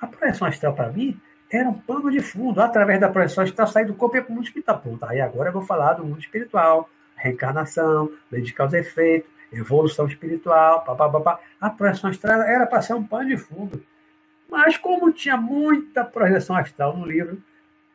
A 0.00 0.06
projeção 0.06 0.46
astral, 0.46 0.74
para 0.74 0.90
mim, 0.90 1.20
era 1.50 1.68
um 1.68 1.74
pano 1.74 2.10
de 2.10 2.20
fundo. 2.20 2.60
Através 2.60 3.00
da 3.00 3.08
projeção 3.08 3.44
astral, 3.44 3.66
sair 3.66 3.86
do 3.86 3.94
corpo 3.94 4.16
e 4.16 4.22
para 4.22 4.30
o 4.30 4.34
mundo 4.34 4.44
espiritual. 4.44 4.80
Pronto, 4.80 5.04
aí 5.04 5.20
agora 5.20 5.48
eu 5.48 5.52
vou 5.52 5.62
falar 5.62 5.94
do 5.94 6.04
mundo 6.04 6.20
espiritual, 6.20 6.88
reencarnação, 7.16 8.12
lei 8.30 8.42
de 8.42 8.52
causa 8.52 8.78
e 8.78 8.80
efeito, 8.80 9.28
evolução 9.52 10.06
espiritual, 10.06 10.84
papapá. 10.84 11.40
A 11.60 11.68
projeção 11.68 12.10
astral 12.10 12.42
era 12.42 12.66
para 12.66 12.82
ser 12.82 12.94
um 12.94 13.04
pano 13.04 13.28
de 13.28 13.36
fundo. 13.36 13.84
Mas, 14.48 14.76
como 14.76 15.12
tinha 15.12 15.36
muita 15.36 16.04
projeção 16.04 16.56
astral 16.56 16.96
no 16.96 17.06
livro, 17.06 17.42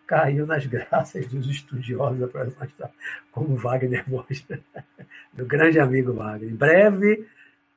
caiu 0.05 0.45
nas 0.45 0.65
graças 0.67 1.27
dos 1.27 1.47
estudiosos 1.49 2.19
da 2.19 2.27
projeção 2.27 2.63
astral, 2.63 2.91
como 3.31 3.55
Wagner 3.55 4.03
Borges, 4.07 4.45
meu 5.33 5.45
grande 5.45 5.79
amigo 5.79 6.13
Wagner. 6.13 6.49
Em 6.49 6.55
breve 6.55 7.27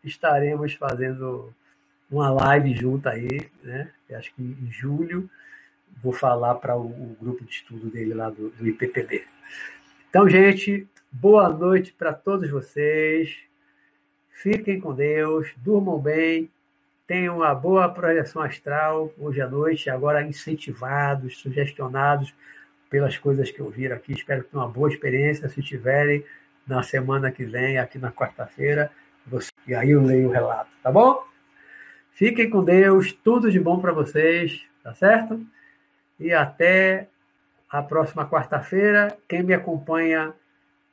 estaremos 0.04 0.74
fazendo 0.74 1.52
uma 2.10 2.30
live 2.30 2.74
junto 2.74 3.08
aí, 3.08 3.50
né? 3.62 3.90
acho 4.12 4.34
que 4.34 4.42
em 4.42 4.70
julho 4.70 5.28
vou 6.02 6.12
falar 6.12 6.54
para 6.56 6.76
o, 6.76 6.86
o, 6.86 7.16
grupo 7.20 7.44
de 7.44 7.50
estudo 7.50 7.90
dele 7.90 8.14
lá 8.14 8.30
do, 8.30 8.50
do 8.50 8.66
IPPB. 8.66 9.26
Então, 10.08 10.28
gente, 10.28 10.86
boa 11.10 11.48
noite 11.48 11.92
para 11.92 12.12
todos 12.12 12.48
vocês. 12.50 13.36
Fiquem 14.30 14.80
com 14.80 14.94
Deus, 14.94 15.52
durmam 15.56 15.98
bem 15.98 16.50
tenham 17.08 17.38
uma 17.38 17.54
boa 17.54 17.88
projeção 17.88 18.42
astral 18.42 19.10
hoje 19.16 19.40
à 19.40 19.48
noite, 19.48 19.88
agora 19.88 20.22
incentivados, 20.22 21.38
sugestionados 21.38 22.34
pelas 22.90 23.16
coisas 23.16 23.50
que 23.50 23.62
ouviram 23.62 23.96
aqui. 23.96 24.12
Espero 24.12 24.44
que 24.44 24.50
tenham 24.50 24.66
uma 24.66 24.70
boa 24.70 24.90
experiência. 24.90 25.48
Se 25.48 25.62
tiverem, 25.62 26.22
na 26.66 26.82
semana 26.82 27.32
que 27.32 27.46
vem, 27.46 27.78
aqui 27.78 27.98
na 27.98 28.12
quarta-feira, 28.12 28.92
e 29.68 29.74
aí 29.74 29.90
eu 29.90 30.02
leio 30.02 30.28
o 30.28 30.32
relato, 30.32 30.70
tá 30.82 30.90
bom? 30.90 31.22
Fiquem 32.12 32.48
com 32.48 32.64
Deus, 32.64 33.12
tudo 33.12 33.50
de 33.50 33.60
bom 33.60 33.80
para 33.80 33.92
vocês, 33.92 34.64
tá 34.82 34.94
certo? 34.94 35.40
E 36.18 36.32
até 36.32 37.06
a 37.68 37.82
próxima 37.82 38.28
quarta-feira. 38.28 39.16
Quem 39.28 39.42
me 39.42 39.52
acompanha 39.52 40.32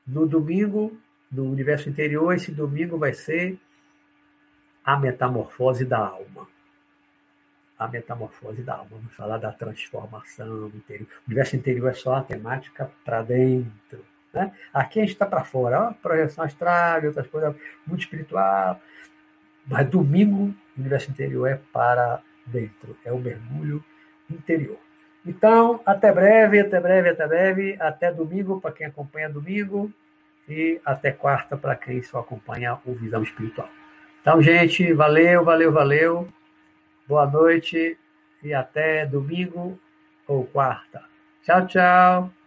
no 0.05 0.27
domingo, 0.27 0.95
no 1.31 1.45
Universo 1.45 1.89
Interior, 1.89 2.33
esse 2.33 2.51
domingo 2.51 2.97
vai 2.97 3.13
ser 3.13 3.57
a 4.83 4.99
metamorfose 4.99 5.85
da 5.85 5.97
alma. 5.97 6.47
A 7.79 7.87
metamorfose 7.87 8.61
da 8.61 8.75
alma. 8.75 8.89
Vamos 8.91 9.15
falar 9.15 9.37
da 9.37 9.51
transformação 9.51 10.67
interior. 10.67 11.07
O 11.21 11.27
universo 11.27 11.55
interior 11.55 11.89
é 11.89 11.93
só 11.93 12.15
a 12.15 12.23
temática 12.23 12.91
para 13.03 13.23
dentro. 13.23 14.05
Né? 14.35 14.51
Aqui 14.73 14.99
a 14.99 15.03
gente 15.03 15.13
está 15.13 15.25
para 15.25 15.45
fora. 15.45 15.81
Ó, 15.81 15.93
projeção 15.93 16.43
astral, 16.43 17.05
outras 17.05 17.25
coisas, 17.27 17.55
muito 17.87 18.01
espiritual. 18.01 18.79
Mas 19.65 19.87
domingo, 19.87 20.53
o 20.77 20.79
universo 20.79 21.09
interior 21.09 21.47
é 21.47 21.59
para 21.71 22.21
dentro. 22.45 22.97
É 23.05 23.13
o 23.13 23.17
mergulho 23.17 23.83
interior. 24.29 24.77
Então, 25.25 25.79
até 25.85 26.11
breve, 26.11 26.59
até 26.59 26.79
breve, 26.79 27.09
até 27.09 27.27
breve. 27.27 27.77
Até 27.79 28.11
domingo, 28.11 28.59
para 28.59 28.73
quem 28.73 28.85
acompanha 28.85 29.29
domingo. 29.29 29.91
E 30.47 30.79
até 30.85 31.11
quarta, 31.11 31.57
para 31.57 31.75
quem 31.75 32.03
só 32.03 32.19
acompanha 32.19 32.77
o 32.85 32.93
Visão 32.93 33.23
Espiritual. 33.23 33.69
Então, 34.21 34.41
gente, 34.41 34.91
valeu, 34.93 35.43
valeu, 35.43 35.71
valeu. 35.71 36.27
Boa 37.07 37.25
noite 37.25 37.97
e 38.43 38.53
até 38.53 39.05
domingo 39.05 39.79
ou 40.27 40.45
quarta. 40.45 41.03
Tchau, 41.43 41.65
tchau. 41.67 42.44